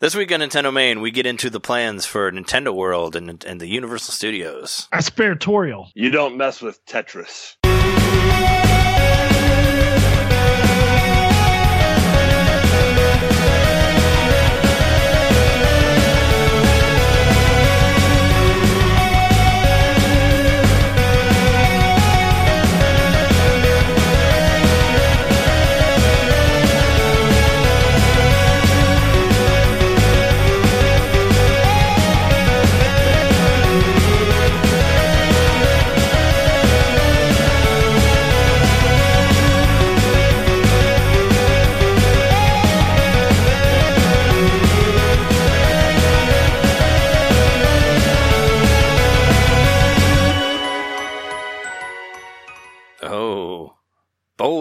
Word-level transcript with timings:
This 0.00 0.14
week 0.14 0.30
on 0.30 0.38
Nintendo 0.38 0.72
Main, 0.72 1.00
we 1.00 1.10
get 1.10 1.26
into 1.26 1.50
the 1.50 1.58
plans 1.58 2.06
for 2.06 2.30
Nintendo 2.30 2.72
World 2.72 3.16
and, 3.16 3.44
and 3.44 3.60
the 3.60 3.66
Universal 3.66 4.14
Studios. 4.14 4.86
Aspiratorial. 4.92 5.90
You 5.92 6.10
don't 6.10 6.36
mess 6.36 6.62
with 6.62 6.86
Tetris. 6.86 7.56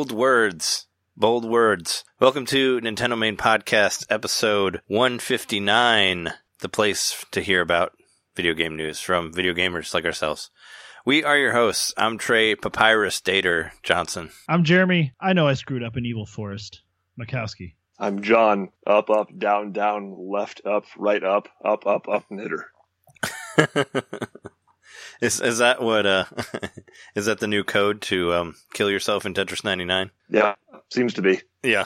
Bold 0.07 0.17
words. 0.17 0.87
Bold 1.17 1.43
words. 1.43 2.05
Welcome 2.17 2.45
to 2.45 2.79
Nintendo 2.79 3.17
Main 3.17 3.35
Podcast, 3.35 4.05
episode 4.09 4.79
159, 4.87 6.31
the 6.59 6.69
place 6.69 7.25
to 7.31 7.41
hear 7.41 7.59
about 7.59 7.91
video 8.33 8.53
game 8.53 8.77
news 8.77 9.01
from 9.01 9.33
video 9.33 9.53
gamers 9.53 9.93
like 9.93 10.05
ourselves. 10.05 10.49
We 11.05 11.25
are 11.25 11.37
your 11.37 11.51
hosts. 11.51 11.93
I'm 11.97 12.17
Trey 12.17 12.55
Papyrus 12.55 13.19
Dater 13.19 13.71
Johnson. 13.83 14.29
I'm 14.47 14.63
Jeremy. 14.63 15.11
I 15.19 15.33
know 15.33 15.45
I 15.45 15.55
screwed 15.55 15.83
up 15.83 15.97
in 15.97 16.05
Evil 16.05 16.25
Forest. 16.25 16.83
Mikowski. 17.19 17.73
I'm 17.99 18.21
John. 18.21 18.69
Up, 18.85 19.09
up, 19.09 19.37
down, 19.37 19.73
down, 19.73 20.15
left, 20.17 20.61
up, 20.65 20.85
right, 20.97 21.23
up, 21.23 21.49
up, 21.65 21.85
up, 21.85 22.07
up, 22.07 22.23
knitter. 22.29 22.71
is 25.21 25.41
is 25.41 25.57
that 25.59 25.81
what 25.81 26.05
uh 26.05 26.25
is 27.15 27.25
that 27.25 27.39
the 27.39 27.47
new 27.47 27.63
code 27.63 28.01
to 28.03 28.33
um 28.33 28.55
kill 28.73 28.89
yourself 28.89 29.25
in 29.25 29.33
Tetris 29.33 29.63
99? 29.63 30.11
Yeah, 30.29 30.55
seems 30.89 31.13
to 31.15 31.21
be. 31.21 31.41
Yeah. 31.63 31.85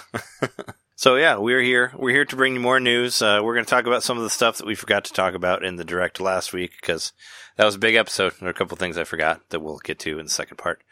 so 0.95 1.15
yeah, 1.15 1.37
we're 1.37 1.61
here. 1.61 1.91
We're 1.97 2.13
here 2.13 2.25
to 2.25 2.35
bring 2.35 2.53
you 2.53 2.59
more 2.59 2.79
news. 2.79 3.21
Uh, 3.21 3.41
we're 3.43 3.55
going 3.55 3.65
to 3.65 3.69
talk 3.69 3.85
about 3.85 4.03
some 4.03 4.17
of 4.17 4.23
the 4.23 4.29
stuff 4.29 4.57
that 4.57 4.67
we 4.67 4.75
forgot 4.75 5.05
to 5.05 5.13
talk 5.13 5.33
about 5.33 5.63
in 5.63 5.75
the 5.75 5.83
direct 5.83 6.19
last 6.19 6.53
week 6.53 6.71
because 6.79 7.13
that 7.57 7.65
was 7.65 7.75
a 7.75 7.79
big 7.79 7.95
episode. 7.95 8.33
There 8.39 8.47
are 8.47 8.51
a 8.51 8.55
couple 8.55 8.77
things 8.77 8.97
I 8.97 9.03
forgot 9.03 9.41
that 9.49 9.61
we'll 9.61 9.79
get 9.79 9.99
to 9.99 10.19
in 10.19 10.25
the 10.25 10.31
second 10.31 10.57
part. 10.57 10.83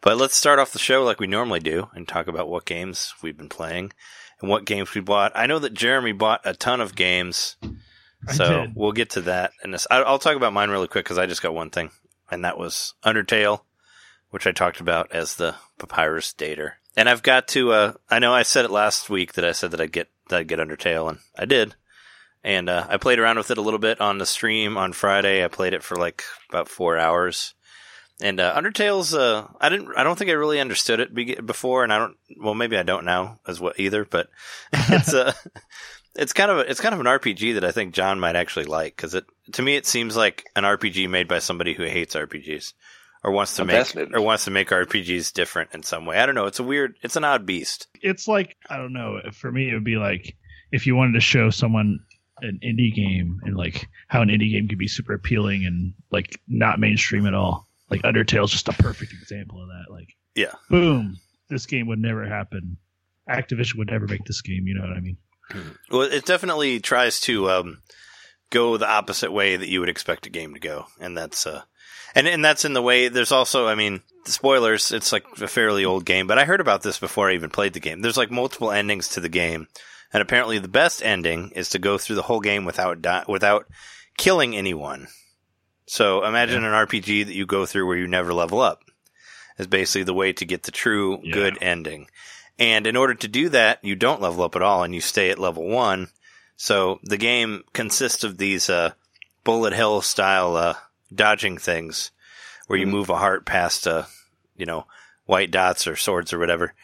But 0.00 0.16
let's 0.16 0.36
start 0.36 0.58
off 0.58 0.72
the 0.72 0.78
show 0.78 1.02
like 1.02 1.20
we 1.20 1.26
normally 1.26 1.60
do 1.60 1.88
and 1.94 2.06
talk 2.06 2.28
about 2.28 2.48
what 2.48 2.64
games 2.64 3.14
we've 3.22 3.36
been 3.36 3.48
playing 3.48 3.92
and 4.40 4.48
what 4.48 4.64
games 4.64 4.94
we 4.94 5.00
bought. 5.00 5.32
I 5.34 5.46
know 5.46 5.58
that 5.58 5.74
Jeremy 5.74 6.12
bought 6.12 6.40
a 6.44 6.54
ton 6.54 6.80
of 6.80 6.94
games. 6.94 7.56
So 8.34 8.66
we'll 8.74 8.92
get 8.92 9.10
to 9.10 9.20
that. 9.22 9.52
And 9.62 9.72
this, 9.74 9.86
I- 9.90 10.02
I'll 10.02 10.18
talk 10.18 10.36
about 10.36 10.52
mine 10.52 10.70
really 10.70 10.88
quick 10.88 11.04
because 11.04 11.18
I 11.18 11.26
just 11.26 11.42
got 11.42 11.54
one 11.54 11.70
thing, 11.70 11.90
and 12.30 12.44
that 12.44 12.58
was 12.58 12.94
Undertale, 13.04 13.60
which 14.30 14.46
I 14.46 14.52
talked 14.52 14.80
about 14.80 15.12
as 15.12 15.36
the 15.36 15.54
Papyrus 15.78 16.34
Dater. 16.36 16.72
And 16.96 17.08
I've 17.08 17.22
got 17.22 17.46
to. 17.48 17.72
Uh, 17.72 17.92
I 18.10 18.18
know 18.18 18.34
I 18.34 18.42
said 18.42 18.64
it 18.64 18.70
last 18.70 19.08
week 19.08 19.34
that 19.34 19.44
I 19.44 19.52
said 19.52 19.70
that 19.70 19.80
I'd 19.80 19.92
get 19.92 20.08
that 20.28 20.40
I'd 20.40 20.48
get 20.48 20.58
Undertale, 20.58 21.08
and 21.08 21.18
I 21.38 21.44
did. 21.44 21.74
And 22.44 22.68
uh, 22.68 22.86
I 22.88 22.96
played 22.98 23.18
around 23.18 23.36
with 23.36 23.50
it 23.50 23.58
a 23.58 23.62
little 23.62 23.78
bit 23.80 24.00
on 24.00 24.18
the 24.18 24.26
stream 24.26 24.76
on 24.76 24.92
Friday. 24.92 25.44
I 25.44 25.48
played 25.48 25.74
it 25.74 25.82
for 25.82 25.96
like 25.96 26.22
about 26.48 26.68
four 26.68 26.98
hours. 26.98 27.54
And 28.20 28.40
uh, 28.40 28.52
Undertale's, 28.60 29.14
uh, 29.14 29.46
I 29.60 29.68
didn't, 29.68 29.90
I 29.96 30.02
don't 30.02 30.18
think 30.18 30.28
I 30.28 30.34
really 30.34 30.58
understood 30.58 30.98
it 30.98 31.14
be- 31.14 31.36
before, 31.36 31.84
and 31.84 31.92
I 31.92 31.98
don't, 31.98 32.16
well, 32.36 32.54
maybe 32.54 32.76
I 32.76 32.82
don't 32.82 33.04
now 33.04 33.38
as 33.46 33.60
well 33.60 33.74
either. 33.76 34.04
But 34.04 34.28
it's 34.72 35.14
uh, 35.14 35.32
it's 36.18 36.32
kind 36.32 36.50
of 36.50 36.58
a, 36.58 36.70
it's 36.70 36.80
kind 36.80 36.94
of 36.94 37.00
an 37.00 37.06
RPG 37.06 37.54
that 37.54 37.64
I 37.64 37.72
think 37.72 37.94
John 37.94 38.20
might 38.20 38.36
actually 38.36 38.66
like 38.66 38.94
because 38.96 39.14
it 39.14 39.24
to 39.52 39.62
me 39.62 39.76
it 39.76 39.86
seems 39.86 40.16
like 40.16 40.44
an 40.56 40.64
RPG 40.64 41.08
made 41.08 41.28
by 41.28 41.38
somebody 41.38 41.74
who 41.74 41.84
hates 41.84 42.14
RPGs 42.14 42.74
or 43.24 43.32
wants 43.32 43.56
to 43.56 43.62
I'm 43.62 43.68
make 43.68 43.76
fascinated. 43.76 44.14
or 44.14 44.20
wants 44.20 44.44
to 44.44 44.50
make 44.50 44.68
RPGs 44.68 45.32
different 45.32 45.70
in 45.74 45.82
some 45.82 46.04
way. 46.06 46.18
I 46.18 46.26
don't 46.26 46.34
know. 46.34 46.46
It's 46.46 46.60
a 46.60 46.64
weird. 46.64 46.96
It's 47.02 47.16
an 47.16 47.24
odd 47.24 47.46
beast. 47.46 47.86
It's 48.02 48.28
like, 48.28 48.56
I 48.68 48.76
don't 48.76 48.92
know. 48.92 49.20
For 49.32 49.50
me, 49.50 49.70
it 49.70 49.74
would 49.74 49.84
be 49.84 49.96
like 49.96 50.36
if 50.70 50.86
you 50.86 50.94
wanted 50.96 51.14
to 51.14 51.20
show 51.20 51.50
someone 51.50 52.00
an 52.40 52.60
indie 52.62 52.94
game 52.94 53.40
and 53.44 53.56
like 53.56 53.88
how 54.06 54.22
an 54.22 54.28
indie 54.28 54.52
game 54.52 54.68
could 54.68 54.78
be 54.78 54.86
super 54.86 55.14
appealing 55.14 55.64
and 55.66 55.94
like 56.12 56.40
not 56.46 56.78
mainstream 56.78 57.26
at 57.26 57.34
all. 57.34 57.66
Like 57.90 58.02
Undertale's 58.02 58.52
just 58.52 58.68
a 58.68 58.72
perfect 58.74 59.12
example 59.12 59.60
of 59.62 59.68
that. 59.68 59.90
Like, 59.92 60.14
Yeah. 60.36 60.52
boom, 60.70 61.16
this 61.48 61.66
game 61.66 61.86
would 61.88 61.98
never 61.98 62.24
happen. 62.26 62.76
Activision 63.28 63.76
would 63.78 63.90
never 63.90 64.06
make 64.06 64.24
this 64.24 64.40
game. 64.42 64.66
You 64.68 64.74
know 64.74 64.82
what 64.82 64.96
I 64.96 65.00
mean? 65.00 65.16
Well, 65.90 66.02
it 66.02 66.26
definitely 66.26 66.80
tries 66.80 67.20
to 67.20 67.50
um, 67.50 67.78
go 68.50 68.76
the 68.76 68.88
opposite 68.88 69.32
way 69.32 69.56
that 69.56 69.68
you 69.68 69.80
would 69.80 69.88
expect 69.88 70.26
a 70.26 70.30
game 70.30 70.54
to 70.54 70.60
go, 70.60 70.86
and 71.00 71.16
that's 71.16 71.46
uh, 71.46 71.62
and 72.14 72.28
and 72.28 72.44
that's 72.44 72.64
in 72.64 72.74
the 72.74 72.82
way. 72.82 73.08
There's 73.08 73.32
also, 73.32 73.66
I 73.66 73.74
mean, 73.74 74.02
spoilers. 74.24 74.92
It's 74.92 75.12
like 75.12 75.24
a 75.40 75.48
fairly 75.48 75.84
old 75.84 76.04
game, 76.04 76.26
but 76.26 76.38
I 76.38 76.44
heard 76.44 76.60
about 76.60 76.82
this 76.82 76.98
before 76.98 77.30
I 77.30 77.34
even 77.34 77.50
played 77.50 77.72
the 77.72 77.80
game. 77.80 78.02
There's 78.02 78.16
like 78.18 78.30
multiple 78.30 78.70
endings 78.70 79.08
to 79.10 79.20
the 79.20 79.28
game, 79.28 79.68
and 80.12 80.20
apparently 80.20 80.58
the 80.58 80.68
best 80.68 81.02
ending 81.02 81.52
is 81.54 81.70
to 81.70 81.78
go 81.78 81.96
through 81.96 82.16
the 82.16 82.22
whole 82.22 82.40
game 82.40 82.64
without 82.64 83.00
di- 83.00 83.24
without 83.26 83.66
killing 84.16 84.54
anyone. 84.54 85.08
So 85.86 86.22
imagine 86.24 86.64
an 86.64 86.72
RPG 86.72 87.26
that 87.26 87.34
you 87.34 87.46
go 87.46 87.64
through 87.64 87.86
where 87.86 87.96
you 87.96 88.06
never 88.06 88.34
level 88.34 88.60
up 88.60 88.82
is 89.58 89.66
basically 89.66 90.04
the 90.04 90.14
way 90.14 90.32
to 90.32 90.44
get 90.44 90.62
the 90.64 90.70
true 90.72 91.20
Yeah. 91.22 91.32
good 91.32 91.58
ending. 91.60 92.08
And 92.58 92.86
in 92.86 92.96
order 92.96 93.14
to 93.14 93.28
do 93.28 93.48
that, 93.50 93.78
you 93.84 93.94
don't 93.94 94.20
level 94.20 94.42
up 94.44 94.56
at 94.56 94.62
all 94.62 94.82
and 94.82 94.94
you 94.94 95.00
stay 95.00 95.30
at 95.30 95.38
level 95.38 95.66
one. 95.66 96.08
So 96.56 96.98
the 97.04 97.16
game 97.16 97.62
consists 97.72 98.24
of 98.24 98.38
these, 98.38 98.68
uh, 98.68 98.92
bullet 99.44 99.72
hell 99.72 100.00
style, 100.02 100.56
uh, 100.56 100.74
dodging 101.14 101.56
things 101.58 102.10
where 102.66 102.78
you 102.78 102.86
Mhm. 102.86 102.90
move 102.90 103.10
a 103.10 103.16
heart 103.16 103.46
past, 103.46 103.86
uh, 103.86 104.04
you 104.56 104.66
know, 104.66 104.86
white 105.26 105.50
dots 105.50 105.86
or 105.86 105.94
swords 105.96 106.32
or 106.32 106.38
whatever. 106.38 106.74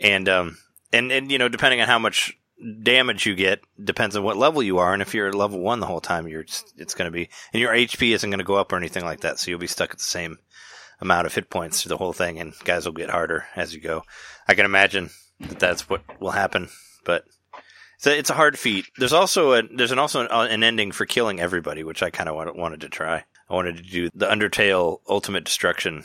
And, 0.00 0.28
um, 0.28 0.58
and, 0.92 1.12
and, 1.12 1.30
you 1.30 1.38
know, 1.38 1.48
depending 1.48 1.80
on 1.80 1.86
how 1.86 1.98
much 1.98 2.36
damage 2.82 3.24
you 3.24 3.34
get 3.34 3.60
depends 3.82 4.16
on 4.16 4.22
what 4.22 4.36
level 4.36 4.62
you 4.62 4.78
are. 4.78 4.92
And 4.92 5.00
if 5.00 5.14
you're 5.14 5.28
at 5.28 5.34
level 5.34 5.60
one 5.60 5.80
the 5.80 5.86
whole 5.86 6.00
time, 6.00 6.26
you're, 6.28 6.42
just- 6.42 6.74
it's 6.76 6.94
going 6.94 7.06
to 7.06 7.12
be, 7.12 7.30
and 7.52 7.60
your 7.60 7.72
HP 7.72 8.12
isn't 8.12 8.28
going 8.28 8.38
to 8.38 8.44
go 8.44 8.56
up 8.56 8.72
or 8.72 8.76
anything 8.76 9.04
like 9.04 9.20
that. 9.20 9.38
So 9.38 9.50
you'll 9.50 9.60
be 9.60 9.66
stuck 9.66 9.90
at 9.92 9.98
the 9.98 10.04
same 10.04 10.38
amount 11.00 11.26
of 11.26 11.34
hit 11.34 11.50
points 11.50 11.82
through 11.82 11.90
the 11.90 11.96
whole 11.96 12.12
thing 12.12 12.38
and 12.38 12.54
guys 12.64 12.84
will 12.84 12.92
get 12.92 13.10
harder 13.10 13.46
as 13.56 13.74
you 13.74 13.80
go. 13.80 14.02
I 14.46 14.54
can 14.54 14.64
imagine 14.66 15.10
that 15.40 15.58
that's 15.58 15.88
what 15.88 16.02
will 16.20 16.30
happen, 16.30 16.68
but 17.04 17.24
it's 17.96 18.06
a, 18.06 18.18
it's 18.18 18.30
a 18.30 18.34
hard 18.34 18.58
feat. 18.58 18.86
There's 18.98 19.12
also 19.12 19.52
a, 19.52 19.62
there's 19.62 19.92
an 19.92 19.98
also 19.98 20.22
an, 20.22 20.28
uh, 20.30 20.48
an 20.50 20.62
ending 20.62 20.92
for 20.92 21.06
killing 21.06 21.40
everybody, 21.40 21.84
which 21.84 22.02
I 22.02 22.10
kind 22.10 22.28
of 22.28 22.34
wanted, 22.34 22.56
wanted 22.56 22.80
to 22.82 22.88
try. 22.88 23.24
I 23.48 23.54
wanted 23.54 23.78
to 23.78 23.82
do 23.82 24.10
the 24.14 24.26
Undertale 24.26 25.00
ultimate 25.08 25.44
destruction 25.44 26.04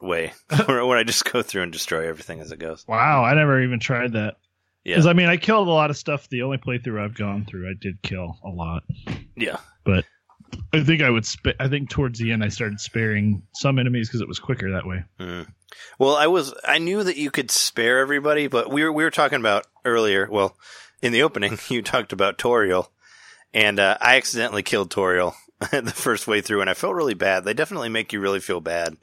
way, 0.00 0.32
where, 0.66 0.96
I 0.96 1.04
just 1.04 1.30
go 1.30 1.42
through 1.42 1.62
and 1.62 1.72
destroy 1.72 2.08
everything 2.08 2.40
as 2.40 2.52
it 2.52 2.58
goes. 2.58 2.84
Wow, 2.88 3.24
I 3.24 3.34
never 3.34 3.62
even 3.62 3.80
tried 3.80 4.12
that. 4.12 4.36
Yeah. 4.84 4.94
Because 4.94 5.06
I 5.06 5.12
mean, 5.12 5.28
I 5.28 5.36
killed 5.36 5.68
a 5.68 5.72
lot 5.72 5.90
of 5.90 5.96
stuff. 5.96 6.28
The 6.28 6.42
only 6.42 6.56
playthrough 6.56 7.02
I've 7.02 7.14
gone 7.14 7.44
through, 7.44 7.68
I 7.68 7.74
did 7.78 8.00
kill 8.02 8.38
a 8.44 8.48
lot. 8.48 8.82
Yeah. 9.36 9.58
I 10.72 10.82
think 10.82 11.02
I 11.02 11.10
would. 11.10 11.26
Sp- 11.26 11.58
I 11.58 11.68
think 11.68 11.90
towards 11.90 12.18
the 12.18 12.32
end, 12.32 12.44
I 12.44 12.48
started 12.48 12.80
sparing 12.80 13.42
some 13.52 13.78
enemies 13.78 14.08
because 14.08 14.20
it 14.20 14.28
was 14.28 14.38
quicker 14.38 14.70
that 14.72 14.86
way. 14.86 15.04
Mm. 15.18 15.46
Well, 15.98 16.16
I 16.16 16.26
was 16.26 16.54
I 16.64 16.78
knew 16.78 17.02
that 17.04 17.16
you 17.16 17.30
could 17.30 17.50
spare 17.50 17.98
everybody, 17.98 18.46
but 18.46 18.70
we 18.70 18.84
were 18.84 18.92
we 18.92 19.04
were 19.04 19.10
talking 19.10 19.40
about 19.40 19.66
earlier. 19.84 20.28
Well, 20.30 20.56
in 21.02 21.12
the 21.12 21.22
opening, 21.22 21.58
you 21.68 21.82
talked 21.82 22.12
about 22.12 22.38
Toriel, 22.38 22.88
and 23.52 23.78
uh, 23.80 23.96
I 24.00 24.16
accidentally 24.16 24.62
killed 24.62 24.90
Toriel 24.90 25.34
the 25.70 25.92
first 25.94 26.26
way 26.26 26.40
through, 26.40 26.60
and 26.60 26.70
I 26.70 26.74
felt 26.74 26.94
really 26.94 27.14
bad. 27.14 27.44
They 27.44 27.54
definitely 27.54 27.88
make 27.88 28.12
you 28.12 28.20
really 28.20 28.40
feel 28.40 28.60
bad 28.60 28.96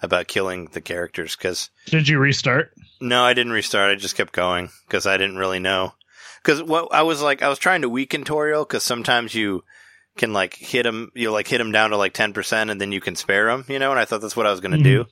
about 0.00 0.28
killing 0.28 0.66
the 0.72 0.80
characters 0.80 1.34
because 1.36 1.70
Did 1.86 2.08
you 2.08 2.18
restart? 2.18 2.72
no, 3.00 3.24
I 3.24 3.34
didn't 3.34 3.52
restart. 3.52 3.90
I 3.90 3.96
just 3.96 4.16
kept 4.16 4.32
going 4.32 4.70
because 4.86 5.06
I 5.06 5.16
didn't 5.16 5.38
really 5.38 5.58
know. 5.58 5.94
Because 6.42 6.62
what 6.62 6.88
I 6.92 7.02
was 7.02 7.20
like, 7.20 7.42
I 7.42 7.48
was 7.48 7.58
trying 7.58 7.82
to 7.82 7.88
weaken 7.88 8.24
Toriel 8.24 8.66
because 8.66 8.84
sometimes 8.84 9.34
you 9.34 9.64
can 10.18 10.32
like 10.32 10.54
hit 10.54 10.84
him, 10.84 11.10
you 11.14 11.30
like 11.30 11.48
hit 11.48 11.60
him 11.60 11.72
down 11.72 11.90
to 11.90 11.96
like 11.96 12.12
ten 12.12 12.32
percent, 12.32 12.70
and 12.70 12.80
then 12.80 12.92
you 12.92 13.00
can 13.00 13.16
spare 13.16 13.48
him, 13.48 13.64
you 13.68 13.78
know. 13.78 13.90
And 13.90 13.98
I 13.98 14.04
thought 14.04 14.20
that's 14.20 14.36
what 14.36 14.46
I 14.46 14.50
was 14.50 14.60
going 14.60 14.76
to 14.76 14.82
do, 14.82 15.06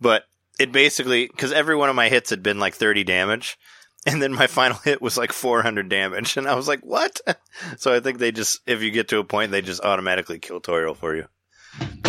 but 0.00 0.24
it 0.58 0.72
basically 0.72 1.26
because 1.26 1.52
every 1.52 1.76
one 1.76 1.90
of 1.90 1.96
my 1.96 2.08
hits 2.08 2.30
had 2.30 2.42
been 2.42 2.58
like 2.58 2.74
thirty 2.74 3.04
damage, 3.04 3.58
and 4.06 4.22
then 4.22 4.32
my 4.32 4.46
final 4.46 4.78
hit 4.78 5.02
was 5.02 5.18
like 5.18 5.32
four 5.32 5.62
hundred 5.62 5.88
damage, 5.88 6.36
and 6.36 6.48
I 6.48 6.54
was 6.54 6.66
like, 6.68 6.80
what? 6.80 7.20
so 7.76 7.92
I 7.92 8.00
think 8.00 8.18
they 8.18 8.32
just, 8.32 8.60
if 8.66 8.82
you 8.82 8.90
get 8.90 9.08
to 9.08 9.18
a 9.18 9.24
point, 9.24 9.50
they 9.52 9.62
just 9.62 9.82
automatically 9.82 10.38
kill 10.38 10.60
Toriel 10.60 10.96
for 10.96 11.14
you 11.14 11.26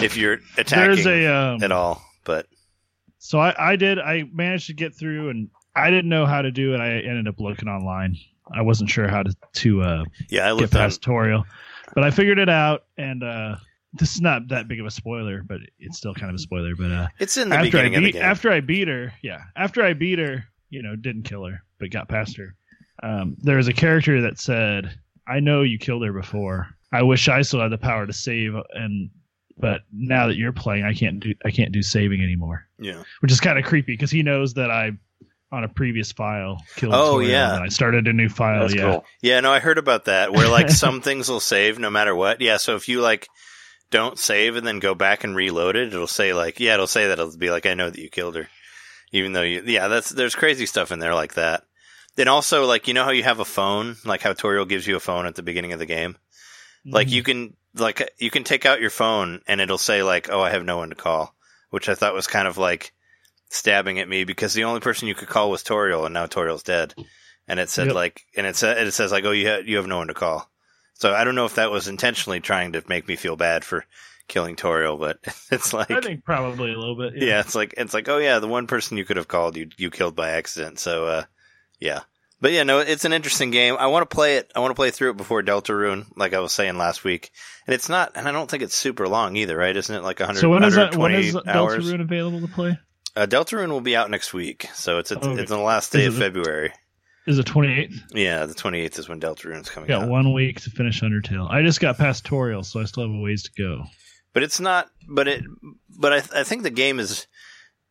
if 0.02 0.16
you're 0.16 0.40
attacking 0.58 1.06
a 1.06 1.28
um, 1.28 1.64
at 1.64 1.72
all. 1.74 2.02
But 2.24 2.48
So 3.20 3.40
I, 3.40 3.72
I 3.72 3.76
did. 3.76 4.00
I 4.00 4.24
managed 4.32 4.68
to 4.68 4.74
get 4.74 4.96
through, 4.96 5.30
and 5.30 5.50
I 5.76 5.90
didn't 5.90 6.10
know 6.10 6.26
how 6.26 6.42
to 6.42 6.52
do 6.52 6.74
it. 6.74 6.80
I 6.80 7.00
ended 7.00 7.28
up 7.28 7.40
looking 7.40 7.68
online 7.68 8.16
I 8.54 8.62
wasn't 8.62 8.90
sure 8.90 9.08
how 9.08 9.24
to 9.24 9.36
to 9.56 9.82
uh, 9.82 10.04
Yeah, 10.30 10.46
I 10.46 10.50
get 10.50 10.54
looked 10.54 10.76
on. 10.76 10.82
past 10.82 11.02
Toriel, 11.02 11.44
but 11.94 12.04
I 12.04 12.12
figured 12.12 12.40
it 12.40 12.50
out. 12.50 12.86
And 12.98 13.24
uh, 13.24 13.56
this 13.94 14.16
is 14.16 14.22
not 14.22 14.48
that 14.50 14.68
big 14.68 14.80
of 14.80 14.86
a 14.86 14.92
spoiler, 14.92 15.44
but 15.44 15.60
it's 15.80 15.98
still 15.98 16.14
kind 16.14 16.30
of 16.30 16.36
a 16.36 16.40
spoiler. 16.40 16.76
But 16.76 16.92
uh, 16.92 17.08
It's 17.20 17.38
in 17.38 17.50
the 17.50 17.56
after 17.56 17.66
I 17.80 17.84
beginning 17.84 17.96
of 17.96 18.02
the 18.02 18.08
beat 18.08 18.14
game. 18.14 18.24
after 18.24 18.52
I 18.52 18.60
beat 18.62 18.88
her, 18.88 19.14
yeah, 19.22 19.42
after 19.56 19.84
I 19.84 19.94
beat 19.94 20.20
her, 20.20 20.46
you 20.70 20.82
know, 20.82 20.96
didn't 20.96 21.24
kill 21.24 21.46
her, 21.46 21.64
but 21.80 21.92
got 21.92 22.10
past 22.10 22.38
her. 22.38 22.56
Um, 23.04 23.36
there 23.40 23.58
was 23.58 23.68
a 23.68 23.74
character 23.74 24.22
that 24.22 24.40
said, 24.40 24.98
"I 25.28 25.40
know 25.40 25.62
you 25.62 25.78
killed 25.78 26.04
her 26.04 26.14
before. 26.14 26.68
I 26.92 27.04
wish 27.04 27.28
I 27.28 27.42
still 27.42 27.62
had 27.62 27.72
the 27.72 27.78
power 27.78 28.08
to 28.08 28.14
save, 28.14 28.54
and 28.74 29.10
but 29.60 29.82
now 29.92 30.28
that 30.28 30.38
you're 30.38 30.52
playing, 30.54 30.84
I 30.84 30.94
can't 30.94 31.20
do 31.20 31.34
I 31.46 31.52
can't 31.52 31.72
do 31.72 31.82
saving 31.84 32.22
anymore." 32.22 32.66
yeah. 32.80 33.04
Which 33.22 33.32
is 33.32 33.40
kind 33.40 33.58
of 33.58 33.66
creepy 33.66 33.94
because 33.94 34.12
he 34.12 34.24
knows 34.24 34.54
that 34.56 34.72
I 34.72 34.92
on 35.52 35.64
a 35.64 35.70
previous 35.70 36.12
file 36.12 36.58
killed. 36.76 36.94
Oh, 36.96 37.20
yeah. 37.20 37.56
and 37.56 37.64
I 37.64 37.70
started 37.70 38.08
a 38.08 38.14
new 38.14 38.28
file. 38.30 38.62
That's 38.62 38.76
yeah, 38.76 38.92
cool. 38.92 39.06
Yeah, 39.22 39.40
no, 39.40 39.52
I 39.52 39.60
heard 39.60 39.78
about 39.78 40.06
that. 40.06 40.34
Where 40.34 40.50
like 40.50 40.70
some 40.84 41.02
things 41.02 41.30
will 41.30 41.40
save 41.40 41.80
no 41.80 41.90
matter 41.90 42.14
what. 42.16 42.42
Yeah, 42.42 42.58
so 42.58 42.76
if 42.76 42.90
you 42.90 43.02
like 43.02 43.28
don't 43.90 44.20
save 44.20 44.56
and 44.58 44.68
then 44.68 44.80
go 44.80 44.94
back 44.94 45.24
and 45.24 45.36
reload 45.36 45.76
it, 45.78 45.94
it'll 45.94 46.08
say 46.08 46.34
like, 46.34 46.60
yeah, 46.60 46.74
it'll 46.74 46.88
say 46.88 47.08
that 47.08 47.20
it'll 47.20 47.38
be 47.38 47.50
like, 47.50 47.66
I 47.66 47.74
know 47.76 47.90
that 47.90 48.02
you 48.02 48.10
killed 48.10 48.36
her, 48.36 48.50
even 49.14 49.32
though 49.34 49.42
you, 49.44 49.64
yeah, 49.66 49.88
that's 49.88 50.10
there's 50.10 50.36
crazy 50.36 50.66
stuff 50.66 50.92
in 50.92 51.00
there 51.00 51.16
like 51.16 51.36
that. 51.36 51.64
Then 52.18 52.28
also 52.28 52.66
like 52.66 52.88
you 52.88 52.94
know 52.94 53.04
how 53.06 53.12
you 53.12 53.24
have 53.24 53.40
a 53.40 53.46
phone, 53.46 53.96
like 54.04 54.22
how 54.22 54.34
Toriel 54.34 54.68
gives 54.68 54.86
you 54.88 54.96
a 54.96 55.00
phone 55.00 55.26
at 55.26 55.36
the 55.36 55.44
beginning 55.44 55.72
of 55.72 55.80
the 55.80 55.86
game. 55.86 56.18
Like 56.86 57.08
Mhm. 57.08 57.12
you 57.12 57.24
can 57.24 57.54
like 57.76 58.12
you 58.18 58.30
can 58.32 58.44
take 58.44 58.66
out 58.66 58.82
your 58.82 58.90
phone 58.90 59.42
and 59.48 59.62
it'll 59.62 59.78
say 59.78 60.02
like, 60.04 60.30
"Oh, 60.32 60.42
I 60.42 60.50
have 60.50 60.66
no 60.66 60.78
one 60.78 60.90
to 60.90 60.96
call," 60.96 61.36
which 61.70 61.88
I 61.90 61.96
thought 61.96 62.14
was 62.16 62.26
kind 62.28 62.48
of 62.48 62.58
like 62.58 62.92
stabbing 63.50 64.00
at 64.00 64.10
me 64.10 64.24
because 64.24 64.54
the 64.54 64.64
only 64.66 64.80
person 64.80 65.08
you 65.08 65.16
could 65.16 65.28
call 65.28 65.50
was 65.52 65.64
Toriel, 65.64 66.06
and 66.06 66.14
now 66.14 66.26
Toriel's 66.26 66.64
dead. 66.64 66.94
And 67.48 67.60
it 67.60 67.70
said 67.70 67.88
Yep. 67.88 67.96
like, 67.96 68.22
and 68.36 68.46
it 68.46 68.56
said 68.56 68.86
it 68.86 68.92
says 68.92 69.12
like, 69.12 69.24
"Oh, 69.26 69.32
you 69.32 69.48
ha- 69.48 69.62
you 69.66 69.78
have 69.78 69.88
no 69.88 69.98
one 69.98 70.08
to 70.08 70.14
call." 70.14 70.50
So 70.96 71.14
I 71.14 71.24
don't 71.24 71.36
know 71.36 71.46
if 71.46 71.56
that 71.56 71.72
was 71.72 71.88
intentionally 71.88 72.40
trying 72.42 72.74
to 72.74 72.84
make 72.90 73.08
me 73.08 73.16
feel 73.16 73.36
bad 73.38 73.64
for 73.64 73.86
killing 74.28 74.56
Toriel, 74.58 75.00
but 75.00 75.20
it's 75.52 75.72
like, 75.74 75.90
I 75.92 76.02
think 76.02 76.26
probably 76.26 76.74
a 76.74 76.78
little 76.78 76.98
bit. 76.98 77.14
yeah, 77.16 77.40
it's 77.40 77.56
like 77.56 77.74
it's 77.78 77.94
like, 77.94 78.10
oh 78.10 78.18
yeah, 78.18 78.40
the 78.40 78.48
one 78.50 78.68
person 78.68 78.98
you 78.98 79.06
could 79.06 79.16
have 79.18 79.28
called 79.30 79.56
you 79.56 79.70
you 79.78 79.90
killed 79.90 80.16
by 80.16 80.32
accident. 80.32 80.80
So 80.80 81.06
uh, 81.08 81.24
yeah. 81.80 82.02
But 82.40 82.52
yeah, 82.52 82.62
no, 82.64 82.78
it's 82.80 83.04
an 83.06 83.14
interesting 83.14 83.50
game. 83.50 83.78
I 83.80 83.88
want 83.88 84.08
to 84.08 84.14
play 84.16 84.38
it. 84.38 84.52
I 84.56 84.60
want 84.60 84.70
to 84.70 84.76
play 84.76 84.92
through 84.92 85.10
it 85.12 85.18
before 85.18 85.42
Deltarune, 85.42 86.06
like 86.16 86.34
I 86.36 86.40
was 86.40 86.52
saying 86.54 86.78
last 86.78 87.04
week. 87.04 87.32
And 87.66 87.74
it's 87.74 87.90
not, 87.90 88.12
and 88.14 88.28
I 88.28 88.32
don't 88.32 88.48
think 88.48 88.62
it's 88.62 88.76
super 88.76 89.08
long 89.08 89.36
either, 89.38 89.58
right? 89.58 89.76
Isn't 89.76 89.96
it 89.96 90.04
like 90.04 90.20
100, 90.20 90.40
So 90.40 90.50
when 90.50 90.64
is 90.64 90.76
that? 90.76 90.96
When 90.96 91.14
120 91.14 91.50
hours? 91.50 91.84
Deltarune 91.92 92.02
available 92.02 92.42
to 92.42 92.48
play? 92.48 92.78
Uh, 93.18 93.26
Deltarune 93.26 93.70
will 93.70 93.82
be 93.82 93.96
out 93.96 94.12
next 94.12 94.34
week, 94.34 94.68
so 94.74 95.00
it's 95.00 95.12
it's, 95.12 95.26
Okay. 95.26 95.42
it's 95.42 95.52
on 95.52 95.58
the 95.58 95.64
last 95.64 95.92
day 95.92 96.02
Is 96.02 96.08
of 96.10 96.14
the- 96.16 96.20
February. 96.20 96.72
Is 97.26 97.40
it 97.40 97.46
twenty 97.46 97.74
eighth? 97.74 98.00
Yeah, 98.14 98.46
the 98.46 98.54
28th 98.54 99.00
is 99.00 99.10
when 99.10 99.20
Deltarune's 99.20 99.70
coming 99.70 99.88
Got 99.90 100.04
out. 100.04 100.10
one 100.10 100.32
week 100.34 100.62
to 100.62 100.70
finish 100.70 101.02
Undertale. 101.02 101.50
I 101.52 101.62
just 101.62 101.82
got 101.82 101.98
past 101.98 102.24
Toriel, 102.26 102.64
so 102.64 102.80
I 102.80 102.86
still 102.86 103.04
have 103.04 103.14
a 103.14 103.20
ways 103.20 103.44
to 103.44 103.52
go. 103.58 103.84
but 104.34 104.44
it's 104.44 104.60
not 104.60 104.88
but 105.10 105.28
it 105.28 105.44
but 106.00 106.14
I, 106.14 106.18
I 106.40 106.44
think 106.44 106.62
the 106.64 106.70
game 106.70 107.00
is 107.00 107.26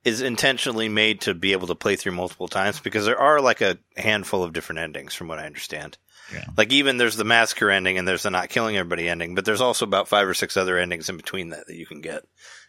is 0.06 0.23
intentionally 0.23 0.88
made 0.88 1.20
to 1.23 1.35
be 1.35 1.50
able 1.53 1.67
to 1.67 1.75
play 1.75 1.97
through 1.97 2.12
multiple 2.12 2.47
times 2.49 2.79
because 2.81 3.05
there 3.05 3.19
are 3.19 3.41
like 3.41 3.61
a 3.61 3.76
handful 3.97 4.43
of 4.44 4.53
different 4.53 4.79
endings 4.79 5.14
from 5.14 5.26
what 5.29 5.38
i 5.41 5.44
understand 5.47 5.99
Yeah. 6.32 6.44
like 6.56 6.73
even 6.73 6.97
there's 6.97 7.17
the 7.17 7.25
massacre 7.25 7.70
ending 7.70 7.99
and 7.99 8.06
there's 8.06 8.23
the 8.23 8.31
not 8.31 8.49
killing 8.49 8.76
everybody 8.76 9.08
ending 9.08 9.35
but 9.35 9.44
there's 9.44 9.61
also 9.61 9.85
about 9.85 10.08
five 10.08 10.29
or 10.29 10.35
six 10.35 10.56
other 10.56 10.79
endings 10.79 11.08
in 11.08 11.17
between 11.17 11.50
that 11.50 11.67
that 11.67 11.75
you 11.76 11.87
can 11.87 12.00
get 12.00 12.23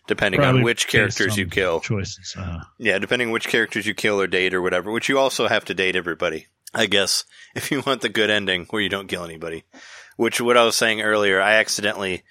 depending 0.07 0.39
Probably 0.41 0.59
on 0.61 0.63
which 0.65 0.87
characters 0.87 1.37
you 1.37 1.45
kill 1.47 1.79
Choices. 1.81 2.35
Uh, 2.37 2.61
yeah 2.79 2.97
depending 2.97 3.27
on 3.29 3.33
which 3.33 3.47
characters 3.47 3.85
you 3.85 3.93
kill 3.93 4.19
or 4.19 4.27
date 4.27 4.53
or 4.55 4.61
whatever 4.61 4.91
which 4.91 5.07
you 5.09 5.19
also 5.19 5.47
have 5.47 5.65
to 5.65 5.73
date 5.75 5.95
everybody 5.95 6.47
i 6.73 6.87
guess 6.87 7.23
if 7.55 7.69
you 7.71 7.81
want 7.85 8.01
the 8.01 8.09
good 8.09 8.29
ending 8.31 8.65
where 8.71 8.81
you 8.81 8.89
don't 8.89 9.07
kill 9.09 9.23
anybody 9.23 9.63
which 10.15 10.41
what 10.41 10.57
i 10.57 10.63
was 10.65 10.75
saying 10.75 11.01
earlier 11.01 11.39
i 11.39 11.53
accidentally 11.55 12.23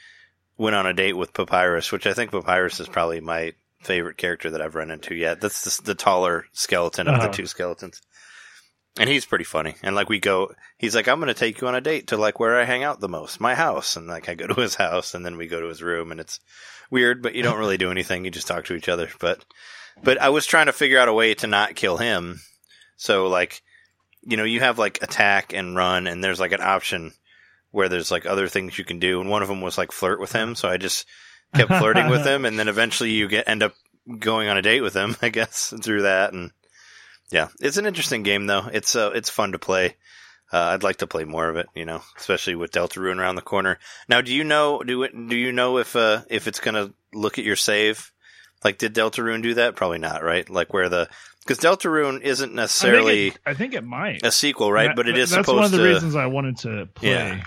went 0.59 0.75
on 0.75 0.87
a 0.87 0.93
date 0.95 1.13
with 1.17 1.33
papyrus 1.35 1.93
which 1.93 2.07
i 2.09 2.13
think 2.15 2.31
papyrus 2.33 2.81
is 2.81 2.89
probably 2.89 3.21
my 3.21 3.53
favorite 3.87 4.17
character 4.19 4.51
that 4.51 4.61
i've 4.61 4.75
run 4.75 4.91
into 4.91 5.15
yet. 5.15 5.41
That's 5.41 5.79
the, 5.79 5.83
the 5.83 5.95
taller 5.95 6.45
skeleton 6.53 7.09
of 7.09 7.15
Uh-huh. 7.15 7.29
the 7.29 7.33
two 7.33 7.47
skeletons. 7.47 8.01
And 8.99 9.09
he's 9.11 9.27
pretty 9.27 9.45
funny. 9.45 9.75
And 9.83 9.95
like 9.95 10.09
we 10.09 10.19
go 10.21 10.53
he's 10.79 10.95
like 10.95 11.09
i'm 11.09 11.19
going 11.21 11.29
to 11.29 11.35
take 11.35 11.61
you 11.61 11.69
on 11.69 11.75
a 11.75 11.81
date 11.81 12.09
to 12.09 12.17
like 12.17 12.39
where 12.41 12.59
i 12.61 12.65
hang 12.65 12.83
out 12.83 13.01
the 13.01 13.09
most 13.09 13.41
my 13.41 13.55
house. 13.55 13.97
And 13.97 14.07
like 14.07 14.29
i 14.29 14.35
go 14.35 14.47
to 14.53 14.61
his 14.61 14.75
house 14.75 15.15
and 15.15 15.25
then 15.25 15.37
we 15.37 15.47
go 15.47 15.61
to 15.61 15.69
his 15.69 15.83
room 15.83 16.11
and 16.13 16.21
it's 16.21 16.41
weird 16.91 17.23
but 17.23 17.35
you 17.35 17.43
don't 17.43 17.59
really 17.59 17.79
do 17.79 17.91
anything. 17.91 18.25
You 18.25 18.31
just 18.31 18.47
talk 18.49 18.65
to 18.67 18.75
each 18.75 18.89
other. 18.89 19.09
But 19.21 19.45
but 20.03 20.21
I 20.21 20.29
was 20.29 20.45
trying 20.47 20.67
to 20.67 20.73
figure 20.73 20.99
out 20.99 21.09
a 21.09 21.13
way 21.15 21.35
to 21.35 21.47
not 21.47 21.75
kill 21.75 21.97
him. 21.97 22.41
So 22.99 23.29
like, 23.29 23.63
you 24.23 24.37
know, 24.37 24.45
you 24.45 24.61
have 24.61 24.79
like 24.79 25.03
attack 25.03 25.53
and 25.55 25.75
run, 25.77 26.07
and 26.07 26.23
there's 26.23 26.41
like 26.41 26.53
an 26.53 26.61
option 26.61 27.13
where 27.71 27.89
there's 27.89 28.11
like 28.11 28.27
other 28.27 28.47
things 28.49 28.77
you 28.79 28.85
can 28.85 28.99
do, 28.99 29.21
and 29.21 29.31
one 29.31 29.43
of 29.43 29.49
them 29.49 29.61
was 29.63 29.79
like 29.79 29.93
flirt 29.93 30.21
with 30.21 30.33
him. 30.33 30.55
So 30.55 30.69
I 30.69 30.77
just 30.77 31.07
kept 31.55 31.73
flirting 31.79 32.09
with 32.09 32.25
him, 32.27 32.45
and 32.45 32.59
then 32.59 32.69
eventually 32.69 33.11
you 33.11 33.29
get 33.29 33.49
end 33.49 33.63
up 33.63 33.75
going 34.19 34.49
on 34.49 34.57
a 34.57 34.63
date 34.63 34.81
with 34.83 34.95
him, 34.95 35.17
I 35.23 35.29
guess, 35.29 35.73
through 35.83 36.03
that. 36.03 36.33
And 36.33 36.51
yeah, 37.31 37.49
it's 37.61 37.77
an 37.77 37.87
interesting 37.87 38.23
game 38.23 38.47
though. 38.47 38.67
It's 38.73 38.97
uh, 38.97 39.11
it's 39.15 39.31
fun 39.31 39.53
to 39.53 39.59
play. 39.59 39.97
Uh, 40.53 40.59
I'd 40.59 40.85
like 40.85 40.99
to 40.99 41.09
play 41.09 41.25
more 41.25 41.49
of 41.49 41.57
it, 41.57 41.67
you 41.75 41.85
know, 41.85 42.03
especially 42.17 42.55
with 42.55 42.71
Delta 42.71 43.01
Deltarune 43.01 43.19
around 43.19 43.35
the 43.35 43.43
corner. 43.43 43.81
Now, 44.09 44.21
do 44.21 44.33
you 44.33 44.45
know 44.45 44.81
do 44.83 45.03
it, 45.03 45.13
do 45.13 45.37
you 45.37 45.51
know 45.53 45.79
if 45.79 45.97
uh, 45.97 46.23
if 46.29 46.47
it's 46.47 46.61
gonna 46.61 46.93
look 47.13 47.39
at 47.39 47.45
your 47.45 47.57
save? 47.57 48.13
Like, 48.65 48.79
did 48.79 48.95
Deltarune 48.95 49.43
do 49.43 49.55
that? 49.55 49.77
Probably 49.77 49.99
not, 49.99 50.23
right? 50.23 50.49
Like, 50.49 50.73
where 50.73 50.89
the 50.89 51.09
because 51.41 51.59
Deltarune 51.59 52.23
isn't 52.23 52.55
necessarily 52.55 53.27
I 53.27 53.31
think, 53.31 53.35
it, 53.35 53.41
I 53.47 53.55
think 53.55 53.75
it 53.75 53.85
might. 53.85 54.25
a 54.27 54.33
sequel, 54.33 54.73
right? 54.73 54.89
That- 54.89 54.97
but 54.97 55.09
it 55.09 55.19
is 55.19 55.31
That's 55.31 55.47
supposed 55.47 55.57
one 55.57 55.65
of 55.67 55.71
the 55.73 55.79
to, 55.79 55.95
reasons 55.95 56.17
I 56.17 56.27
wanted 56.27 56.59
to 56.59 56.87
play 56.95 57.11
Yeah. 57.11 57.45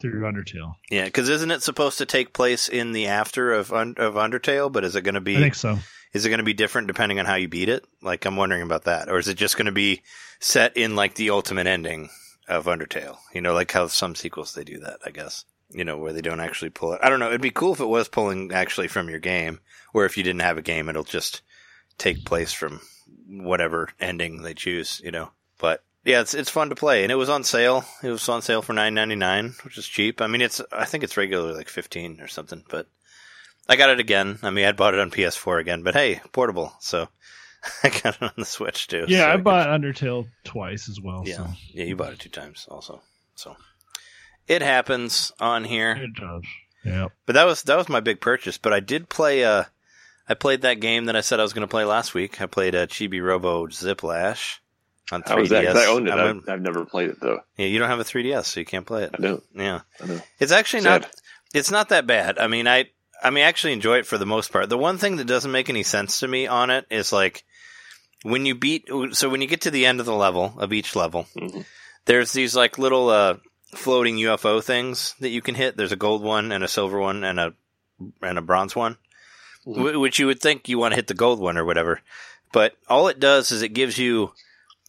Through 0.00 0.20
Undertale. 0.22 0.74
yeah. 0.90 1.04
Because 1.04 1.28
isn't 1.28 1.50
it 1.50 1.62
supposed 1.62 1.98
to 1.98 2.06
take 2.06 2.32
place 2.32 2.68
in 2.68 2.92
the 2.92 3.06
after 3.06 3.52
of 3.52 3.72
of 3.72 4.14
Undertale? 4.14 4.70
But 4.70 4.84
is 4.84 4.96
it 4.96 5.02
going 5.02 5.14
to 5.14 5.20
be 5.20 5.36
I 5.36 5.40
think 5.40 5.54
so. 5.54 5.78
is 6.12 6.24
it 6.24 6.28
going 6.28 6.38
to 6.38 6.44
be 6.44 6.54
different 6.54 6.86
depending 6.86 7.18
on 7.18 7.26
how 7.26 7.34
you 7.34 7.48
beat 7.48 7.68
it? 7.68 7.84
Like, 8.02 8.24
I'm 8.24 8.36
wondering 8.36 8.62
about 8.62 8.84
that, 8.84 9.08
or 9.08 9.18
is 9.18 9.28
it 9.28 9.34
just 9.34 9.56
going 9.56 9.66
to 9.66 9.72
be 9.72 10.02
set 10.40 10.76
in 10.76 10.96
like 10.96 11.14
the 11.14 11.30
ultimate 11.30 11.66
ending 11.66 12.10
of 12.48 12.66
Undertale? 12.66 13.18
You 13.34 13.40
know, 13.40 13.54
like 13.54 13.72
how 13.72 13.86
some 13.88 14.14
sequels 14.14 14.54
they 14.54 14.64
do 14.64 14.78
that, 14.80 15.00
I 15.04 15.10
guess. 15.10 15.44
You 15.70 15.84
know, 15.84 15.98
where 15.98 16.14
they 16.14 16.22
don't 16.22 16.40
actually 16.40 16.70
pull 16.70 16.94
it. 16.94 17.00
I 17.02 17.10
don't 17.10 17.20
know. 17.20 17.28
It'd 17.28 17.42
be 17.42 17.50
cool 17.50 17.74
if 17.74 17.80
it 17.80 17.84
was 17.84 18.08
pulling 18.08 18.52
actually 18.52 18.88
from 18.88 19.10
your 19.10 19.18
game, 19.18 19.60
or 19.92 20.06
if 20.06 20.16
you 20.16 20.22
didn't 20.22 20.40
have 20.40 20.56
a 20.56 20.62
game, 20.62 20.88
it'll 20.88 21.04
just 21.04 21.42
take 21.98 22.24
place 22.24 22.54
from 22.54 22.80
whatever 23.26 23.90
ending 24.00 24.40
they 24.40 24.54
choose. 24.54 25.02
You 25.04 25.10
know, 25.10 25.30
but 25.58 25.84
yeah, 26.08 26.20
it's 26.22 26.32
it's 26.34 26.50
fun 26.50 26.70
to 26.70 26.74
play, 26.74 27.02
and 27.02 27.12
it 27.12 27.16
was 27.16 27.28
on 27.28 27.44
sale. 27.44 27.84
It 28.02 28.08
was 28.10 28.28
on 28.28 28.42
sale 28.42 28.62
for 28.62 28.72
nine 28.72 28.94
ninety 28.94 29.14
nine, 29.14 29.54
which 29.62 29.76
is 29.78 29.86
cheap. 29.86 30.20
I 30.20 30.26
mean, 30.26 30.40
it's 30.40 30.60
I 30.72 30.84
think 30.86 31.04
it's 31.04 31.16
regularly 31.16 31.54
like 31.54 31.68
fifteen 31.68 32.20
or 32.20 32.26
something, 32.28 32.64
but 32.70 32.86
I 33.68 33.76
got 33.76 33.90
it 33.90 34.00
again. 34.00 34.38
I 34.42 34.50
mean, 34.50 34.64
I 34.64 34.72
bought 34.72 34.94
it 34.94 35.00
on 35.00 35.10
PS4 35.10 35.60
again, 35.60 35.82
but 35.82 35.94
hey, 35.94 36.20
portable, 36.32 36.72
so 36.80 37.08
I 37.84 37.90
got 37.90 38.16
it 38.16 38.22
on 38.22 38.32
the 38.38 38.44
Switch 38.46 38.88
too. 38.88 39.04
Yeah, 39.08 39.18
so 39.24 39.28
I 39.28 39.34
could- 39.34 39.44
bought 39.44 39.68
Undertale 39.68 40.26
twice 40.44 40.88
as 40.88 41.00
well. 41.00 41.22
Yeah, 41.26 41.36
So. 41.36 41.46
yeah, 41.74 41.84
you 41.84 41.94
bought 41.94 42.14
it 42.14 42.18
two 42.18 42.30
times 42.30 42.66
also. 42.70 43.02
So 43.34 43.56
it 44.46 44.62
happens 44.62 45.32
on 45.38 45.64
here. 45.64 45.92
It 45.92 46.14
does. 46.14 46.42
Yeah. 46.84 47.08
But 47.26 47.34
that 47.34 47.44
was 47.44 47.62
that 47.64 47.76
was 47.76 47.88
my 47.90 48.00
big 48.00 48.20
purchase. 48.22 48.56
But 48.56 48.72
I 48.72 48.80
did 48.80 49.08
play. 49.10 49.44
Uh, 49.44 49.64
I 50.28 50.34
played 50.34 50.62
that 50.62 50.80
game 50.80 51.04
that 51.06 51.16
I 51.16 51.20
said 51.20 51.38
I 51.40 51.42
was 51.42 51.52
going 51.52 51.66
to 51.66 51.70
play 51.70 51.84
last 51.84 52.14
week. 52.14 52.40
I 52.40 52.46
played 52.46 52.74
uh, 52.74 52.86
Chibi 52.86 53.22
Robo 53.22 53.66
Ziplash 53.66 54.58
on 55.12 55.22
3DS. 55.22 55.28
How 55.28 55.36
was 55.38 55.48
that? 55.50 55.76
I 55.76 55.86
owned 55.86 56.08
it. 56.08 56.12
I 56.12 56.28
I've, 56.30 56.48
I've 56.48 56.60
never 56.60 56.84
played 56.84 57.10
it 57.10 57.20
though. 57.20 57.40
yeah, 57.56 57.66
you 57.66 57.78
don't 57.78 57.88
have 57.88 58.00
a 58.00 58.04
3DS, 58.04 58.44
so 58.46 58.60
you 58.60 58.66
can't 58.66 58.86
play 58.86 59.04
it. 59.04 59.10
I 59.14 59.22
don't. 59.22 59.42
Yeah, 59.54 59.80
I 60.02 60.06
know. 60.06 60.20
it's 60.38 60.52
actually 60.52 60.82
Sad. 60.82 61.02
not. 61.02 61.10
It's 61.54 61.70
not 61.70 61.88
that 61.90 62.06
bad. 62.06 62.38
I 62.38 62.46
mean, 62.46 62.66
I 62.68 62.86
I 63.22 63.30
mean, 63.30 63.44
I 63.44 63.48
actually 63.48 63.72
enjoy 63.72 63.98
it 63.98 64.06
for 64.06 64.18
the 64.18 64.26
most 64.26 64.52
part. 64.52 64.68
The 64.68 64.78
one 64.78 64.98
thing 64.98 65.16
that 65.16 65.26
doesn't 65.26 65.50
make 65.52 65.68
any 65.70 65.82
sense 65.82 66.20
to 66.20 66.28
me 66.28 66.46
on 66.46 66.70
it 66.70 66.86
is 66.90 67.12
like 67.12 67.44
when 68.22 68.44
you 68.46 68.54
beat. 68.54 68.88
So 69.12 69.28
when 69.28 69.40
you 69.40 69.48
get 69.48 69.62
to 69.62 69.70
the 69.70 69.86
end 69.86 70.00
of 70.00 70.06
the 70.06 70.14
level 70.14 70.54
of 70.58 70.72
each 70.72 70.94
level, 70.94 71.26
Mhm. 71.36 71.64
there's 72.04 72.32
these 72.32 72.54
like 72.54 72.78
little 72.78 73.08
uh, 73.08 73.36
floating 73.74 74.16
UFO 74.18 74.62
things 74.62 75.14
that 75.20 75.30
you 75.30 75.40
can 75.42 75.54
hit. 75.54 75.76
There's 75.76 75.92
a 75.92 75.96
gold 75.96 76.22
one 76.22 76.52
and 76.52 76.62
a 76.62 76.68
silver 76.68 76.98
one 77.00 77.24
and 77.24 77.40
a 77.40 77.54
and 78.22 78.38
a 78.38 78.42
bronze 78.42 78.76
one, 78.76 78.96
Mhm. 79.66 80.00
Which 80.00 80.18
you 80.18 80.26
would 80.26 80.40
think 80.40 80.68
you 80.68 80.78
want 80.78 80.92
to 80.92 80.96
hit 80.96 81.06
the 81.08 81.14
gold 81.14 81.40
one 81.40 81.56
or 81.58 81.64
whatever. 81.64 82.00
But 82.52 82.74
all 82.88 83.08
it 83.08 83.18
does 83.20 83.50
is 83.52 83.62
it 83.62 83.70
gives 83.74 83.98
you 83.98 84.32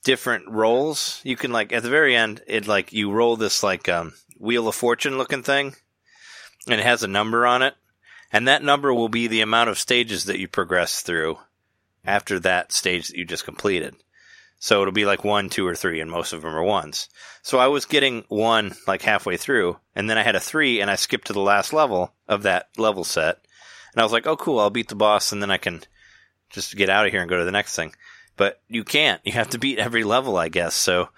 different 0.03 0.49
rolls. 0.49 1.21
You 1.23 1.35
can 1.35 1.51
like 1.51 1.71
at 1.73 1.83
the 1.83 1.89
very 1.89 2.15
end, 2.15 2.41
it 2.47 2.67
like 2.67 2.93
you 2.93 3.11
roll 3.11 3.35
this 3.35 3.63
like 3.63 3.89
um, 3.89 4.13
wheel 4.37 4.67
of 4.67 4.75
fortune 4.75 5.17
looking 5.17 5.43
thing, 5.43 5.75
and 6.67 6.79
it 6.79 6.85
has 6.85 7.03
a 7.03 7.07
number 7.07 7.45
on 7.45 7.61
it, 7.61 7.75
and 8.31 8.47
that 8.47 8.63
number 8.63 8.93
will 8.93 9.09
be 9.09 9.27
the 9.27 9.41
amount 9.41 9.69
of 9.69 9.79
stages 9.79 10.25
that 10.25 10.39
you 10.39 10.47
progress 10.47 11.01
through 11.01 11.37
after 12.05 12.39
that 12.39 12.71
stage 12.71 13.07
that 13.07 13.17
you 13.17 13.25
just 13.25 13.45
completed. 13.45 13.95
So 14.61 14.81
it'll 14.81 14.91
be 14.91 15.05
like 15.05 15.23
one, 15.23 15.49
two, 15.49 15.65
or 15.65 15.75
three, 15.75 16.01
and 16.01 16.11
most 16.11 16.33
of 16.33 16.41
them 16.41 16.53
are 16.53 16.63
ones. 16.63 17.07
So 17.41 17.59
I 17.59 17.67
was 17.67 17.85
getting 17.85 18.25
one 18.27 18.75
like 18.87 19.01
halfway 19.01 19.37
through, 19.37 19.79
and 19.95 20.09
then 20.09 20.17
I 20.17 20.23
had 20.23 20.35
a 20.35 20.39
three, 20.41 20.81
and 20.81 20.91
I 20.91 20.95
skipped 20.95 21.27
to 21.27 21.33
the 21.33 21.39
last 21.39 21.71
level 21.71 22.13
of 22.27 22.43
that 22.43 22.67
level 22.77 23.05
set. 23.05 23.39
And 23.93 24.01
I 24.01 24.03
was 24.03 24.11
like, 24.11 24.27
oh, 24.27 24.35
cool, 24.35 24.59
I'll 24.59 24.69
beat 24.69 24.89
the 24.89 24.95
boss, 24.95 25.31
and 25.31 25.41
then 25.41 25.49
I 25.49 25.57
can 25.57 25.81
just 26.49 26.75
get 26.75 26.89
out 26.89 27.05
of 27.05 27.11
here 27.11 27.21
and 27.21 27.29
go 27.29 27.37
to 27.37 27.45
the 27.45 27.51
next 27.51 27.75
thing. 27.75 27.93
But 28.39 28.61
you 28.69 28.85
can't. 28.85 29.19
You 29.25 29.33
have 29.33 29.49
to 29.49 29.59
beat 29.59 29.79
every 29.79 30.05
level, 30.05 30.37
I 30.37 30.47
guess. 30.47 30.73
So 30.73 31.09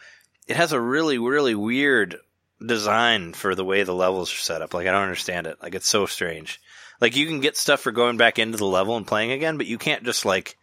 it 0.47 0.57
has 0.57 0.73
a 0.73 0.79
really 0.81 1.19
really 1.19 1.53
weird 1.55 2.17
design 2.65 3.33
for 3.33 3.53
the 3.55 3.63
way 3.63 3.83
the 3.83 3.93
levels 3.93 4.33
are 4.33 4.37
set 4.37 4.61
up. 4.61 4.73
Like 4.73 4.87
I 4.87 4.91
don't 4.91 5.03
understand 5.03 5.45
it. 5.47 5.57
Like 5.61 5.75
it's 5.75 5.87
so 5.87 6.07
strange. 6.07 6.59
Like 6.99 7.15
you 7.15 7.27
can 7.27 7.39
get 7.39 7.57
stuff 7.57 7.79
for 7.81 7.91
going 7.91 8.17
back 8.17 8.39
into 8.39 8.57
the 8.57 8.65
level 8.65 8.97
and 8.97 9.05
playing 9.05 9.31
again, 9.31 9.57
but 9.57 9.67
you 9.67 9.77
can't 9.77 10.03
just 10.03 10.25
like 10.25 10.57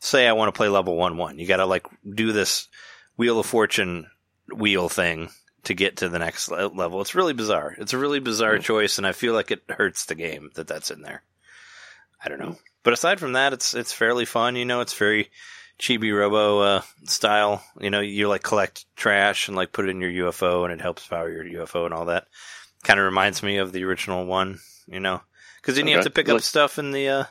say 0.00 0.26
I 0.26 0.32
want 0.32 0.48
to 0.52 0.56
play 0.56 0.68
level 0.68 0.96
one 0.96 1.18
one. 1.18 1.38
You 1.38 1.46
got 1.46 1.58
to 1.58 1.66
like 1.66 1.86
do 2.10 2.32
this 2.32 2.68
Wheel 3.18 3.38
of 3.40 3.46
Fortune 3.46 4.06
wheel 4.50 4.88
thing 4.88 5.28
to 5.64 5.74
get 5.74 5.98
to 5.98 6.08
the 6.08 6.18
next 6.18 6.50
le- 6.50 6.68
level. 6.68 7.02
It's 7.02 7.14
really 7.14 7.34
bizarre. 7.34 7.74
It's 7.78 7.92
a 7.92 7.98
really 7.98 8.20
bizarre 8.20 8.56
Mm. 8.56 8.62
choice, 8.62 8.96
and 8.96 9.06
I 9.06 9.12
feel 9.12 9.34
like 9.34 9.50
it 9.50 9.62
hurts 9.68 10.06
the 10.06 10.14
game 10.14 10.50
that 10.54 10.68
that's 10.68 10.90
in 10.90 11.02
there. 11.02 11.22
I 12.24 12.28
don't 12.30 12.38
know, 12.40 12.56
but 12.82 12.94
aside 12.94 13.20
from 13.20 13.32
that, 13.34 13.52
it's 13.52 13.74
it's 13.74 13.92
fairly 13.92 14.24
fun. 14.24 14.56
You 14.56 14.64
know, 14.64 14.80
it's 14.80 14.94
very 14.94 15.30
chibi 15.78 16.16
robo 16.16 16.60
uh, 16.60 16.82
style. 17.04 17.62
You 17.80 17.90
know, 17.90 18.00
you 18.00 18.28
like 18.28 18.42
collect 18.42 18.84
trash 18.96 19.48
and 19.48 19.56
like 19.56 19.72
put 19.72 19.86
it 19.86 19.90
in 19.90 20.00
your 20.00 20.30
UFO, 20.32 20.64
and 20.64 20.72
it 20.72 20.80
helps 20.80 21.06
power 21.06 21.30
your 21.30 21.64
UFO 21.66 21.84
and 21.84 21.94
all 21.94 22.06
that. 22.06 22.26
Kind 22.84 23.00
of 23.00 23.04
reminds 23.06 23.42
me 23.42 23.58
of 23.58 23.72
the 23.72 23.84
original 23.84 24.24
one. 24.26 24.58
You 24.86 25.00
know, 25.00 25.20
because 25.60 25.76
then 25.76 25.86
you 25.86 25.94
have 25.96 26.04
to 26.04 26.10
pick 26.10 26.28
Like- 26.28 26.36
up 26.36 26.42
stuff 26.42 26.78
in 26.78 26.92
the 26.92 27.08
uh, 27.08 27.24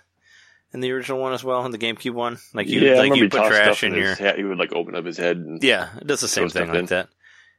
in 0.74 0.80
the 0.82 0.92
original 0.92 1.20
one 1.20 1.34
as 1.34 1.44
well, 1.44 1.66
in 1.66 1.72
the 1.72 1.78
GameCube 1.78 2.14
one. 2.14 2.38
Like 2.54 2.68
you 2.68 2.82
yeah, 2.82 2.96
like 3.00 3.16
you 3.16 3.30
put 3.30 3.46
trash 3.48 3.78
stuff 3.78 3.84
in 3.84 3.94
your 3.96 4.16
hat. 4.16 4.38
He 4.38 4.44
would 4.44 4.60
like 4.60 4.74
open 4.74 4.96
up 4.96 5.06
his 5.06 5.18
head. 5.18 5.38
And, 5.38 5.64
yeah, 5.64 5.90
it 6.00 6.06
does 6.08 6.22
the 6.22 6.28
same 6.28 6.50
thing 6.50 6.68
like 6.70 6.78
in. 6.80 6.86
that. 6.88 7.10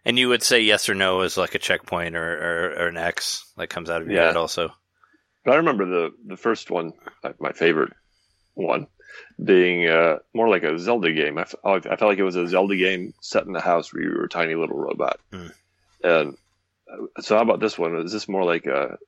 And 0.04 0.18
you 0.18 0.28
would 0.28 0.42
say 0.44 0.60
yes 0.60 0.88
or 0.88 0.94
no 0.94 1.20
as 1.22 1.36
like 1.36 1.54
a 1.54 1.58
checkpoint 1.58 2.14
or, 2.16 2.22
or, 2.22 2.70
or 2.84 2.88
an 2.88 2.96
X 2.96 3.50
that 3.56 3.66
comes 3.68 3.90
out 3.90 4.00
of 4.00 4.08
your 4.08 4.20
Yeah. 4.20 4.26
head 4.28 4.36
also. 4.36 4.70
But 5.44 5.54
I 5.54 5.56
remember 5.56 5.84
the 5.86 6.10
the 6.26 6.36
first 6.36 6.70
one, 6.70 6.92
my 7.40 7.52
favorite 7.52 7.92
one, 8.54 8.86
being 9.42 9.86
uh, 9.88 10.18
more 10.34 10.48
like 10.48 10.62
a 10.64 10.78
Zelda 10.78 11.12
game. 11.12 11.38
I, 11.38 11.42
f- 11.42 11.54
I 11.64 11.80
felt 11.80 12.02
like 12.02 12.18
it 12.18 12.24
was 12.24 12.36
a 12.36 12.48
Zelda 12.48 12.76
game 12.76 13.14
set 13.20 13.46
in 13.46 13.52
the 13.52 13.60
house 13.60 13.92
where 13.92 14.02
you 14.02 14.10
were 14.10 14.24
a 14.24 14.28
tiny 14.28 14.54
little 14.54 14.76
robot. 14.78 15.18
Hmm. 15.32 15.46
And 16.02 16.36
uh, 16.90 17.20
so, 17.20 17.36
how 17.36 17.42
about 17.42 17.60
this 17.60 17.78
one? 17.78 17.96
Is 17.96 18.12
this 18.12 18.28
more 18.28 18.44
like 18.44 18.66
a 18.66 18.98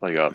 like 0.00 0.14
a 0.16 0.34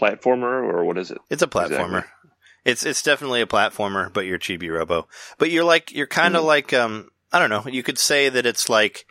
platformer 0.00 0.62
or 0.62 0.84
what 0.84 0.98
is 0.98 1.10
it? 1.10 1.18
It's 1.30 1.42
a 1.42 1.46
platformer. 1.46 1.98
Exactly. 1.98 2.30
It's 2.64 2.86
it's 2.86 3.02
definitely 3.02 3.40
a 3.42 3.46
platformer, 3.46 4.12
but 4.12 4.24
you're 4.24 4.38
chibi 4.38 4.72
robo. 4.72 5.08
But 5.38 5.50
you're 5.50 5.64
like 5.64 5.92
you're 5.92 6.06
kind 6.06 6.36
of 6.36 6.42
Mhm. 6.42 6.46
like 6.46 6.72
um 6.72 7.10
I 7.32 7.38
don't 7.38 7.50
know. 7.50 7.64
You 7.70 7.82
could 7.82 7.98
say 7.98 8.28
that 8.28 8.46
it's 8.46 8.68
like 8.68 9.06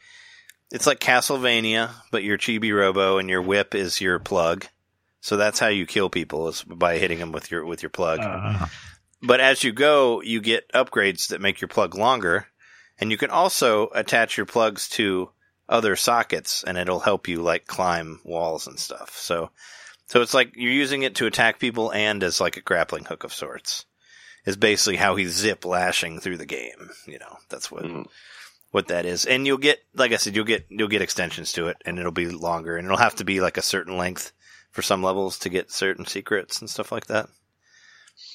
it's 0.71 0.87
like 0.87 0.99
Castlevania, 0.99 1.89
but 2.11 2.23
you're 2.23 2.37
chibi 2.37 2.73
robo, 2.75 3.17
and 3.17 3.29
your 3.29 3.41
whip 3.41 3.75
is 3.75 3.99
your 3.99 4.19
plug. 4.19 4.67
So 5.19 5.35
that's 5.37 5.59
how 5.59 5.67
you 5.67 5.85
kill 5.85 6.09
people 6.09 6.47
is 6.47 6.63
by 6.63 6.97
hitting 6.97 7.19
them 7.19 7.31
with 7.31 7.51
your 7.51 7.65
with 7.65 7.83
your 7.83 7.89
plug. 7.89 8.19
Uh, 8.21 8.67
But 9.21 9.39
as 9.39 9.63
you 9.63 9.71
go, 9.71 10.21
you 10.21 10.41
get 10.41 10.71
upgrades 10.73 11.27
that 11.27 11.41
make 11.41 11.61
your 11.61 11.67
plug 11.67 11.95
longer, 11.95 12.47
and 12.99 13.11
you 13.11 13.17
can 13.17 13.29
also 13.29 13.89
attach 13.93 14.37
your 14.37 14.45
plugs 14.45 14.89
to 14.89 15.29
other 15.69 15.95
sockets, 15.95 16.63
and 16.63 16.77
it'll 16.77 16.99
help 16.99 17.27
you 17.27 17.41
like 17.41 17.67
climb 17.67 18.19
walls 18.23 18.67
and 18.67 18.79
stuff. 18.79 19.15
So, 19.17 19.51
so 20.07 20.21
it's 20.21 20.33
like 20.33 20.53
you're 20.55 20.71
using 20.71 21.03
it 21.03 21.15
to 21.15 21.27
attack 21.27 21.59
people 21.59 21.91
and 21.93 22.23
as 22.23 22.41
like 22.41 22.57
a 22.57 22.61
grappling 22.61 23.05
hook 23.05 23.23
of 23.23 23.33
sorts. 23.33 23.85
Is 24.43 24.57
basically 24.57 24.97
how 24.97 25.15
he's 25.15 25.33
zip 25.35 25.65
lashing 25.65 26.19
through 26.19 26.37
the 26.37 26.47
game. 26.47 26.89
You 27.05 27.19
know, 27.19 27.37
that's 27.49 27.69
what 27.71 27.83
Mhm. 27.83 28.07
what 28.71 28.87
that 28.87 29.05
is. 29.05 29.25
And 29.25 29.45
you'll 29.45 29.59
get, 29.59 29.83
like 29.93 30.13
I 30.13 30.15
said, 30.15 30.35
you'll 30.35 30.45
get 30.45 30.65
you'll 30.67 30.87
get 30.87 31.03
extensions 31.03 31.51
to 31.53 31.67
it, 31.67 31.77
and 31.85 31.99
it'll 31.99 32.11
be 32.11 32.27
longer, 32.27 32.75
and 32.75 32.85
it'll 32.85 32.97
have 32.97 33.15
to 33.17 33.23
be 33.23 33.39
like 33.39 33.57
a 33.57 33.61
certain 33.61 33.97
length 33.97 34.31
for 34.71 34.81
some 34.81 35.03
levels 35.03 35.37
to 35.39 35.49
get 35.49 35.71
certain 35.71 36.07
secrets 36.07 36.59
and 36.59 36.67
stuff 36.71 36.91
like 36.91 37.05
that. 37.05 37.29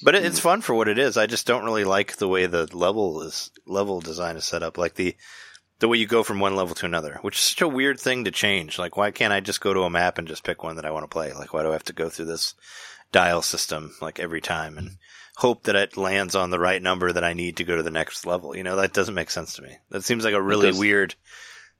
But 0.02 0.14
it, 0.14 0.24
it's 0.24 0.38
hmm. 0.38 0.42
fun 0.42 0.60
for 0.60 0.74
what 0.74 0.88
it 0.88 0.98
is. 0.98 1.16
I 1.16 1.26
just 1.26 1.46
don't 1.46 1.64
really 1.64 1.84
like 1.84 2.16
the 2.16 2.28
way 2.28 2.46
the 2.46 2.66
level 2.76 3.22
is 3.22 3.50
level 3.66 4.00
design 4.00 4.36
is 4.36 4.44
set 4.44 4.62
up, 4.62 4.78
like 4.78 4.94
the 4.94 5.16
the 5.78 5.88
way 5.88 5.98
you 5.98 6.06
go 6.06 6.22
from 6.22 6.40
one 6.40 6.56
level 6.56 6.74
to 6.74 6.86
another, 6.86 7.18
which 7.22 7.36
is 7.36 7.42
such 7.42 7.62
a 7.62 7.68
weird 7.68 8.00
thing 8.00 8.24
to 8.24 8.30
change. 8.30 8.78
Like, 8.78 8.96
why 8.96 9.10
can't 9.10 9.32
I 9.32 9.40
just 9.40 9.60
go 9.60 9.74
to 9.74 9.82
a 9.82 9.90
map 9.90 10.18
and 10.18 10.26
just 10.26 10.44
pick 10.44 10.62
one 10.62 10.76
that 10.76 10.86
I 10.86 10.90
want 10.90 11.04
to 11.04 11.08
play? 11.08 11.32
Like, 11.32 11.52
why 11.52 11.62
do 11.62 11.70
I 11.70 11.72
have 11.72 11.84
to 11.84 11.92
go 11.92 12.08
through 12.08 12.26
this 12.26 12.54
dial 13.12 13.42
system 13.42 13.94
like 14.00 14.18
every 14.18 14.40
time 14.40 14.78
and 14.78 14.96
hope 15.36 15.64
that 15.64 15.76
it 15.76 15.96
lands 15.96 16.34
on 16.34 16.50
the 16.50 16.58
right 16.58 16.80
number 16.80 17.12
that 17.12 17.24
I 17.24 17.34
need 17.34 17.58
to 17.58 17.64
go 17.64 17.76
to 17.76 17.82
the 17.82 17.90
next 17.90 18.24
level? 18.24 18.56
You 18.56 18.64
know, 18.64 18.76
that 18.76 18.94
doesn't 18.94 19.14
make 19.14 19.30
sense 19.30 19.54
to 19.54 19.62
me. 19.62 19.76
That 19.90 20.04
seems 20.04 20.24
like 20.24 20.34
a 20.34 20.42
really 20.42 20.72
weird, 20.72 21.14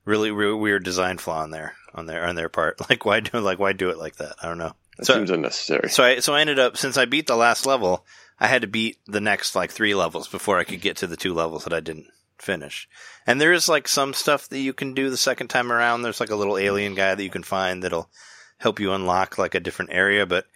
really, 0.04 0.30
really 0.30 0.58
weird 0.58 0.84
design 0.84 1.16
flaw 1.18 1.42
on 1.42 1.50
their 1.50 1.74
on 1.94 2.06
their 2.06 2.26
on 2.26 2.34
their 2.34 2.50
part. 2.50 2.78
Like, 2.90 3.04
why 3.04 3.20
do 3.20 3.38
like 3.40 3.58
why 3.58 3.72
do 3.72 3.88
it 3.90 3.98
like 3.98 4.16
that? 4.16 4.36
I 4.42 4.48
don't 4.48 4.58
know. 4.58 4.74
That 4.96 5.06
So- 5.06 5.14
seems 5.14 5.30
unnecessary. 5.30 5.90
So 5.90 6.04
I 6.04 6.18
so 6.20 6.34
I 6.34 6.40
ended 6.40 6.58
up 6.58 6.76
since 6.76 6.96
I 6.96 7.04
beat 7.04 7.26
the 7.26 7.36
last 7.36 7.66
level, 7.66 8.04
I 8.40 8.46
had 8.46 8.62
to 8.62 8.68
beat 8.68 8.98
the 9.06 9.20
next 9.20 9.54
like 9.54 9.70
three 9.70 9.94
levels 9.94 10.28
before 10.28 10.58
I 10.58 10.64
could 10.64 10.80
get 10.80 10.96
to 10.98 11.06
the 11.06 11.16
two 11.16 11.34
levels 11.34 11.64
that 11.64 11.72
I 11.72 11.80
didn't 11.80 12.06
finish. 12.38 12.88
And 13.26 13.40
there 13.40 13.52
is 13.52 13.68
like 13.68 13.88
some 13.88 14.12
stuff 14.14 14.48
that 14.48 14.58
you 14.58 14.72
can 14.72 14.94
do 14.94 15.08
the 15.10 15.16
second 15.16 15.48
time 15.48 15.72
around. 15.72 16.02
There's 16.02 16.20
like 16.20 16.30
a 16.30 16.36
little 16.36 16.58
alien 16.58 16.94
guy 16.94 17.14
that 17.14 17.22
you 17.22 17.30
can 17.30 17.42
find 17.42 17.82
that'll 17.82 18.10
help 18.58 18.78
you 18.80 18.92
unlock 18.92 19.38
like 19.38 19.54
a 19.54 19.60
different 19.60 19.92
area, 19.92 20.26
but 20.26 20.46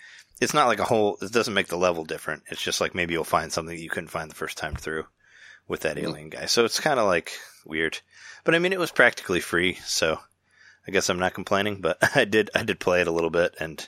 it's 0.40 0.54
not 0.54 0.66
like 0.68 0.78
a 0.80 0.84
whole 0.84 1.18
it 1.20 1.32
doesn't 1.32 1.54
make 1.54 1.68
the 1.68 1.76
level 1.76 2.04
different. 2.04 2.42
It's 2.50 2.62
just 2.62 2.80
like 2.80 2.94
maybe 2.94 3.12
you'll 3.14 3.24
find 3.24 3.52
something 3.52 3.74
that 3.76 3.82
you 3.82 3.90
couldn't 3.90 4.08
find 4.08 4.30
the 4.30 4.34
first 4.34 4.56
time 4.58 4.74
through 4.74 5.04
with 5.68 5.80
that 5.80 5.96
Mhm. 5.96 6.02
alien 6.04 6.28
guy. 6.30 6.46
So 6.46 6.64
it's 6.64 6.80
kind 6.80 6.98
of 6.98 7.06
like 7.06 7.32
weird. 7.66 7.98
But 8.44 8.54
I 8.54 8.58
mean 8.58 8.72
it 8.72 8.78
was 8.78 8.90
practically 8.90 9.40
free, 9.40 9.78
so 9.84 10.18
I 10.86 10.90
guess 10.92 11.08
I'm 11.10 11.18
not 11.18 11.34
complaining, 11.34 11.80
but 11.82 11.98
I 12.16 12.24
did 12.24 12.50
I 12.54 12.62
did 12.62 12.80
play 12.80 13.00
it 13.02 13.06
a 13.06 13.12
little 13.12 13.30
bit 13.30 13.54
and 13.60 13.86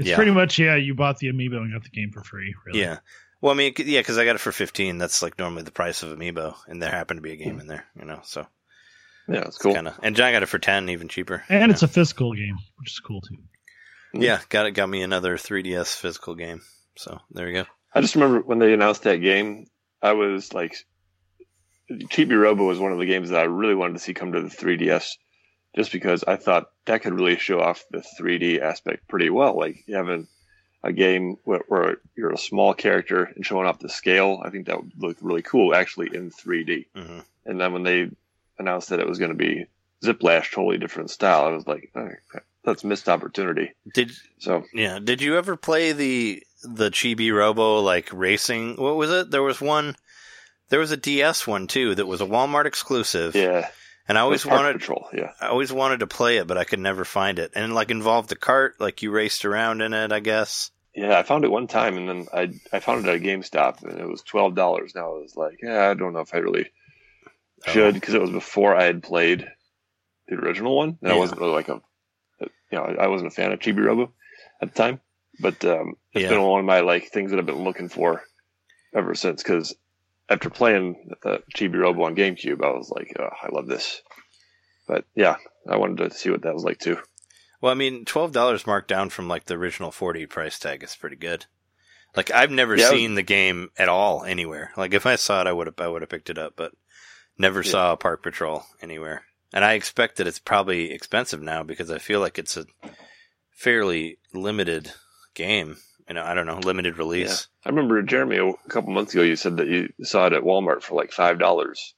it's 0.00 0.08
Yeah. 0.08 0.16
pretty 0.16 0.32
much 0.32 0.58
yeah. 0.58 0.74
You 0.76 0.94
bought 0.94 1.18
the 1.18 1.28
amiibo 1.28 1.58
and 1.58 1.72
got 1.72 1.84
the 1.84 1.90
game 1.90 2.10
for 2.10 2.24
free. 2.24 2.54
Really. 2.66 2.80
Yeah. 2.80 2.98
Well, 3.40 3.52
I 3.52 3.56
mean, 3.56 3.72
yeah, 3.78 4.00
because 4.00 4.18
I 4.18 4.24
got 4.24 4.34
it 4.34 4.40
for 4.40 4.52
fifteen. 4.52 4.98
That's 4.98 5.22
like 5.22 5.38
normally 5.38 5.62
the 5.62 5.70
price 5.70 6.02
of 6.02 6.10
Amiibo, 6.18 6.56
and 6.66 6.82
there 6.82 6.90
happened 6.90 7.18
to 7.18 7.22
be 7.22 7.32
a 7.32 7.36
game 7.36 7.58
in 7.58 7.66
there, 7.68 7.86
you 7.98 8.04
know. 8.04 8.20
So 8.22 8.46
yeah, 9.28 9.42
it's 9.42 9.56
cool. 9.56 9.74
kind 9.74 9.88
of, 9.88 9.98
and 10.02 10.14
John 10.14 10.32
got 10.32 10.42
it 10.42 10.46
for 10.46 10.58
ten, 10.58 10.90
even 10.90 11.08
cheaper. 11.08 11.42
and 11.48 11.60
yeah. 11.68 11.72
it's 11.72 11.82
a 11.82 11.88
physical 11.88 12.34
game, 12.34 12.58
which 12.78 12.90
is 12.90 13.00
cool 13.00 13.22
too. 13.22 13.36
Mm-hmm. 13.36 14.22
yeah, 14.22 14.40
got 14.48 14.66
it. 14.66 14.72
Got 14.72 14.88
me 14.88 15.02
another 15.02 15.36
3DS 15.36 15.96
physical 15.96 16.34
game. 16.34 16.60
So 16.96 17.18
there 17.30 17.48
you 17.48 17.62
go. 17.62 17.68
I 17.94 18.00
just 18.00 18.14
remember 18.14 18.40
when 18.40 18.58
they 18.58 18.72
announced 18.74 19.04
that 19.04 19.16
game, 19.22 19.66
I 20.02 20.12
was 20.12 20.52
like, 20.52 20.74
Chibi 21.90 22.38
Robo 22.38 22.66
was 22.66 22.78
one 22.78 22.92
of 22.92 22.98
the 22.98 23.06
games 23.06 23.30
that 23.30 23.40
I 23.40 23.44
really 23.44 23.74
wanted 23.74 23.94
to 23.94 23.98
see 24.00 24.12
come 24.14 24.32
to 24.32 24.42
the 24.42 24.48
3DS, 24.48 25.12
just 25.74 25.92
because 25.92 26.24
I 26.24 26.36
thought 26.36 26.70
that 26.86 27.02
could 27.02 27.14
really 27.14 27.36
show 27.38 27.60
off 27.60 27.84
the 27.90 28.04
3D 28.18 28.60
aspect 28.60 29.08
pretty 29.08 29.30
well. 29.30 29.56
Like 29.56 29.84
having 29.88 30.26
a 30.82 30.92
game 30.92 31.36
where, 31.44 31.62
where 31.68 31.96
you're 32.16 32.32
a 32.32 32.38
small 32.38 32.74
character 32.74 33.24
and 33.24 33.44
showing 33.44 33.66
off 33.66 33.78
the 33.78 33.88
scale, 33.88 34.40
I 34.44 34.50
think 34.50 34.66
that 34.66 34.78
would 34.78 34.92
look 34.98 35.16
really 35.20 35.42
cool 35.42 35.74
actually 35.74 36.14
in 36.14 36.30
3D. 36.30 36.86
hmm 36.94 37.18
And 37.44 37.60
then 37.60 37.72
when 37.72 37.82
they 37.82 38.10
announced 38.58 38.88
that 38.90 39.00
it 39.00 39.08
was 39.08 39.18
going 39.18 39.30
to 39.30 39.36
be 39.36 39.66
Ziplash, 40.02 40.52
totally 40.52 40.78
different 40.78 41.10
style, 41.10 41.44
I 41.44 41.50
was 41.50 41.66
like, 41.66 41.90
oh, 41.94 42.08
that's 42.64 42.84
missed 42.84 43.08
opportunity. 43.08 43.72
Did 43.94 44.12
So 44.38 44.64
yeah? 44.72 44.98
Did 44.98 45.22
you 45.22 45.36
ever 45.38 45.56
play 45.56 45.92
the 45.92 46.42
the 46.62 46.90
Chibi 46.90 47.34
Robo 47.34 47.80
like 47.80 48.08
racing? 48.12 48.76
What 48.76 48.96
was 48.96 49.10
it? 49.10 49.30
There 49.30 49.42
was 49.42 49.60
one. 49.60 49.96
There 50.68 50.80
was 50.80 50.90
a 50.92 50.96
DS 50.96 51.46
one 51.46 51.66
too 51.66 51.94
that 51.96 52.06
was 52.06 52.20
a 52.20 52.26
Walmart 52.26 52.66
exclusive. 52.66 53.34
yeah, 53.34 53.68
and 54.08 54.18
I 54.18 54.22
always 54.22 54.44
wanted 54.46 54.74
Patrol. 54.80 55.08
Yeah. 55.12 55.32
I 55.40 55.48
always 55.48 55.72
wanted 55.72 56.00
to 56.00 56.06
play 56.06 56.38
it, 56.38 56.46
but 56.46 56.58
I 56.58 56.64
could 56.64 56.80
never 56.80 57.04
find 57.04 57.38
it. 57.38 57.52
And 57.54 57.70
it, 57.70 57.74
like 57.74 57.90
involved 57.90 58.32
a 58.32 58.36
cart, 58.36 58.76
like 58.80 59.02
you 59.02 59.10
raced 59.10 59.44
around 59.44 59.80
in 59.82 59.92
it, 59.92 60.12
I 60.12 60.20
guess. 60.20 60.70
Yeah, 60.94 61.16
I 61.18 61.22
found 61.22 61.44
it 61.44 61.50
one 61.52 61.68
time, 61.68 61.96
and 61.96 62.08
then 62.08 62.26
I 62.34 62.50
I 62.76 62.80
found 62.80 63.06
it 63.06 63.14
at 63.14 63.20
GameStop, 63.22 63.82
and 63.84 64.00
it 64.00 64.08
was 64.08 64.22
twelve 64.22 64.54
dollars. 64.56 64.92
Now 64.94 65.14
I 65.14 65.18
was 65.18 65.36
like, 65.36 65.60
yeah, 65.62 65.88
I 65.88 65.94
don't 65.94 66.12
know 66.12 66.20
if 66.20 66.34
I 66.34 66.38
really 66.38 66.70
Oh. 67.66 67.70
should 67.72 67.94
because 67.94 68.14
it 68.14 68.20
was 68.22 68.30
before 68.30 68.74
I 68.74 68.84
had 68.84 69.02
played 69.02 69.46
the 70.28 70.36
original 70.36 70.74
one, 70.76 70.98
and 71.02 71.12
I 71.12 71.14
wasn't 71.16 71.40
really 71.40 71.52
like 71.52 71.68
a, 71.68 71.80
you 72.40 72.48
know, 72.72 72.84
I 72.84 73.08
wasn't 73.08 73.30
a 73.30 73.34
fan 73.34 73.52
of 73.52 73.58
Chibi 73.60 73.84
Robo 73.84 74.12
at 74.62 74.72
the 74.72 74.82
time. 74.82 75.00
But 75.38 75.62
um, 75.64 75.94
it's 76.12 76.22
Yeah. 76.24 76.30
been 76.30 76.42
one 76.42 76.60
of 76.60 76.66
my 76.66 76.80
like 76.80 77.08
things 77.10 77.30
that 77.30 77.38
I've 77.38 77.46
been 77.46 77.62
looking 77.62 77.88
for 77.90 78.22
ever 78.94 79.14
since. 79.14 79.42
Because 79.42 79.74
after 80.30 80.48
playing 80.48 81.10
the 81.22 81.42
Chibi 81.54 81.78
Robo 81.78 82.04
on 82.04 82.14
GameCube, 82.16 82.64
I 82.64 82.70
was 82.70 82.90
like, 82.90 83.14
oh, 83.18 83.28
I 83.42 83.48
love 83.52 83.66
this. 83.66 84.00
But 84.86 85.04
yeah, 85.14 85.36
I 85.68 85.76
wanted 85.76 85.98
to 86.08 86.16
see 86.16 86.30
what 86.30 86.42
that 86.42 86.54
was 86.54 86.64
like 86.64 86.78
too. 86.78 86.98
Well, 87.60 87.72
I 87.72 87.74
mean, 87.74 88.04
twelve 88.06 88.32
dollars 88.32 88.66
marked 88.66 88.88
down 88.88 89.10
from 89.10 89.28
like 89.28 89.44
the 89.44 89.54
original 89.56 89.90
forty 89.90 90.24
price 90.26 90.58
tag 90.58 90.82
is 90.82 90.96
pretty 90.96 91.16
good. 91.16 91.44
Like 92.16 92.30
I've 92.32 92.50
never 92.50 92.74
Yeah, 92.76 92.86
I 92.86 92.90
was- 92.90 92.98
seen 92.98 93.14
the 93.14 93.22
game 93.22 93.68
at 93.76 93.88
all 93.88 94.24
anywhere. 94.24 94.72
Like 94.76 94.94
if 94.94 95.04
I 95.06 95.16
saw 95.16 95.42
it, 95.42 95.46
I 95.46 95.52
would 95.52 95.66
have 95.66 95.78
I 95.78 95.88
would 95.88 96.02
have 96.02 96.08
picked 96.08 96.30
it 96.30 96.38
up, 96.38 96.54
but 96.56 96.72
never 97.38 97.60
Yeah. 97.62 97.70
saw 97.70 97.96
Park 97.96 98.22
Patrol 98.22 98.64
anywhere. 98.80 99.24
And 99.52 99.64
I 99.64 99.74
expect 99.74 100.16
that 100.16 100.26
it's 100.26 100.38
probably 100.38 100.92
expensive 100.92 101.42
now 101.42 101.62
because 101.64 101.90
I 101.90 101.98
feel 101.98 102.20
like 102.20 102.38
it's 102.38 102.56
a 102.56 102.66
fairly 103.50 104.18
limited 104.32 104.92
game. 105.34 105.76
You 106.10 106.14
know, 106.14 106.24
I 106.24 106.34
don't 106.34 106.46
know, 106.48 106.58
limited 106.58 106.98
release. 106.98 107.46
I 107.64 107.68
remember 107.68 108.02
Jeremy 108.02 108.38
a 108.38 108.68
couple 108.68 108.92
months 108.92 109.14
ago. 109.14 109.22
You 109.22 109.36
said 109.36 109.58
that 109.58 109.68
you 109.68 109.92
saw 110.02 110.26
it 110.26 110.32
at 110.32 110.42
Walmart 110.42 110.82
for 110.82 110.96
like 110.96 111.12
five 111.12 111.38
dollars. 111.38 111.94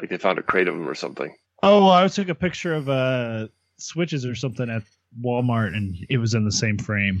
Like 0.00 0.10
they 0.10 0.16
found 0.16 0.38
a 0.38 0.44
crate 0.44 0.68
of 0.68 0.74
them 0.74 0.88
or 0.88 0.94
something. 0.94 1.34
Oh, 1.64 1.80
well, 1.80 1.90
I 1.90 2.06
took 2.06 2.28
a 2.28 2.36
picture 2.36 2.72
of 2.72 2.88
uh 2.88 3.48
switches 3.76 4.24
or 4.24 4.36
something 4.36 4.70
at 4.70 4.84
Walmart, 5.20 5.74
and 5.76 5.96
it 6.08 6.18
was 6.18 6.34
in 6.34 6.44
the 6.44 6.52
same 6.52 6.78
frame, 6.78 7.20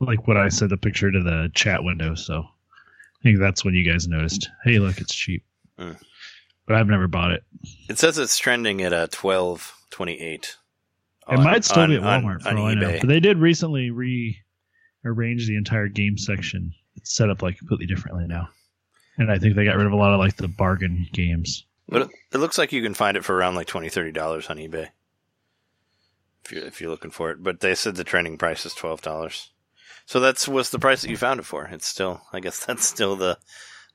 like 0.00 0.26
what 0.26 0.36
I 0.36 0.48
sent 0.48 0.70
the 0.70 0.76
picture 0.76 1.12
to 1.12 1.22
the 1.22 1.52
chat 1.54 1.84
window. 1.84 2.16
So 2.16 2.40
I 2.40 3.22
think 3.22 3.38
that's 3.38 3.64
when 3.64 3.74
you 3.74 3.88
guys 3.88 4.08
noticed. 4.08 4.50
Hey, 4.64 4.80
look, 4.80 4.98
it's 4.98 5.14
cheap. 5.14 5.44
but 5.76 5.94
I've 6.74 6.88
never 6.88 7.06
bought 7.06 7.30
it. 7.30 7.44
It 7.88 8.00
says 8.00 8.18
it's 8.18 8.38
trending 8.38 8.82
at 8.82 8.92
a 8.92 9.06
twelve 9.06 9.72
twenty 9.90 10.18
eight. 10.20 10.56
It 11.30 11.38
might 11.38 11.64
still 11.64 11.86
be 11.86 11.94
at 11.94 12.02
Walmart 12.02 12.42
for 12.42 12.56
all 12.56 12.66
I 12.66 12.74
know. 12.74 12.98
But 12.98 13.08
they 13.08 13.20
did 13.20 13.38
recently 13.38 13.92
rearrange 15.06 15.46
the 15.46 15.56
entire 15.56 15.88
game 15.88 16.18
section. 16.18 16.74
It's 16.96 17.14
set 17.14 17.30
up 17.30 17.42
like 17.42 17.58
completely 17.58 17.86
differently 17.86 18.26
now, 18.26 18.48
and 19.18 19.30
I 19.30 19.38
think 19.38 19.54
they 19.54 19.64
got 19.64 19.76
rid 19.76 19.86
of 19.86 19.92
a 19.92 19.96
lot 19.96 20.12
of 20.12 20.18
like 20.18 20.36
the 20.36 20.48
bargain 20.48 21.06
games. 21.12 21.64
But 21.88 22.10
it, 22.32 22.38
looks 22.38 22.58
like 22.58 22.72
you 22.72 22.82
can 22.82 22.94
find 22.94 23.16
it 23.16 23.24
for 23.24 23.36
around 23.36 23.54
like 23.54 23.68
20 23.68 24.10
dollars 24.10 24.48
on 24.48 24.56
eBay 24.56 24.88
if 26.46 26.52
you're 26.52 26.64
if 26.64 26.80
you're 26.80 26.90
looking 26.90 27.10
for 27.10 27.30
it. 27.30 27.42
But 27.42 27.60
they 27.60 27.74
said 27.74 27.96
the 27.96 28.04
trending 28.04 28.38
price 28.38 28.66
is 28.66 28.74
twelve 28.74 29.02
dollars. 29.02 29.50
So 30.06 30.20
that's 30.20 30.46
what's 30.46 30.70
the 30.70 30.78
price 30.78 31.02
that 31.02 31.10
you 31.10 31.16
found 31.16 31.40
it 31.40 31.46
for. 31.46 31.64
It's 31.66 31.86
still, 31.86 32.22
I 32.32 32.40
guess 32.40 32.64
that's 32.66 32.86
still 32.86 33.16
the 33.16 33.38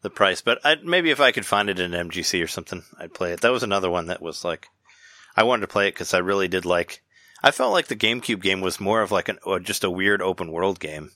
the 0.01 0.09
price. 0.09 0.41
But 0.41 0.59
I, 0.63 0.75
maybe 0.83 1.11
if 1.11 1.19
I 1.19 1.31
could 1.31 1.45
find 1.45 1.69
it 1.69 1.79
in 1.79 1.91
MGC 1.91 2.43
or 2.43 2.47
something, 2.47 2.83
I'd 2.99 3.13
play 3.13 3.33
it. 3.33 3.41
That 3.41 3.51
was 3.51 3.63
another 3.63 3.89
one 3.89 4.07
that 4.07 4.21
was 4.21 4.43
like, 4.43 4.67
I 5.35 5.43
wanted 5.43 5.61
to 5.61 5.67
play 5.67 5.87
it 5.87 5.93
because 5.93 6.13
I 6.13 6.19
really 6.19 6.47
did 6.47 6.65
like. 6.65 7.03
I 7.43 7.51
felt 7.51 7.73
like 7.73 7.87
the 7.87 7.95
GameCube 7.95 8.41
game 8.41 8.61
was 8.61 8.79
more 8.79 9.01
of 9.01 9.11
like 9.11 9.29
an 9.29 9.39
uh, 9.45 9.59
just 9.59 9.83
a 9.83 9.89
weird 9.89 10.21
open 10.21 10.51
world 10.51 10.79
game, 10.79 11.11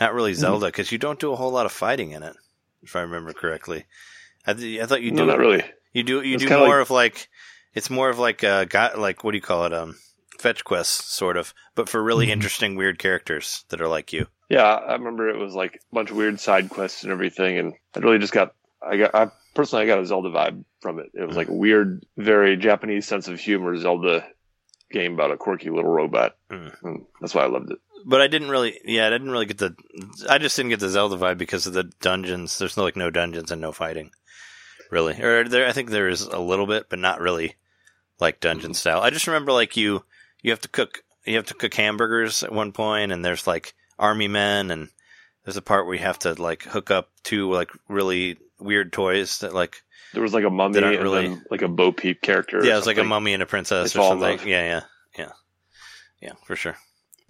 not 0.00 0.14
really 0.14 0.32
mm-hmm. 0.32 0.40
Zelda 0.40 0.66
because 0.66 0.92
you 0.92 0.98
don't 0.98 1.20
do 1.20 1.32
a 1.32 1.36
whole 1.36 1.52
lot 1.52 1.66
of 1.66 1.72
fighting 1.72 2.10
in 2.10 2.22
it, 2.22 2.36
if 2.82 2.96
I 2.96 3.00
remember 3.00 3.32
correctly. 3.32 3.86
I, 4.46 4.54
th- 4.54 4.80
I 4.80 4.86
thought 4.86 5.02
you 5.02 5.10
do. 5.10 5.18
No, 5.18 5.24
not 5.26 5.38
really. 5.38 5.62
You 5.92 6.02
do. 6.02 6.22
You 6.22 6.34
it's 6.34 6.44
do 6.44 6.50
more 6.50 6.78
like... 6.78 6.82
of 6.82 6.90
like. 6.90 7.28
It's 7.72 7.90
more 7.90 8.10
of 8.10 8.18
like 8.18 8.42
a 8.42 8.66
got 8.66 8.98
like 8.98 9.22
what 9.22 9.30
do 9.30 9.38
you 9.38 9.42
call 9.42 9.64
it? 9.64 9.72
Um, 9.72 9.96
fetch 10.40 10.64
quests, 10.64 11.12
sort 11.12 11.36
of, 11.36 11.54
but 11.74 11.88
for 11.88 12.02
really 12.02 12.26
mm-hmm. 12.26 12.32
interesting, 12.32 12.74
weird 12.74 12.98
characters 12.98 13.64
that 13.68 13.80
are 13.80 13.88
like 13.88 14.12
you. 14.12 14.26
Yeah, 14.48 14.64
I 14.64 14.94
remember 14.94 15.28
it 15.28 15.38
was 15.38 15.54
like 15.54 15.74
a 15.74 15.94
bunch 15.94 16.10
of 16.10 16.16
weird 16.16 16.40
side 16.40 16.70
quests 16.70 17.04
and 17.04 17.12
everything, 17.12 17.58
and 17.58 17.74
I 17.94 18.00
really 18.00 18.18
just 18.18 18.32
got, 18.32 18.54
I 18.82 18.96
got, 18.96 19.14
I 19.14 19.30
personally, 19.54 19.84
I 19.84 19.86
got 19.86 20.00
a 20.00 20.06
Zelda 20.06 20.30
vibe 20.30 20.64
from 20.80 20.98
it. 20.98 21.10
It 21.14 21.26
was 21.26 21.36
like 21.36 21.48
a 21.48 21.54
weird, 21.54 22.04
very 22.16 22.56
Japanese 22.56 23.06
sense 23.06 23.28
of 23.28 23.38
humor 23.38 23.76
Zelda 23.76 24.26
game 24.90 25.14
about 25.14 25.30
a 25.30 25.36
quirky 25.36 25.70
little 25.70 25.90
robot. 25.90 26.36
Mm. 26.50 27.04
that's 27.20 27.34
why 27.34 27.44
I 27.44 27.48
loved 27.48 27.70
it. 27.70 27.78
But 28.04 28.20
I 28.20 28.28
didn't 28.28 28.48
really, 28.48 28.78
yeah, 28.84 29.06
I 29.06 29.10
didn't 29.10 29.30
really 29.30 29.46
get 29.46 29.58
the, 29.58 29.74
I 30.28 30.38
just 30.38 30.56
didn't 30.56 30.70
get 30.70 30.80
the 30.80 30.88
Zelda 30.88 31.16
vibe 31.16 31.38
because 31.38 31.66
of 31.66 31.74
the 31.74 31.84
dungeons. 32.00 32.58
There's 32.58 32.76
no 32.76 32.84
like 32.84 32.96
no 32.96 33.10
dungeons 33.10 33.50
and 33.50 33.60
no 33.60 33.72
fighting, 33.72 34.10
really. 34.90 35.20
Or 35.20 35.46
there, 35.48 35.66
I 35.66 35.72
think 35.72 35.90
there 35.90 36.08
is 36.08 36.22
a 36.22 36.38
little 36.38 36.66
bit, 36.66 36.88
but 36.88 36.98
not 36.98 37.20
really 37.20 37.56
like 38.18 38.40
dungeon 38.40 38.74
style. 38.74 39.00
I 39.00 39.10
just 39.10 39.26
remember 39.26 39.52
like 39.52 39.76
you 39.76 40.04
you 40.42 40.50
have 40.50 40.60
to 40.60 40.68
cook 40.68 41.02
you 41.24 41.36
have 41.36 41.46
to 41.46 41.54
cook 41.54 41.74
hamburgers 41.74 42.42
at 42.42 42.52
one 42.52 42.72
point, 42.72 43.12
and 43.12 43.24
there's 43.24 43.46
like 43.46 43.74
army 43.98 44.28
men, 44.28 44.70
and 44.70 44.88
there's 45.44 45.56
a 45.56 45.62
part 45.62 45.86
where 45.86 45.94
you 45.94 46.02
have 46.02 46.18
to 46.20 46.34
like 46.34 46.62
hook 46.62 46.90
up 46.90 47.10
two 47.22 47.52
like 47.52 47.70
really 47.88 48.38
weird 48.58 48.92
toys 48.92 49.38
that 49.38 49.54
like 49.54 49.82
there 50.12 50.22
was 50.22 50.34
like 50.34 50.44
a 50.44 50.50
mummy 50.50 50.78
and 50.78 50.86
really, 50.86 51.28
then 51.28 51.44
like 51.50 51.62
a 51.62 51.68
Bo 51.68 51.92
Peep 51.92 52.20
character. 52.20 52.64
Yeah, 52.64 52.74
it 52.74 52.76
was 52.76 52.86
like 52.86 52.98
a 52.98 53.04
mummy 53.04 53.32
and 53.34 53.42
a 53.42 53.46
princess 53.46 53.94
or 53.94 54.00
something. 54.00 54.48
Yeah, 54.48 54.62
yeah, 54.62 54.80
yeah, 55.18 55.32
yeah, 56.20 56.32
for 56.44 56.56
sure. 56.56 56.76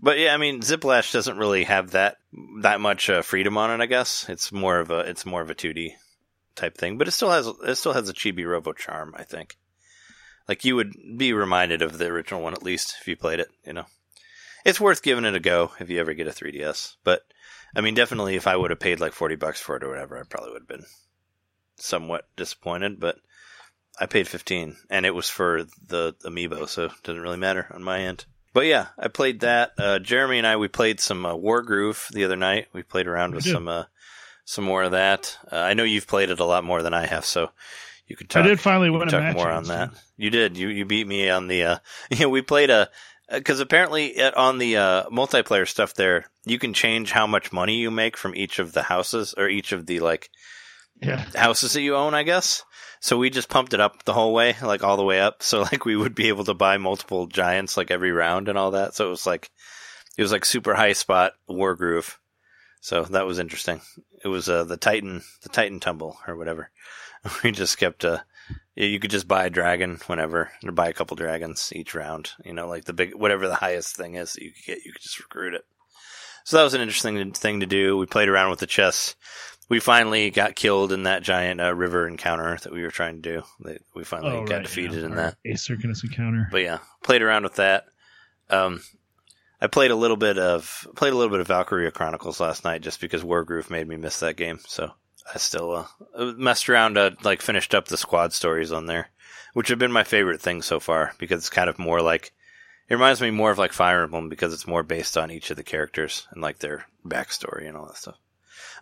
But 0.02 0.18
yeah, 0.18 0.32
I 0.32 0.38
mean, 0.38 0.60
Ziplash 0.62 1.12
doesn't 1.12 1.37
really 1.37 1.64
have 1.64 1.90
that 1.90 2.16
that 2.60 2.80
much 2.80 3.10
uh, 3.10 3.22
freedom 3.22 3.58
on 3.58 3.70
it. 3.70 3.82
I 3.82 3.87
guess 3.87 4.26
it's 4.28 4.50
more 4.50 4.78
of 4.78 4.90
a 4.90 5.00
it's 5.00 5.26
more 5.26 5.42
of 5.42 5.50
a 5.50 5.54
2D 5.54 5.92
type 6.54 6.76
thing, 6.76 6.96
but 6.96 7.06
it 7.06 7.12
still 7.12 7.30
has 7.30 7.46
it 7.46 7.76
still 7.76 7.92
has 7.92 8.08
a 8.08 8.14
chibi 8.14 8.46
robo 8.46 8.72
charm. 8.72 9.14
I 9.16 9.25
think 9.25 9.58
like 10.49 10.64
you 10.64 10.76
would 10.76 10.94
be 11.16 11.32
reminded 11.32 11.82
of 11.82 11.99
the 11.99 12.06
original 12.06 12.42
one 12.42 12.54
at 12.54 12.62
least 12.62 12.96
if 13.00 13.08
you 13.08 13.16
played 13.16 13.40
it. 13.40 13.49
You 13.66 13.75
know, 13.75 13.84
it's 14.64 14.80
worth 14.80 15.02
giving 15.02 15.26
it 15.26 15.34
a 15.34 15.40
go 15.40 15.72
if 15.78 15.90
you 15.90 16.00
ever 16.00 16.14
get 16.14 16.26
a 16.26 16.30
3DS. 16.30 16.96
But 17.04 17.22
I 17.76 17.82
mean, 17.82 17.94
definitely 17.94 18.37
if 18.37 18.46
I 18.46 18.56
would 18.56 18.70
have 18.70 18.80
paid 18.80 19.00
like 19.00 19.12
forty 19.12 19.37
bucks 19.37 19.60
for 19.60 19.76
it 19.76 19.84
or 19.84 19.90
whatever, 19.90 20.18
I 20.18 20.22
probably 20.28 20.52
would 20.52 20.62
have 20.62 20.68
been 20.68 20.87
somewhat 21.80 22.28
disappointed. 22.37 23.00
But 23.00 23.16
I 23.99 24.06
paid 24.06 24.28
fifteen, 24.28 24.76
and 24.88 25.04
it 25.04 25.14
was 25.14 25.28
for 25.28 25.64
the 25.87 26.14
amiibo, 26.25 26.68
so 26.68 26.87
it 26.87 26.92
didn't 27.02 27.22
really 27.22 27.37
matter 27.37 27.66
on 27.72 27.82
my 27.82 28.00
end. 28.00 28.25
But 28.52 28.66
yeah, 28.66 28.88
I 28.99 29.08
played 29.08 29.40
that. 29.40 29.72
Uh, 29.78 29.99
Jeremy 29.99 30.38
and 30.38 30.46
I 30.46 30.56
we 30.56 30.68
played 30.68 31.00
some 31.00 31.25
uh, 31.25 31.34
Wargroove 31.34 32.08
the 32.08 32.25
other 32.25 32.37
night. 32.37 32.66
We 32.72 32.82
played 32.82 33.06
around 33.06 33.34
with 33.34 33.44
some 33.44 33.69
uh, 33.69 33.84
some 34.45 34.64
more 34.64 34.82
of 34.82 34.93
that. 34.93 35.38
Uh, 35.50 35.56
I 35.56 35.75
know 35.75 35.84
you've 35.84 36.08
played 36.08 36.30
it 36.30 36.40
a 36.40 36.45
lot 36.45 36.64
more 36.64 36.82
than 36.82 36.95
I 36.95 37.06
have, 37.06 37.25
so 37.25 37.50
you 38.08 38.16
could 38.16 38.28
talk. 38.28 38.45
I 38.45 38.49
did 38.49 38.60
finally 38.60 38.90
win 38.90 39.06
a 39.06 39.10
talk 39.10 39.34
more 39.34 39.50
on 39.50 39.64
that. 39.64 39.90
You 40.16 40.30
did. 40.30 40.56
You 40.56 40.69
you 40.69 40.84
beat 40.84 41.06
me 41.06 41.30
on 41.30 41.47
the. 41.47 41.62
Uh, 41.62 41.78
you 42.10 42.28
we 42.28 42.43
played 42.43 42.71
a 42.71 42.90
because 43.30 43.60
apparently 43.60 44.21
on 44.21 44.58
the 44.58 44.76
uh, 44.76 45.04
multiplayer 45.04 45.69
stuff 45.69 45.95
there, 45.95 46.26
you 46.45 46.58
can 46.58 46.75
change 46.75 47.12
how 47.12 47.26
much 47.26 47.52
money 47.52 47.76
you 47.76 47.90
make 47.90 48.16
from 48.16 48.34
each 48.34 48.58
of 48.58 48.73
the 48.73 48.82
houses 48.82 49.34
or 49.38 49.49
each 49.49 49.71
of 49.71 49.86
the 49.86 50.00
like 50.00 50.30
yeah. 51.00 51.25
houses 51.34 51.73
that 51.73 51.82
you 51.82 51.97
own. 51.97 52.15
I 52.15 52.23
guess. 52.23 52.65
So 53.00 53.17
we 53.17 53.30
just 53.30 53.49
pumped 53.49 53.73
it 53.73 53.80
up 53.80 54.04
the 54.04 54.13
whole 54.13 54.34
way, 54.34 54.54
like 54.63 54.84
all 54.84 54.97
the 54.97 55.04
way 55.04 55.21
up. 55.21 55.43
So 55.43 55.63
like 55.63 55.84
we 55.84 55.97
would 55.97 56.15
be 56.15 56.28
able 56.28 56.45
to 56.45 56.54
buy 56.54 56.78
multiple 56.78 57.26
giants 57.26 57.76
like 57.76 57.91
every 57.91 58.13
round 58.13 58.49
and 58.49 58.58
all 58.58 58.73
that. 58.73 58.95
So 58.95 59.06
it 59.06 59.10
was 59.10 59.26
like 59.26 59.50
it 60.17 60.23
was 60.23 60.32
like 60.32 60.45
super 60.45 60.75
high 60.75 60.93
spot 60.93 61.32
Wargroove. 61.49 62.17
So 62.80 63.04
that 63.04 63.26
was 63.26 63.39
interesting. 63.39 63.80
It 64.25 64.28
was 64.28 64.49
uh, 64.49 64.65
the 64.65 64.76
Titan, 64.76 65.23
the 65.43 65.49
Titan 65.49 65.80
tumble 65.80 66.19
or 66.26 66.36
whatever. 66.36 66.71
we 67.45 67.52
just 67.52 67.78
kept 67.78 68.04
uh 68.04 68.19
you 68.75 68.99
could 68.99 69.10
just 69.10 69.28
buy 69.28 69.45
a 69.45 69.50
dragon 69.50 70.00
whenever 70.06 70.50
or 70.65 70.73
buy 70.73 70.89
a 70.89 70.93
couple 70.93 71.17
dragons 71.17 71.73
each 71.75 71.95
round 71.95 72.30
you 72.45 72.52
know 72.52 72.69
like 72.69 72.84
the 72.84 72.93
big 72.93 73.15
whatever 73.15 73.49
the 73.49 73.54
highest 73.54 73.97
thing 73.97 74.15
is 74.15 74.32
that 74.32 74.43
you 74.43 74.52
could 74.52 74.65
get 74.65 74.84
you 74.84 74.93
could 74.93 75.02
just 75.02 75.19
recruit 75.19 75.54
it 75.54 75.65
so 76.45 76.56
that 76.56 76.63
was 76.63 76.75
an 76.75 76.80
interesting 76.80 77.32
thing 77.32 77.60
to 77.60 77.67
do 77.67 77.97
we 77.97 78.06
played 78.06 78.28
around 78.28 78.50
with 78.50 78.60
the 78.60 78.67
chess 78.67 79.15
we 79.71 79.80
finally 79.80 80.30
got 80.30 80.56
killed 80.56 80.93
in 80.93 81.04
that 81.04 81.23
giant 81.23 81.61
uh, 81.61 81.75
river 81.75 82.06
encounter 82.06 82.59
that 82.63 82.73
we 82.73 82.83
were 82.83 82.91
trying 82.91 83.23
to 83.23 83.43
do. 83.63 83.78
We 83.95 84.04
finally 84.04 84.37
oh, 84.37 84.45
got 84.45 84.56
right, 84.56 84.63
defeated 84.65 85.00
yeah, 85.00 85.06
in 85.06 85.15
that. 85.15 85.37
A 85.47 85.54
asynchronous 85.54 86.04
encounter. 86.04 86.49
But 86.50 86.63
yeah 86.63 86.78
played 87.02 87.23
around 87.23 87.45
with 87.45 87.56
that. 87.56 87.87
Um 88.50 88.83
I 89.61 89.67
played 89.67 89.91
a 89.91 89.97
little 89.97 90.17
bit 90.17 90.39
of 90.39 90.87
played 90.97 91.13
a 91.13 91.17
little 91.17 91.30
bit 91.30 91.41
of 91.41 91.49
Valkyria 91.49 91.91
Chronicles 91.91 92.41
last 92.41 92.65
night 92.65 92.83
just 92.83 93.00
because 93.00 93.23
Wargroove 93.23 93.71
made 93.71 93.89
me 93.89 93.97
miss 93.97 94.21
that 94.21 94.37
game. 94.37 94.59
So 94.67 94.93
I 95.35 95.39
still 95.39 95.87
uh, 96.17 96.33
messed 96.37 96.69
around, 96.69 96.97
uh, 96.97 97.11
like 97.23 97.43
finished 97.43 97.75
up 97.75 97.87
the 97.87 97.99
squad 97.99 98.33
stories 98.33 98.73
on 98.73 98.87
there, 98.87 99.11
which 99.52 99.69
have 99.69 99.78
been 99.78 99.93
my 99.93 100.02
favorite 100.02 100.41
thing 100.41 100.63
so 100.63 100.80
far 100.80 101.13
because 101.19 101.41
it's 101.41 101.50
kind 101.50 101.69
of 101.69 101.78
more 101.78 102.00
like 102.00 102.33
it 102.89 102.95
reminds 102.95 103.21
me 103.21 103.30
more 103.30 103.50
of 103.50 103.59
like 103.59 103.73
Fire 103.73 104.02
Emblem 104.02 104.30
because 104.30 104.54
it's 104.54 104.67
more 104.67 104.83
based 104.83 105.19
on 105.19 105.30
each 105.30 105.50
of 105.50 105.56
the 105.56 105.63
characters 105.63 106.26
and 106.33 106.43
like 106.43 106.59
their 106.59 106.87
backstory 107.06 107.69
and 107.69 107.76
all 107.76 107.87
that 107.87 107.97
stuff. 107.97 108.17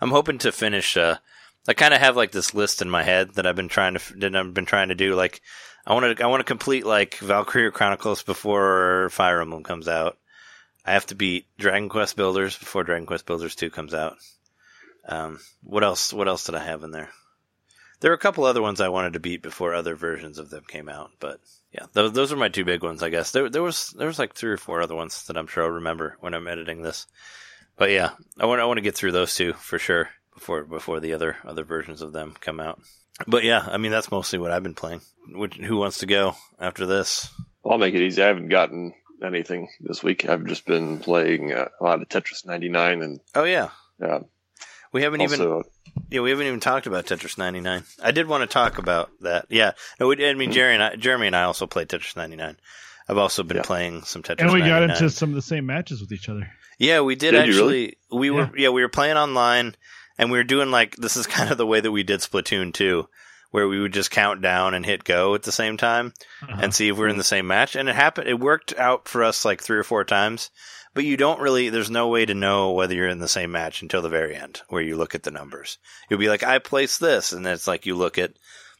I'm 0.00 0.10
hoping 0.10 0.38
to 0.38 0.52
finish. 0.52 0.96
Uh, 0.96 1.16
I 1.66 1.74
kind 1.74 1.92
of 1.92 2.00
have 2.00 2.16
like 2.16 2.32
this 2.32 2.54
list 2.54 2.82
in 2.82 2.90
my 2.90 3.02
head 3.02 3.34
that 3.34 3.46
I've 3.46 3.56
been 3.56 3.68
trying 3.68 3.94
to 3.94 4.14
that 4.18 4.34
I've 4.34 4.54
been 4.54 4.66
trying 4.66 4.88
to 4.88 4.94
do. 4.94 5.14
Like 5.14 5.40
I 5.86 5.94
want 5.94 6.16
to 6.16 6.24
I 6.24 6.28
want 6.28 6.40
to 6.40 6.44
complete 6.44 6.86
like 6.86 7.16
Valkyria 7.18 7.70
Chronicles 7.70 8.22
before 8.22 9.08
Fire 9.10 9.40
Emblem 9.40 9.62
comes 9.62 9.88
out. 9.88 10.18
I 10.84 10.92
have 10.92 11.06
to 11.06 11.14
beat 11.14 11.46
Dragon 11.58 11.88
Quest 11.88 12.16
Builders 12.16 12.56
before 12.56 12.84
Dragon 12.84 13.06
Quest 13.06 13.26
Builders 13.26 13.54
2 13.54 13.68
comes 13.68 13.92
out. 13.92 14.16
Um, 15.06 15.38
what 15.62 15.84
else? 15.84 16.12
What 16.12 16.28
else 16.28 16.44
did 16.44 16.54
I 16.54 16.64
have 16.64 16.82
in 16.82 16.92
there? 16.92 17.10
There 18.00 18.10
were 18.10 18.16
a 18.16 18.18
couple 18.18 18.44
other 18.44 18.62
ones 18.62 18.80
I 18.80 18.88
wanted 18.88 19.14
to 19.14 19.20
beat 19.20 19.42
before 19.42 19.74
other 19.74 19.96
versions 19.96 20.38
of 20.38 20.50
them 20.50 20.64
came 20.66 20.88
out, 20.88 21.10
but 21.18 21.40
yeah, 21.72 21.86
those 21.92 22.12
those 22.12 22.32
are 22.32 22.36
my 22.36 22.48
two 22.48 22.64
big 22.64 22.82
ones, 22.82 23.02
I 23.02 23.10
guess. 23.10 23.32
There 23.32 23.50
there 23.50 23.62
was 23.62 23.90
there 23.98 24.06
was 24.06 24.18
like 24.18 24.34
three 24.34 24.52
or 24.52 24.56
four 24.56 24.80
other 24.80 24.94
ones 24.94 25.26
that 25.26 25.36
I'm 25.36 25.46
sure 25.46 25.64
I'll 25.64 25.70
remember 25.70 26.16
when 26.20 26.32
I'm 26.32 26.48
editing 26.48 26.82
this. 26.82 27.06
But 27.78 27.90
yeah, 27.90 28.10
I 28.38 28.46
want 28.46 28.60
I 28.60 28.64
want 28.64 28.78
to 28.78 28.82
get 28.82 28.96
through 28.96 29.12
those 29.12 29.34
two 29.34 29.52
for 29.54 29.78
sure 29.78 30.10
before 30.34 30.64
before 30.64 31.00
the 31.00 31.12
other 31.12 31.36
other 31.44 31.64
versions 31.64 32.02
of 32.02 32.12
them 32.12 32.34
come 32.40 32.60
out. 32.60 32.80
But 33.26 33.44
yeah, 33.44 33.64
I 33.66 33.78
mean 33.78 33.92
that's 33.92 34.10
mostly 34.10 34.38
what 34.38 34.50
I've 34.50 34.62
been 34.62 34.74
playing. 34.74 35.00
Who 35.26 35.76
wants 35.76 35.98
to 35.98 36.06
go 36.06 36.34
after 36.58 36.86
this? 36.86 37.30
Well, 37.62 37.74
I'll 37.74 37.78
make 37.78 37.94
it 37.94 38.02
easy. 38.02 38.22
I 38.22 38.26
haven't 38.26 38.48
gotten 38.48 38.94
anything 39.24 39.68
this 39.80 40.02
week. 40.02 40.28
I've 40.28 40.44
just 40.44 40.66
been 40.66 40.98
playing 40.98 41.52
uh, 41.52 41.68
a 41.80 41.84
lot 41.84 42.02
of 42.02 42.08
Tetris 42.08 42.44
99 42.44 43.02
and 43.02 43.20
oh 43.34 43.44
yeah, 43.44 43.70
yeah. 44.00 44.20
We 44.92 45.02
haven't 45.02 45.20
also, 45.20 45.34
even 45.34 45.64
yeah 46.10 46.20
we 46.20 46.30
haven't 46.30 46.46
even 46.46 46.60
talked 46.60 46.88
about 46.88 47.06
Tetris 47.06 47.38
99. 47.38 47.84
I 48.02 48.10
did 48.10 48.26
want 48.26 48.42
to 48.42 48.52
talk 48.52 48.78
about 48.78 49.10
that. 49.20 49.46
Yeah, 49.50 49.72
no, 50.00 50.08
we, 50.08 50.28
I 50.28 50.34
mean 50.34 50.50
Jerry 50.50 50.74
and 50.74 50.82
I, 50.82 50.96
Jeremy 50.96 51.28
and 51.28 51.36
I 51.36 51.44
also 51.44 51.68
played 51.68 51.88
Tetris 51.88 52.16
99. 52.16 52.56
I've 53.08 53.18
also 53.18 53.42
been 53.42 53.58
yeah. 53.58 53.62
playing 53.62 54.02
some 54.02 54.22
Tetris. 54.22 54.40
And 54.40 54.52
we 54.52 54.60
99. 54.60 54.88
got 54.88 54.96
into 54.96 55.10
some 55.10 55.30
of 55.30 55.34
the 55.34 55.42
same 55.42 55.66
matches 55.66 56.00
with 56.00 56.12
each 56.12 56.28
other. 56.28 56.50
Yeah, 56.78 57.00
we 57.00 57.14
did, 57.14 57.32
did 57.32 57.40
actually. 57.40 57.74
Really? 57.74 57.98
We 58.10 58.30
were 58.30 58.42
yeah. 58.42 58.64
yeah 58.64 58.68
we 58.70 58.82
were 58.82 58.88
playing 58.88 59.16
online, 59.16 59.74
and 60.16 60.30
we 60.30 60.38
were 60.38 60.44
doing 60.44 60.70
like 60.70 60.96
this 60.96 61.16
is 61.16 61.26
kind 61.36 61.50
of 61.50 61.58
the 61.58 61.66
way 61.66 61.80
that 61.80 61.92
we 61.92 62.02
did 62.02 62.20
Splatoon 62.20 62.72
too, 62.72 63.08
where 63.50 63.68
we 63.68 63.80
would 63.80 63.92
just 63.92 64.10
count 64.10 64.40
down 64.40 64.74
and 64.74 64.86
hit 64.86 65.04
go 65.04 65.34
at 65.34 65.42
the 65.42 65.52
same 65.52 65.76
time 65.76 66.14
uh-huh. 66.42 66.60
and 66.62 66.74
see 66.74 66.88
if 66.88 66.96
we 66.96 67.04
are 67.04 67.08
in 67.08 67.18
the 67.18 67.24
same 67.24 67.46
match. 67.46 67.76
And 67.76 67.88
it 67.88 67.94
happened. 67.94 68.28
It 68.28 68.40
worked 68.40 68.76
out 68.78 69.08
for 69.08 69.24
us 69.24 69.44
like 69.44 69.62
three 69.62 69.78
or 69.78 69.84
four 69.84 70.04
times 70.04 70.50
but 70.98 71.04
you 71.04 71.16
don't 71.16 71.40
really, 71.40 71.68
there's 71.68 71.90
no 71.90 72.08
way 72.08 72.26
to 72.26 72.34
know 72.34 72.72
whether 72.72 72.92
you're 72.92 73.06
in 73.06 73.20
the 73.20 73.28
same 73.28 73.52
match 73.52 73.82
until 73.82 74.02
the 74.02 74.08
very 74.08 74.34
end 74.34 74.62
where 74.68 74.82
you 74.82 74.96
look 74.96 75.14
at 75.14 75.22
the 75.22 75.30
numbers. 75.30 75.78
You'll 76.08 76.18
be 76.18 76.28
like, 76.28 76.42
I 76.42 76.58
placed 76.58 76.98
this. 76.98 77.32
And 77.32 77.46
it's 77.46 77.68
like 77.68 77.86
you 77.86 77.94
look 77.94 78.18
at, 78.18 78.32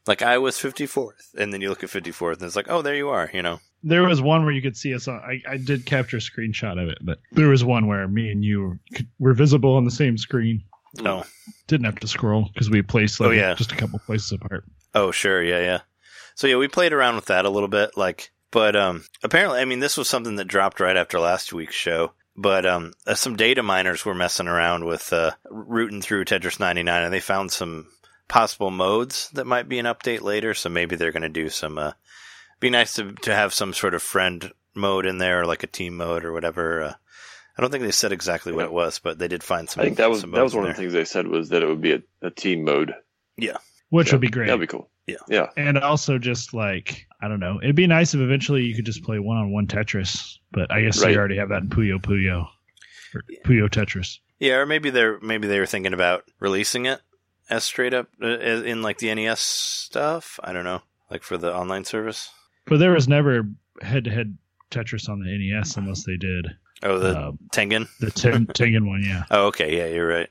like 0.05 0.21
I 0.21 0.39
was 0.39 0.57
54th. 0.57 1.35
And 1.37 1.53
then 1.53 1.61
you 1.61 1.69
look 1.69 1.85
at 1.85 1.91
54th 1.91 2.35
and 2.35 2.43
it's 2.43 2.57
like, 2.57 2.69
oh, 2.69 2.83
there 2.83 2.97
you 2.97 3.11
are, 3.11 3.31
you 3.33 3.43
know? 3.43 3.61
There 3.83 4.03
was 4.03 4.21
one 4.21 4.45
where 4.45 4.53
you 4.53 4.63
could 4.63 4.77
see 4.77 4.95
us. 4.95 5.07
On, 5.09 5.17
I, 5.17 5.41
I 5.49 5.57
did 5.57 5.87
capture 5.87 6.17
a 6.17 6.21
screenshot 6.21 6.83
of 6.83 6.89
it, 6.89 6.99
but 7.01 7.19
there 7.33 7.49
was 7.49 7.65
one 7.65 7.87
where 7.87 8.07
me 8.09 8.31
and 8.31 8.45
you 8.45 8.79
were 9.19 9.35
visible 9.35 9.77
on 9.77 9.85
the 9.85 9.91
same 9.91 10.19
screen. 10.19 10.65
no 11.01 11.25
Didn't 11.69 11.87
have 11.87 12.01
to 12.01 12.09
scroll 12.09 12.51
because 12.53 12.71
we 12.71 12.83
placed 12.83 13.21
like 13.21 13.29
oh, 13.29 13.33
yeah. 13.33 13.55
just 13.55 13.73
a 13.73 13.77
couple 13.77 13.99
places 14.01 14.33
apart. 14.33 14.65
Oh, 14.95 15.11
sure. 15.11 15.43
Yeah, 15.43 15.61
yeah. 15.61 15.81
So 16.35 16.47
yeah, 16.47 16.57
we 16.57 16.69
played 16.69 16.93
around 16.93 17.17
with 17.17 17.27
that 17.27 17.45
a 17.45 17.51
little 17.51 17.69
bit, 17.69 17.97
like, 17.97 18.31
but 18.51 18.75
um, 18.77 19.05
apparently, 19.23 19.61
I 19.61 19.65
mean, 19.65 19.81
this 19.81 19.97
was 19.97 20.09
something 20.09 20.37
that 20.37 20.47
dropped 20.47 20.81
right 20.81 20.97
after 20.97 21.19
last 21.19 21.53
week's 21.53 21.75
show. 21.75 22.13
But 22.37 22.65
um, 22.65 22.93
uh, 23.05 23.15
some 23.15 23.35
data 23.35 23.65
miners 23.65 24.05
were 24.05 24.15
messing 24.15 24.47
around 24.47 24.85
with 24.85 25.13
uh, 25.13 25.33
rooting 25.51 26.01
through 26.01 26.25
Tetris 26.25 26.61
99, 26.61 27.03
and 27.03 27.13
they 27.13 27.19
found 27.19 27.51
some 27.51 27.89
possible 28.29 28.71
modes 28.71 29.29
that 29.31 29.47
might 29.47 29.69
be 29.69 29.81
an 29.81 29.87
update 29.87 30.21
later. 30.21 30.55
So 30.55 30.69
maybe 30.69 30.95
they're 30.95 31.11
going 31.11 31.23
to 31.23 31.29
do 31.29 31.49
some. 31.49 31.79
Uh, 31.79 31.93
be 32.61 32.71
nice 32.71 32.95
to 32.95 33.13
to 33.13 33.35
have 33.35 33.53
some 33.55 33.73
sort 33.73 33.95
of 33.95 34.03
friend 34.03 34.53
mode 34.75 35.07
in 35.07 35.19
there, 35.19 35.45
like 35.47 35.63
a 35.63 35.67
team 35.69 35.97
mode 35.97 36.25
or 36.25 36.33
whatever. 36.33 36.83
Uh, 36.83 36.95
I 37.57 37.61
don't 37.61 37.71
think 37.71 37.83
they 37.85 37.91
said 37.91 38.13
exactly 38.13 38.53
what 38.53 38.61
Yeah. 38.63 38.67
it 38.67 38.73
was, 38.73 38.99
but 39.01 39.19
they 39.19 39.27
did 39.29 39.43
find 39.43 39.69
some. 39.69 39.81
I 39.81 39.85
think 39.87 39.97
that 39.99 40.11
was 40.11 40.23
that 40.23 40.31
was 40.45 40.55
one 40.55 40.65
of 40.65 40.71
the 40.77 40.81
things 40.81 40.93
they 40.93 41.05
said 41.05 41.27
was 41.27 41.49
that 41.51 41.63
it 41.63 41.67
would 41.67 41.81
be 41.81 41.93
a, 41.93 42.03
a 42.23 42.31
team 42.31 42.65
mode. 42.65 42.95
Yeah, 43.37 43.57
which 43.91 44.09
So 44.09 44.15
would 44.15 44.21
be 44.21 44.29
great. 44.29 44.47
That'd 44.47 44.61
be 44.61 44.67
cool. 44.67 44.89
Yeah. 45.07 45.17
Yeah. 45.29 45.47
and 45.57 45.79
also 45.79 46.19
just 46.19 46.53
like 46.53 47.07
I 47.23 47.29
don't 47.29 47.41
know, 47.41 47.59
it'd 47.63 47.75
be 47.75 47.87
nice 47.87 48.15
if 48.15 48.21
eventually 48.21 48.63
you 48.63 48.77
could 48.77 48.85
just 48.85 49.03
play 49.03 49.19
one 49.19 49.37
on 49.39 49.51
one 49.53 49.67
Tetris. 49.67 50.37
But 50.53 50.71
I 50.71 50.83
guess 50.83 51.03
Right. 51.03 51.13
you 51.13 51.19
already 51.19 51.39
have 51.39 51.49
that 51.49 51.63
in 51.63 51.69
Puyo 51.71 51.99
Puyo, 52.01 52.47
or 53.15 53.23
Puyo 53.45 53.69
Tetris. 53.69 54.19
Yeah, 54.39 54.57
or 54.57 54.67
maybe 54.67 54.91
they're 54.91 55.19
maybe 55.21 55.49
they 55.49 55.59
were 55.59 55.67
thinking 55.67 55.95
about 55.95 56.25
releasing 56.39 56.87
it 56.87 57.01
as 57.51 57.65
straight 57.65 57.95
up 57.95 58.09
uh, 58.23 58.27
in 58.29 58.83
like 58.83 58.99
the 58.99 59.13
NES 59.15 59.41
stuff. 59.41 60.39
I 60.45 60.53
don't 60.53 60.65
know, 60.65 60.83
like 61.11 61.23
for 61.23 61.37
the 61.39 61.53
online 61.55 61.85
service. 61.85 62.31
But 62.69 62.79
there 62.79 62.93
was 62.93 63.09
never 63.09 63.43
head 63.83 64.05
to 64.05 64.11
head 64.11 64.37
Tetris 64.71 65.09
on 65.09 65.21
the 65.21 65.27
NES 65.39 65.77
unless 65.77 66.05
they 66.05 66.17
did 66.17 66.47
Oh, 66.83 66.99
the 66.99 67.19
uh, 67.19 67.33
Tengen. 67.53 67.89
the 68.01 68.11
Ten- 68.11 68.47
Tengen 68.55 68.87
one. 68.89 69.03
Yeah, 69.03 69.25
Oh, 69.31 69.47
okay, 69.49 69.77
yeah, 69.77 69.87
you're 69.87 70.07
right. 70.09 70.31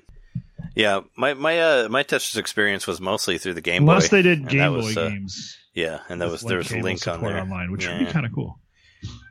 Yeah, 0.76 1.02
my 1.16 1.34
my 1.34 1.60
uh 1.60 1.88
my 1.90 2.04
Tetris 2.04 2.38
experience 2.38 2.86
was 2.88 3.02
mostly 3.02 3.38
through 3.38 3.54
the 3.56 3.62
Game 3.62 3.84
unless 3.84 3.86
Boy. 3.86 3.94
Unless 3.94 4.10
they 4.10 4.22
did 4.22 4.48
Game 4.50 4.72
Boy 4.72 4.78
was, 4.78 4.98
uh, 4.98 5.10
games. 5.10 5.58
Yeah, 5.74 6.00
and 6.10 6.22
that 6.22 6.30
was 6.32 6.44
like, 6.44 6.50
there 6.50 6.58
was 6.58 6.72
a 6.72 6.80
link 6.80 7.08
on 7.08 7.22
there. 7.22 7.40
online, 7.40 7.72
which 7.72 7.88
would 7.88 8.00
be 8.00 8.06
kind 8.06 8.26
of 8.26 8.34
cool. 8.34 8.60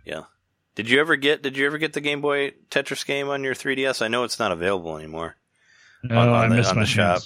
Yeah. 0.05 0.23
Did 0.77 0.91
you 0.91 1.01
ever 1.01 1.17
get 1.17 1.43
Did 1.43 1.57
you 1.57 1.67
ever 1.67 1.79
get 1.79 1.93
the 1.95 2.01
Game 2.01 2.21
Boy 2.21 2.53
Tetris 2.71 3.05
game 3.07 3.29
on 3.29 3.43
your 3.45 3.55
3DS? 3.55 4.03
I 4.03 4.09
know 4.09 4.25
it's 4.25 4.39
not 4.39 4.53
available 4.53 4.97
anymore. 4.99 5.37
Oh, 6.11 6.17
on 6.17 6.29
I 6.29 6.49
the- 6.49 6.55
missed 6.57 6.71
on 6.71 6.77
my 6.77 6.83
the 6.83 6.87
shop. 6.87 7.23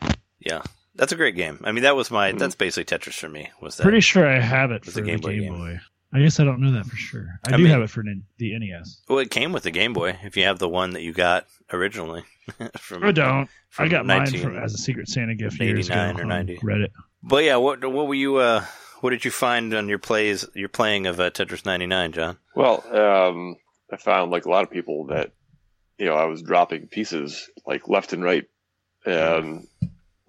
chance. 0.00 0.16
Yeah, 0.40 0.62
that's 0.96 1.12
a 1.12 1.16
great 1.16 1.36
game. 1.36 1.60
I 1.64 1.72
mean, 1.72 1.82
that 1.84 1.96
was 1.96 2.10
my 2.10 2.32
that's 2.32 2.54
basically 2.54 2.84
Tetris 2.84 3.18
for 3.18 3.28
me. 3.28 3.50
Was 3.60 3.76
that 3.76 3.82
Pretty 3.82 4.00
sure 4.00 4.26
I 4.26 4.40
have 4.40 4.70
it 4.70 4.84
for 4.84 4.90
the 4.90 5.00
the 5.02 5.06
Game 5.06 5.20
Game, 5.20 5.52
Boy 5.52 5.58
Boy. 5.58 5.78
I 6.12 6.20
guess 6.20 6.40
I 6.40 6.44
don't 6.44 6.60
know 6.60 6.72
that 6.72 6.86
for 6.86 6.96
sure. 6.96 7.26
I, 7.46 7.54
I 7.54 7.56
do 7.56 7.64
mean- 7.64 7.72
have 7.72 7.82
it 7.82 7.90
for 7.90 8.02
the 8.38 8.58
NES. 8.58 9.02
well, 9.08 9.18
it 9.18 9.30
came 9.30 9.52
with 9.52 9.64
the 9.64 9.70
Game 9.70 9.92
Boy. 9.92 10.18
If 10.22 10.36
you 10.36 10.44
have 10.44 10.58
the 10.58 10.68
one 10.68 10.90
that 10.92 11.02
you 11.02 11.12
got 11.12 11.46
originally 11.72 12.22
from 12.78 13.04
I 13.04 13.12
don't. 13.12 13.42
I 13.42 13.48
from 13.68 13.88
got 13.88 14.06
mine 14.06 14.26
from, 14.26 14.56
as 14.56 14.74
a 14.74 14.78
Secret 14.78 15.08
Santa 15.08 15.34
gift 15.34 15.60
years 15.60 15.88
ago. 15.88 15.94
89 15.94 16.18
or 16.18 16.22
on 16.22 16.28
90. 16.28 16.56
Reddit. 16.58 16.88
But 17.22 17.44
yeah, 17.44 17.56
what 17.56 17.84
what 17.84 18.06
were 18.06 18.14
you 18.14 18.36
uh 18.36 18.64
what 19.00 19.10
did 19.10 19.24
you 19.24 19.30
find 19.30 19.74
on 19.74 19.88
your 19.88 19.98
plays 19.98 20.46
your 20.54 20.68
playing 20.68 21.06
of 21.06 21.20
uh, 21.20 21.30
Tetris 21.30 21.66
99, 21.66 22.12
John? 22.12 22.38
Well, 22.54 22.82
um, 22.90 23.56
I 23.92 23.96
found 23.96 24.30
like 24.30 24.46
a 24.46 24.50
lot 24.50 24.64
of 24.64 24.70
people 24.70 25.06
that 25.08 25.32
you 25.98 26.06
know 26.06 26.14
I 26.14 26.24
was 26.24 26.42
dropping 26.42 26.86
pieces 26.88 27.50
like 27.66 27.88
left 27.88 28.12
and 28.12 28.22
right, 28.24 28.44
and 29.04 29.66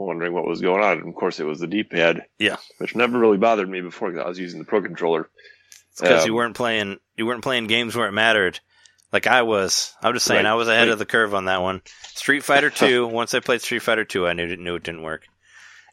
wondering 0.06 0.34
what 0.34 0.46
was 0.48 0.62
going 0.62 0.84
on. 0.84 1.00
And 1.00 1.08
of 1.10 1.16
course, 1.16 1.40
it 1.40 1.46
was 1.46 1.60
the 1.60 1.68
D-pad. 1.68 2.26
Yeah. 2.38 2.58
which 2.78 2.96
never 2.96 3.18
really 3.18 3.38
bothered 3.38 3.70
me 3.70 3.82
before 3.82 4.12
because 4.12 4.26
I 4.26 4.30
was 4.30 4.40
using 4.40 4.60
the 4.60 4.66
Pro 4.66 4.82
Controller. 4.82 5.30
because 6.00 6.24
Um, 6.24 6.28
you 6.28 6.36
weren't 6.36 6.56
playing 6.56 7.00
you 7.16 7.26
weren't 7.26 7.44
playing 7.44 7.68
games 7.68 7.96
where 7.96 8.08
it 8.08 8.12
mattered. 8.14 8.60
Like 9.12 9.26
I 9.26 9.42
was, 9.42 9.94
I'm 10.04 10.14
just 10.14 10.26
saying 10.26 10.44
Right, 10.46 10.52
I 10.52 10.56
was 10.56 10.68
ahead 10.68 10.88
right. 10.88 10.94
of 10.94 11.00
the 11.00 11.06
curve 11.06 11.34
on 11.34 11.46
that 11.46 11.62
one. 11.62 11.82
Street 12.14 12.44
Fighter 12.44 12.70
Two. 12.82 13.08
once 13.08 13.34
I 13.34 13.40
played 13.40 13.62
Street 13.62 13.82
Fighter 13.82 14.06
Two, 14.06 14.28
I 14.28 14.34
knew 14.34 14.46
it 14.48 14.60
knew 14.60 14.76
it 14.76 14.84
didn't 14.84 15.02
work, 15.04 15.24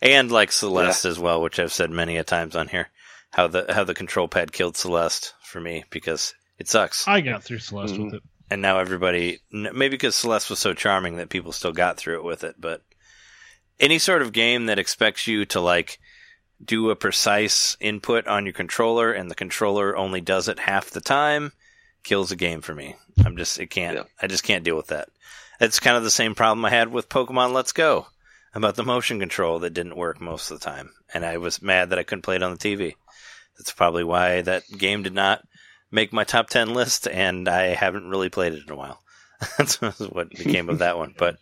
and 0.02 0.30
like 0.30 0.52
Celeste 0.52 1.04
as 1.06 1.18
well, 1.18 1.40
which 1.40 1.58
I've 1.58 1.72
said 1.72 1.90
many 1.90 2.16
a 2.18 2.24
times 2.24 2.56
on 2.56 2.68
here. 2.68 2.88
How 3.30 3.46
the 3.46 3.66
how 3.70 3.84
the 3.84 3.94
control 3.94 4.28
pad 4.28 4.52
killed 4.52 4.76
Celeste 4.76 5.32
for 5.42 5.60
me 5.60 5.84
because 5.90 6.34
it 6.58 6.68
sucks, 6.68 7.06
I 7.08 7.20
got 7.20 7.42
through 7.44 7.58
Celeste 7.60 7.94
Mhm. 7.94 8.04
with 8.06 8.14
it. 8.14 8.22
and 8.50 8.60
now 8.60 8.78
everybody 8.78 9.38
maybe 9.50 9.88
because 9.90 10.14
Celeste 10.16 10.50
was 10.50 10.58
so 10.58 10.74
charming 10.74 11.16
that 11.16 11.30
people 11.30 11.52
still 11.52 11.72
got 11.72 11.96
through 11.96 12.18
it 12.18 12.24
with 12.24 12.44
it. 12.44 12.56
But 12.60 12.82
any 13.80 13.98
sort 13.98 14.22
of 14.22 14.32
game 14.32 14.66
that 14.66 14.78
expects 14.78 15.26
you 15.26 15.44
to 15.46 15.60
like 15.60 15.98
do 16.64 16.90
a 16.90 16.96
precise 16.96 17.76
input 17.80 18.26
on 18.26 18.46
your 18.46 18.52
controller 18.52 19.12
and 19.12 19.30
the 19.30 19.34
controller 19.34 19.96
only 19.96 20.20
does 20.20 20.48
it 20.48 20.58
half 20.58 20.90
the 20.90 21.00
time 21.00 21.52
kills 22.02 22.30
a 22.32 22.36
game 22.36 22.60
for 22.60 22.74
me. 22.74 22.96
I'm 23.24 23.36
just 23.36 23.58
it 23.58 23.70
can't 23.70 23.96
Yeah. 23.96 24.04
I 24.20 24.26
just 24.26 24.44
can't 24.44 24.64
deal 24.64 24.76
with 24.76 24.88
that. 24.88 25.08
It's 25.60 25.80
kind 25.80 25.96
of 25.96 26.04
the 26.04 26.10
same 26.10 26.34
problem 26.34 26.64
I 26.64 26.70
had 26.70 26.88
with 26.88 27.08
Pokemon 27.08 27.52
Let's 27.52 27.72
Go 27.72 28.06
about 28.54 28.76
the 28.76 28.84
motion 28.84 29.18
control 29.18 29.60
that 29.60 29.74
didn't 29.74 29.96
work 29.96 30.20
most 30.20 30.50
of 30.50 30.60
the 30.60 30.64
time 30.64 30.92
and 31.12 31.24
I 31.24 31.38
was 31.38 31.62
mad 31.62 31.90
that 31.90 31.98
I 31.98 32.02
couldn't 32.04 32.22
play 32.22 32.36
it 32.36 32.42
on 32.42 32.52
the 32.52 32.58
TV. 32.58 32.94
That's 33.58 33.72
probably 33.72 34.04
why 34.04 34.42
that 34.42 34.64
game 34.76 35.02
did 35.02 35.14
not 35.14 35.42
make 35.90 36.12
my 36.12 36.24
top 36.24 36.48
10 36.48 36.74
list 36.74 37.08
and 37.08 37.48
I 37.48 37.74
haven't 37.74 38.08
really 38.08 38.28
played 38.28 38.52
it 38.52 38.64
in 38.66 38.72
a 38.72 38.76
while. 38.76 39.00
That's 39.58 39.80
what 39.80 40.30
became 40.30 40.68
of 40.68 40.78
that 40.78 40.98
one. 40.98 41.14
But 41.16 41.38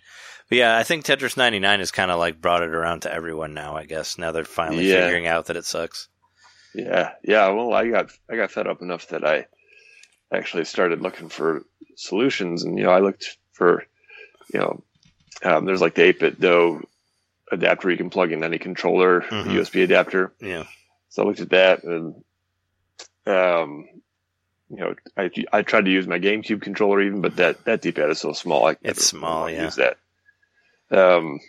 but 0.53 0.59
yeah, 0.59 0.77
I 0.77 0.83
think 0.83 1.05
Tetris 1.07 1.37
99 1.37 1.79
has 1.79 1.91
kind 1.91 2.11
of 2.11 2.19
like 2.19 2.41
brought 2.41 2.63
it 2.63 2.69
around 2.75 3.01
to 3.03 3.13
everyone 3.13 3.55
now, 3.55 3.75
I 3.77 3.87
guess. 3.87 4.19
Now 4.19 4.33
they're 4.33 4.45
finally 4.45 4.87
Yeah. 4.87 5.01
figuring 5.03 5.27
out 5.27 5.47
that 5.47 5.57
it 5.57 5.65
sucks. 5.65 6.09
Yeah, 6.75 7.13
yeah. 7.25 7.49
Well, 7.49 7.73
I 7.73 7.89
got 7.89 8.11
I 8.31 8.37
got 8.37 8.51
fed 8.51 8.67
up 8.67 8.83
enough 8.83 9.09
that 9.09 9.25
I 9.25 9.47
actually 10.33 10.65
started 10.67 11.01
looking 11.01 11.29
for 11.31 11.65
solutions, 11.97 12.65
and 12.65 12.79
you 12.79 12.85
know, 12.85 12.91
I 12.91 13.01
looked 13.01 13.37
for, 13.53 13.85
you 14.53 14.61
know, 14.61 14.83
um, 15.43 15.65
there's 15.65 15.81
like 15.81 15.95
the 15.95 16.03
8BitDo 16.13 16.83
adapter 17.51 17.91
you 17.91 17.97
can 17.97 18.11
plug 18.11 18.33
in 18.33 18.43
any 18.45 18.59
controller, 18.59 19.23
Mhm. 19.23 19.53
USB 19.55 19.83
adapter. 19.83 20.33
Yeah. 20.41 20.65
So 21.11 21.23
I 21.23 21.27
looked 21.27 21.41
at 21.41 21.51
that, 21.51 21.85
and 21.85 22.23
um, 23.27 23.89
you 24.71 24.77
know, 24.79 24.95
I 25.17 25.31
I 25.53 25.63
tried 25.63 25.85
to 25.85 25.91
use 25.91 26.07
my 26.07 26.19
GameCube 26.19 26.63
controller 26.63 27.01
even, 27.03 27.21
but 27.21 27.37
that 27.37 27.65
that 27.65 27.83
D-pad 27.83 28.11
is 28.11 28.21
so 28.21 28.33
small. 28.33 28.67
I 28.67 28.77
It's 28.83 29.07
small, 29.07 29.49
yeah. 29.51 29.65
Use 29.65 29.77
that. 29.77 29.99
Um, 30.93 31.41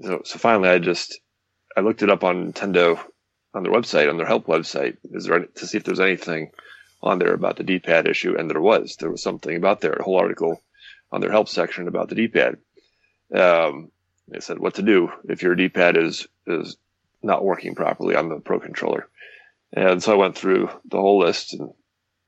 so 0.00 0.22
so 0.24 0.38
finally, 0.38 0.68
I 0.68 0.78
just 0.78 1.20
I 1.76 1.80
looked 1.80 2.02
it 2.02 2.10
up 2.10 2.24
on 2.24 2.52
Nintendo 2.52 2.98
on 3.54 3.62
their 3.62 3.72
website, 3.72 4.08
on 4.08 4.16
their 4.16 4.26
help 4.26 4.46
website, 4.46 4.96
is 5.12 5.24
there 5.26 5.36
any, 5.36 5.46
to 5.56 5.66
see 5.66 5.76
if 5.76 5.84
there's 5.84 6.00
anything 6.00 6.50
on 7.02 7.18
there 7.18 7.34
about 7.34 7.56
the 7.56 7.64
D-pad 7.64 8.06
issue, 8.06 8.36
and 8.38 8.50
there 8.50 8.60
was. 8.60 8.96
There 8.96 9.10
was 9.10 9.22
something 9.22 9.56
about 9.56 9.80
there, 9.80 9.92
a 9.92 10.02
whole 10.02 10.18
article 10.18 10.62
on 11.10 11.20
their 11.20 11.30
help 11.30 11.48
section 11.48 11.88
about 11.88 12.08
the 12.08 12.14
D-pad. 12.14 12.58
Um, 13.34 13.90
they 14.28 14.40
said 14.40 14.58
what 14.58 14.74
to 14.74 14.82
do 14.82 15.10
if 15.28 15.42
your 15.42 15.54
D-pad 15.54 15.96
is 15.96 16.26
is 16.46 16.76
not 17.22 17.44
working 17.44 17.74
properly 17.74 18.16
on 18.16 18.28
the 18.28 18.40
Pro 18.40 18.60
controller, 18.60 19.08
and 19.72 20.02
so 20.02 20.12
I 20.12 20.16
went 20.16 20.36
through 20.36 20.70
the 20.84 21.00
whole 21.00 21.18
list, 21.18 21.54
and 21.54 21.72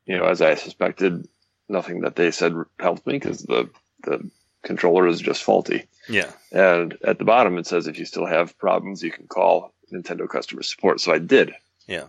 you 0.06 0.18
know, 0.18 0.24
as 0.24 0.42
I 0.42 0.54
suspected, 0.54 1.26
nothing 1.68 2.00
that 2.00 2.16
they 2.16 2.30
said 2.30 2.54
helped 2.78 3.06
me 3.06 3.14
because 3.14 3.42
the 3.42 3.70
the 4.02 4.30
controller 4.64 5.06
is 5.06 5.20
just 5.20 5.42
faulty. 5.44 5.84
Yeah. 6.08 6.32
And 6.52 6.96
at 7.04 7.18
the 7.18 7.24
bottom, 7.24 7.56
it 7.58 7.66
says 7.66 7.86
if 7.86 7.98
you 7.98 8.04
still 8.04 8.26
have 8.26 8.58
problems, 8.58 9.02
you 9.02 9.12
can 9.12 9.26
call 9.26 9.72
Nintendo 9.92 10.28
customer 10.28 10.62
support. 10.62 11.00
So 11.00 11.12
I 11.12 11.18
did, 11.18 11.54
Yeah. 11.86 12.06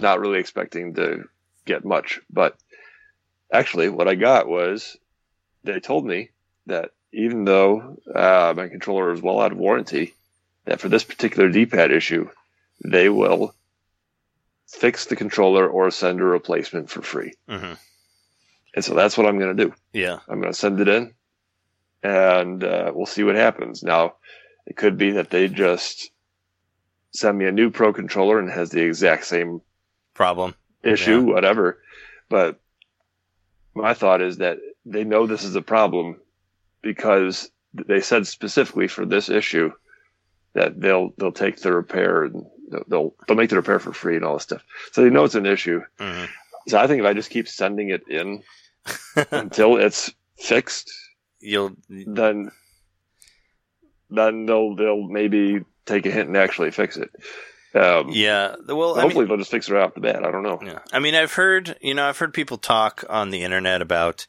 not 0.00 0.20
really 0.20 0.38
expecting 0.40 0.94
to 0.94 1.24
get 1.64 1.84
much. 1.84 2.20
But 2.30 2.56
actually, 3.52 3.88
what 3.88 4.08
I 4.08 4.14
got 4.16 4.48
was 4.48 4.96
they 5.62 5.80
told 5.80 6.04
me 6.04 6.30
that 6.66 6.90
even 7.12 7.44
though 7.44 7.96
uh, 8.14 8.52
my 8.56 8.68
controller 8.68 9.12
is 9.12 9.22
well 9.22 9.40
out 9.40 9.52
of 9.52 9.58
warranty, 9.58 10.14
that 10.64 10.80
for 10.80 10.88
this 10.88 11.04
particular 11.04 11.48
D 11.48 11.64
pad 11.66 11.90
issue, 11.92 12.28
they 12.84 13.08
will 13.08 13.54
fix 14.68 15.06
the 15.06 15.16
controller 15.16 15.68
or 15.68 15.90
send 15.90 16.20
a 16.20 16.24
replacement 16.24 16.90
for 16.90 17.02
free. 17.02 17.32
hmm 17.48 17.74
And 18.74 18.84
so 18.84 18.94
that's 18.94 19.16
what 19.16 19.26
I'm 19.26 19.38
going 19.38 19.56
to 19.56 19.64
do. 19.66 19.74
Yeah. 19.92 20.18
I'm 20.28 20.40
going 20.40 20.52
to 20.52 20.58
send 20.58 20.80
it 20.80 20.88
in, 20.88 21.14
and 22.04 22.62
uh, 22.62 22.92
we'll 22.94 23.06
see 23.06 23.24
what 23.24 23.34
happens. 23.34 23.82
Now, 23.82 24.14
it 24.66 24.76
could 24.76 24.96
be 24.98 25.12
that 25.12 25.30
they 25.30 25.48
just 25.48 26.10
send 27.12 27.38
me 27.38 27.46
a 27.46 27.52
new 27.52 27.70
Pro 27.70 27.92
controller 27.92 28.38
and 28.38 28.50
has 28.50 28.70
the 28.70 28.82
exact 28.82 29.24
same 29.24 29.62
Problem. 30.12 30.54
issue, 30.82 31.20
Yeah. 31.26 31.32
whatever. 31.32 31.80
But 32.28 32.60
my 33.74 33.94
thought 33.94 34.20
is 34.20 34.36
that 34.36 34.58
they 34.84 35.02
know 35.02 35.26
this 35.26 35.44
is 35.44 35.56
a 35.56 35.62
problem 35.62 36.20
because 36.82 37.50
they 37.72 38.00
said 38.00 38.26
specifically 38.26 38.86
for 38.86 39.06
this 39.06 39.28
issue 39.28 39.72
that 40.52 40.80
they'll 40.80 41.10
they'll 41.18 41.32
take 41.32 41.56
the 41.60 41.72
repair 41.72 42.24
and 42.24 42.44
they'll 42.88 43.14
they'll, 43.26 43.36
make 43.36 43.50
the 43.50 43.56
repair 43.56 43.78
for 43.80 43.92
free 43.92 44.16
and 44.16 44.24
all 44.24 44.34
this 44.34 44.44
stuff. 44.44 44.62
So 44.92 45.02
they 45.02 45.10
know 45.10 45.24
it's 45.24 45.34
an 45.34 45.46
issue. 45.46 45.80
hmm 45.98 46.24
So 46.68 46.78
I 46.78 46.86
think 46.86 47.00
if 47.00 47.06
I 47.06 47.14
just 47.14 47.30
keep 47.30 47.48
sending 47.48 47.88
it 47.88 48.06
in 48.08 48.42
until 49.32 49.76
it's 49.78 50.12
fixed, 50.36 50.92
You'll. 51.44 51.72
then 51.88 52.50
then 54.10 54.46
they'll 54.46 54.74
they'll 54.76 55.02
maybe 55.08 55.60
take 55.86 56.06
a 56.06 56.10
hint 56.10 56.28
and 56.28 56.36
actually 56.36 56.70
fix 56.70 56.96
it. 56.96 57.10
Um, 57.74 58.10
Yeah. 58.10 58.54
Well, 58.68 58.96
I 58.96 59.02
hopefully 59.02 59.24
mean, 59.24 59.28
they'll 59.30 59.38
just 59.38 59.50
fix 59.50 59.68
it 59.68 59.72
right 59.74 59.82
off 59.82 59.94
the 59.94 60.00
bat. 60.00 60.24
I 60.24 60.30
don't 60.30 60.42
know. 60.44 60.60
yeah. 60.64 60.78
I 60.92 61.00
mean, 61.00 61.14
I've 61.14 61.32
heard, 61.32 61.76
you 61.80 61.92
know, 61.94 62.06
I've 62.08 62.18
heard 62.18 62.32
people 62.32 62.56
talk 62.56 63.04
on 63.08 63.30
the 63.30 63.42
internet 63.42 63.82
about 63.82 64.26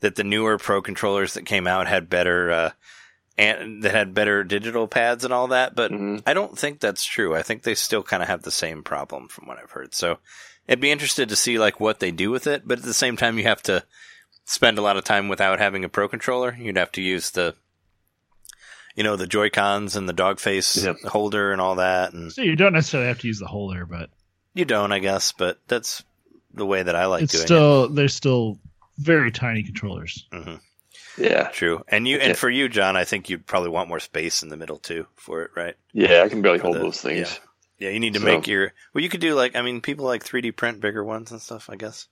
that 0.00 0.16
the 0.16 0.24
newer 0.24 0.58
Pro 0.58 0.82
controllers 0.82 1.34
that 1.34 1.46
came 1.46 1.66
out 1.66 1.86
had 1.86 2.10
better 2.10 2.50
uh, 2.50 2.70
and 3.38 3.82
that 3.84 3.94
had 3.94 4.12
better 4.12 4.42
digital 4.44 4.88
pads 4.88 5.24
and 5.24 5.32
all 5.32 5.48
that, 5.48 5.74
but 5.76 5.92
Mhm. 5.92 6.22
I 6.26 6.34
don't 6.34 6.58
think 6.58 6.80
that's 6.80 7.04
true. 7.04 7.34
I 7.34 7.42
think 7.42 7.62
they 7.62 7.74
still 7.74 8.02
kind 8.02 8.22
of 8.22 8.28
have 8.28 8.42
the 8.42 8.50
same 8.50 8.82
problem 8.82 9.28
from 9.28 9.46
what 9.46 9.58
I've 9.58 9.70
heard. 9.70 9.94
So 9.94 10.18
I'd 10.68 10.80
be 10.80 10.90
interested 10.90 11.28
to 11.28 11.36
see 11.36 11.58
like 11.58 11.78
what 11.80 12.00
they 12.00 12.10
do 12.10 12.30
with 12.30 12.46
it, 12.46 12.62
but 12.66 12.78
at 12.78 12.84
the 12.84 12.92
same 12.94 13.16
time 13.16 13.38
you 13.38 13.44
have 13.44 13.62
to 13.64 13.84
spend 14.50 14.78
a 14.78 14.82
lot 14.82 14.96
of 14.96 15.04
time 15.04 15.28
without 15.28 15.58
having 15.58 15.84
a 15.84 15.88
pro 15.88 16.08
controller. 16.08 16.56
You'd 16.58 16.76
have 16.76 16.92
to 16.92 17.02
use 17.02 17.30
the 17.30 17.54
you 18.96 19.04
know, 19.04 19.14
the 19.16 19.26
Joy-Cons 19.26 19.94
and 19.96 20.08
the 20.08 20.12
dog 20.12 20.40
face 20.40 20.76
Yep. 20.84 20.96
holder 21.04 21.52
and 21.52 21.60
all 21.60 21.76
that 21.76 22.12
and 22.12 22.32
So 22.32 22.42
you 22.42 22.56
don't 22.56 22.72
necessarily 22.72 23.08
have 23.08 23.20
to 23.20 23.28
use 23.28 23.38
the 23.38 23.46
holder, 23.46 23.86
but 23.86 24.10
you 24.52 24.64
don't, 24.64 24.90
I 24.92 24.98
guess, 24.98 25.30
but 25.32 25.58
that's 25.68 26.02
the 26.52 26.66
way 26.66 26.82
that 26.82 26.96
I 26.96 27.06
like 27.06 27.22
it's 27.22 27.32
doing 27.32 27.46
still 27.46 27.88
they're 27.88 28.08
still 28.08 28.58
very 28.98 29.30
tiny 29.30 29.62
controllers. 29.62 30.26
it. 30.32 30.42
hmm 30.44 30.54
Yeah, 31.22 31.48
True. 31.50 31.84
And 31.88 32.06
you 32.08 32.18
and 32.18 32.36
for 32.36 32.50
you, 32.50 32.68
John, 32.68 32.96
I 32.96 33.04
think 33.04 33.30
you'd 33.30 33.46
probably 33.46 33.70
want 33.70 33.88
more 33.88 34.00
space 34.00 34.42
in 34.42 34.48
the 34.48 34.56
middle 34.56 34.78
too 34.78 35.06
for 35.14 35.42
it, 35.42 35.52
right? 35.54 35.76
yeah, 35.92 36.22
I 36.24 36.28
can 36.28 36.42
barely 36.42 36.58
For 36.58 36.64
hold 36.64 36.76
the- 36.76 36.80
those 36.80 37.00
things. 37.00 37.38
Yeah, 37.78 37.90
you 37.90 38.00
need 38.00 38.14
to 38.14 38.20
So- 38.20 38.26
make 38.26 38.46
your. 38.48 38.74
Well, 38.92 39.02
you 39.02 39.08
could 39.08 39.20
do 39.22 39.34
like 39.34 39.54
I 39.56 39.62
mean, 39.62 39.80
people 39.80 40.04
like 40.04 40.24
3D 40.24 40.50
print 40.56 40.80
bigger 40.80 41.02
ones 41.04 41.30
and 41.30 41.40
stuff. 41.40 41.70
I 41.70 41.76
guess. 41.76 42.08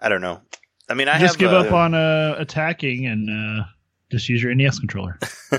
I 0.00 0.08
don't 0.08 0.22
know. 0.22 0.40
I 0.88 0.94
mean, 0.94 1.08
I 1.08 1.18
just 1.18 1.34
have. 1.34 1.38
give 1.40 1.52
uh, 1.52 1.58
up 1.60 1.72
on 1.72 1.94
uh, 1.94 2.34
attacking 2.38 3.06
and 3.06 3.30
uh, 3.30 3.64
just 4.10 4.28
use 4.28 4.42
your 4.42 4.54
NES 4.54 4.78
controller. 4.78 5.18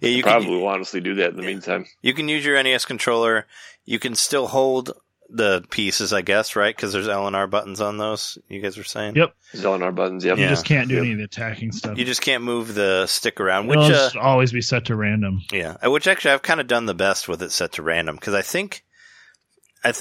yeah, 0.00 0.08
you 0.10 0.22
Probably 0.22 0.46
can. 0.48 0.54
will 0.60 0.66
honestly 0.68 1.00
do 1.00 1.14
that 1.16 1.30
in 1.30 1.36
the 1.36 1.42
Yeah. 1.42 1.48
meantime. 1.48 1.86
You 2.02 2.14
can 2.14 2.28
use 2.28 2.44
your 2.44 2.62
NES 2.62 2.84
controller. 2.84 3.46
You 3.84 3.98
can 3.98 4.14
still 4.14 4.46
hold 4.46 4.92
the 5.28 5.64
pieces, 5.70 6.12
I 6.12 6.22
guess, 6.22 6.54
right? 6.54 6.74
Because 6.74 6.92
there's 6.92 7.08
L 7.08 7.26
and 7.26 7.34
R 7.34 7.48
buttons 7.48 7.80
on 7.80 7.98
those. 7.98 8.38
You 8.48 8.60
guys 8.62 8.76
were 8.78 8.84
saying. 8.84 9.16
Yep. 9.16 9.34
Zellenar 9.54 9.92
buttons. 9.94 10.24
Yep. 10.24 10.36
You 10.38 10.44
Yeah. 10.44 10.50
just 10.50 10.64
can't 10.64 10.88
do 10.88 10.94
Yep. 10.94 11.02
any 11.02 11.12
of 11.12 11.18
the 11.18 11.24
attacking 11.24 11.72
stuff. 11.72 11.98
You 11.98 12.04
just 12.04 12.22
can't 12.22 12.44
move 12.44 12.74
the 12.74 13.06
stick 13.08 13.40
around, 13.40 13.66
which 13.66 13.78
It'll 13.78 13.86
uh, 13.90 13.90
just 13.90 14.16
always 14.16 14.52
be 14.52 14.60
set 14.62 14.84
to 14.84 14.94
random. 14.94 15.42
Yeah, 15.52 15.76
uh, 15.84 15.90
which 15.90 16.06
actually 16.06 16.30
I've 16.30 16.42
kind 16.42 16.60
of 16.60 16.68
done 16.68 16.86
the 16.86 16.94
best 16.94 17.26
with 17.28 17.42
it 17.42 17.50
set 17.50 17.72
to 17.72 17.82
random 17.82 18.14
because 18.14 18.34
I 18.34 18.42
think, 18.42 18.66
I 18.66 18.68
th- 18.76 18.82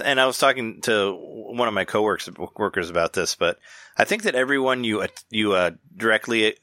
and 0.03 0.19
I 0.19 0.25
was 0.25 0.37
talking 0.37 0.81
to 0.81 1.13
one 1.17 1.67
of 1.67 1.73
my 1.73 1.85
coworkers 1.85 2.29
workers 2.57 2.89
about 2.89 3.13
this, 3.13 3.35
but 3.35 3.57
I 3.97 4.03
think 4.05 4.23
that 4.23 4.35
everyone 4.35 4.83
you 4.83 5.05
you 5.29 5.53
uh, 5.53 5.71
directly 5.95 6.55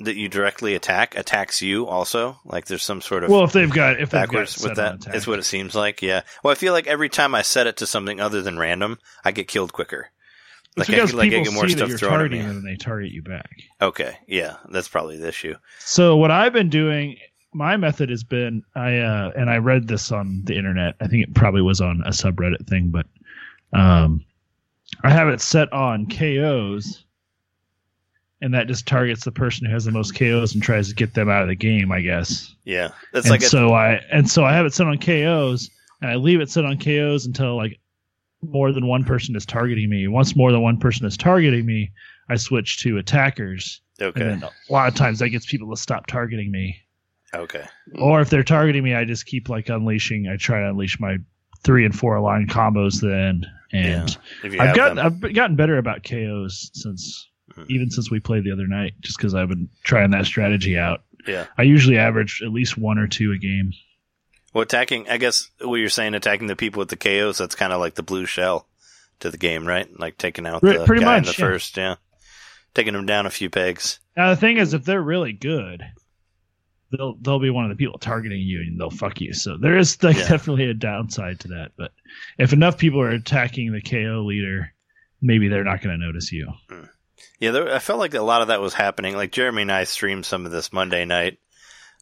that 0.00 0.16
you 0.16 0.28
directly 0.28 0.74
attack 0.74 1.16
attacks 1.16 1.62
you 1.62 1.86
also. 1.86 2.38
Like 2.44 2.66
there's 2.66 2.82
some 2.82 3.00
sort 3.00 3.24
of 3.24 3.30
Well, 3.30 3.44
if 3.44 3.52
they've 3.52 3.70
got 3.70 3.94
if 4.00 4.10
they've 4.10 4.20
got 4.20 4.28
backwards 4.28 4.62
with 4.62 4.76
that. 4.76 4.96
attack. 4.96 5.14
It's 5.14 5.26
what 5.26 5.38
it 5.38 5.44
seems 5.44 5.74
like. 5.74 6.02
Yeah. 6.02 6.22
Well, 6.42 6.52
I 6.52 6.54
feel 6.54 6.72
like 6.72 6.86
every 6.86 7.08
time 7.08 7.34
I 7.34 7.42
set 7.42 7.66
it 7.66 7.78
to 7.78 7.86
something 7.86 8.20
other 8.20 8.42
than 8.42 8.58
random, 8.58 8.98
I 9.24 9.32
get 9.32 9.48
killed 9.48 9.72
quicker. 9.72 10.08
It's 10.76 10.90
Like 10.90 10.98
I, 10.98 11.04
like 11.04 11.32
I 11.32 11.42
get 11.42 11.52
more 11.54 11.66
see 11.66 11.76
stuff 11.76 11.88
that 11.88 11.88
you're 11.88 11.98
thrown 11.98 12.12
at 12.12 12.16
targeting 12.18 12.40
me. 12.44 12.50
and 12.50 12.66
they 12.66 12.76
target 12.76 13.10
you 13.10 13.22
back. 13.22 13.48
Okay. 13.80 14.18
Yeah, 14.26 14.56
that's 14.68 14.88
probably 14.88 15.16
the 15.16 15.28
issue. 15.28 15.54
So 15.78 16.16
what 16.16 16.30
I've 16.30 16.52
been 16.52 16.68
doing, 16.68 17.16
my 17.56 17.76
method 17.76 18.10
has 18.10 18.22
been 18.22 18.62
I 18.74 18.98
uh, 18.98 19.32
and 19.34 19.48
I 19.48 19.56
read 19.56 19.88
this 19.88 20.12
on 20.12 20.42
the 20.44 20.56
internet. 20.56 20.94
I 21.00 21.06
think 21.08 21.22
it 21.24 21.34
probably 21.34 21.62
was 21.62 21.80
on 21.80 22.02
a 22.04 22.10
subreddit 22.10 22.66
thing, 22.66 22.88
but 22.88 23.06
um, 23.72 24.22
I 25.02 25.10
have 25.10 25.28
it 25.28 25.40
set 25.40 25.72
on 25.72 26.06
KOs, 26.06 27.04
and 28.42 28.52
that 28.52 28.68
just 28.68 28.86
targets 28.86 29.24
the 29.24 29.32
person 29.32 29.66
who 29.66 29.72
has 29.72 29.86
the 29.86 29.90
most 29.90 30.14
KOs 30.14 30.52
and 30.52 30.62
tries 30.62 30.88
to 30.88 30.94
get 30.94 31.14
them 31.14 31.30
out 31.30 31.42
of 31.42 31.48
the 31.48 31.56
game. 31.56 31.90
I 31.90 32.02
guess. 32.02 32.54
Yeah, 32.64 32.90
that's 33.12 33.26
and 33.26 33.30
like 33.30 33.42
a, 33.42 33.46
so 33.46 33.72
I 33.72 34.02
and 34.12 34.30
so 34.30 34.44
I 34.44 34.52
have 34.52 34.66
it 34.66 34.74
set 34.74 34.86
on 34.86 34.98
KOs, 34.98 35.70
and 36.02 36.10
I 36.10 36.16
leave 36.16 36.42
it 36.42 36.50
set 36.50 36.66
on 36.66 36.78
KOs 36.78 37.24
until 37.24 37.56
like 37.56 37.80
more 38.42 38.70
than 38.70 38.86
one 38.86 39.02
person 39.02 39.34
is 39.34 39.46
targeting 39.46 39.88
me. 39.88 40.08
Once 40.08 40.36
more 40.36 40.52
than 40.52 40.60
one 40.60 40.78
person 40.78 41.06
is 41.06 41.16
targeting 41.16 41.64
me, 41.64 41.90
I 42.28 42.36
switch 42.36 42.82
to 42.82 42.98
attackers, 42.98 43.80
okay. 43.98 44.20
and 44.20 44.42
a 44.42 44.50
lot 44.68 44.88
of 44.88 44.94
times 44.94 45.20
that 45.20 45.30
gets 45.30 45.46
people 45.46 45.70
to 45.70 45.80
stop 45.80 46.06
targeting 46.06 46.50
me. 46.50 46.82
Okay. 47.34 47.64
Or 47.98 48.20
if 48.20 48.30
they're 48.30 48.42
targeting 48.44 48.82
me, 48.84 48.94
I 48.94 49.04
just 49.04 49.26
keep 49.26 49.48
like 49.48 49.68
unleashing. 49.68 50.28
I 50.28 50.36
try 50.36 50.60
to 50.60 50.70
unleash 50.70 50.98
my 51.00 51.18
three 51.62 51.84
and 51.84 51.94
four 51.96 52.18
line 52.20 52.46
combos 52.46 53.00
then, 53.00 53.44
and 53.72 54.16
you 54.44 54.60
I've 54.60 54.76
gotten 54.76 54.96
them. 54.96 55.20
I've 55.24 55.34
gotten 55.34 55.56
better 55.56 55.78
about 55.78 56.04
KOs 56.04 56.70
since 56.74 57.28
Mhm. 57.54 57.66
even 57.68 57.90
since 57.90 58.10
we 58.10 58.20
played 58.20 58.44
the 58.44 58.52
other 58.52 58.66
night, 58.66 58.94
just 59.00 59.16
because 59.16 59.34
I've 59.34 59.48
been 59.48 59.68
trying 59.84 60.10
that 60.10 60.26
strategy 60.26 60.76
out. 60.78 61.04
Yeah. 61.26 61.46
I 61.56 61.62
usually 61.62 61.98
average 61.98 62.42
at 62.44 62.52
least 62.52 62.76
one 62.76 62.98
or 62.98 63.06
two 63.06 63.32
a 63.32 63.38
game. 63.38 63.72
Well, 64.52 64.62
attacking, 64.62 65.08
I 65.08 65.16
guess 65.18 65.50
what 65.60 65.76
you're 65.76 65.88
saying, 65.88 66.14
attacking 66.14 66.46
the 66.48 66.56
people 66.56 66.80
with 66.80 66.88
the 66.88 66.96
KOs, 66.96 67.38
that's 67.38 67.54
kind 67.54 67.72
of 67.72 67.80
like 67.80 67.94
the 67.94 68.02
blue 68.02 68.26
shell 68.26 68.68
to 69.20 69.30
the 69.30 69.36
game, 69.38 69.66
right? 69.66 69.88
Like 69.98 70.18
taking 70.18 70.46
out 70.46 70.62
the 70.62 70.84
pretty 70.86 71.02
guy 71.04 71.18
in 71.18 71.24
the 71.24 71.30
yeah. 71.30 71.34
first, 71.34 71.76
yeah. 71.76 71.96
Taking 72.74 72.92
them 72.94 73.06
down 73.06 73.26
a 73.26 73.30
few 73.30 73.48
pegs. 73.48 74.00
Now 74.16 74.30
the 74.30 74.36
thing 74.36 74.58
is, 74.58 74.74
if 74.74 74.84
they're 74.84 75.02
really 75.02 75.32
good, 75.32 75.82
they'll 76.90 77.14
they'll 77.20 77.38
be 77.40 77.50
one 77.50 77.64
of 77.64 77.70
the 77.70 77.76
people 77.76 77.98
targeting 77.98 78.40
you 78.40 78.60
and 78.60 78.80
they'll 78.80 78.90
fuck 78.90 79.20
you. 79.20 79.32
So 79.32 79.56
there 79.56 79.76
is 79.78 80.02
like 80.02 80.16
Yeah. 80.16 80.28
definitely 80.28 80.70
a 80.70 80.74
downside 80.74 81.40
to 81.40 81.48
that. 81.48 81.72
But 81.76 81.92
if 82.38 82.52
enough 82.52 82.78
people 82.78 83.00
are 83.00 83.10
attacking 83.10 83.72
the 83.72 83.80
KO 83.82 84.24
leader, 84.26 84.72
maybe 85.20 85.48
they're 85.48 85.64
not 85.64 85.82
going 85.82 85.98
to 85.98 86.06
notice 86.06 86.32
you. 86.32 86.52
Hmm. 86.68 86.84
Yeah, 87.40 87.50
there, 87.50 87.74
I 87.74 87.78
felt 87.80 87.98
like 87.98 88.14
a 88.14 88.22
lot 88.22 88.42
of 88.42 88.48
that 88.48 88.60
was 88.60 88.74
happening. 88.74 89.14
Like 89.16 89.32
Jeremy 89.32 89.62
and 89.62 89.72
I 89.72 89.84
streamed 89.84 90.24
some 90.26 90.46
of 90.46 90.52
this 90.52 90.72
Monday 90.72 91.04
night 91.04 91.38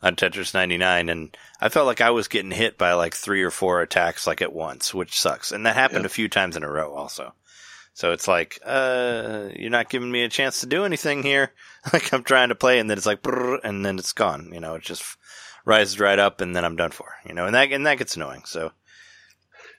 on 0.03 0.16
Tetris 0.16 0.53
99, 0.55 1.09
and 1.09 1.37
I 1.61 1.70
felt 1.70 1.87
like 1.87 2.01
I 2.01 2.11
was 2.11 2.29
getting 2.29 2.51
hit 2.51 2.77
by 2.77 2.92
like 2.92 3.14
three 3.14 3.42
or 3.42 3.51
four 3.51 3.81
attacks 3.81 4.27
like 4.27 4.42
at 4.42 4.53
once, 4.53 4.92
which 4.92 5.18
sucks. 5.18 5.51
And 5.51 5.64
that 5.66 5.77
happened 5.77 6.01
Yep. 6.03 6.07
a 6.07 6.14
few 6.14 6.29
times 6.29 6.57
in 6.57 6.62
a 6.62 6.70
row 6.70 6.92
also. 6.94 7.33
So 7.94 8.11
it's 8.12 8.26
like, 8.26 8.59
uh, 8.66 9.48
you're 9.54 9.70
not 9.70 9.88
giving 9.88 10.11
me 10.11 10.24
a 10.24 10.28
chance 10.28 10.61
to 10.61 10.66
do 10.66 10.85
anything 10.85 11.22
here. 11.22 11.52
like 11.92 12.12
I'm 12.12 12.24
trying 12.24 12.48
to 12.48 12.54
play, 12.57 12.78
and 12.80 12.90
then 12.90 12.98
it's 12.98 13.07
like, 13.07 13.20
and 13.62 13.87
then 13.87 13.98
it's 13.98 14.12
gone. 14.12 14.50
You 14.52 14.61
know, 14.61 14.74
it 14.74 14.83
just 14.83 15.16
rises 15.64 16.00
right 16.00 16.18
up, 16.18 16.40
and 16.40 16.54
then 16.57 16.64
I'm 16.64 16.76
done 16.76 16.90
for. 16.90 17.07
You 17.26 17.35
know, 17.35 17.46
and 17.46 17.54
that 17.54 17.70
and 17.72 17.87
that 17.87 17.98
gets 17.98 18.16
annoying. 18.16 18.42
So, 18.46 18.72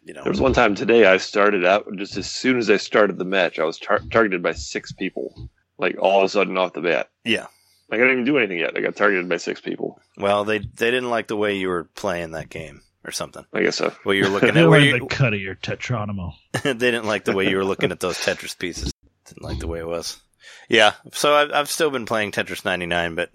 you 0.04 0.14
know, 0.14 0.24
There 0.24 0.32
was 0.32 0.40
one 0.42 0.54
time 0.54 0.76
today 0.76 1.06
I 1.06 1.18
started 1.18 1.66
out 1.66 1.86
just 1.98 2.16
as 2.16 2.30
soon 2.32 2.58
as 2.58 2.70
I 2.70 2.78
started 2.78 3.18
the 3.18 3.26
match, 3.26 3.60
I 3.60 3.66
was 3.66 3.78
tar- 3.78 4.02
targeted 4.12 4.42
by 4.42 4.54
six 4.54 4.92
people. 4.92 5.50
Like 5.78 5.98
all 6.00 6.20
of 6.20 6.26
a 6.26 6.30
sudden 6.30 6.58
off 6.58 6.74
the 6.74 6.82
bat. 6.82 7.10
yeah. 7.26 7.48
Like 7.92 8.00
I 8.00 8.04
didn't 8.04 8.14
even 8.14 8.26
do 8.26 8.38
anything 8.40 8.58
yet. 8.60 8.76
I 8.76 8.82
got 8.82 8.96
targeted 8.96 9.30
by 9.30 9.38
six 9.38 9.62
people. 9.62 10.00
Well, 10.18 10.44
they 10.46 10.60
they 10.60 10.90
didn't 10.90 11.12
like 11.12 11.28
the 11.28 11.36
way 11.38 11.58
you 11.58 11.68
were 11.68 11.84
playing 11.84 12.32
that 12.32 12.50
game 12.50 12.82
or 13.06 13.12
something. 13.12 13.46
I 13.54 13.62
guess 13.62 13.78
so. 13.78 13.94
Well, 14.04 14.16
you're 14.16 14.30
looking 14.30 14.50
at 14.58 14.68
where 14.70 14.80
you, 14.80 15.00
the 15.00 15.06
cut 15.06 15.34
of 15.34 15.40
your 15.40 15.56
tetronomo. 15.56 16.34
they 16.64 16.74
didn't 16.74 17.06
like 17.06 17.26
the 17.26 17.34
way 17.36 17.50
you 17.50 17.58
were 17.58 17.66
looking 17.66 17.92
at 17.92 18.00
those 18.00 18.18
Tetris 18.18 18.58
pieces. 18.58 18.92
Didn't 19.26 19.44
like 19.44 19.60
the 19.60 19.68
way 19.68 19.80
it 19.80 19.88
was. 19.88 20.22
Yeah, 20.70 20.94
so 21.14 21.36
I've, 21.36 21.52
I've 21.52 21.70
still 21.70 21.90
been 21.92 22.06
playing 22.06 22.32
Tetris 22.32 22.66
99, 22.66 23.16
but 23.16 23.30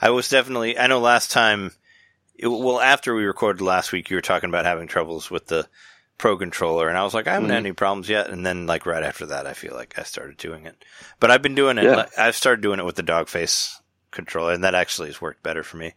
I 0.00 0.10
was 0.10 0.28
definitely. 0.28 0.78
I 0.78 0.86
know 0.86 1.00
last 1.00 1.30
time, 1.30 1.72
it, 2.38 2.48
well, 2.48 2.80
after 2.80 3.14
we 3.14 3.24
recorded 3.24 3.62
last 3.62 3.92
week, 3.92 4.10
you 4.10 4.16
were 4.16 4.22
talking 4.22 4.48
about 4.50 4.64
having 4.66 4.86
troubles 4.88 5.30
with 5.30 5.46
the 5.46 5.66
Pro 6.18 6.36
controller, 6.38 6.88
and 6.88 6.96
I 6.96 7.04
was 7.04 7.12
like, 7.12 7.26
I 7.26 7.34
haven't 7.34 7.50
had 7.50 7.56
Mhm. 7.56 7.66
any 7.66 7.72
problems 7.72 8.08
yet. 8.08 8.30
And 8.30 8.44
then, 8.44 8.66
like 8.66 8.86
right 8.86 9.02
after 9.02 9.26
that, 9.26 9.46
I 9.46 9.52
feel 9.52 9.74
like 9.74 9.98
I 9.98 10.02
started 10.02 10.38
doing 10.38 10.64
it. 10.64 10.82
But 11.20 11.30
I've 11.30 11.42
been 11.42 11.54
doing 11.54 11.76
it. 11.76 11.84
Yeah. 11.84 11.96
like, 11.96 12.18
I've 12.18 12.36
started 12.36 12.62
doing 12.62 12.78
it 12.78 12.86
with 12.86 12.96
the 12.96 13.02
dog 13.02 13.28
face 13.28 13.78
controller, 14.10 14.54
and 14.54 14.64
that 14.64 14.74
actually 14.74 15.08
has 15.08 15.20
worked 15.20 15.42
better 15.42 15.62
for 15.62 15.76
me. 15.76 15.92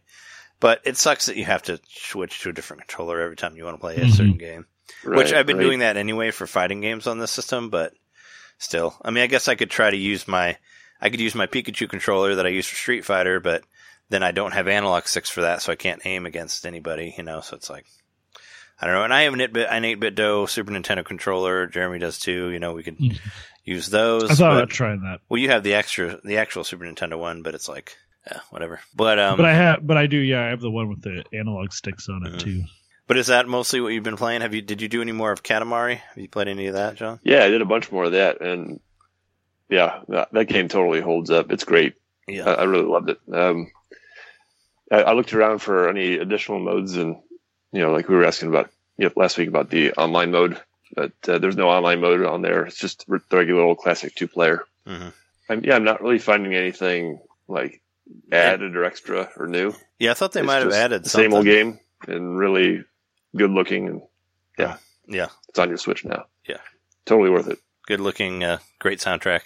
But 0.60 0.82
it 0.84 0.96
sucks 0.96 1.26
that 1.26 1.36
you 1.36 1.44
have 1.46 1.62
to 1.64 1.80
switch 1.88 2.40
to 2.40 2.50
a 2.50 2.52
different 2.52 2.82
controller 2.82 3.20
every 3.20 3.36
time 3.36 3.56
you 3.56 3.64
want 3.64 3.76
to 3.76 3.80
play 3.80 3.96
a 3.96 4.00
Mhm. 4.04 4.10
certain 4.12 4.36
game. 4.38 4.66
Which 5.04 5.32
I've 5.32 5.46
been 5.46 5.56
right. 5.56 5.62
doing 5.62 5.78
that 5.80 5.96
anyway 5.96 6.30
for 6.30 6.46
fighting 6.46 6.80
games 6.80 7.06
on 7.06 7.18
this 7.18 7.30
system, 7.30 7.70
but 7.70 7.94
still. 8.58 8.96
I 9.02 9.10
mean, 9.10 9.24
I 9.24 9.28
guess 9.28 9.48
I 9.48 9.54
could 9.54 9.70
try 9.70 9.90
to 9.90 9.96
use 9.96 10.28
my, 10.28 10.58
I 11.00 11.08
could 11.08 11.20
use 11.20 11.34
my 11.34 11.46
Pikachu 11.46 11.88
controller 11.88 12.34
that 12.34 12.44
I 12.46 12.50
use 12.50 12.66
for 12.66 12.76
Street 12.76 13.04
Fighter, 13.06 13.40
but 13.40 13.64
then 14.10 14.22
I 14.22 14.32
don't 14.32 14.52
have 14.52 14.68
analog 14.68 15.06
sticks 15.06 15.30
for 15.30 15.40
that, 15.42 15.62
so 15.62 15.72
I 15.72 15.76
can't 15.76 16.02
aim 16.04 16.26
against 16.26 16.66
anybody, 16.66 17.14
you 17.16 17.22
know, 17.22 17.40
so 17.40 17.56
it's 17.56 17.70
like, 17.70 17.86
I 18.82 18.86
don't 18.86 18.94
know. 18.94 19.04
And 19.04 19.14
I 19.14 19.22
have 19.22 19.32
an 19.34 19.40
8-bit, 19.40 19.68
an 19.70 19.84
8BitDo 19.84 20.48
Super 20.48 20.72
Nintendo 20.72 21.04
controller. 21.04 21.66
Jeremy 21.66 21.98
does 22.00 22.18
too. 22.18 22.48
You 22.50 22.58
know, 22.58 22.72
we 22.72 22.82
could 22.82 22.98
Mhm. 22.98 23.18
use 23.64 23.88
those. 23.90 24.24
I 24.24 24.34
thought 24.34 24.38
but- 24.50 24.56
about 24.58 24.70
trying 24.70 25.00
that, 25.02 25.20
well, 25.28 25.38
you 25.38 25.48
have 25.50 25.62
the 25.62 25.74
extra, 25.74 26.18
the 26.24 26.38
actual 26.38 26.64
Super 26.64 26.84
Nintendo 26.84 27.18
one, 27.18 27.42
but 27.42 27.54
it's 27.54 27.68
like, 27.68 27.96
yeah, 28.30 28.40
whatever. 28.50 28.80
But, 28.94 29.18
um, 29.18 29.36
but 29.36 29.46
I 29.46 29.54
have, 29.54 29.86
but 29.86 29.96
I 29.96 30.06
do. 30.06 30.16
Yeah, 30.18 30.44
I 30.44 30.48
have 30.48 30.60
the 30.60 30.70
one 30.70 30.88
with 30.88 31.02
the 31.02 31.24
analog 31.32 31.72
sticks 31.72 32.08
on 32.08 32.26
it 32.26 32.32
Mhm. 32.34 32.38
too. 32.40 32.62
but 33.06 33.16
is 33.16 33.26
that 33.28 33.48
mostly 33.48 33.80
what 33.80 33.88
you've 33.92 34.04
been 34.04 34.16
playing? 34.16 34.40
Have 34.42 34.54
you, 34.54 34.62
did 34.62 34.80
you 34.82 34.88
do 34.88 35.02
any 35.02 35.12
more 35.12 35.32
of 35.32 35.42
Katamari? 35.42 35.96
Have 35.96 36.18
you 36.18 36.28
played 36.28 36.48
any 36.48 36.66
of 36.68 36.74
that, 36.74 36.94
John? 36.96 37.18
Yeah, 37.24 37.42
I 37.44 37.48
did 37.48 37.60
a 37.62 37.64
bunch 37.66 37.90
more 37.90 38.04
of 38.04 38.12
that, 38.12 38.40
and 38.40 38.78
yeah, 39.68 40.00
that, 40.08 40.32
that 40.32 40.44
game 40.46 40.68
totally 40.68 41.00
holds 41.00 41.30
up. 41.30 41.50
It's 41.50 41.64
great. 41.64 41.94
Yeah. 42.28 42.48
I, 42.48 42.54
I 42.54 42.62
really 42.64 42.84
loved 42.86 43.10
it. 43.10 43.18
Um, 43.32 43.70
I, 44.92 45.02
I 45.02 45.12
looked 45.14 45.32
around 45.34 45.58
for 45.60 45.88
any 45.88 46.14
additional 46.14 46.60
modes, 46.60 46.96
and 46.96 47.16
you 47.72 47.80
know, 47.80 47.92
like 47.92 48.08
we 48.08 48.14
were 48.16 48.24
asking 48.24 48.48
about 48.50 48.70
you 48.96 49.06
know, 49.06 49.12
last 49.16 49.38
week 49.38 49.48
about 49.48 49.70
the 49.70 49.92
online 49.94 50.30
mode, 50.30 50.60
but 50.94 51.12
uh, 51.28 51.38
there's 51.38 51.56
no 51.56 51.68
online 51.68 52.00
mode 52.00 52.24
on 52.24 52.42
there. 52.42 52.64
It's 52.66 52.78
just 52.78 53.06
the 53.08 53.20
regular 53.32 53.62
old 53.62 53.78
classic 53.78 54.14
two 54.14 54.28
player. 54.28 54.64
Mhm. 54.86 55.12
I'm, 55.48 55.64
yeah, 55.64 55.74
I'm 55.74 55.84
not 55.84 56.00
really 56.02 56.18
finding 56.20 56.54
anything 56.54 57.18
like 57.48 57.79
added 58.32 58.76
or 58.76 58.84
extra 58.84 59.30
or 59.36 59.46
new. 59.46 59.74
Yeah, 59.98 60.12
I 60.12 60.14
thought 60.14 60.32
they 60.32 60.40
It's 60.40 60.46
might 60.46 60.62
have 60.62 60.72
added 60.72 61.06
something. 61.06 61.30
same 61.30 61.36
old 61.36 61.44
game 61.46 61.78
and 62.08 62.38
really 62.38 62.84
good 63.36 63.50
looking, 63.50 63.86
and 63.88 64.02
Yeah, 64.58 64.76
yeah, 65.06 65.28
it's 65.48 65.58
on 65.58 65.68
your 65.68 65.78
Switch 65.78 66.04
now. 66.04 66.26
Yeah. 66.48 66.58
totally 67.06 67.30
worth 67.30 67.48
it. 67.48 67.58
good 67.86 68.00
looking, 68.00 68.42
uh, 68.44 68.58
great 68.78 69.00
soundtrack. 69.00 69.42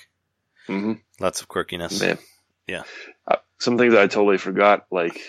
hmm 0.66 0.94
Lots 1.20 1.40
of 1.40 1.48
quirkiness. 1.48 2.00
Man. 2.00 2.18
Yeah. 2.66 2.82
Uh, 3.28 3.36
some 3.58 3.78
things 3.78 3.94
I 3.94 4.06
totally 4.06 4.38
forgot, 4.38 4.86
like 4.90 5.20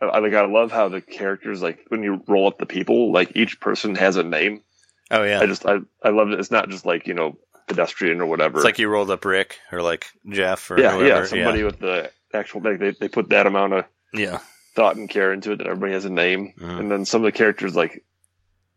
I, 0.00 0.06
I 0.06 0.18
like 0.20 0.34
I 0.34 0.46
love 0.46 0.72
how 0.72 0.88
the 0.88 1.00
characters 1.00 1.60
like 1.62 1.84
when 1.88 2.02
you 2.02 2.22
roll 2.28 2.46
up 2.48 2.58
the 2.58 2.66
people, 2.66 3.12
like 3.12 3.32
each 3.36 3.60
person 3.60 3.94
has 3.96 4.16
a 4.16 4.22
name. 4.22 4.62
Oh 5.10 5.22
yeah, 5.22 5.40
I 5.40 5.46
just 5.46 5.64
I 5.66 5.78
I 6.02 6.10
love 6.10 6.30
it. 6.30 6.38
It's 6.38 6.50
not 6.50 6.68
just 6.68 6.84
like 6.86 7.06
you 7.06 7.14
know 7.14 7.38
pedestrian 7.68 8.20
or 8.20 8.26
whatever. 8.26 8.58
it's 8.58 8.64
like 8.64 8.78
you 8.78 8.88
rolled 8.88 9.10
up 9.10 9.24
Rick 9.24 9.58
or 9.72 9.82
like 9.82 10.06
Jeff 10.28 10.70
or 10.70 10.80
yeah, 10.80 10.92
whoever. 10.92 11.06
yeah, 11.06 11.24
somebody 11.24 11.62
with 11.64 11.78
the 11.78 12.10
actual 12.34 12.60
like 12.62 12.78
they 12.78 12.90
they 12.92 13.08
put 13.08 13.28
that 13.30 13.46
amount 13.46 13.72
of 13.74 13.84
yeah, 14.12 14.38
thought 14.74 14.96
and 14.96 15.08
care 15.10 15.32
into 15.32 15.52
it 15.52 15.56
that 15.58 15.66
everybody 15.66 15.92
has 15.92 16.04
a 16.04 16.10
name, 16.10 16.54
Mhm. 16.58 16.80
and 16.80 16.90
then 16.90 17.04
some 17.04 17.22
of 17.22 17.26
the 17.32 17.36
characters 17.36 17.74
like 17.76 18.04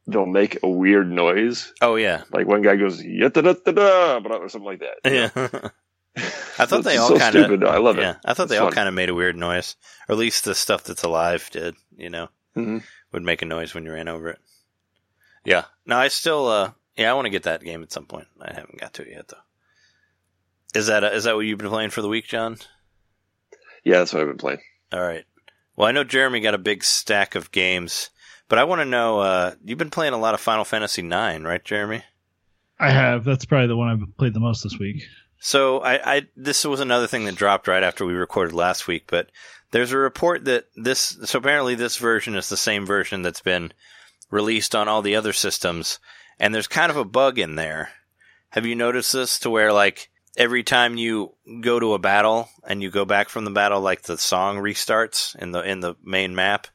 they'll 0.07 0.25
make 0.25 0.61
a 0.63 0.69
weird 0.69 1.09
noise. 1.09 1.73
oh 1.81 1.95
yeah, 1.95 2.23
Like 2.31 2.47
one 2.47 2.61
guy 2.61 2.75
goes 2.75 3.01
da 3.01 3.29
da 3.29 3.53
da 3.53 3.71
da 3.71 4.17
or 4.35 4.49
something 4.49 4.65
like 4.65 4.79
that. 4.81 4.97
yeah. 5.05 5.69
I 6.59 6.65
thought 6.65 6.83
they 6.83 6.97
all 6.97 7.07
so 7.07 7.17
kinda- 7.17 7.43
stupid. 7.45 7.63
I 7.63 7.77
love 7.77 7.97
yeah, 7.97 8.11
it. 8.11 8.17
I 8.25 8.33
thought 8.33 8.49
they 8.49 8.57
all 8.57 8.71
kind 8.71 8.89
of 8.89 8.93
made 8.93 9.09
a 9.09 9.13
weird 9.15 9.37
noise, 9.37 9.75
or 10.09 10.13
at 10.13 10.17
least 10.19 10.43
the 10.43 10.53
stuff 10.53 10.83
that's 10.83 11.03
alive 11.03 11.49
did. 11.51 11.75
You 11.95 12.09
know, 12.09 12.27
Mhm. 12.57 12.83
would 13.13 13.23
make 13.23 13.41
a 13.41 13.45
noise 13.45 13.73
when 13.73 13.85
you 13.85 13.93
ran 13.93 14.09
over 14.09 14.29
it. 14.29 14.39
Yeah. 15.45 15.63
No, 15.85 15.97
I 15.97 16.09
still. 16.09 16.47
uh 16.47 16.71
Yeah, 16.97 17.11
I 17.11 17.13
want 17.13 17.25
to 17.25 17.31
get 17.31 17.43
that 17.43 17.63
game 17.63 17.83
at 17.83 17.91
some 17.91 18.05
point. 18.05 18.27
I 18.41 18.53
haven't 18.53 18.79
got 18.79 18.93
to 18.95 19.03
it 19.03 19.09
yet 19.11 19.27
though. 19.29 20.79
Is 20.79 20.87
that 20.87 21.03
uh, 21.03 21.07
is 21.07 21.23
that 21.25 21.35
what 21.35 21.45
you've 21.45 21.59
been 21.59 21.69
playing 21.69 21.89
for 21.89 22.01
the 22.01 22.07
week, 22.09 22.27
John? 22.27 22.57
Yeah, 23.83 23.99
that's 23.99 24.13
what 24.13 24.21
I've 24.21 24.27
been 24.27 24.37
playing. 24.37 24.61
All 24.93 25.01
right. 25.01 25.25
Well, 25.75 25.87
I 25.87 25.91
know 25.91 26.03
Jeremy 26.03 26.39
got 26.41 26.53
a 26.53 26.59
big 26.59 26.83
stack 26.83 27.35
of 27.35 27.51
games, 27.51 28.09
but 28.47 28.59
I 28.59 28.63
want 28.65 28.81
to 28.81 28.85
know. 28.85 29.19
uh 29.19 29.55
You've 29.63 29.77
been 29.79 29.89
playing 29.89 30.13
a 30.13 30.19
lot 30.19 30.33
of 30.33 30.41
Final 30.41 30.65
Fantasy 30.65 31.01
IX, 31.01 31.43
right, 31.43 31.63
Jeremy? 31.63 32.03
I 32.79 32.89
have. 32.91 33.23
That's 33.23 33.45
probably 33.45 33.67
the 33.67 33.77
one 33.77 33.89
I've 33.89 34.17
played 34.17 34.33
the 34.33 34.39
most 34.39 34.63
this 34.63 34.77
week. 34.79 35.03
So 35.39 35.79
I, 35.79 36.15
I 36.17 36.21
this 36.35 36.65
was 36.65 36.79
another 36.79 37.07
thing 37.07 37.25
that 37.25 37.35
dropped 37.35 37.67
right 37.67 37.83
after 37.83 38.05
we 38.05 38.13
recorded 38.13 38.53
last 38.53 38.87
week, 38.87 39.05
but 39.07 39.31
there's 39.71 39.91
a 39.91 39.97
report 39.97 40.45
that 40.45 40.65
this 40.75 41.17
so 41.23 41.39
apparently 41.39 41.75
this 41.75 41.97
version 41.97 42.35
is 42.35 42.49
the 42.49 42.57
same 42.57 42.85
version 42.85 43.21
that's 43.23 43.41
been 43.41 43.71
released 44.29 44.75
on 44.75 44.87
all 44.87 45.01
the 45.01 45.15
other 45.15 45.33
systems, 45.33 45.99
and 46.41 46.53
there's 46.53 46.67
kind 46.67 46.89
of 46.89 46.97
a 46.97 47.05
bug 47.05 47.39
in 47.39 47.55
there. 47.55 47.89
Have 48.49 48.65
you 48.65 48.75
noticed 48.75 49.13
this 49.13 49.39
to 49.39 49.49
where 49.49 49.71
like 49.71 50.09
every 50.35 50.63
time 50.63 50.97
you 50.97 51.33
go 51.61 51.79
to 51.79 51.93
a 51.93 51.99
battle 51.99 52.49
and 52.67 52.81
you 52.81 52.89
go 52.91 53.05
back 53.05 53.29
from 53.29 53.45
the 53.45 53.51
battle, 53.51 53.79
like 53.79 54.01
the 54.01 54.17
song 54.17 54.57
restarts 54.57 55.33
in 55.37 55.51
the 55.51 55.61
in 55.61 55.79
the 55.79 55.95
main 56.03 56.35
map 56.35 56.67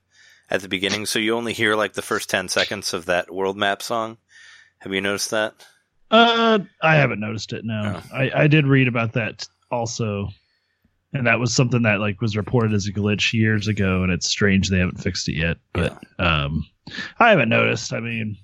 at 0.49 0.63
the 0.63 0.69
beginning, 0.69 1.05
so 1.05 1.19
you 1.19 1.35
only 1.37 1.53
hear 1.53 1.75
like 1.75 1.93
the 1.95 2.01
first 2.03 2.31
ten 2.31 2.49
seconds 2.49 2.95
of 2.95 3.07
that 3.07 3.31
world 3.35 3.57
map 3.59 3.83
song. 3.83 4.17
Have 4.79 4.93
you 4.95 5.01
noticed 5.01 5.33
that? 5.33 5.55
Uh, 6.11 6.61
I 6.81 6.95
haven't 6.97 7.19
noticed 7.19 7.53
it. 7.53 7.65
No, 7.65 8.01
Oh. 8.01 8.17
I, 8.17 8.31
I 8.45 8.47
did 8.47 8.65
read 8.67 8.87
about 8.87 9.15
that 9.15 9.49
also, 9.73 10.29
and 11.13 11.27
that 11.27 11.41
was 11.41 11.53
something 11.53 11.83
that 11.83 11.99
like 11.99 12.21
was 12.21 12.37
reported 12.37 12.73
as 12.73 12.87
a 12.87 12.93
glitch 12.93 13.33
years 13.33 13.67
ago, 13.67 14.05
and 14.05 14.13
it's 14.13 14.29
strange 14.29 14.69
they 14.71 14.79
haven't 14.79 15.01
fixed 15.03 15.29
it 15.29 15.35
yet. 15.35 15.57
But 15.73 16.01
um, 16.21 16.65
I 17.19 17.31
haven't 17.31 17.49
noticed. 17.49 17.93
I 17.93 17.99
mean, 17.99 18.37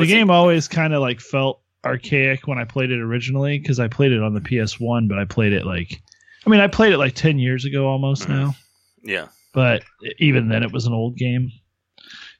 the 0.00 0.06
game 0.06 0.30
always 0.30 0.68
kind 0.68 0.94
of 0.94 1.00
like 1.00 1.20
felt 1.20 1.60
archaic 1.84 2.46
when 2.46 2.58
I 2.58 2.64
played 2.64 2.90
it 2.90 3.00
originally 3.00 3.58
because 3.58 3.78
I 3.80 3.88
played 3.88 4.12
it 4.12 4.22
on 4.22 4.34
the 4.34 4.40
PS1, 4.40 5.08
but 5.08 5.18
I 5.18 5.24
played 5.24 5.52
it 5.52 5.64
like, 5.64 6.00
I 6.46 6.50
mean, 6.50 6.60
I 6.60 6.66
played 6.66 6.92
it 6.92 6.98
like 6.98 7.14
ten 7.14 7.38
years 7.38 7.64
ago 7.64 7.86
almost 7.86 8.24
Mhm. 8.24 8.28
now. 8.30 8.54
yeah. 9.02 9.26
but 9.52 9.82
even 10.18 10.48
then 10.48 10.62
it 10.62 10.72
was 10.72 10.84
an 10.86 10.92
old 10.92 11.16
game 11.16 11.50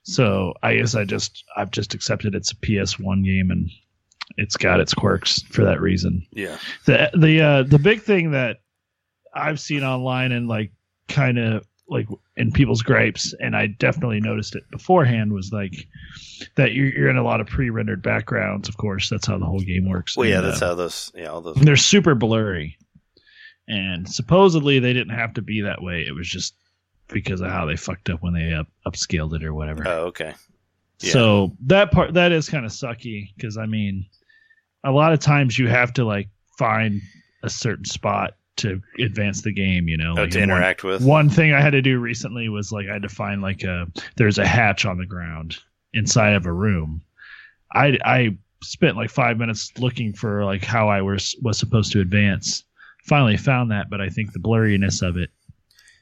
so 0.03 0.53
i 0.63 0.77
guess 0.77 0.95
i 0.95 1.05
just 1.05 1.45
i've 1.57 1.71
just 1.71 1.95
accepted 1.95 2.35
it's 2.35 2.53
a 2.53 2.57
ps1 2.57 3.25
game 3.25 3.51
and 3.51 3.71
it's 4.37 4.57
got 4.57 4.81
its 4.81 4.93
quirks 4.95 5.43
for 5.45 5.65
that 5.65 5.81
reason 5.81 6.27
Yeah. 6.33 6.59
the 6.85 7.11
the 7.17 7.41
uh 7.41 7.63
the 7.63 7.79
big 7.79 8.03
thing 8.03 8.33
that 8.33 8.59
i've 9.35 9.59
seen 9.61 9.83
online 9.83 10.33
and 10.33 10.47
like 10.49 10.73
kind 11.09 11.39
of 11.39 11.67
like 11.89 12.09
in 12.37 12.51
people's 12.51 12.83
gripes 12.83 13.33
and 13.41 13.55
i 13.57 13.67
definitely 13.67 14.21
noticed 14.21 14.57
it 14.57 14.69
beforehand 14.71 15.33
was 15.33 15.53
like 15.53 15.87
that 16.57 16.73
you're, 16.73 16.89
you're 16.89 17.09
in 17.11 17.17
a 17.17 17.23
lot 17.23 17.41
of 17.41 17.47
pre-rendered 17.47 18.03
backgrounds 18.03 18.69
of 18.69 18.77
course 18.77 19.09
that's 19.09 19.27
how 19.27 19.39
the 19.39 19.45
whole 19.47 19.61
game 19.61 19.89
works 19.89 20.17
Well, 20.17 20.29
yeah, 20.29 20.39
And, 20.39 20.47
that's 20.49 20.63
uh, 20.63 20.69
how 20.69 20.75
those, 20.75 21.13
yeah, 21.15 21.27
all 21.27 21.41
those. 21.41 21.57
they're 21.57 21.77
super 21.77 22.15
blurry 22.17 22.77
and 23.69 24.09
supposedly 24.09 24.79
they 24.79 24.93
didn't 24.93 25.15
have 25.15 25.35
to 25.35 25.43
be 25.43 25.61
that 25.63 25.83
way 25.83 26.03
it 26.07 26.13
was 26.15 26.29
just 26.29 26.55
because 27.09 27.41
of 27.41 27.51
how 27.51 27.65
they 27.67 27.77
fucked 27.77 28.11
up 28.11 28.21
when 28.23 28.35
they 28.35 28.53
up, 28.53 28.67
upscaled 28.87 29.35
it 29.35 29.45
or 29.45 29.55
whatever 29.55 29.87
Oh, 29.87 30.05
okay. 30.07 30.35
yeah. 31.01 31.13
so 31.13 31.57
that 31.67 31.93
part 31.93 32.15
that 32.15 32.33
is 32.33 32.49
kind 32.49 32.65
of 32.67 32.73
sucky 32.73 33.33
because 33.37 33.57
i 33.59 33.67
mean 33.67 34.07
a 34.85 34.91
lot 34.91 35.13
of 35.13 35.21
times 35.21 35.59
you 35.59 35.69
have 35.69 35.93
to 35.95 36.05
like 36.05 36.29
find 36.59 37.01
a 37.43 37.51
certain 37.51 37.85
spot 37.85 38.35
to 38.57 38.81
advance 38.99 39.43
the 39.43 39.53
game 39.53 39.89
you 39.89 39.97
know 39.97 40.13
Oh, 40.17 40.23
like 40.23 40.31
to 40.31 40.41
in 40.41 40.49
one- 40.51 40.59
interact 40.59 40.85
with. 40.85 41.03
one 41.03 41.29
thing 41.29 41.53
I 41.53 41.61
had 41.61 41.71
to 41.71 41.83
do 41.83 41.99
recently 41.99 42.49
was 42.49 42.73
like 42.73 42.87
I 42.89 42.93
had 42.95 43.03
to 43.03 43.09
find 43.09 43.43
like 43.43 43.63
a 43.63 43.87
there's 44.17 44.39
a 44.39 44.47
hatch 44.47 44.85
on 44.87 44.99
the 44.99 45.07
ground 45.07 45.59
inside 45.95 46.35
of 46.35 46.47
a 46.47 46.53
room. 46.53 47.03
I 47.75 47.99
I 48.05 48.37
spent 48.63 48.97
like 48.97 49.11
five 49.11 49.39
minutes 49.39 49.73
looking 49.79 50.13
for 50.13 50.45
like 50.45 50.65
how 50.65 50.89
I 50.89 51.03
was 51.03 51.37
was 51.43 51.59
supposed 51.59 51.93
to 51.93 52.01
advance. 52.01 52.65
Finally 53.05 53.37
found 53.37 53.71
that, 53.71 53.89
but 53.91 54.01
I 54.01 54.09
think 54.09 54.33
the 54.33 54.39
blurriness 54.41 55.01
of 55.07 55.17
it 55.17 55.31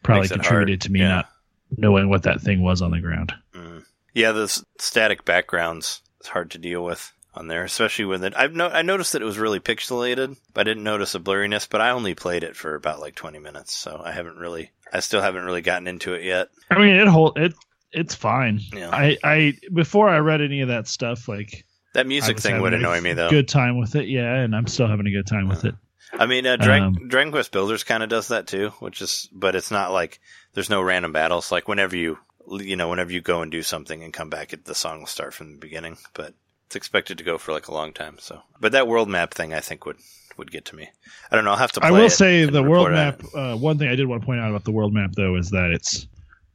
probably 0.02 0.22
Makes 0.22 0.32
contributed 0.32 0.80
to 0.82 0.92
me 0.92 1.00
yeah. 1.00 1.08
not 1.08 1.28
knowing 1.76 2.08
what 2.08 2.22
that 2.22 2.40
thing 2.40 2.62
was 2.62 2.80
on 2.82 2.90
the 2.92 3.00
ground. 3.00 3.34
Mm. 3.54 3.84
Yeah, 4.14 4.32
the 4.32 4.48
static 4.78 5.24
backgrounds 5.24 6.00
it's 6.20 6.28
hard 6.28 6.50
to 6.52 6.58
deal 6.58 6.82
with 6.84 7.12
on 7.34 7.48
there, 7.48 7.64
especially 7.64 8.04
with 8.04 8.24
it. 8.24 8.34
I've 8.36 8.54
no, 8.54 8.68
I 8.68 8.82
noticed 8.82 9.12
that 9.12 9.22
it 9.22 9.26
was 9.26 9.38
really 9.38 9.60
pixelated, 9.60 10.36
but 10.52 10.62
I 10.62 10.64
didn't 10.64 10.84
notice 10.84 11.14
a 11.14 11.20
blurriness. 11.20 11.68
But 11.68 11.80
I 11.80 11.90
only 11.90 12.14
played 12.14 12.44
it 12.44 12.56
for 12.56 12.74
about 12.74 13.00
like 13.00 13.14
twenty 13.14 13.38
minutes, 13.38 13.74
so 13.74 14.00
I 14.04 14.12
haven't 14.12 14.38
really, 14.38 14.70
I 14.92 15.00
still 15.00 15.20
haven't 15.20 15.44
really 15.44 15.62
gotten 15.62 15.86
into 15.86 16.14
it 16.14 16.22
yet. 16.22 16.48
I 16.70 16.78
mean, 16.78 16.96
it 16.96 17.08
hold 17.08 17.38
it 17.38 17.54
it's 17.92 18.14
fine. 18.14 18.60
Yeah, 18.72 18.90
I 18.90 19.16
I 19.22 19.54
before 19.72 20.08
I 20.08 20.18
read 20.18 20.40
any 20.40 20.60
of 20.60 20.68
that 20.68 20.88
stuff 20.88 21.28
like 21.28 21.64
that 21.94 22.06
music 22.06 22.40
thing 22.40 22.60
would 22.60 22.74
annoy 22.74 23.00
me 23.00 23.12
though. 23.12 23.30
Good 23.30 23.48
time 23.48 23.78
with 23.78 23.94
it, 23.94 24.08
yeah, 24.08 24.40
and 24.40 24.54
I'm 24.54 24.66
still 24.66 24.88
having 24.88 25.06
a 25.06 25.12
good 25.12 25.26
time 25.26 25.48
with 25.48 25.64
it. 25.64 25.74
I 26.12 26.26
mean, 26.26 26.46
uh, 26.46 26.56
Dragon, 26.56 26.88
Um, 26.88 27.08
Dragon 27.08 27.32
Quest 27.32 27.50
Builders 27.50 27.82
kind 27.84 28.02
of 28.02 28.08
does 28.08 28.28
that 28.28 28.46
too, 28.46 28.70
which 28.78 29.02
is, 29.02 29.28
but 29.32 29.56
it's 29.56 29.70
not 29.70 29.92
like 29.92 30.20
there's 30.52 30.70
no 30.70 30.80
random 30.80 31.12
battles. 31.12 31.50
Like 31.50 31.66
whenever 31.66 31.96
you, 31.96 32.18
you 32.48 32.76
know, 32.76 32.88
whenever 32.88 33.10
you 33.10 33.20
go 33.20 33.42
and 33.42 33.50
do 33.50 33.62
something 33.62 34.02
and 34.02 34.12
come 34.12 34.30
back, 34.30 34.52
it, 34.52 34.64
the 34.64 34.74
song 34.74 35.00
will 35.00 35.06
start 35.06 35.34
from 35.34 35.52
the 35.52 35.58
beginning. 35.58 35.96
But 36.12 36.34
it's 36.66 36.76
expected 36.76 37.18
to 37.18 37.24
go 37.24 37.38
for 37.38 37.52
like 37.52 37.68
a 37.68 37.74
long 37.74 37.92
time. 37.92 38.16
So, 38.18 38.42
but 38.60 38.72
that 38.72 38.86
world 38.88 39.08
map 39.08 39.34
thing, 39.34 39.54
I 39.54 39.60
think 39.60 39.86
would 39.86 39.98
would 40.36 40.50
get 40.50 40.64
to 40.66 40.76
me. 40.76 40.88
I 41.30 41.36
don't 41.36 41.44
know. 41.44 41.52
I'll 41.52 41.56
have 41.56 41.72
to. 41.72 41.80
Play 41.80 41.88
I 41.88 41.92
will 41.92 42.10
say 42.10 42.44
the 42.44 42.62
world 42.62 42.90
map. 42.90 43.22
Uh, 43.34 43.56
one 43.56 43.78
thing 43.78 43.88
I 43.88 43.94
did 43.94 44.06
want 44.06 44.22
to 44.22 44.26
point 44.26 44.40
out 44.40 44.50
about 44.50 44.64
the 44.64 44.72
world 44.72 44.92
map 44.92 45.12
though 45.16 45.36
is 45.36 45.50
that 45.50 45.70
it's 45.70 46.06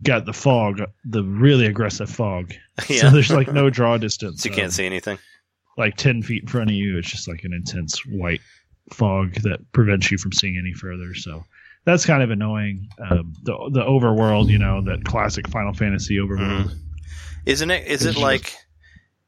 got 0.04 0.26
the 0.26 0.34
fog, 0.34 0.82
the 1.06 1.24
really 1.24 1.66
aggressive 1.66 2.10
fog. 2.10 2.54
yeah, 2.90 3.02
So 3.02 3.10
there's 3.10 3.32
like 3.32 3.52
no 3.52 3.70
draw 3.70 3.98
distance. 4.08 4.44
So 4.44 4.50
you 4.50 4.56
can't 4.56 4.66
um, 4.66 4.72
see 4.72 4.86
anything. 4.86 5.18
Like 5.78 5.96
ten 5.96 6.22
feet 6.22 6.44
in 6.44 6.48
front 6.50 6.70
of 6.70 6.76
you, 6.76 6.98
it's 6.98 7.10
just 7.10 7.28
like 7.28 7.44
an 7.44 7.54
intense 7.54 8.06
white 8.06 8.42
fog 8.92 9.36
that 9.44 9.60
prevents 9.72 10.12
you 10.12 10.18
from 10.18 10.34
seeing 10.34 10.58
any 10.58 10.74
further. 10.74 11.14
So 11.14 11.46
that's 11.86 12.06
kind 12.06 12.22
of 12.22 12.32
annoying. 12.32 12.90
Um, 13.10 13.34
the 13.44 13.54
the 13.72 13.82
overworld, 13.82 14.50
you 14.50 14.58
know, 14.58 14.82
that 14.84 15.06
classic 15.06 15.48
Final 15.48 15.74
Fantasy 15.74 16.18
overworld. 16.18 16.66
Mhm. 16.66 16.78
Isn't 17.46 17.72
it? 17.72 17.88
Is 17.88 18.06
It's 18.06 18.18
it 18.18 18.22
like? 18.22 18.56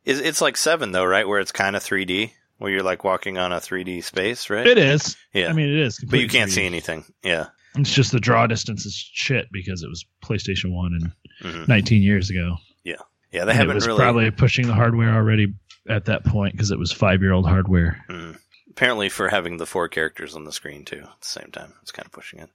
It's 0.05 0.41
like 0.41 0.57
seven 0.57 0.91
though, 0.91 1.05
right? 1.05 1.27
Where 1.27 1.39
it's 1.39 1.51
kind 1.51 1.75
of 1.75 1.83
3D, 1.83 2.31
where 2.57 2.71
you're 2.71 2.83
like 2.83 3.03
walking 3.03 3.37
on 3.37 3.51
a 3.51 3.57
3D 3.57 4.03
space, 4.03 4.49
right? 4.49 4.65
It 4.65 4.77
is. 4.77 5.15
Yeah. 5.33 5.49
I 5.49 5.53
mean, 5.53 5.69
it 5.69 5.79
is. 5.79 5.99
but 5.99 6.19
you 6.19 6.27
can't 6.27 6.49
3D. 6.49 6.53
see 6.53 6.65
anything. 6.65 7.05
Yeah. 7.23 7.47
It's 7.75 7.93
just 7.93 8.11
the 8.11 8.19
draw 8.19 8.47
distance 8.47 8.85
is 8.85 8.93
shit 8.95 9.47
because 9.51 9.81
it 9.83 9.87
was 9.89 10.05
PlayStation 10.23 10.73
One 10.73 10.93
and 11.41 11.55
hmm 11.55 11.63
19 11.67 12.01
years 12.01 12.29
ago. 12.29 12.57
Yeah, 12.83 12.95
Yeah, 13.31 13.45
they 13.45 13.51
And 13.51 13.51
it 13.51 13.55
haven't 13.55 13.75
was 13.75 13.87
really. 13.87 13.99
probably 13.99 14.31
pushing 14.31 14.67
the 14.67 14.73
hardware 14.73 15.13
already 15.15 15.53
at 15.87 16.05
that 16.05 16.25
point 16.25 16.53
because 16.53 16.71
it 16.71 16.77
was 16.79 16.91
five 16.91 17.21
year 17.21 17.31
old 17.31 17.47
hardware. 17.47 18.03
Mm. 18.09 18.37
Apparently, 18.69 19.09
for 19.09 19.29
having 19.29 19.57
the 19.57 19.65
four 19.65 19.87
characters 19.89 20.35
on 20.35 20.43
the 20.45 20.51
screen 20.51 20.83
too 20.85 20.99
at 21.01 21.21
the 21.21 21.27
same 21.27 21.49
time, 21.51 21.73
it's 21.81 21.91
kind 21.91 22.05
of 22.05 22.11
pushing 22.11 22.39
it. 22.39 22.49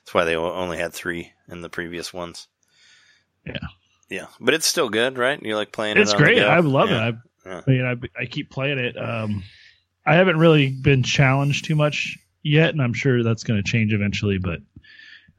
That's 0.00 0.14
why 0.14 0.24
they 0.24 0.36
only 0.36 0.78
had 0.78 0.92
three 0.92 1.32
in 1.48 1.60
the 1.62 1.68
previous 1.68 2.12
ones. 2.14 2.46
Yeah. 3.46 3.58
Yeah, 4.10 4.26
but 4.40 4.54
it's 4.54 4.66
still 4.66 4.88
good, 4.88 5.16
right? 5.16 5.40
You 5.42 5.56
like 5.56 5.72
playing 5.72 5.96
It's 5.96 6.12
it? 6.12 6.18
the 6.18 6.22
great. 6.22 6.42
I 6.42 6.58
love 6.58 6.90
Yeah. 6.90 7.08
it. 7.08 7.14
Yeah. 7.46 7.52
I, 7.52 7.58
I 7.58 7.70
mean, 7.70 7.84
I, 8.16 8.22
I 8.22 8.26
keep 8.26 8.50
playing 8.50 8.78
it. 8.78 8.96
Um, 8.98 9.42
I 10.06 10.14
haven't 10.14 10.38
really 10.38 10.72
been 10.72 11.02
challenged 11.02 11.64
too 11.64 11.74
much 11.74 12.18
yet, 12.42 12.70
and 12.70 12.82
I'm 12.82 12.92
sure 12.92 13.22
that's 13.22 13.44
going 13.44 13.62
to 13.62 13.68
change 13.68 13.92
eventually. 13.92 14.38
But 14.38 14.60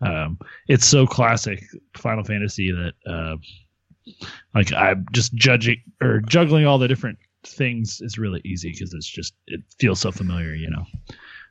um, 0.01 0.39
it's 0.67 0.87
so 0.87 1.05
classic 1.05 1.63
Final 1.95 2.23
Fantasy 2.23 2.71
that 2.71 2.93
uh, 3.05 3.37
like 4.55 4.73
I'm 4.73 5.05
just 5.11 5.33
judging 5.35 5.81
or 6.01 6.21
juggling 6.21 6.65
all 6.65 6.77
the 6.79 6.87
different 6.87 7.19
things 7.43 8.01
is 8.01 8.17
really 8.17 8.41
easy 8.45 8.71
because 8.71 8.93
it's 8.93 9.07
just 9.07 9.33
it 9.47 9.61
feels 9.79 9.99
so 9.99 10.11
familiar, 10.11 10.53
you 10.53 10.69
know. 10.69 10.85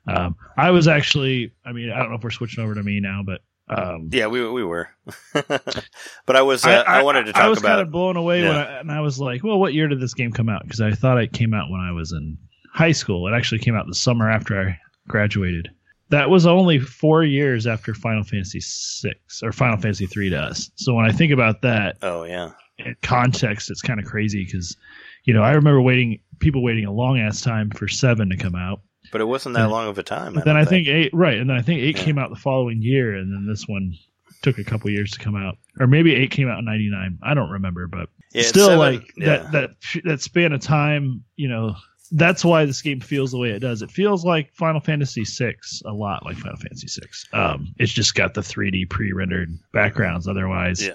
Um, 0.09 0.37
I 0.57 0.71
was 0.71 0.89
actually, 0.89 1.53
I 1.65 1.73
mean, 1.73 1.91
I 1.91 1.99
don't 1.99 2.11
know 2.11 2.17
if 2.17 2.25
we're 2.25 2.31
switching 2.31 2.65
over 2.65 2.75
to 2.75 2.83
me 2.83 3.01
now, 3.01 3.23
but 3.25 3.43
um, 3.71 4.09
Yeah, 4.13 4.27
we 4.27 4.49
we 4.51 4.65
were, 4.65 4.89
but 5.33 6.37
I 6.37 6.43
was. 6.43 6.65
Uh, 6.65 6.85
I, 6.87 7.03
wanted 7.03 7.25
to 7.27 7.33
talk 7.33 7.43
I 7.43 7.49
was 7.49 7.59
about. 7.59 7.69
kind 7.69 7.81
of 7.81 7.91
blown 7.91 8.17
away 8.17 8.43
when 8.43 8.57
I, 8.57 8.81
and 8.81 8.91
I 8.91 9.01
was 9.01 9.19
like, 9.19 9.43
"Well, 9.45 9.59
what 9.59 9.75
year 9.75 9.89
did 9.89 10.01
this 10.01 10.15
game 10.15 10.33
come 10.33 10.49
out?" 10.49 10.63
Because 10.65 10.81
I 10.81 10.93
thought 10.93 11.19
it 11.19 11.33
came 11.33 11.55
out 11.55 11.71
when 11.71 11.81
I 11.81 11.93
was 11.93 12.13
in 12.13 12.37
high 12.73 12.93
school. 12.93 13.27
It 13.27 13.37
actually 13.37 13.61
came 13.61 13.75
out 13.75 13.87
the 13.87 13.95
summer 13.95 14.31
after 14.31 14.61
I 14.61 14.79
graduated, 15.09 15.71
that 16.11 16.29
was 16.29 16.47
only 16.47 16.79
four 16.79 17.25
years 17.25 17.67
after 17.67 17.95
Final 17.95 18.25
Fantasy 18.25 18.61
six 18.61 19.43
or 19.43 19.53
Final 19.53 19.79
Fantasy 19.79 20.07
three 20.07 20.29
to 20.31 20.37
us. 20.37 20.71
So 20.75 20.95
when 20.95 21.07
I 21.07 21.13
think 21.13 21.33
about 21.33 21.63
that 21.63 21.97
Oh 22.03 22.25
yeah. 22.25 22.51
in 22.79 22.97
context, 23.03 23.71
it's 23.71 23.83
kind 23.83 24.01
of 24.01 24.07
crazy 24.07 24.45
because, 24.45 24.77
you 25.25 25.33
know, 25.33 25.43
I 25.43 25.53
remember 25.53 25.81
waiting 25.81 26.21
people 26.41 26.63
waiting 26.63 26.85
a 26.85 26.93
long 26.93 27.19
ass 27.19 27.41
time 27.41 27.71
for 27.71 27.89
seven 27.89 28.29
to 28.31 28.37
come 28.37 28.55
out. 28.57 28.81
But 29.13 29.21
it 29.21 29.25
wasn't 29.25 29.55
that 29.57 29.63
And- 29.65 29.71
long 29.73 29.89
of 29.89 29.99
a 29.99 30.03
time. 30.03 30.35
But 30.35 30.45
then 30.45 30.57
I 30.57 30.65
think 30.65 30.87
eight, 30.89 31.11
right, 31.13 31.39
and 31.39 31.49
then 31.51 31.57
I 31.57 31.63
think 31.63 31.81
eight 31.81 31.97
Yeah. 31.97 32.05
came 32.05 32.19
out 32.19 32.31
the 32.31 32.37
following 32.37 32.81
year, 32.83 33.15
and 33.17 33.33
then 33.33 33.47
this 33.47 33.67
one 33.67 33.95
took 34.43 34.59
a 34.59 34.65
couple 34.65 34.89
years 34.91 35.11
to 35.13 35.19
come 35.19 35.37
out, 35.37 35.59
or 35.79 35.87
maybe 35.87 36.15
eight 36.15 36.31
came 36.31 36.49
out 36.49 36.59
in 36.61 36.65
'99. 36.65 37.19
I 37.23 37.35
don't 37.35 37.51
remember, 37.51 37.87
but 37.87 38.09
Yeah, 38.33 38.43
still, 38.43 38.67
seven- 38.69 38.79
like 38.79 39.13
yeah. 39.17 39.27
that 39.27 39.53
that 39.53 39.71
that 40.05 40.21
span 40.23 40.53
of 40.53 40.61
time, 40.61 41.25
you 41.37 41.49
know, 41.49 41.75
that's 42.13 42.45
why 42.45 42.65
this 42.65 42.81
game 42.83 43.01
feels 43.01 43.31
the 43.33 43.39
way 43.39 43.51
it 43.51 43.59
does. 43.61 43.83
It 43.83 43.91
feels 43.91 44.25
like 44.25 44.53
Final 44.55 44.81
Fantasy 44.81 45.25
VI, 45.25 45.55
a 45.85 45.93
lot 45.93 46.25
like 46.25 46.37
Final 46.39 46.57
Fantasy 46.57 46.89
VI. 46.89 47.37
Um, 47.39 47.75
it's 47.79 47.93
just 47.93 48.15
got 48.15 48.35
the 48.35 48.41
3D 48.43 48.85
pre-rendered 48.89 49.57
backgrounds. 49.73 50.27
Otherwise, 50.27 50.87
Yeah. 50.87 50.93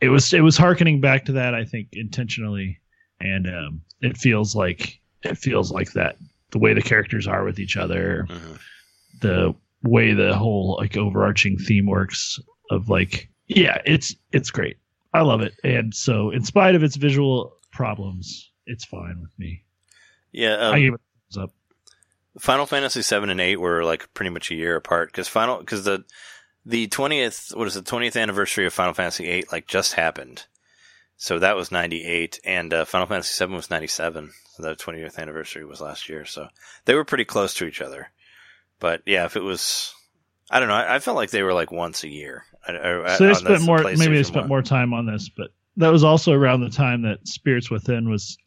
it 0.00 0.08
was 0.08 0.32
it 0.32 0.40
was 0.40 0.56
harkening 0.56 1.00
back 1.00 1.24
to 1.26 1.32
that 1.32 1.54
i 1.54 1.64
think 1.64 1.88
intentionally 1.92 2.78
and 3.20 3.46
um, 3.48 3.80
it 4.02 4.16
feels 4.16 4.54
like 4.54 5.00
it 5.22 5.38
feels 5.38 5.70
like 5.70 5.92
that 5.92 6.16
the 6.54 6.58
way 6.60 6.72
the 6.72 6.80
characters 6.80 7.26
are 7.26 7.44
with 7.44 7.58
each 7.58 7.76
other 7.76 8.26
Mhm. 8.30 8.58
the 9.20 9.54
way 9.82 10.14
the 10.14 10.34
whole 10.34 10.76
like 10.80 10.96
overarching 10.96 11.58
theme 11.58 11.86
works 11.86 12.38
of 12.70 12.88
like 12.88 13.28
yeah 13.48 13.82
it's 13.84 14.14
it's 14.32 14.50
great 14.50 14.78
i 15.12 15.20
love 15.20 15.42
it 15.42 15.52
and 15.62 15.94
so 15.94 16.30
in 16.30 16.42
spite 16.44 16.74
of 16.74 16.82
its 16.82 16.96
visual 16.96 17.52
problems 17.72 18.50
it's 18.66 18.84
fine 18.84 19.20
with 19.20 19.36
me 19.38 19.62
Yeah. 20.32 20.56
i 20.70 20.74
Um, 20.76 20.80
give 20.80 20.94
it 20.94 21.00
thumbs 21.32 21.44
up 21.44 21.50
Final 22.40 22.66
Fantasy 22.66 23.02
seven 23.02 23.30
and 23.30 23.40
eight 23.40 23.60
were 23.60 23.84
like 23.84 24.12
pretty 24.14 24.30
much 24.30 24.50
a 24.50 24.54
year 24.56 24.74
apart 24.76 25.10
because 25.10 25.28
final 25.28 25.58
because 25.58 25.84
the 25.84 26.04
the 26.66 26.86
twentieth 26.88 27.52
what 27.54 27.66
is 27.68 27.74
the 27.74 27.82
twentieth 27.82 28.16
anniversary 28.16 28.66
of 28.66 28.72
Final 28.72 28.94
Fantasy 28.94 29.26
eight 29.28 29.52
like 29.52 29.66
just 29.68 29.92
happened, 29.92 30.46
so 31.16 31.38
that 31.38 31.56
was 31.56 31.70
ninety 31.72 32.04
eight 32.04 32.40
and 32.44 32.72
uh, 32.72 32.84
Final 32.84 33.06
Fantasy 33.06 33.32
seven 33.34 33.54
was 33.56 33.70
ninety 33.70 33.86
seven. 33.86 34.30
So 34.56 34.62
the 34.62 34.76
twentieth 34.76 35.18
anniversary 35.18 35.64
was 35.64 35.80
last 35.80 36.08
year, 36.08 36.24
so 36.24 36.48
they 36.84 36.94
were 36.94 37.04
pretty 37.04 37.24
close 37.24 37.54
to 37.54 37.66
each 37.66 37.80
other. 37.80 38.10
But 38.80 39.02
yeah, 39.06 39.24
if 39.24 39.36
it 39.36 39.42
was, 39.42 39.94
I 40.50 40.58
don't 40.60 40.68
know, 40.68 40.74
I, 40.74 40.96
I 40.96 40.98
felt 40.98 41.16
like 41.16 41.30
they 41.30 41.42
were 41.42 41.54
like 41.54 41.72
once 41.72 42.04
a 42.04 42.08
year. 42.08 42.44
I, 42.66 42.72
I, 42.72 43.16
so 43.16 43.24
they 43.24 43.30
on 43.30 43.34
spent 43.36 43.62
more 43.62 43.82
maybe 43.82 44.14
they 44.16 44.22
spent 44.22 44.44
one. 44.44 44.48
more 44.48 44.62
time 44.62 44.94
on 44.94 45.04
this 45.04 45.28
but 45.28 45.50
that 45.76 45.90
was 45.92 46.02
also 46.02 46.32
around 46.32 46.62
the 46.62 46.70
time 46.70 47.02
that 47.02 47.28
spirits 47.28 47.70
within 47.70 48.08
was 48.08 48.38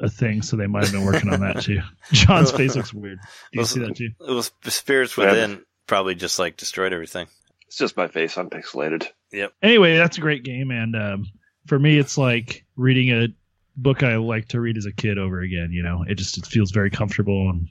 a 0.00 0.08
thing 0.08 0.42
so 0.42 0.56
they 0.56 0.68
might 0.68 0.84
have 0.84 0.92
been 0.92 1.04
working 1.04 1.28
on 1.32 1.40
that 1.40 1.60
too 1.60 1.80
john's 2.12 2.52
face 2.52 2.76
looks 2.76 2.94
weird 2.94 3.18
do 3.20 3.26
you 3.52 3.60
Those- 3.62 3.70
see 3.70 3.80
that 3.80 3.96
too 3.96 4.10
It 4.20 4.30
was 4.30 4.52
Spirits 4.68 5.18
Yeah. 5.18 5.24
Within 5.30 5.64
probably 5.88 6.14
just 6.14 6.38
like 6.38 6.56
destroyed 6.56 6.92
everything. 6.92 7.26
It's 7.66 7.76
just 7.76 7.96
my 7.96 8.06
face. 8.06 8.38
I'm 8.38 8.48
pixelated. 8.48 9.08
Yep. 9.32 9.52
Anyway, 9.60 9.96
that's 9.96 10.18
a 10.18 10.20
great 10.20 10.44
game, 10.44 10.70
and 10.70 10.94
um, 10.94 11.26
for 11.66 11.78
me, 11.78 11.98
it's 11.98 12.16
like 12.18 12.64
reading 12.76 13.10
a 13.10 13.28
book 13.76 14.02
I 14.02 14.16
like 14.16 14.48
to 14.48 14.60
read 14.60 14.76
as 14.76 14.86
a 14.86 14.92
kid 14.92 15.18
over 15.18 15.40
again. 15.40 15.70
You 15.72 15.82
know, 15.82 16.04
it 16.06 16.14
just 16.16 16.38
it 16.38 16.46
feels 16.46 16.70
very 16.70 16.90
comfortable 16.90 17.50
and 17.50 17.68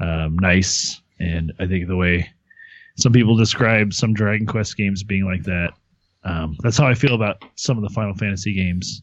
um, 0.00 0.38
nice, 0.38 1.00
and 1.18 1.52
I 1.58 1.66
think 1.66 1.86
the 1.88 1.96
way 1.96 2.30
some 2.96 3.12
people 3.12 3.36
describe 3.36 3.92
some 3.92 4.14
Dragon 4.14 4.46
Quest 4.46 4.76
games 4.76 5.02
being 5.02 5.24
like 5.24 5.42
that, 5.44 5.72
um, 6.24 6.56
that's 6.62 6.76
how 6.78 6.86
I 6.86 6.94
feel 6.94 7.14
about 7.14 7.42
some 7.54 7.76
of 7.76 7.82
the 7.82 7.90
Final 7.90 8.14
Fantasy 8.14 8.52
games. 8.54 9.02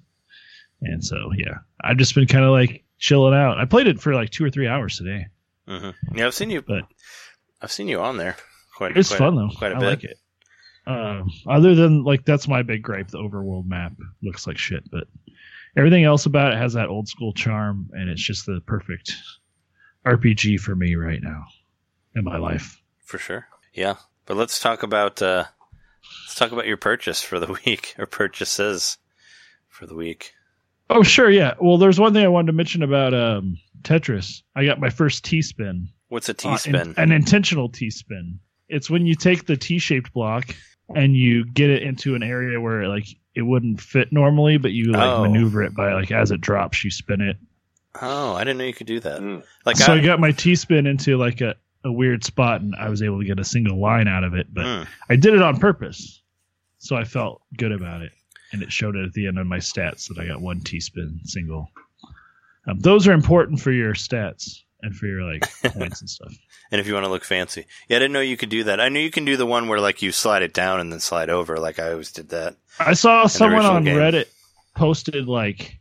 And 0.82 1.04
so, 1.04 1.32
yeah, 1.36 1.56
I've 1.82 1.98
just 1.98 2.14
been 2.14 2.28
kind 2.28 2.46
of 2.46 2.52
like 2.52 2.84
chilling 3.00 3.34
out. 3.34 3.58
I 3.60 3.66
played 3.66 3.88
it 3.88 4.00
for 4.00 4.14
like 4.14 4.30
two 4.30 4.44
or 4.46 4.50
three 4.52 4.68
hours 4.68 4.98
today. 4.98 5.26
hmm 5.68 5.90
Yeah, 6.14 6.28
I've 6.28 6.34
seen 6.36 6.50
you, 6.52 6.62
But- 6.62 6.86
I've 7.62 7.72
seen 7.72 7.88
you 7.88 8.00
on 8.00 8.18
there. 8.18 8.36
Quite, 8.76 8.96
It's 8.96 9.10
quite 9.10 9.18
fun 9.18 9.36
though. 9.36 9.50
Quite 9.58 9.72
a 9.72 9.76
I 9.78 9.80
bit. 9.80 9.86
like 9.88 10.04
it. 10.04 10.18
Um, 10.88 11.30
other 11.48 11.76
than 11.76 12.04
like 12.04 12.24
that's 12.26 12.48
my 12.48 12.62
big 12.64 12.82
gripe. 12.82 13.10
The 13.10 13.18
overworld 13.18 13.68
map 13.68 13.92
looks 14.24 14.48
like 14.48 14.58
shit, 14.58 14.90
but 14.90 15.04
everything 15.76 16.06
else 16.06 16.26
about 16.26 16.54
it 16.54 16.58
has 16.58 16.74
that 16.74 16.88
old 16.88 17.08
school 17.10 17.34
charm, 17.34 17.90
and 17.94 18.10
it's 18.10 18.24
just 18.24 18.46
the 18.46 18.62
perfect 18.66 19.14
RPG 20.06 20.60
for 20.60 20.76
me 20.76 20.96
right 20.96 21.22
now 21.22 21.46
in 22.16 22.24
my 22.24 22.38
life. 22.38 22.82
For 23.04 23.18
sure. 23.18 23.48
Yeah. 23.74 23.96
But 24.26 24.38
let's 24.38 24.60
talk 24.60 24.84
about 24.84 25.22
uh 25.22 25.46
let's 26.26 26.36
talk 26.36 26.52
about 26.52 26.68
your 26.68 26.78
purchase 26.78 27.22
for 27.22 27.40
the 27.40 27.58
week 27.66 27.96
or 27.98 28.06
purchases 28.06 28.98
for 29.68 29.86
the 29.86 29.96
week. 29.96 30.34
Oh 30.90 31.04
sure, 31.04 31.30
yeah. 31.30 31.56
Well, 31.60 31.78
there's 31.78 32.00
one 32.00 32.14
thing 32.14 32.24
I 32.24 32.30
wanted 32.30 32.48
to 32.48 32.54
mention 32.54 32.82
about 32.82 33.14
um, 33.14 33.58
Tetris. 33.82 34.42
I 34.56 34.64
got 34.66 34.80
my 34.80 34.90
first 34.90 35.26
T 35.26 35.42
spin. 35.42 35.90
What's 36.08 36.30
a 36.30 36.34
T 36.34 36.48
Uh, 36.48 36.52
in- 36.54 36.58
spin? 36.60 36.94
an 36.96 37.12
intentional 37.12 37.68
T 37.68 37.90
spin. 37.90 38.40
It's 38.70 38.90
when 38.90 39.06
you 39.06 39.16
take 39.16 39.46
the 39.46 39.58
T 39.58 39.80
shaped 39.80 40.14
block 40.14 40.56
and 40.96 41.16
you 41.16 41.46
get 41.46 41.70
it 41.70 41.84
into 41.84 42.16
an 42.16 42.24
area 42.24 42.60
where 42.62 42.88
like 42.88 43.08
it 43.36 43.42
wouldn't 43.44 43.80
fit 43.82 44.12
normally, 44.12 44.58
but 44.58 44.72
you 44.72 44.92
like 44.92 45.02
Oh. 45.04 45.24
maneuver 45.24 45.64
it 45.64 45.76
by 45.76 45.94
like 45.94 46.12
as 46.12 46.32
it 46.32 46.42
drops, 46.42 46.84
you 46.84 46.90
spin 46.92 47.22
it. 47.22 47.38
oh, 48.02 48.34
I 48.34 48.44
didn't 48.44 48.58
know 48.60 48.64
you 48.66 48.74
could 48.74 48.88
do 48.88 49.00
that. 49.02 49.20
Mm. 49.22 49.44
Like 49.66 49.78
so 49.78 49.94
I, 49.94 49.98
I, 49.98 50.02
got 50.06 50.20
my 50.20 50.32
T 50.32 50.56
spin 50.56 50.86
into 50.88 51.18
like 51.18 51.42
a, 51.42 51.56
a 51.84 51.92
weird 51.92 52.24
spot 52.24 52.62
and 52.62 52.76
I 52.76 52.90
was 52.90 53.02
able 53.02 53.20
to 53.20 53.26
get 53.26 53.40
a 53.40 53.44
single 53.44 53.80
line 53.80 54.08
out 54.08 54.24
of 54.24 54.34
it, 54.34 54.48
but 54.54 54.66
Mm. 54.66 54.88
I 55.10 55.16
did 55.16 55.34
it 55.34 55.42
on 55.42 55.58
purpose. 55.60 56.22
So 56.80 56.96
I 56.96 57.04
felt 57.04 57.42
good 57.58 57.72
about 57.72 58.02
it. 58.02 58.12
And 58.54 58.62
it 58.64 58.72
showed 58.72 58.96
it 58.96 59.04
at 59.06 59.14
the 59.14 59.28
end 59.28 59.38
of 59.40 59.46
my 59.48 59.58
stats 59.58 60.08
that 60.08 60.18
I 60.20 60.26
got 60.28 60.42
one 60.42 60.62
T 60.62 60.80
spin 60.80 61.20
single. 61.24 61.70
Um, 62.68 62.80
those 62.80 63.08
are 63.08 63.14
important 63.14 63.60
for 63.60 63.72
your 63.72 63.94
stats 63.94 64.62
and 64.82 64.96
for 64.96 65.06
your 65.08 65.24
like 65.24 65.42
points 65.74 66.02
and 66.02 66.10
stuff. 66.10 66.34
and 66.72 66.80
if 66.80 66.88
you 66.88 66.94
want 66.94 67.06
to 67.06 67.10
look 67.12 67.24
fancy. 67.24 67.66
Yeah, 67.88 67.98
I 67.98 68.00
didn't 68.00 68.14
know 68.14 68.20
you 68.22 68.38
could 68.38 68.50
do 68.50 68.64
that. 68.66 68.80
I 68.80 68.90
knew 68.90 69.00
you 69.00 69.12
can 69.12 69.26
do 69.26 69.38
the 69.38 69.46
one 69.46 69.68
where 69.68 69.80
like 69.80 70.02
you 70.02 70.12
slide 70.12 70.44
it 70.44 70.54
down 70.54 70.80
and 70.80 70.92
then 70.92 71.00
slide 71.00 71.30
over 71.30 71.58
like 71.58 71.80
I 71.80 71.92
always 71.92 72.12
did 72.12 72.30
that. 72.30 72.56
I 72.80 72.94
saw 72.94 73.26
someone 73.28 73.66
on 73.66 73.84
game. 73.84 73.98
Reddit 73.98 74.26
posted 74.76 75.28
like, 75.28 75.80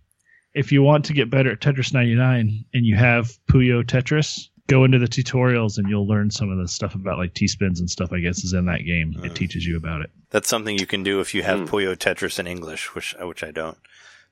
if 0.54 0.72
you 0.72 0.82
want 0.82 1.04
to 1.06 1.12
get 1.12 1.28
better 1.30 1.52
at 1.52 1.60
Tetris 1.60 1.92
99 1.92 2.64
and 2.72 2.86
you 2.86 2.96
have 2.96 3.30
Puyo 3.50 3.82
Tetris, 3.84 4.48
go 4.68 4.84
into 4.84 4.98
the 4.98 5.06
tutorials 5.06 5.76
and 5.76 5.88
you'll 5.88 6.06
learn 6.08 6.30
some 6.30 6.50
of 6.50 6.56
the 6.58 6.66
stuff 6.66 6.94
about 6.94 7.18
like 7.18 7.34
T 7.34 7.46
spins 7.46 7.80
and 7.80 7.90
stuff. 7.90 8.12
I 8.12 8.20
guess 8.20 8.42
is 8.42 8.54
in 8.54 8.64
that 8.66 8.84
game. 8.86 9.12
Mm. 9.14 9.26
It 9.26 9.34
teaches 9.34 9.66
you 9.66 9.76
about 9.76 10.00
it. 10.00 10.10
That's 10.30 10.48
something 10.48 10.78
you 10.78 10.86
can 10.86 11.02
do 11.02 11.20
if 11.20 11.34
you 11.34 11.42
have 11.42 11.60
Mm. 11.60 11.68
Puyo 11.68 11.94
Tetris 11.96 12.38
in 12.38 12.46
English, 12.46 12.94
which 12.94 13.14
which 13.20 13.44
I 13.44 13.50
don't. 13.50 13.76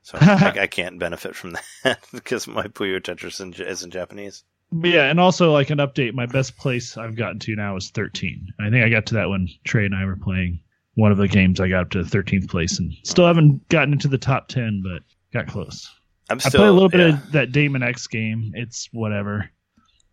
So 0.01 0.17
I, 0.21 0.53
I 0.61 0.67
can't 0.67 0.99
benefit 0.99 1.35
from 1.35 1.55
that 1.83 1.99
because 2.11 2.47
my 2.47 2.67
Puyo 2.67 2.99
Tetris 2.99 3.39
in, 3.39 3.53
is 3.53 3.83
in 3.83 3.91
Japanese. 3.91 4.43
But 4.81 4.89
yeah, 4.89 5.09
and 5.09 5.19
also 5.19 5.51
like 5.53 5.69
an 5.69 5.77
update. 5.79 6.13
My 6.13 6.25
best 6.25 6.57
place 6.57 6.97
I've 6.97 7.15
gotten 7.15 7.39
to 7.39 7.55
now 7.55 7.75
is 7.77 7.89
13. 7.91 8.53
I 8.59 8.69
think 8.69 8.83
I 8.83 8.89
got 8.89 9.05
to 9.07 9.13
that 9.15 9.29
when 9.29 9.47
Trey 9.63 9.85
and 9.85 9.95
I 9.95 10.05
were 10.05 10.15
playing 10.17 10.59
one 10.95 11.11
of 11.11 11.17
the 11.17 11.27
games. 11.27 11.59
I 11.59 11.67
got 11.69 11.81
up 11.81 11.89
to 11.91 11.99
13th 11.99 12.49
place 12.49 12.79
and 12.79 12.93
still 13.03 13.27
haven't 13.27 13.67
gotten 13.69 13.93
into 13.93 14.07
the 14.07 14.17
top 14.17 14.47
10, 14.47 14.83
but 14.83 15.03
got 15.33 15.47
close. 15.51 15.89
I'm 16.29 16.37
I 16.37 16.39
still 16.39 16.59
played 16.59 16.69
a 16.69 16.73
little 16.73 16.89
bit 16.89 16.99
yeah. 17.01 17.13
of 17.19 17.31
that 17.33 17.51
Daemon 17.51 17.83
X 17.83 18.07
game. 18.07 18.51
It's 18.55 18.89
whatever. 18.91 19.49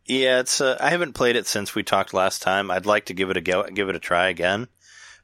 Yeah, 0.04 0.40
it's. 0.40 0.60
Uh, 0.60 0.76
I 0.80 0.90
haven't 0.90 1.12
played 1.14 1.36
it 1.36 1.46
since 1.46 1.74
we 1.74 1.82
talked 1.82 2.12
last 2.12 2.42
time. 2.42 2.70
I'd 2.70 2.86
like 2.86 3.06
to 3.06 3.14
give 3.14 3.30
it 3.30 3.36
a 3.36 3.40
go, 3.40 3.62
give 3.64 3.88
it 3.88 3.96
a 3.96 4.00
try 4.00 4.28
again, 4.28 4.66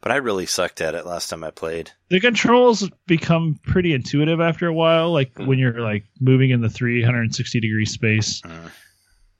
but 0.01 0.12
I 0.12 0.16
really 0.16 0.47
sucked 0.47 0.80
at 0.80 0.95
it 0.95 1.05
last 1.05 1.30
time 1.30 1.43
I 1.45 1.51
played. 1.51 1.91
The 2.11 2.20
controls 2.20 2.89
become 3.07 3.59
pretty 3.64 3.93
intuitive 3.93 4.41
after 4.41 4.66
a 4.66 4.72
while, 4.72 5.12
like 5.12 5.34
Mm. 5.34 5.47
when 5.47 5.59
you're 5.59 5.80
like 5.80 6.05
moving 6.20 6.51
in 6.51 6.61
the 6.61 6.70
360 6.70 7.61
degree 7.61 7.84
space. 7.86 8.41
Mm. 8.43 8.70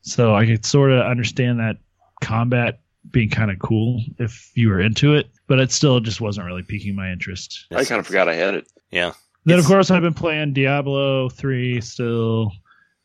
So 0.03 0.35
I 0.35 0.47
could 0.47 0.65
sort 0.65 0.93
of 0.93 1.05
understand 1.05 1.61
that 1.61 1.77
combat 2.23 2.81
being 3.11 3.31
kind 3.31 3.51
of 3.51 3.59
cool 3.59 4.03
if 4.19 4.51
you 4.55 4.69
were 4.69 4.81
into 4.81 5.15
it, 5.15 5.29
but 5.47 5.59
it 5.59 5.73
still 5.73 6.01
just 6.01 6.21
wasn't 6.21 6.47
really 6.47 6.63
piquing 6.63 6.95
my 6.95 7.11
interest. 7.11 7.67
I 7.75 7.85
kind 7.85 8.01
of 8.01 8.07
forgot 8.07 8.29
I 8.29 8.35
had 8.35 8.55
it. 8.55 8.69
Yeah, 8.91 9.13
Then 9.45 9.59
of 9.59 9.67
course 9.67 9.91
I've 9.91 10.03
been 10.03 10.15
playing 10.15 10.55
Diablo 10.55 11.29
3 11.29 11.81
still, 11.81 12.53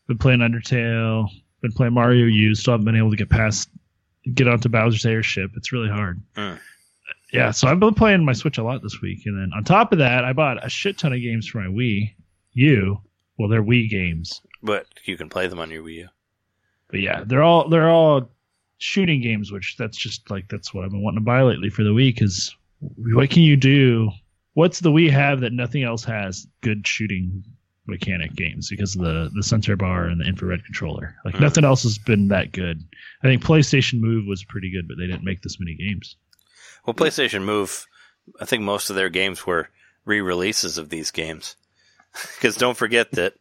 been 0.07 0.17
playing 0.17 0.39
Undertale, 0.39 1.27
been 1.61 1.71
playing 1.71 1.93
Mario 1.93 2.25
U, 2.25 2.55
still 2.55 2.73
haven't 2.73 2.85
been 2.85 2.95
able 2.95 3.11
to 3.11 3.17
get 3.17 3.29
past 3.29 3.69
get 4.33 4.47
onto 4.47 4.69
Bowser's 4.69 5.05
airship. 5.05 5.51
It's 5.55 5.71
really 5.71 5.89
hard. 5.89 6.21
Mm. 6.35 6.59
Yeah, 7.33 7.51
so 7.51 7.67
I've 7.67 7.79
been 7.79 7.95
playing 7.95 8.23
my 8.23 8.33
Switch 8.33 8.59
a 8.59 8.63
lot 8.63 8.83
this 8.83 9.01
week, 9.01 9.25
and 9.25 9.35
then 9.35 9.51
on 9.57 9.63
top 9.63 9.91
of 9.91 9.97
that, 9.97 10.23
I 10.23 10.33
bought 10.33 10.63
a 10.63 10.69
shit 10.69 10.99
ton 10.99 11.13
of 11.13 11.19
games 11.19 11.47
for 11.47 11.59
my 11.59 11.67
Wii 11.67 12.13
U. 12.53 13.01
Well, 13.37 13.49
they're 13.49 13.63
Wii 13.63 13.89
games, 13.89 14.39
but 14.61 14.85
you 15.05 15.17
can 15.17 15.29
play 15.29 15.47
them 15.47 15.59
on 15.59 15.71
your 15.71 15.83
Wii 15.83 15.95
U. 15.95 16.07
but 16.93 17.01
yeah, 17.01 17.23
they're 17.25 17.41
all 17.41 17.67
they're 17.69 17.89
all 17.89 18.29
shooting 18.77 19.19
games, 19.19 19.51
which 19.51 19.77
that's 19.79 19.97
just 19.97 20.29
like 20.29 20.47
that's 20.47 20.75
what 20.75 20.85
I've 20.85 20.91
been 20.91 21.01
wanting 21.01 21.21
to 21.21 21.25
buy 21.25 21.41
lately 21.41 21.71
for 21.71 21.83
the 21.83 21.91
week. 21.93 22.21
Is 22.21 22.55
what 22.79 23.31
can 23.31 23.41
you 23.41 23.55
do? 23.55 24.11
What's 24.53 24.79
the 24.81 24.91
Wii 24.91 25.09
have 25.09 25.39
that 25.41 25.53
nothing 25.53 25.81
else 25.83 26.03
has? 26.03 26.45
Good 26.61 26.85
shooting 26.85 27.43
mechanic 27.87 28.35
games 28.35 28.69
because 28.69 28.95
of 28.95 29.01
the 29.01 29.31
the 29.33 29.41
sensor 29.41 29.75
bar 29.75 30.05
and 30.05 30.21
the 30.21 30.25
infrared 30.25 30.63
controller. 30.65 31.15
Like 31.25 31.33
Mhm. 31.33 31.41
nothing 31.41 31.65
else 31.65 31.81
has 31.81 31.97
been 31.97 32.27
that 32.27 32.51
good. 32.51 32.83
I 33.23 33.27
think 33.27 33.43
PlayStation 33.43 33.99
Move 33.99 34.27
was 34.27 34.43
pretty 34.43 34.69
good, 34.69 34.87
but 34.87 34.97
they 34.99 35.07
didn't 35.07 35.23
make 35.23 35.41
this 35.41 35.59
many 35.59 35.73
games. 35.73 36.15
Well, 36.85 36.93
PlayStation 36.93 37.43
Move, 37.43 37.87
I 38.39 38.45
think 38.45 38.61
most 38.61 38.91
of 38.91 38.95
their 38.95 39.09
games 39.09 39.47
were 39.47 39.69
re-releases 40.05 40.77
of 40.77 40.89
these 40.89 41.09
games. 41.09 41.55
Because 42.37 42.55
don't 42.55 42.77
forget 42.77 43.09
that 43.13 43.33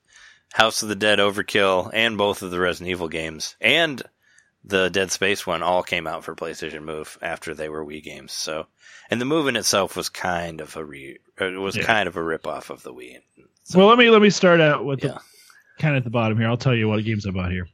House 0.53 0.83
of 0.83 0.89
the 0.89 0.95
Dead, 0.95 1.19
Overkill, 1.19 1.91
and 1.93 2.19
both 2.19 2.43
of 2.43 2.51
the 2.51 2.61
Resident 2.61 2.91
Evil 2.91 3.09
games, 3.09 3.57
and 3.61 4.03
the 4.65 4.89
Dead 4.91 5.11
Space 5.11 5.47
one 5.47 5.63
all 5.63 5.83
came 5.83 6.07
out 6.07 6.25
for 6.25 6.35
PlayStation 6.37 6.83
Move 6.85 7.19
after 7.23 7.55
they 7.55 7.69
were 7.69 7.85
Wii 7.85 8.03
games. 8.03 8.33
So, 8.33 8.67
and 9.11 9.21
the 9.21 9.25
Move 9.25 9.49
in 9.49 9.57
itself 9.57 9.97
was 9.97 10.09
kind 10.09 10.61
of 10.61 10.77
a 10.77 10.85
re, 10.85 11.19
uh, 11.41 11.47
it 11.47 11.59
was 11.59 11.77
Yeah. 11.77 11.83
kind 11.85 12.07
of 12.09 12.17
a 12.17 12.23
rip 12.23 12.47
off 12.47 12.71
of 12.71 12.83
the 12.83 12.93
Wii. 12.93 13.19
So- 13.65 13.79
Well, 13.79 13.89
let 13.89 13.99
me 13.99 14.11
let 14.11 14.23
me 14.23 14.31
start 14.31 14.61
out 14.61 14.85
with 14.85 15.03
Yeah. 15.03 15.19
the 15.77 15.83
kind 15.83 15.97
of 15.97 16.01
at 16.01 16.05
the 16.05 16.11
bottom 16.11 16.39
here. 16.39 16.49
I'll 16.49 16.57
tell 16.57 16.75
you 16.75 16.89
what 16.89 17.05
games 17.05 17.27
I 17.27 17.31
bought 17.31 17.51
here. 17.51 17.67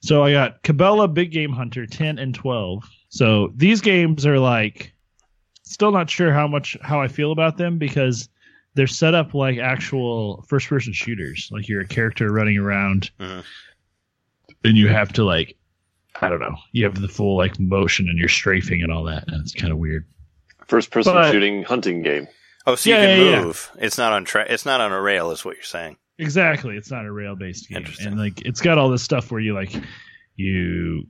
So 0.00 0.22
I 0.22 0.32
got 0.32 0.62
Cabela 0.62 1.12
Big 1.12 1.30
Game 1.32 1.52
Hunter 1.52 1.86
10 1.86 2.18
and 2.18 2.34
12. 2.34 2.84
So 3.08 3.52
these 3.56 3.80
games 3.80 4.26
are 4.26 4.38
like 4.38 4.92
still 5.64 5.92
not 5.92 6.10
sure 6.10 6.32
how 6.32 6.46
much 6.46 6.76
how 6.82 7.00
I 7.00 7.08
feel 7.08 7.32
about 7.32 7.56
them 7.56 7.78
because 7.78 8.28
they're 8.74 8.86
set 8.86 9.14
up 9.14 9.34
like 9.34 9.58
actual 9.58 10.44
first 10.48 10.68
person 10.68 10.92
shooters. 10.92 11.48
Like 11.52 11.68
you're 11.68 11.82
a 11.82 11.86
character 11.88 12.30
running 12.32 12.58
around 12.58 13.10
Mhm. 13.20 13.44
and 14.64 14.76
you 14.76 14.88
have 14.88 15.12
to 15.14 15.24
like 15.24 15.56
I 16.20 16.28
don't 16.28 16.40
know. 16.40 16.56
You 16.72 16.84
have 16.84 17.00
the 17.00 17.08
full 17.08 17.36
like 17.36 17.58
motion 17.58 18.08
and 18.08 18.18
you're 18.18 18.28
strafing 18.28 18.82
and 18.82 18.92
all 18.92 19.04
that. 19.04 19.24
And 19.26 19.40
it's 19.40 19.54
kind 19.54 19.72
of 19.72 19.78
weird. 19.78 20.06
First 20.68 20.90
person 20.90 21.14
But- 21.14 21.32
shooting 21.32 21.64
hunting 21.64 22.02
game. 22.02 22.28
Oh, 22.64 22.76
so 22.76 22.90
you 22.90 22.96
can 22.96 23.18
yeah, 23.18 23.24
yeah. 23.30 23.42
move. 23.44 23.70
It's 23.80 23.98
not 23.98 24.12
on 24.12 24.24
track. 24.24 24.46
It's 24.48 24.64
not 24.64 24.80
on 24.80 24.92
a 24.92 25.00
rail, 25.00 25.32
is 25.32 25.44
what 25.44 25.56
you're 25.56 25.64
saying. 25.64 25.96
Exactly. 26.18 26.76
It's 26.76 26.92
not 26.92 27.04
a 27.06 27.10
rail 27.10 27.34
based 27.34 27.68
game. 27.68 27.78
Interesting. 27.78 28.06
And 28.08 28.18
like 28.18 28.42
it's 28.42 28.60
got 28.60 28.78
all 28.78 28.88
this 28.88 29.02
stuff 29.02 29.32
where 29.32 29.40
you 29.40 29.52
like 29.54 29.72
you 30.36 31.08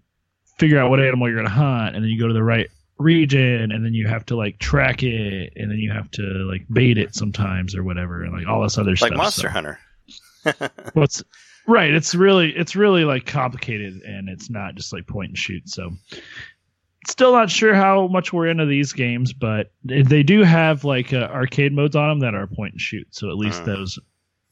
figure 0.59 0.79
out 0.79 0.89
what 0.91 1.01
animal 1.01 1.29
you're 1.29 1.37
gonna 1.37 1.49
hunt 1.51 1.95
and 1.95 2.03
then 2.05 2.11
you 2.11 2.19
go 2.19 2.27
to 2.29 2.33
the 2.35 2.43
right 2.43 2.69
region 3.03 3.71
and 3.73 3.85
then 3.85 3.93
you 3.95 4.07
have 4.07 4.25
to 4.27 4.37
like 4.37 4.59
track 4.59 5.03
it 5.03 5.53
and 5.57 5.71
then 5.71 5.79
you 5.79 5.91
have 5.93 6.11
to 6.13 6.23
like 6.51 6.65
bait 6.73 6.97
it 6.99 7.15
sometimes 7.15 7.75
or 7.75 7.83
whatever 7.85 8.23
and 8.23 8.33
like 8.33 8.47
all 8.47 8.63
this 8.63 8.79
other 8.79 8.91
Like 8.93 8.99
stuff. 8.99 9.11
Like 9.11 9.19
Monster 9.19 9.49
So- 9.49 9.49
Hunter. 9.49 9.79
What's 10.95 11.23
right, 11.67 11.93
it's 11.93 12.15
really 12.15 12.51
it's 12.57 12.75
really 12.75 13.05
like 13.05 13.27
complicated 13.27 14.03
and 14.03 14.29
it's 14.29 14.51
not 14.51 14.75
just 14.75 14.93
like 14.93 15.07
point 15.07 15.29
and 15.31 15.39
shoot. 15.39 15.69
So 15.69 15.91
still 17.07 17.33
not 17.33 17.51
sure 17.51 17.75
how 17.75 18.07
much 18.09 18.33
we're 18.33 18.47
into 18.49 18.67
these 18.67 18.93
games, 18.93 19.33
but 19.33 19.73
they 19.85 20.23
do 20.23 20.43
have 20.43 20.85
like 20.85 21.13
uh, 21.13 21.29
arcade 21.33 21.73
modes 21.73 21.97
on 21.97 22.09
them 22.09 22.21
that 22.21 22.35
are 22.35 22.47
point 22.47 22.73
and 22.73 22.81
shoot. 22.81 23.07
So 23.11 23.31
at 23.31 23.37
least 23.37 23.63
Mm. 23.63 23.67
those 23.67 23.99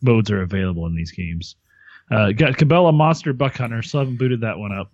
modes 0.02 0.30
are 0.30 0.42
available 0.42 0.86
in 0.86 0.94
these 0.94 1.10
games. 1.12 1.56
Uh, 2.10 2.32
got 2.32 2.54
Cabela 2.54 2.92
Monster 2.94 3.32
Buck 3.32 3.56
Hunter, 3.56 3.82
so 3.82 3.98
I 3.98 4.02
haven't 4.02 4.16
booted 4.18 4.40
that 4.40 4.58
one 4.58 4.72
up. 4.72 4.90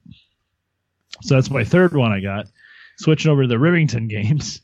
So 1.23 1.35
that's 1.37 1.51
my 1.51 1.65
third 1.65 1.95
one 1.95 2.13
I 2.13 2.21
got. 2.21 2.47
Switching 2.97 3.31
over 3.31 3.43
to 3.43 3.49
the 3.49 3.59
Remington 3.59 4.09
games. 4.17 4.61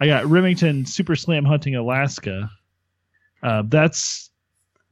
I 0.00 0.06
got 0.06 0.26
Remington 0.26 0.86
Super 0.86 1.16
Slam 1.16 1.44
Hunting 1.44 1.74
Alaska. 1.74 2.50
Uh, 3.42 3.62
that's 3.66 4.30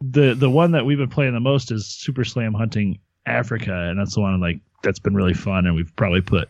the 0.01 0.35
the 0.35 0.51
one 0.51 0.73
that 0.73 0.85
we've 0.85 0.99
been 0.99 1.09
playing 1.11 1.33
the 1.35 1.41
most 1.41 1.71
is 1.71 1.87
Super 1.87 2.25
Slam 2.25 2.55
Hunting 2.55 2.99
Africa, 3.25 3.73
and 3.73 3.99
that's 3.99 4.15
the 4.15 4.21
one 4.21 4.41
like 4.41 4.61
that's 4.83 4.99
been 4.99 5.15
really 5.15 5.35
fun, 5.35 5.67
and 5.67 5.75
we've 5.75 5.95
probably 5.97 6.21
put 6.21 6.49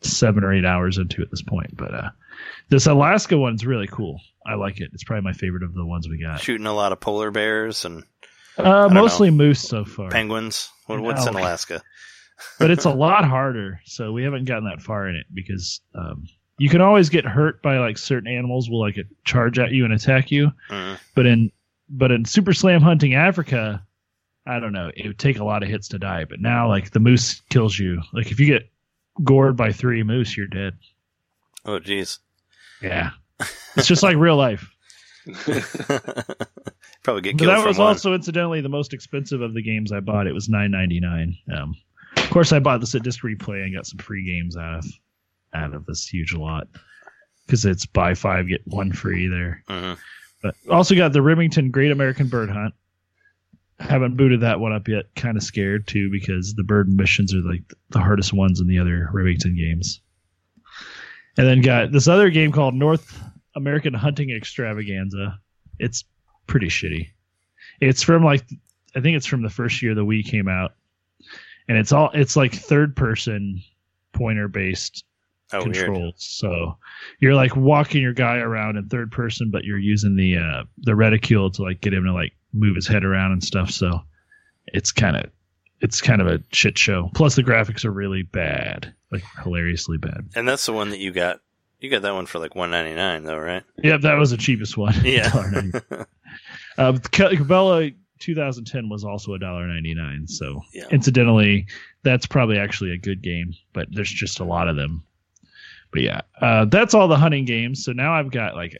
seven 0.00 0.42
or 0.44 0.52
eight 0.52 0.64
hours 0.64 0.98
into 0.98 1.22
at 1.22 1.30
this 1.30 1.42
point. 1.42 1.76
But 1.76 1.94
uh, 1.94 2.10
this 2.68 2.86
Alaska 2.86 3.36
one's 3.38 3.64
really 3.64 3.86
cool. 3.86 4.20
I 4.44 4.54
like 4.54 4.80
it. 4.80 4.90
It's 4.92 5.04
probably 5.04 5.22
my 5.22 5.32
favorite 5.32 5.62
of 5.62 5.74
the 5.74 5.84
ones 5.86 6.08
we 6.08 6.20
got. 6.20 6.40
Shooting 6.40 6.66
a 6.66 6.74
lot 6.74 6.90
of 6.92 6.98
polar 7.00 7.30
bears 7.30 7.84
and 7.84 8.02
Uh, 8.58 8.88
mostly 8.92 9.30
moose 9.30 9.60
so 9.60 9.84
far, 9.84 10.10
penguins. 10.10 10.70
What, 10.86 11.00
what's 11.00 11.26
in 11.26 11.34
Alaska? 11.34 11.82
But 12.58 12.70
it's 12.70 12.84
a 12.84 12.90
lot 12.90 13.24
harder. 13.24 13.80
So 13.84 14.12
we 14.12 14.24
haven't 14.24 14.44
gotten 14.44 14.64
that 14.64 14.82
far 14.82 15.08
in 15.08 15.16
it 15.16 15.26
because 15.32 15.80
um, 15.94 16.26
you 16.58 16.68
can 16.68 16.80
always 16.80 17.08
get 17.08 17.24
hurt 17.24 17.62
by 17.62 17.78
like 17.78 17.98
certain 17.98 18.32
animals 18.32 18.70
will 18.70 18.80
like 18.80 18.96
charge 19.24 19.58
at 19.58 19.72
you 19.72 19.84
and 19.84 19.92
attack 19.92 20.30
you. 20.30 20.52
Mm. 20.70 20.98
But 21.14 21.26
in 21.26 21.52
but 21.88 22.10
in 22.10 22.24
Super 22.24 22.52
Slam 22.52 22.80
Hunting 22.80 23.14
Africa, 23.14 23.84
I 24.46 24.58
don't 24.60 24.72
know. 24.72 24.90
It 24.94 25.06
would 25.06 25.18
take 25.18 25.38
a 25.38 25.44
lot 25.44 25.62
of 25.62 25.68
hits 25.68 25.88
to 25.88 25.98
die. 25.98 26.24
But 26.24 26.40
now 26.40 26.68
like 26.68 26.90
the 26.90 27.00
moose 27.00 27.40
kills 27.50 27.78
you. 27.78 28.00
Like 28.12 28.30
if 28.30 28.40
you 28.40 28.46
get 28.46 28.68
gored 29.24 29.56
by 29.56 29.72
three 29.72 30.02
moose, 30.02 30.36
you're 30.36 30.46
dead. 30.46 30.74
Oh, 31.64 31.78
jeez. 31.78 32.18
Yeah, 32.80 33.10
it's 33.76 33.86
just 33.86 34.02
like 34.02 34.16
real 34.16 34.36
life. 34.36 34.68
Probably 37.04 37.22
get 37.22 37.38
But 37.38 37.46
that 37.46 37.66
was 37.66 37.78
one. 37.78 37.88
also 37.88 38.14
incidentally 38.14 38.60
the 38.60 38.68
most 38.68 38.92
expensive 38.92 39.40
of 39.40 39.54
the 39.54 39.62
games 39.62 39.92
I 39.92 40.00
bought. 40.00 40.26
It 40.26 40.32
was 40.32 40.48
nine 40.48 40.70
ninety 40.70 40.98
nine. 41.00 41.36
Um, 41.52 41.76
course, 42.32 42.52
I 42.52 42.58
bought 42.58 42.80
this 42.80 42.94
at 42.94 43.02
Disc 43.02 43.22
Replay 43.22 43.64
and 43.64 43.74
got 43.74 43.86
some 43.86 43.98
free 43.98 44.24
games 44.24 44.56
out 44.56 44.78
of 44.78 44.86
out 45.54 45.74
of 45.74 45.84
this 45.86 46.06
huge 46.06 46.34
lot 46.34 46.66
because 47.46 47.64
it's 47.66 47.84
buy 47.84 48.14
five 48.14 48.48
get 48.48 48.62
one 48.66 48.92
free 48.92 49.26
there. 49.26 49.62
Mhm. 49.68 49.98
But 50.42 50.54
also 50.68 50.94
got 50.94 51.12
the 51.12 51.22
Remington 51.22 51.70
Great 51.70 51.90
American 51.90 52.28
Bird 52.28 52.48
Hunt. 52.50 52.74
Haven't 53.78 54.16
booted 54.16 54.40
that 54.40 54.60
one 54.60 54.72
up 54.72 54.88
yet. 54.88 55.14
Kind 55.14 55.36
of 55.36 55.42
scared 55.42 55.86
too 55.86 56.10
because 56.10 56.54
the 56.54 56.64
bird 56.64 56.88
missions 56.88 57.34
are 57.34 57.40
like 57.42 57.62
the 57.90 58.00
hardest 58.00 58.32
ones 58.32 58.60
in 58.60 58.66
the 58.66 58.78
other 58.78 59.08
Remington 59.12 59.56
games. 59.56 60.00
And 61.36 61.46
then 61.46 61.60
got 61.60 61.92
this 61.92 62.08
other 62.08 62.30
game 62.30 62.52
called 62.52 62.74
North 62.74 63.20
American 63.54 63.94
Hunting 63.94 64.30
Extravaganza. 64.30 65.38
It's 65.78 66.04
pretty 66.46 66.68
shitty. 66.68 67.08
It's 67.80 68.02
from 68.02 68.24
like 68.24 68.44
I 68.94 69.00
think 69.00 69.16
it's 69.16 69.26
from 69.26 69.42
the 69.42 69.50
first 69.50 69.82
year 69.82 69.94
the 69.94 70.04
Wii 70.04 70.24
came 70.24 70.48
out, 70.48 70.74
and 71.72 71.78
it's 71.80 71.90
all 71.90 72.10
it's 72.12 72.36
like 72.36 72.52
third 72.52 72.94
person 72.94 73.62
pointer 74.12 74.46
based 74.46 75.04
Oh, 75.54 75.64
weird. 75.64 75.74
controls. 75.74 76.14
So 76.18 76.76
you're 77.18 77.34
like 77.34 77.56
walking 77.56 78.02
your 78.02 78.12
guy 78.12 78.36
around 78.36 78.76
in 78.76 78.88
third 78.88 79.10
person, 79.10 79.50
but 79.50 79.64
you're 79.64 79.78
using 79.78 80.16
the 80.16 80.36
uh, 80.36 80.64
the 80.78 80.94
reticule 80.94 81.50
to 81.52 81.62
like 81.62 81.80
get 81.80 81.94
him 81.94 82.04
to 82.04 82.12
like 82.12 82.32
move 82.52 82.74
his 82.76 82.86
head 82.86 83.04
around 83.04 83.32
and 83.32 83.42
stuff. 83.44 83.70
So 83.70 84.00
it's 84.66 84.92
kind 84.92 85.16
of 85.16 85.30
it's 85.80 86.00
kind 86.02 86.20
of 86.20 86.26
a 86.26 86.40
shit 86.52 86.76
show. 86.76 87.10
Plus 87.14 87.36
the 87.36 87.42
graphics 87.42 87.84
are 87.86 87.90
really 87.90 88.22
bad, 88.22 88.94
like 89.10 89.24
hilariously 89.42 89.96
bad. 89.98 90.28
And 90.34 90.46
that's 90.46 90.66
the 90.66 90.72
one 90.74 90.90
that 90.90 91.00
you 91.00 91.10
got. 91.10 91.40
You 91.80 91.90
got 91.90 92.02
that 92.02 92.14
one 92.14 92.26
for 92.26 92.38
like 92.38 92.54
one 92.54 92.70
ninety 92.70 92.94
nine, 92.94 93.24
though, 93.24 93.38
right? 93.38 93.64
Yeah, 93.82 93.96
that 93.98 94.14
was 94.18 94.30
the 94.30 94.36
cheapest 94.36 94.76
one. 94.76 94.94
Yeah. 95.04 95.28
$1.99. 95.30 96.06
uh, 96.78 96.92
Cabela 96.92 97.94
2010 98.22 98.88
was 98.88 99.04
also 99.04 99.34
a 99.34 99.38
dollar 99.38 99.66
ninety 99.66 99.94
nine. 99.94 100.26
So 100.26 100.62
Yeah. 100.72 100.84
incidentally, 100.90 101.66
that's 102.02 102.26
probably 102.26 102.58
actually 102.58 102.92
a 102.92 102.98
good 102.98 103.22
game, 103.22 103.52
but 103.72 103.88
there's 103.90 104.10
just 104.10 104.40
a 104.40 104.44
lot 104.44 104.68
of 104.68 104.76
them. 104.76 105.04
But 105.92 106.02
yeah, 106.02 106.20
uh, 106.40 106.64
that's 106.66 106.94
all 106.94 107.08
the 107.08 107.16
hunting 107.16 107.44
games. 107.44 107.84
So 107.84 107.92
now 107.92 108.14
I've 108.14 108.30
got 108.30 108.54
like, 108.54 108.76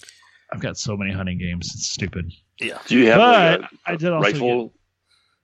I've 0.52 0.60
got 0.60 0.78
so 0.78 0.96
many 0.96 1.12
hunting 1.12 1.38
games. 1.38 1.70
It's 1.74 1.86
stupid. 1.86 2.32
yeah. 2.60 2.78
Do 2.86 2.98
you 2.98 3.06
have 3.08 3.18
But 3.18 3.60
like 3.62 3.70
I 3.86 3.96
did 3.96 4.08
a 4.08 4.14
also 4.14 4.30
rifle 4.32 4.74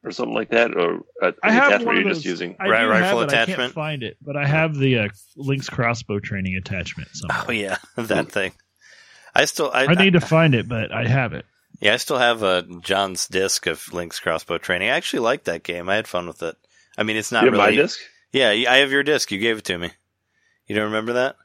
or 0.05 0.11
something 0.13 0.35
like 0.35 0.51
that, 0.51 0.75
or 0.77 1.01
a, 1.21 1.35
I 1.43 1.51
have 1.51 1.67
attachment 1.69 1.87
one 1.87 1.97
of 1.97 2.03
you're 2.03 2.11
just 2.11 2.21
those- 2.25 2.31
using? 2.31 2.57
I 2.61 2.69
Right, 2.69 2.83
do 2.85 2.89
rifle 2.91 3.19
have 3.21 3.29
it. 3.29 3.35
I 3.35 3.43
attachment? 3.43 3.59
can't 3.59 3.73
find 3.75 4.03
it, 4.03 4.17
but 4.23 4.37
I 4.37 4.47
have 4.47 4.77
the 4.77 4.99
uh, 5.01 5.09
Link's 5.37 5.69
crossbow 5.69 6.21
training 6.21 6.57
attachment. 6.57 7.09
Somewhere. 7.13 7.45
Oh 7.49 7.51
yeah, 7.53 7.77
that 7.97 8.31
thing. 8.33 8.53
I 9.35 9.45
still, 9.45 9.71
I, 9.73 9.85
I 9.87 9.95
need 9.95 10.15
to 10.15 10.21
find 10.21 10.55
it, 10.55 10.69
but 10.69 10.91
I 10.93 11.07
have 11.07 11.33
it. 11.33 11.45
Yeah, 11.81 11.95
I 11.95 11.97
still 11.97 12.19
have 12.19 12.43
uh, 12.43 12.63
John's 12.81 13.29
disc 13.29 13.67
of 13.67 13.93
Link's 13.93 14.21
crossbow 14.21 14.59
training. 14.59 14.89
I 14.89 14.97
actually 14.97 15.21
liked 15.21 15.45
that 15.45 15.63
game. 15.63 15.89
I 15.89 15.97
had 15.97 16.09
fun 16.09 16.27
with 16.27 16.43
it. 16.43 16.57
I 16.97 17.05
mean, 17.05 17.17
it's 17.17 17.31
not 17.31 17.45
you 17.45 17.53
have 17.53 17.61
really. 17.61 17.77
my 17.77 17.83
disc? 17.83 18.01
Yeah, 18.33 18.51
I 18.51 18.79
have 18.79 18.91
your 18.91 19.03
disc. 19.03 19.31
You 19.31 19.39
gave 19.39 19.59
it 19.59 19.65
to 19.67 19.79
me. 19.79 19.91
You 20.67 20.75
don't 20.75 20.87
remember 20.87 21.15
that? 21.15 21.37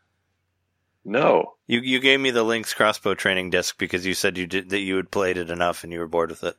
No. 1.05 1.55
You 1.67 1.79
you 1.79 1.99
gave 1.99 2.19
me 2.19 2.31
the 2.31 2.43
Link's 2.43 2.73
crossbow 2.73 3.13
training 3.13 3.49
disc 3.49 3.77
because 3.77 4.05
you 4.05 4.13
said 4.13 4.37
you 4.37 4.47
did 4.47 4.69
that 4.69 4.79
you 4.79 4.95
had 4.95 5.11
played 5.11 5.37
it 5.37 5.49
enough 5.49 5.83
and 5.83 5.93
you 5.93 5.99
were 5.99 6.07
bored 6.07 6.29
with 6.29 6.43
it. 6.43 6.55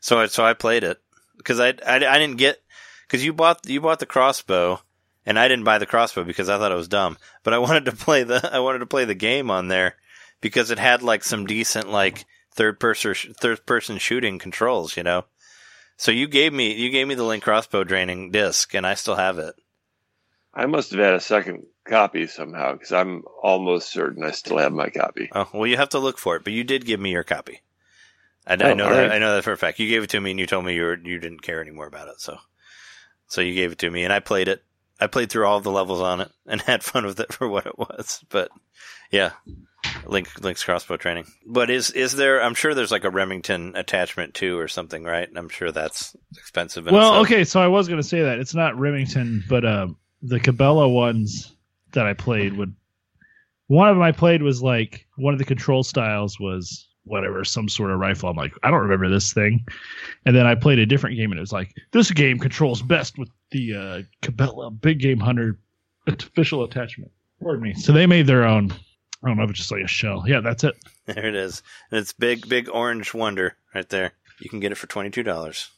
So 0.00 0.20
I, 0.20 0.26
so 0.26 0.44
I 0.44 0.54
played 0.54 0.84
it 0.84 1.00
because 1.36 1.60
I, 1.60 1.68
I 1.86 1.96
I 1.96 2.18
didn't 2.18 2.36
get 2.36 2.62
because 3.06 3.24
you 3.24 3.32
bought 3.32 3.68
you 3.68 3.80
bought 3.80 3.98
the 3.98 4.06
crossbow 4.06 4.80
and 5.26 5.38
I 5.38 5.48
didn't 5.48 5.64
buy 5.64 5.78
the 5.78 5.86
crossbow 5.86 6.24
because 6.24 6.48
I 6.48 6.58
thought 6.58 6.72
it 6.72 6.76
was 6.76 6.88
dumb. 6.88 7.18
But 7.42 7.54
I 7.54 7.58
wanted 7.66 7.84
to 7.86 7.92
play 7.92 8.22
the 8.22 8.48
I 8.52 8.60
wanted 8.60 8.80
to 8.80 8.86
play 8.86 9.04
the 9.04 9.14
game 9.14 9.50
on 9.50 9.68
there 9.68 9.96
because 10.40 10.70
it 10.70 10.78
had 10.78 11.02
like 11.02 11.24
some 11.24 11.46
decent 11.46 11.90
like 11.90 12.24
third 12.52 12.80
person 12.80 13.14
third 13.34 13.64
person 13.66 13.98
shooting 13.98 14.38
controls, 14.38 14.96
you 14.96 15.02
know. 15.02 15.24
So 15.96 16.10
you 16.10 16.26
gave 16.28 16.52
me 16.52 16.72
you 16.74 16.90
gave 16.90 17.06
me 17.06 17.14
the 17.14 17.24
Link 17.24 17.42
crossbow 17.44 17.84
training 17.84 18.30
disc 18.30 18.74
and 18.74 18.86
I 18.86 18.94
still 18.94 19.16
have 19.16 19.38
it. 19.38 19.54
I 20.52 20.66
must 20.66 20.90
have 20.90 21.00
had 21.00 21.14
a 21.14 21.20
second 21.20 21.64
copy 21.84 22.26
somehow 22.26 22.72
because 22.72 22.92
I'm 22.92 23.22
almost 23.42 23.90
certain 23.92 24.24
I 24.24 24.30
still 24.32 24.58
have 24.58 24.72
my 24.72 24.88
copy. 24.90 25.28
Oh 25.32 25.48
well, 25.52 25.66
you 25.66 25.76
have 25.76 25.90
to 25.90 25.98
look 25.98 26.18
for 26.18 26.36
it, 26.36 26.44
but 26.44 26.52
you 26.52 26.64
did 26.64 26.86
give 26.86 27.00
me 27.00 27.10
your 27.12 27.24
copy. 27.24 27.62
I, 28.46 28.54
I 28.54 28.56
Oh, 28.56 28.74
know 28.74 28.88
that. 28.88 29.08
right. 29.08 29.12
I 29.12 29.18
know 29.18 29.34
that 29.34 29.44
for 29.44 29.52
a 29.52 29.56
fact. 29.56 29.78
You 29.78 29.88
gave 29.88 30.02
it 30.02 30.10
to 30.10 30.20
me, 30.20 30.30
and 30.32 30.40
you 30.40 30.46
told 30.46 30.64
me 30.64 30.74
you 30.74 30.82
were 30.82 30.98
you 30.98 31.18
didn't 31.18 31.42
care 31.42 31.60
anymore 31.60 31.86
about 31.86 32.08
it. 32.08 32.20
So, 32.20 32.38
so 33.28 33.40
you 33.40 33.54
gave 33.54 33.72
it 33.72 33.78
to 33.78 33.90
me, 33.90 34.02
and 34.04 34.12
I 34.12 34.20
played 34.20 34.48
it. 34.48 34.64
I 35.00 35.06
played 35.06 35.30
through 35.30 35.46
all 35.46 35.60
the 35.60 35.70
levels 35.70 36.00
on 36.00 36.20
it 36.20 36.30
and 36.46 36.60
had 36.62 36.82
fun 36.82 37.06
with 37.06 37.20
it 37.20 37.32
for 37.32 37.48
what 37.48 37.66
it 37.66 37.78
was. 37.78 38.24
But 38.28 38.50
yeah, 39.10 39.32
Link 40.06 40.28
Link's 40.42 40.64
crossbow 40.64 40.96
training. 40.96 41.26
But 41.46 41.70
is 41.70 41.90
is 41.90 42.12
there? 42.12 42.42
I'm 42.42 42.54
sure 42.54 42.74
there's 42.74 42.90
like 42.90 43.04
a 43.04 43.10
Remington 43.10 43.74
attachment 43.76 44.34
too, 44.34 44.58
or 44.58 44.68
something, 44.68 45.04
right? 45.04 45.28
I'm 45.34 45.48
sure 45.48 45.70
that's 45.72 46.16
expensive. 46.36 46.86
Well, 46.86 46.94
itself. 46.94 47.26
okay, 47.26 47.44
so 47.44 47.60
I 47.60 47.66
was 47.66 47.88
going 47.88 48.00
to 48.00 48.06
say 48.06 48.22
that 48.22 48.38
it's 48.38 48.54
not 48.54 48.78
Remington, 48.78 49.44
but 49.48 49.64
um, 49.64 49.96
the 50.22 50.40
Cabela 50.40 50.92
ones 50.92 51.54
that 51.92 52.06
I 52.06 52.14
played 52.14 52.56
would. 52.56 52.74
One 53.68 53.88
of 53.88 53.94
them 53.94 54.02
I 54.02 54.10
played 54.12 54.42
was 54.42 54.62
like 54.62 55.06
one 55.16 55.32
of 55.32 55.38
the 55.38 55.44
control 55.44 55.84
styles 55.84 56.40
was 56.40 56.88
whatever, 57.04 57.44
some 57.44 57.68
sort 57.68 57.90
of 57.90 57.98
rifle. 57.98 58.28
I'm 58.28 58.36
like, 58.36 58.52
I 58.62 58.70
don't 58.70 58.80
remember 58.80 59.08
this 59.08 59.32
thing. 59.32 59.64
And 60.26 60.34
then 60.34 60.46
I 60.46 60.54
played 60.54 60.78
a 60.78 60.86
different 60.86 61.16
game 61.16 61.30
and 61.30 61.38
it 61.38 61.40
was 61.40 61.52
like, 61.52 61.74
this 61.92 62.10
game 62.10 62.38
controls 62.38 62.82
best 62.82 63.18
with 63.18 63.28
the 63.50 63.74
uh, 63.74 64.02
Cabela 64.22 64.80
Big 64.80 65.00
Game 65.00 65.18
Hunter 65.18 65.58
official 66.06 66.64
attachment. 66.64 67.10
Pardon 67.42 67.62
me. 67.62 67.74
So 67.74 67.92
they 67.92 68.06
made 68.06 68.26
their 68.26 68.44
own. 68.44 68.72
I 69.22 69.28
don't 69.28 69.36
know 69.36 69.44
if 69.44 69.50
it's 69.50 69.58
just 69.58 69.70
like 69.70 69.84
a 69.84 69.88
shell. 69.88 70.24
Yeah, 70.26 70.40
that's 70.40 70.64
it. 70.64 70.76
There 71.06 71.26
it 71.26 71.34
is. 71.34 71.64
And 71.90 71.98
it's 71.98 72.12
big, 72.12 72.48
big 72.48 72.68
orange 72.68 73.14
wonder 73.14 73.56
right 73.74 73.88
there. 73.88 74.12
You 74.38 74.48
can 74.48 74.60
get 74.60 74.70
it 74.70 74.76
for 74.76 74.86
twenty 74.86 75.10
two 75.10 75.24
dollars. 75.24 75.68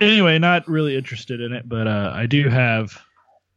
Anyway, 0.00 0.38
not 0.38 0.68
really 0.68 0.96
interested 0.96 1.40
in 1.40 1.52
it, 1.52 1.68
but 1.68 1.88
uh, 1.88 2.12
I 2.14 2.26
do 2.26 2.48
have. 2.48 2.96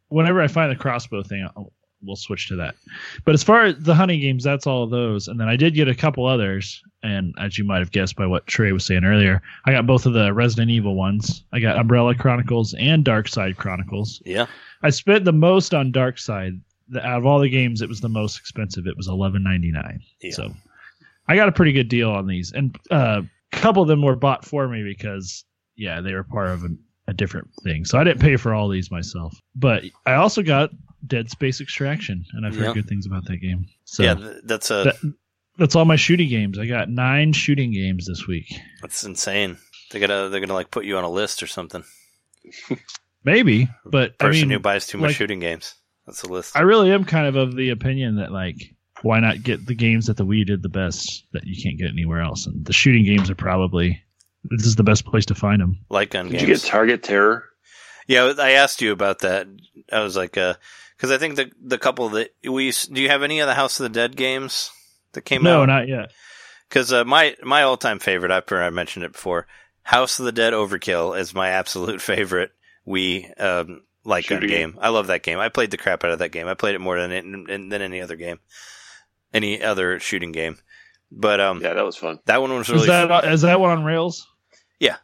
Whenever 0.08 0.42
I 0.42 0.48
find 0.48 0.72
the 0.72 0.76
crossbow 0.76 1.22
thing, 1.22 1.48
I'll, 1.56 1.72
we'll 2.02 2.16
switch 2.16 2.48
to 2.48 2.56
that. 2.56 2.74
But 3.24 3.34
as 3.34 3.42
far 3.44 3.64
as 3.66 3.76
the 3.78 3.94
hunting 3.94 4.20
games, 4.20 4.42
that's 4.42 4.66
all 4.66 4.82
of 4.82 4.90
those. 4.90 5.28
And 5.28 5.38
then 5.38 5.48
I 5.48 5.56
did 5.56 5.74
get 5.74 5.88
a 5.88 5.94
couple 5.94 6.26
others. 6.26 6.82
And 7.02 7.34
as 7.38 7.56
you 7.56 7.64
might 7.64 7.78
have 7.78 7.92
guessed 7.92 8.16
by 8.16 8.26
what 8.26 8.46
Trey 8.46 8.72
was 8.72 8.84
saying 8.84 9.04
earlier, 9.04 9.40
I 9.66 9.72
got 9.72 9.86
both 9.86 10.06
of 10.06 10.12
the 10.12 10.32
Resident 10.32 10.70
Evil 10.70 10.94
ones. 10.96 11.44
I 11.52 11.60
got 11.60 11.78
Umbrella 11.78 12.14
Chronicles 12.14 12.74
and 12.74 13.04
Dark 13.04 13.28
Side 13.28 13.56
Chronicles. 13.56 14.20
Yeah. 14.24 14.46
I 14.82 14.90
spent 14.90 15.24
the 15.24 15.32
most 15.32 15.74
on 15.74 15.92
Dark 15.92 16.18
Side. 16.18 16.60
The, 16.90 17.06
out 17.06 17.18
of 17.18 17.26
all 17.26 17.38
the 17.40 17.48
games, 17.48 17.80
it 17.82 17.88
was 17.88 18.00
the 18.00 18.08
most 18.08 18.38
expensive. 18.38 18.86
It 18.86 18.96
was 18.96 19.08
eleven 19.08 19.42
ninety 19.42 19.70
nine. 19.72 20.00
Yeah. 20.20 20.32
So 20.32 20.52
I 21.28 21.36
got 21.36 21.48
a 21.48 21.52
pretty 21.52 21.72
good 21.72 21.88
deal 21.88 22.10
on 22.10 22.26
these, 22.26 22.52
and 22.52 22.76
uh, 22.90 23.22
a 23.52 23.56
couple 23.56 23.82
of 23.82 23.88
them 23.88 24.02
were 24.02 24.16
bought 24.16 24.44
for 24.44 24.66
me 24.68 24.82
because 24.82 25.44
yeah, 25.76 26.00
they 26.00 26.12
were 26.12 26.24
part 26.24 26.48
of 26.50 26.64
a, 26.64 26.68
a 27.08 27.12
different 27.14 27.48
thing. 27.62 27.84
So 27.84 27.98
I 27.98 28.04
didn't 28.04 28.20
pay 28.20 28.36
for 28.36 28.52
all 28.54 28.68
these 28.68 28.90
myself. 28.90 29.38
But 29.54 29.84
I 30.04 30.14
also 30.14 30.42
got 30.42 30.70
Dead 31.06 31.30
Space 31.30 31.60
Extraction, 31.60 32.24
and 32.32 32.44
I've 32.46 32.54
heard 32.56 32.66
Yeah. 32.66 32.74
good 32.74 32.88
things 32.88 33.06
about 33.06 33.24
that 33.26 33.36
game. 33.38 33.66
So 33.84 34.02
yeah, 34.02 34.32
that's 34.44 34.70
a 34.70 34.84
that- 34.84 35.14
that's 35.58 35.76
all 35.76 35.84
my 35.84 35.96
shooting 35.96 36.28
games. 36.30 36.58
I 36.58 36.64
got 36.66 36.88
nine 36.88 37.32
shooting 37.34 37.70
games 37.72 38.06
this 38.06 38.26
week. 38.26 38.46
that's 38.80 39.04
insane. 39.04 39.58
They 39.90 40.00
gotta 40.00 40.28
they're 40.30 40.40
gonna 40.40 40.54
like 40.54 40.70
put 40.70 40.84
you 40.86 40.96
on 40.96 41.04
a 41.04 41.10
list 41.10 41.42
or 41.42 41.46
something. 41.46 41.84
Maybe, 43.24 43.68
but 43.84 44.14
I 44.18 44.24
Person 44.26 44.48
mean, 44.48 44.50
who 44.56 44.58
buys 44.60 44.86
too 44.86 44.98
much 44.98 45.08
like- 45.08 45.16
shooting 45.16 45.40
games. 45.40 45.74
That's 46.06 46.22
the 46.22 46.28
list. 46.32 46.56
I 46.56 46.62
really 46.62 46.90
am 46.92 47.04
kind 47.04 47.26
of 47.26 47.36
of 47.36 47.54
the 47.56 47.70
opinion 47.70 48.16
that 48.16 48.32
like 48.32 48.74
why 49.02 49.20
not 49.20 49.42
get 49.42 49.64
the 49.66 49.74
games 49.74 50.06
that 50.06 50.16
the 50.16 50.26
Wii 50.26 50.46
did 50.46 50.62
the 50.62 50.68
best 50.68 51.24
that 51.32 51.44
you 51.46 51.60
can't 51.62 51.78
get 51.78 51.90
anywhere 51.90 52.20
else, 52.20 52.46
and 52.46 52.64
the 52.64 52.72
shooting 52.72 53.04
games 53.04 53.30
are 53.30 53.34
probably 53.34 54.02
this 54.44 54.66
is 54.66 54.76
the 54.76 54.82
best 54.82 55.04
place 55.04 55.26
to 55.26 55.34
find 55.34 55.60
them. 55.60 55.78
Light 55.90 56.10
gun 56.10 56.26
Did 56.26 56.32
games. 56.32 56.42
you 56.42 56.48
get 56.48 56.60
Target 56.62 57.02
Terror? 57.02 57.44
Yeah, 58.08 58.32
I 58.38 58.52
asked 58.52 58.80
you 58.82 58.90
about 58.92 59.20
that. 59.20 59.46
I 59.92 60.00
was 60.00 60.16
like, 60.16 60.32
because 60.32 61.10
I 61.10 61.18
think 61.18 61.36
the 61.36 61.50
the 61.62 61.78
couple 61.78 62.08
that 62.10 62.30
we 62.42 62.72
do 62.72 63.00
you 63.02 63.08
have 63.08 63.22
any 63.22 63.40
of 63.40 63.46
the 63.46 63.54
House 63.54 63.78
of 63.78 63.84
the 63.84 63.88
Dead 64.00 64.16
games 64.16 64.70
that 65.12 65.22
came 65.22 65.42
No, 65.42 65.62
out? 65.62 65.66
not 65.66 65.88
yet. 65.88 66.10
Because 66.68 66.92
uh, 66.92 67.04
my 67.04 67.36
my 67.42 67.62
all 67.62 67.76
time 67.76 67.98
favorite, 67.98 68.30
I've 68.32 68.50
I 68.50 68.70
mentioned 68.70 69.04
it 69.04 69.12
before. 69.12 69.46
House 69.82 70.18
of 70.18 70.24
the 70.24 70.32
Dead 70.32 70.52
Overkill 70.52 71.18
is 71.18 71.34
my 71.34 71.50
absolute 71.50 72.00
favorite 72.02 72.52
Wii 72.86 73.40
um, 73.40 73.82
light 74.04 74.26
gun 74.26 74.40
game. 74.40 74.48
game. 74.48 74.78
I 74.80 74.88
love 74.88 75.08
that 75.08 75.22
game. 75.22 75.38
I 75.38 75.48
played 75.48 75.70
the 75.70 75.76
crap 75.76 76.04
out 76.04 76.10
of 76.12 76.18
that 76.20 76.30
game. 76.30 76.46
I 76.46 76.54
played 76.54 76.74
it 76.74 76.80
more 76.80 77.00
than 77.00 77.12
it, 77.12 77.22
than 77.24 77.72
any 77.72 78.00
other 78.00 78.16
game, 78.16 78.38
any 79.32 79.62
other 79.62 80.00
shooting 80.00 80.32
game. 80.32 80.58
But 81.12 81.40
um, 81.40 81.60
Yeah, 81.60 81.74
that 81.74 81.84
was 81.84 81.96
fun. 81.96 82.20
that 82.26 82.40
one 82.40 82.54
was 82.54 82.68
really 82.68 82.82
Is 82.82 82.86
that 82.86 83.24
is 83.24 83.42
that 83.42 83.60
one 83.60 83.70
on 83.70 83.84
rails? 83.84 84.26
Yeah. 84.78 84.96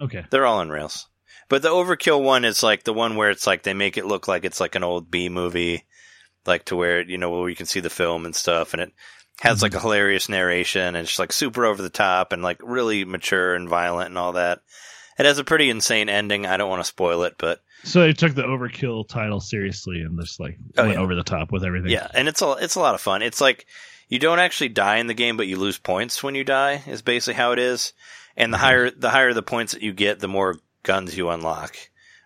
Okay. 0.00 0.24
They're 0.30 0.46
all 0.46 0.58
on 0.58 0.70
rails. 0.70 1.06
But 1.48 1.62
the 1.62 1.70
Overkill 1.70 2.22
one 2.22 2.44
is 2.44 2.62
like 2.62 2.84
the 2.84 2.92
one 2.92 3.16
where 3.16 3.30
it's 3.30 3.46
like 3.46 3.62
they 3.62 3.74
make 3.74 3.96
it 3.96 4.04
look 4.04 4.28
like 4.28 4.44
it's 4.44 4.60
like 4.60 4.74
an 4.74 4.84
old 4.84 5.10
B 5.10 5.28
movie, 5.28 5.86
like 6.44 6.66
to 6.66 6.76
where 6.76 7.02
you 7.02 7.18
know 7.18 7.30
where 7.30 7.48
you 7.48 7.56
can 7.56 7.66
see 7.66 7.80
the 7.80 7.88
film 7.88 8.26
and 8.26 8.34
stuff, 8.34 8.74
and 8.74 8.82
it 8.82 8.92
has 9.40 9.62
like 9.62 9.74
a 9.74 9.80
hilarious 9.80 10.28
narration 10.28 10.96
and 10.96 10.96
it's 10.96 11.18
like 11.18 11.32
super 11.32 11.64
over 11.64 11.80
the 11.80 11.88
top 11.88 12.32
and 12.32 12.42
like 12.42 12.60
really 12.62 13.04
mature 13.04 13.54
and 13.54 13.68
violent 13.68 14.08
and 14.08 14.18
all 14.18 14.32
that. 14.32 14.60
It 15.18 15.26
has 15.26 15.38
a 15.38 15.44
pretty 15.44 15.70
insane 15.70 16.08
ending. 16.08 16.44
I 16.44 16.56
don't 16.56 16.68
want 16.68 16.80
to 16.80 16.88
spoil 16.88 17.22
it, 17.22 17.36
but 17.38 17.60
So 17.84 18.00
they 18.00 18.12
took 18.12 18.34
the 18.34 18.42
Overkill 18.42 19.08
title 19.08 19.40
seriously 19.40 20.00
and 20.00 20.18
just 20.20 20.40
like 20.40 20.58
Oh, 20.76 20.84
went 20.84 20.96
yeah. 20.96 21.00
over 21.00 21.14
the 21.14 21.22
top 21.22 21.52
with 21.52 21.64
everything. 21.64 21.90
yeah, 21.90 22.08
and 22.12 22.28
it's 22.28 22.42
a 22.42 22.52
it's 22.60 22.74
a 22.74 22.80
lot 22.80 22.94
of 22.94 23.00
fun. 23.00 23.22
It's 23.22 23.40
like 23.40 23.66
you 24.08 24.18
don't 24.18 24.38
actually 24.38 24.70
die 24.70 24.96
in 24.96 25.06
the 25.06 25.14
game, 25.14 25.36
but 25.36 25.46
you 25.46 25.56
lose 25.56 25.78
points 25.78 26.22
when 26.22 26.34
you 26.34 26.44
die. 26.44 26.82
Is 26.86 27.02
basically 27.02 27.34
how 27.34 27.52
it 27.52 27.58
is. 27.58 27.92
And 28.36 28.52
the 28.52 28.56
mm-hmm. 28.56 28.64
higher 28.64 28.90
the 28.90 29.10
higher 29.10 29.32
the 29.32 29.42
points 29.42 29.72
that 29.72 29.82
you 29.82 29.92
get, 29.92 30.20
the 30.20 30.28
more 30.28 30.56
guns 30.82 31.16
you 31.16 31.28
unlock, 31.28 31.76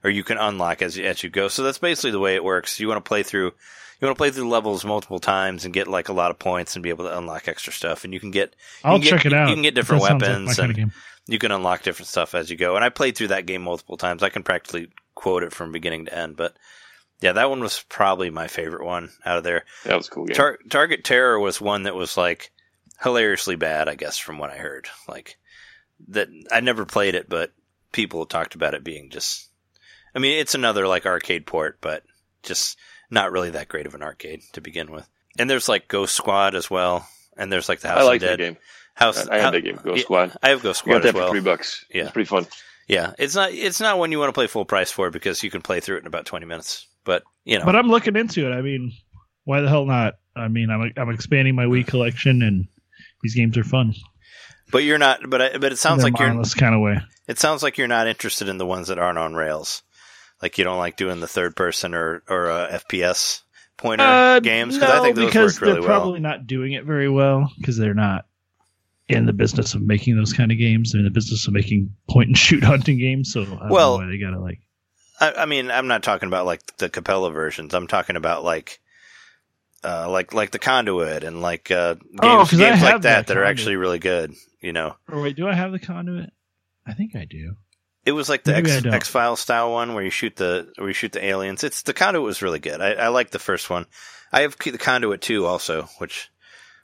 or 0.05 0.11
you 0.11 0.25
can 0.25 0.39
unlock 0.39 0.83
as 0.83 0.97
you, 0.97 1.05
as 1.05 1.23
you 1.23 1.31
go. 1.31 1.49
So 1.49 1.63
that's 1.63 1.79
basically 1.79 2.13
the 2.13 2.21
way 2.21 2.35
it 2.35 2.45
works. 2.45 2.79
You 2.81 2.89
want 2.89 3.05
to 3.05 3.09
play 3.09 3.23
through. 3.23 3.53
You 4.01 4.07
want 4.07 4.17
to 4.17 4.21
play 4.21 4.31
through 4.33 4.49
levels 4.49 4.85
multiple 4.85 5.21
times 5.21 5.65
and 5.65 5.73
get 5.73 5.87
like 5.87 6.09
a 6.09 6.13
lot 6.13 6.33
of 6.33 6.39
points 6.39 6.75
and 6.75 6.83
be 6.83 6.89
able 6.89 7.05
to 7.05 7.17
unlock 7.17 7.47
extra 7.47 7.73
stuff. 7.73 8.03
And 8.05 8.13
you 8.13 8.19
can 8.19 8.33
get 8.33 8.57
I'll 8.83 8.99
can 8.99 9.07
check 9.07 9.23
get, 9.23 9.33
it 9.33 9.39
out. 9.39 9.49
You 9.49 9.55
can 9.55 9.63
get 9.63 9.77
different 9.77 10.03
That 10.03 10.15
like 10.15 10.23
weapons 10.23 10.59
of 10.59 10.71
and 10.71 10.93
you 11.29 11.39
can 11.39 11.53
unlock 11.53 11.83
different 11.83 12.09
stuff 12.09 12.35
as 12.35 12.51
you 12.51 12.57
go. 12.57 12.75
And 12.75 12.85
I 12.85 12.89
played 12.89 13.17
through 13.17 13.29
that 13.29 13.47
game 13.47 13.63
multiple 13.63 13.97
times. 13.97 14.25
I 14.25 14.29
can 14.29 14.43
practically 14.43 14.89
quote 15.23 15.45
it 15.45 15.53
from 15.53 15.71
beginning 15.71 16.07
to 16.07 16.15
end. 16.19 16.37
But 16.37 16.57
yeah, 17.21 17.33
that 17.33 17.49
one 17.49 17.61
was 17.61 17.85
probably 17.89 18.31
my 18.31 18.49
favorite 18.49 18.85
one 18.85 19.11
out 19.25 19.39
of 19.39 19.45
there. 19.45 19.65
That 19.85 19.97
was 19.97 20.09
a 20.09 20.11
cool 20.11 20.27
game. 20.27 20.35
Tar- 20.35 20.59
Target 20.69 21.05
Terror 21.05 21.39
was 21.39 21.61
one 21.61 21.85
that 21.85 21.95
was 21.95 22.17
like 22.17 22.51
hilariously 23.01 23.55
bad, 23.57 23.89
I 23.89 23.95
guess, 23.95 24.19
from 24.19 24.39
what 24.39 24.51
I 24.51 24.57
heard. 24.57 24.89
Like 25.09 25.39
that, 26.09 26.29
I 26.51 26.61
never 26.61 26.85
played 26.85 27.15
it, 27.15 27.29
but 27.29 27.53
people 27.93 28.27
talked 28.27 28.57
about 28.57 28.75
it 28.75 28.83
being 28.85 29.11
just. 29.11 29.49
I 30.15 30.19
mean, 30.19 30.39
it's 30.41 30.55
another 30.57 30.87
like 30.89 31.07
arcade 31.07 31.47
port, 31.47 31.79
but 31.81 32.03
just 32.43 32.77
not 33.11 33.31
really 33.33 33.51
that 33.51 33.69
great 33.69 33.87
of 33.87 33.95
an 33.95 34.03
arcade 34.03 34.43
to 34.55 34.61
begin 34.61 34.91
with. 34.91 35.09
And 35.39 35.49
there's 35.49 35.69
like 35.69 35.87
Ghost 35.89 36.15
Squad 36.17 36.55
as 36.57 36.69
well, 36.69 37.07
and 37.37 37.51
there's 37.53 37.69
like 37.69 37.81
the 37.81 37.89
House 37.89 38.01
I 38.01 38.03
like 38.03 38.17
of 38.23 38.29
that 38.29 38.37
Dead 38.39 38.45
game. 38.55 38.57
House. 38.95 39.27
I 39.29 39.37
had 39.37 39.45
Hou- 39.45 39.51
that 39.53 39.61
game, 39.65 39.81
Ghost 39.83 39.99
yeah, 39.99 40.03
Squad. 40.03 40.37
I 40.43 40.49
have 40.51 40.63
Ghost 40.63 40.85
You 40.85 40.93
got 40.93 40.99
Squad 40.99 41.03
that 41.03 41.09
as 41.09 41.13
for 41.13 41.19
well. 41.21 41.31
three 41.31 41.41
bucks. 41.41 41.85
Yeah. 41.89 42.03
It's 42.03 42.11
pretty 42.13 42.29
fun. 42.29 42.47
Yeah, 42.89 43.13
it's 43.19 43.35
not 43.35 43.53
it's 43.53 43.81
not 43.81 43.99
one 43.99 44.11
you 44.13 44.19
want 44.19 44.29
to 44.29 44.33
play 44.33 44.47
full 44.47 44.65
price 44.65 44.91
for 44.91 45.11
because 45.11 45.43
you 45.43 45.51
can 45.51 45.63
play 45.63 45.81
through 45.81 45.97
it 45.97 46.01
in 46.01 46.07
about 46.07 46.27
twenty 46.27 46.47
minutes. 46.47 46.87
But 47.05 47.23
you 47.45 47.59
know, 47.59 47.65
But 47.65 47.77
I'm 47.77 47.89
looking 47.89 48.17
into 48.17 48.47
it. 48.51 48.53
I 48.55 48.61
mean, 48.63 48.93
why 49.45 49.61
the 49.61 49.69
hell 49.69 49.87
not? 49.87 50.15
I 50.37 50.49
mean, 50.49 50.71
I'm 50.71 50.93
I'm 50.97 51.11
expanding 51.11 51.55
my 51.55 51.65
Wii 51.65 51.87
collection, 51.87 52.43
and 52.43 52.67
these 53.23 53.35
games 53.35 53.57
are 53.59 53.65
fun. 53.65 53.95
but 54.71 54.83
you're 54.85 54.99
not. 54.99 55.21
But 55.29 55.43
I, 55.43 55.59
but 55.59 55.73
it 55.73 55.79
sounds 55.79 56.03
like 56.03 56.19
you're 56.19 56.29
mindless 56.29 56.55
kind 56.55 56.75
of 56.75 56.81
way. 56.81 56.99
It 57.29 57.39
sounds 57.39 57.63
like 57.63 57.79
you're 57.79 57.89
not 57.89 58.09
interested 58.09 58.49
in 58.49 58.59
the 58.59 58.67
ones 58.67 58.89
that 58.89 58.99
aren't 58.99 59.19
on 59.19 59.35
rails. 59.35 59.83
Like 60.43 60.59
you 60.59 60.65
don't 60.65 60.79
like 60.79 60.97
doing 60.97 61.21
the 61.21 61.29
third 61.29 61.55
person 61.55 61.95
or 61.95 62.23
or 62.29 62.51
uh, 62.51 62.81
FPS 62.91 63.43
pointer 63.77 64.05
Uh, 64.05 64.41
games 64.41 64.75
because 64.77 64.89
no, 64.93 65.01
I 65.01 65.03
think 65.05 65.17
those 65.17 65.27
because 65.27 65.55
work 65.57 65.61
really 65.63 65.73
they're 65.75 65.83
well. 65.89 66.01
probably 66.01 66.21
not 66.21 66.47
doing 66.49 66.73
it 66.73 66.85
very 66.85 67.09
well 67.09 67.51
because 67.59 67.77
they're 67.77 67.95
not 67.95 68.27
in 69.13 69.27
the 69.27 69.33
business 69.33 69.75
of 69.75 69.83
making 69.83 70.17
those 70.17 70.33
kind 70.33 70.51
of 70.53 70.59
games. 70.59 70.93
They're 70.93 71.01
in 71.01 71.05
the 71.05 71.11
business 71.11 71.47
of 71.47 71.53
making 71.53 71.95
point 72.09 72.29
and 72.29 72.39
shoot 72.39 72.63
hunting 72.65 72.99
games. 72.99 73.33
So 73.33 73.43
I 73.43 73.45
don't 73.45 73.69
Well- 73.71 73.99
know 73.99 74.05
why 74.07 74.11
they 74.11 74.19
gotta 74.19 74.41
like. 74.41 74.61
I, 75.21 75.43
I 75.43 75.47
mean, 75.47 75.71
I'm 75.71 75.87
not 75.89 76.03
talking 76.03 76.27
about 76.27 76.47
like 76.47 76.61
the 76.79 76.89
Cabela 76.91 77.33
versions. 77.33 77.75
I'm 77.75 77.87
talking 77.87 78.17
about 78.17 78.45
like. 78.45 78.81
Uh, 79.85 80.09
like 80.09 80.33
like 80.33 80.53
the 80.53 80.61
conduit 80.61 81.25
and 81.25 81.41
like 81.43 81.69
uh, 81.73 81.95
games, 81.95 82.21
Oh, 82.23 82.45
games 82.57 82.81
like 82.83 82.93
that 82.93 83.03
that 83.03 83.27
that 83.27 83.37
are 83.37 83.43
actually 83.45 83.75
really 83.75 83.99
good. 83.99 84.33
You 84.61 84.73
know, 84.73 84.95
Or 85.11 85.21
wait, 85.21 85.35
do 85.35 85.49
I 85.49 85.55
have 85.55 85.73
the 85.73 85.81
conduit? 85.81 86.31
I 86.87 86.95
think 86.95 87.17
I 87.17 87.25
do. 87.25 87.57
it 88.07 88.13
was 88.13 88.29
like 88.29 88.45
the 88.45 88.53
Maybe 88.53 88.71
X. 88.71 88.87
X 88.87 89.09
File 89.09 89.35
style 89.35 89.73
one 89.73 89.95
where 89.95 90.05
you 90.05 90.11
shoot 90.11 90.37
the 90.37 90.73
where 90.79 90.87
you 90.87 90.95
shoot 90.95 91.11
the 91.11 91.25
aliens. 91.25 91.65
It's 91.65 91.83
the 91.83 91.95
conduit 91.95 92.23
was 92.25 92.43
really 92.43 92.61
good. 92.61 92.81
I, 92.81 92.93
I 92.93 93.09
like 93.09 93.31
the 93.31 93.41
first 93.41 93.71
one. 93.71 93.87
I 94.33 94.43
have 94.43 94.57
the 94.57 94.79
conduit 94.79 95.21
too, 95.21 95.47
also, 95.47 95.89
which 95.99 96.31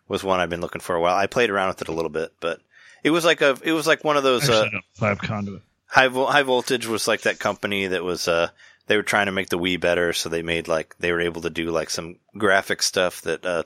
was 0.09 0.25
one 0.25 0.41
I've 0.41 0.51
been 0.51 0.61
looking 0.61 0.81
for 0.81 0.97
a 0.97 1.01
while. 1.01 1.17
I 1.17 1.27
played 1.27 1.51
around 1.51 1.69
with 1.69 1.83
it 1.83 1.89
a 1.89 1.93
little 1.93 2.11
bit, 2.11 2.33
but 2.41 2.61
it 3.05 3.11
was 3.11 3.25
like 3.25 3.41
a 3.41 3.57
it 3.63 3.73
was 3.73 3.87
like 3.87 4.05
one 4.05 4.17
of 4.17 4.23
those. 4.23 4.43
Actually, 4.43 4.57
uh, 4.57 4.61
I 4.61 4.65
don't 4.65 4.73
know 4.75 4.81
if 4.95 5.03
I 5.03 5.09
have 5.09 5.19
conduit. 5.19 5.63
high 5.87 6.09
Vol- 6.09 6.27
high 6.27 6.43
voltage 6.43 6.87
was 6.87 7.07
like 7.07 7.23
that 7.23 7.39
company 7.39 7.87
that 7.89 8.03
was 8.05 8.27
uh 8.29 8.49
they 8.87 8.97
were 8.97 9.03
trying 9.03 9.27
to 9.27 9.33
make 9.33 9.51
the 9.51 9.59
Wii 9.59 9.79
better, 9.81 10.13
so 10.13 10.29
they 10.29 10.43
made 10.43 10.67
like 10.67 10.97
they 10.99 11.13
were 11.13 11.21
able 11.21 11.43
to 11.43 11.51
do 11.51 11.71
like 11.71 11.91
some 11.91 12.17
graphic 12.37 12.83
stuff 12.83 13.21
that 13.23 13.45
uh 13.45 13.63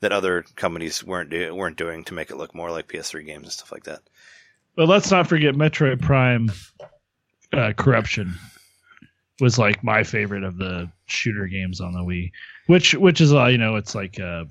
that 0.00 0.12
other 0.12 0.42
companies 0.56 1.02
weren't 1.02 1.30
do- 1.30 1.54
weren't 1.54 1.76
doing 1.78 2.04
to 2.04 2.14
make 2.14 2.30
it 2.30 2.36
look 2.36 2.54
more 2.54 2.70
like 2.70 2.88
PS3 2.88 3.24
games 3.24 3.44
and 3.44 3.52
stuff 3.52 3.72
like 3.72 3.84
that. 3.84 4.00
But 4.76 4.88
let's 4.88 5.10
not 5.10 5.26
forget 5.26 5.54
Metroid 5.54 6.00
Prime 6.00 6.50
uh, 7.52 7.72
Corruption 7.76 8.34
was 9.40 9.58
like 9.58 9.82
my 9.84 10.02
favorite 10.02 10.44
of 10.44 10.56
the 10.56 10.90
shooter 11.06 11.46
games 11.46 11.80
on 11.80 11.92
the 11.92 12.00
Wii, 12.00 12.30
which 12.66 12.94
which 12.94 13.20
is 13.20 13.32
uh, 13.32 13.46
you 13.46 13.58
know 13.58 13.76
it's 13.76 13.94
like 13.94 14.18
uh, 14.20 14.44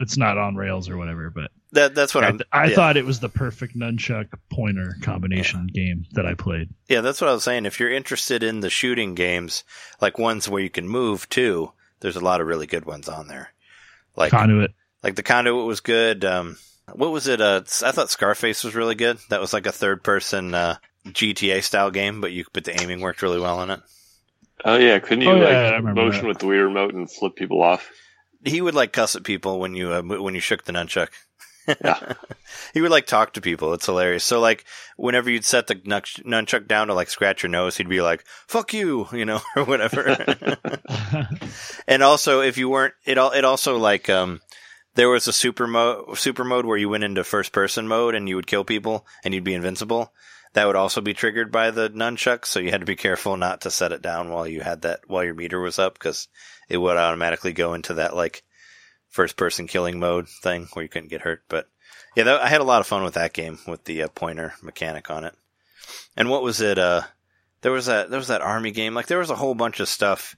it's 0.00 0.16
not 0.16 0.38
on 0.38 0.56
rails 0.56 0.88
or 0.88 0.96
whatever, 0.96 1.30
but 1.30 1.50
That 1.72 1.94
that's 1.94 2.14
what 2.14 2.24
I, 2.24 2.28
I'm. 2.28 2.40
I 2.50 2.66
yeah. 2.66 2.74
thought 2.74 2.96
it 2.96 3.04
was 3.04 3.20
the 3.20 3.28
perfect 3.28 3.76
nunchuck 3.76 4.28
pointer 4.50 4.96
combination 5.02 5.66
game 5.72 6.04
that 6.12 6.26
I 6.26 6.34
played. 6.34 6.70
Yeah, 6.88 7.00
that's 7.02 7.20
what 7.20 7.30
I 7.30 7.34
was 7.34 7.44
saying. 7.44 7.66
If 7.66 7.78
you're 7.80 7.92
interested 7.92 8.42
in 8.42 8.60
the 8.60 8.70
shooting 8.70 9.14
games, 9.14 9.64
like 10.00 10.18
ones 10.18 10.48
where 10.48 10.62
you 10.62 10.70
can 10.70 10.88
move 10.88 11.28
too, 11.28 11.72
there's 12.00 12.16
a 12.16 12.20
lot 12.24 12.40
of 12.40 12.46
really 12.46 12.66
good 12.66 12.84
ones 12.84 13.08
on 13.08 13.28
there. 13.28 13.52
Like 14.16 14.30
Conduit. 14.32 14.72
like 15.02 15.14
the 15.14 15.22
conduit 15.22 15.66
was 15.66 15.80
good. 15.80 16.24
Um, 16.24 16.56
what 16.92 17.12
was 17.12 17.28
it? 17.28 17.40
Uh, 17.40 17.62
I 17.84 17.92
thought 17.92 18.10
Scarface 18.10 18.64
was 18.64 18.74
really 18.74 18.94
good. 18.96 19.18
That 19.30 19.40
was 19.40 19.52
like 19.52 19.66
a 19.66 19.72
third 19.72 20.02
person 20.02 20.52
uh, 20.54 20.76
GTA 21.06 21.62
style 21.62 21.90
game, 21.90 22.20
but 22.20 22.32
you 22.32 22.44
but 22.52 22.64
the 22.64 22.78
aiming 22.80 23.00
worked 23.00 23.22
really 23.22 23.40
well 23.40 23.62
in 23.62 23.70
it. 23.70 23.80
Oh 24.64 24.76
yeah, 24.76 24.98
couldn't 24.98 25.22
you 25.22 25.30
Oh, 25.30 25.36
yeah, 25.40 25.80
like 25.82 25.94
motion 25.94 26.22
that. 26.22 26.28
with 26.28 26.38
the 26.38 26.46
Wii 26.46 26.62
remote 26.64 26.94
and 26.94 27.10
flip 27.10 27.34
people 27.36 27.62
off? 27.62 27.90
He 28.44 28.60
would 28.60 28.74
like 28.74 28.92
cuss 28.92 29.14
at 29.14 29.24
people 29.24 29.60
when 29.60 29.74
you 29.74 29.92
uh, 29.92 30.02
when 30.02 30.34
you 30.34 30.40
shook 30.40 30.64
the 30.64 30.72
nunchuck. 30.72 31.08
Yeah. 31.66 32.14
he 32.74 32.80
would 32.80 32.90
like 32.90 33.06
talk 33.06 33.34
to 33.34 33.40
people. 33.40 33.72
It's 33.72 33.86
hilarious. 33.86 34.24
So 34.24 34.40
like 34.40 34.64
whenever 34.96 35.30
you'd 35.30 35.44
set 35.44 35.66
the 35.66 35.76
nunchuck 35.76 36.66
down 36.66 36.88
to 36.88 36.94
like 36.94 37.08
scratch 37.10 37.42
your 37.42 37.50
nose, 37.50 37.76
he'd 37.76 37.88
be 37.88 38.02
like, 38.02 38.24
"Fuck 38.48 38.74
you," 38.74 39.06
you 39.12 39.24
know, 39.24 39.40
or 39.56 39.64
whatever. 39.64 40.16
and 41.86 42.02
also 42.02 42.40
if 42.40 42.58
you 42.58 42.68
weren't, 42.68 42.94
it 43.04 43.18
all 43.18 43.32
it 43.32 43.44
also 43.44 43.78
like 43.78 44.10
um 44.10 44.40
there 44.94 45.08
was 45.08 45.28
a 45.28 45.32
super 45.32 45.66
mode 45.66 46.18
super 46.18 46.44
mode 46.44 46.66
where 46.66 46.78
you 46.78 46.88
went 46.88 47.04
into 47.04 47.24
first 47.24 47.52
person 47.52 47.88
mode 47.88 48.14
and 48.14 48.28
you 48.28 48.36
would 48.36 48.46
kill 48.46 48.64
people 48.64 49.06
and 49.24 49.34
you'd 49.34 49.44
be 49.44 49.54
invincible. 49.54 50.12
That 50.54 50.66
would 50.66 50.76
also 50.76 51.00
be 51.00 51.14
triggered 51.14 51.50
by 51.50 51.70
the 51.70 51.88
nunchuck, 51.88 52.44
so 52.44 52.60
you 52.60 52.70
had 52.70 52.80
to 52.80 52.86
be 52.86 52.96
careful 52.96 53.38
not 53.38 53.62
to 53.62 53.70
set 53.70 53.92
it 53.92 54.02
down 54.02 54.28
while 54.28 54.46
you 54.46 54.60
had 54.60 54.82
that 54.82 55.00
while 55.06 55.24
your 55.24 55.32
meter 55.32 55.58
was 55.58 55.78
up 55.78 55.94
because 55.94 56.28
it 56.72 56.78
would 56.78 56.96
automatically 56.96 57.52
go 57.52 57.74
into 57.74 57.94
that 57.94 58.16
like 58.16 58.42
first 59.10 59.36
person 59.36 59.66
killing 59.66 60.00
mode 60.00 60.26
thing 60.26 60.66
where 60.72 60.82
you 60.82 60.88
couldn't 60.88 61.10
get 61.10 61.20
hurt. 61.20 61.42
But 61.48 61.68
yeah, 62.16 62.24
that, 62.24 62.40
I 62.40 62.48
had 62.48 62.62
a 62.62 62.64
lot 62.64 62.80
of 62.80 62.86
fun 62.86 63.04
with 63.04 63.14
that 63.14 63.34
game 63.34 63.58
with 63.66 63.84
the 63.84 64.04
uh, 64.04 64.08
pointer 64.08 64.54
mechanic 64.62 65.10
on 65.10 65.24
it. 65.24 65.34
And 66.16 66.30
what 66.30 66.42
was 66.42 66.62
it? 66.62 66.78
Uh, 66.78 67.02
there 67.60 67.72
was 67.72 67.86
that 67.86 68.08
there 68.08 68.18
was 68.18 68.28
that 68.28 68.40
army 68.40 68.70
game. 68.70 68.94
Like 68.94 69.06
there 69.06 69.18
was 69.18 69.30
a 69.30 69.36
whole 69.36 69.54
bunch 69.54 69.80
of 69.80 69.88
stuff, 69.88 70.34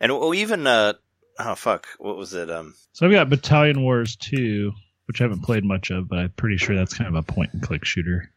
and 0.00 0.10
oh, 0.10 0.34
even 0.34 0.66
uh, 0.66 0.94
oh 1.38 1.54
fuck, 1.54 1.86
what 1.98 2.16
was 2.16 2.34
it? 2.34 2.50
Um, 2.50 2.74
so 2.92 3.06
I've 3.06 3.12
got 3.12 3.30
Battalion 3.30 3.82
Wars 3.82 4.16
2, 4.16 4.72
which 5.06 5.20
I 5.20 5.24
haven't 5.24 5.44
played 5.44 5.64
much 5.64 5.90
of, 5.90 6.08
but 6.08 6.18
I'm 6.18 6.30
pretty 6.30 6.56
sure 6.56 6.74
that's 6.74 6.94
kind 6.94 7.08
of 7.08 7.14
a 7.14 7.22
point 7.22 7.52
and 7.52 7.62
click 7.62 7.84
shooter. 7.84 8.32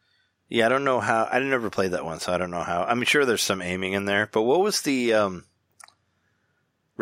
yeah, 0.48 0.66
I 0.66 0.68
don't 0.68 0.84
know 0.84 1.00
how. 1.00 1.28
I 1.30 1.40
never 1.40 1.70
played 1.70 1.90
that 1.90 2.04
one, 2.04 2.20
so 2.20 2.32
I 2.32 2.38
don't 2.38 2.52
know 2.52 2.62
how. 2.62 2.84
I'm 2.84 3.02
sure 3.02 3.24
there's 3.24 3.42
some 3.42 3.62
aiming 3.62 3.94
in 3.94 4.04
there. 4.04 4.28
But 4.30 4.42
what 4.42 4.60
was 4.60 4.82
the 4.82 5.14
um, 5.14 5.44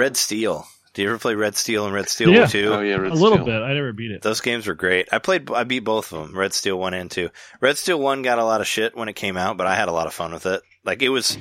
Red 0.00 0.16
Steel? 0.16 0.66
Do 0.94 1.02
you 1.02 1.08
ever 1.10 1.18
play 1.18 1.34
Red 1.34 1.54
Steel 1.56 1.84
and 1.84 1.94
Red 1.94 2.08
Steel 2.08 2.30
Yeah. 2.32 2.46
2? 2.46 2.72
Oh 2.72 2.80
yeah, 2.80 2.96
Red 2.96 3.12
a 3.12 3.14
little 3.14 3.36
Steel. 3.38 3.44
bit. 3.44 3.62
I 3.62 3.74
never 3.74 3.92
beat 3.92 4.10
it. 4.10 4.22
Those 4.22 4.40
games 4.40 4.66
were 4.66 4.74
great. 4.74 5.08
I 5.12 5.18
played, 5.18 5.50
I 5.50 5.64
beat 5.64 5.80
both 5.80 6.10
of 6.12 6.26
them, 6.26 6.36
Red 6.36 6.52
Steel 6.54 6.78
1 6.78 6.94
and 6.94 7.10
2. 7.10 7.28
Red 7.60 7.76
Steel 7.78 8.00
1 8.00 8.22
got 8.22 8.38
a 8.38 8.44
lot 8.44 8.60
of 8.62 8.66
shit 8.66 8.96
when 8.96 9.08
it 9.08 9.12
came 9.14 9.36
out, 9.36 9.56
but 9.56 9.66
I 9.66 9.74
had 9.76 9.88
a 9.88 9.92
lot 9.92 10.06
of 10.06 10.14
fun 10.14 10.32
with 10.32 10.46
it. 10.46 10.62
Like, 10.84 11.02
it 11.02 11.10
was 11.10 11.36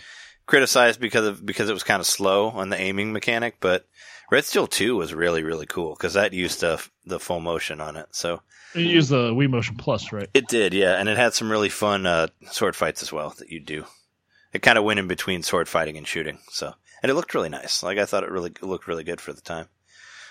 criticized 0.45 0.99
because 0.99 1.25
of, 1.25 1.45
because 1.45 1.69
it 1.69 1.73
was 1.73 1.83
kind 1.83 1.99
of 2.01 2.05
slow 2.05 2.49
on 2.49 2.69
the 2.69 2.79
aiming 2.79 3.13
mechanic, 3.13 3.55
but 3.61 3.87
Red 4.29 4.45
Steel 4.45 4.67
2 4.67 4.95
was 4.95 5.13
really, 5.13 5.41
really 5.41 5.65
cool 5.65 5.95
because 5.95 6.13
that 6.13 6.33
used 6.33 6.63
uh, 6.63 6.77
the 7.05 7.19
full 7.19 7.39
motion 7.39 7.79
on 7.81 7.95
it. 7.95 8.07
So 8.11 8.41
You 8.75 8.83
use 8.83 9.09
the 9.09 9.31
Wii 9.33 9.49
Motion 9.49 9.77
Plus, 9.77 10.11
right? 10.11 10.27
it 10.33 10.47
did, 10.47 10.73
yeah. 10.73 10.93
And 10.99 11.07
it 11.09 11.17
had 11.17 11.33
some 11.33 11.49
really 11.49 11.69
fun, 11.69 12.05
uh, 12.05 12.27
sword 12.51 12.75
fights 12.75 13.01
as 13.01 13.11
well 13.11 13.31
that 13.39 13.49
you 13.49 13.59
do. 13.59 13.85
It 14.53 14.61
kind 14.61 14.77
of 14.77 14.83
went 14.83 14.99
in 14.99 15.07
between 15.07 15.41
sword 15.43 15.67
fighting 15.67 15.97
and 15.97 16.07
shooting. 16.07 16.37
So, 16.51 16.73
and 17.01 17.09
it 17.09 17.15
looked 17.15 17.33
really 17.33 17.49
nice. 17.49 17.83
Like, 17.83 17.97
I 17.97 18.05
thought 18.05 18.23
it 18.23 18.31
really 18.31 18.51
it 18.51 18.63
looked 18.63 18.87
really 18.87 19.03
good 19.03 19.21
for 19.21 19.33
the 19.33 19.41
time. 19.41 19.67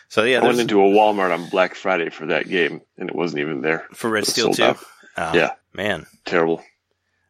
So 0.09 0.25
yeah, 0.25 0.41
I 0.41 0.47
went 0.47 0.59
into 0.61 0.81
a 0.81 0.85
Walmart 0.85 1.33
on 1.35 1.49
Black 1.51 1.75
Friday 1.75 2.09
for 2.09 2.27
that 2.27 2.49
game, 2.49 2.81
and 2.97 3.09
it 3.11 3.15
wasn't 3.15 3.41
even 3.41 3.61
there. 3.61 3.87
for 3.93 4.09
Red 4.09 4.27
Steel 4.27 4.53
2. 4.53 4.63
Oh, 4.65 5.35
Yeah. 5.35 5.53
Man. 5.75 6.07
Terrible. 6.25 6.63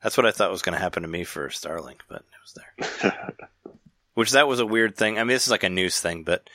That's 0.02 0.16
what 0.16 0.26
I 0.26 0.30
thought 0.30 0.52
was 0.52 0.62
going 0.62 0.74
to 0.74 0.82
happen 0.82 1.02
to 1.02 1.08
me 1.08 1.24
for 1.24 1.48
Starlink, 1.48 2.00
but 2.08 2.20
it 2.20 2.24
was 2.40 2.54
there. 3.02 3.36
Which 4.14 4.30
that 4.32 4.46
was 4.46 4.60
a 4.60 4.66
weird 4.66 4.96
thing. 4.96 5.18
I 5.18 5.22
mean, 5.24 5.34
this 5.34 5.46
is 5.46 5.50
like 5.50 5.64
a 5.64 5.68
news 5.68 6.00
thing, 6.00 6.22
but 6.22 6.48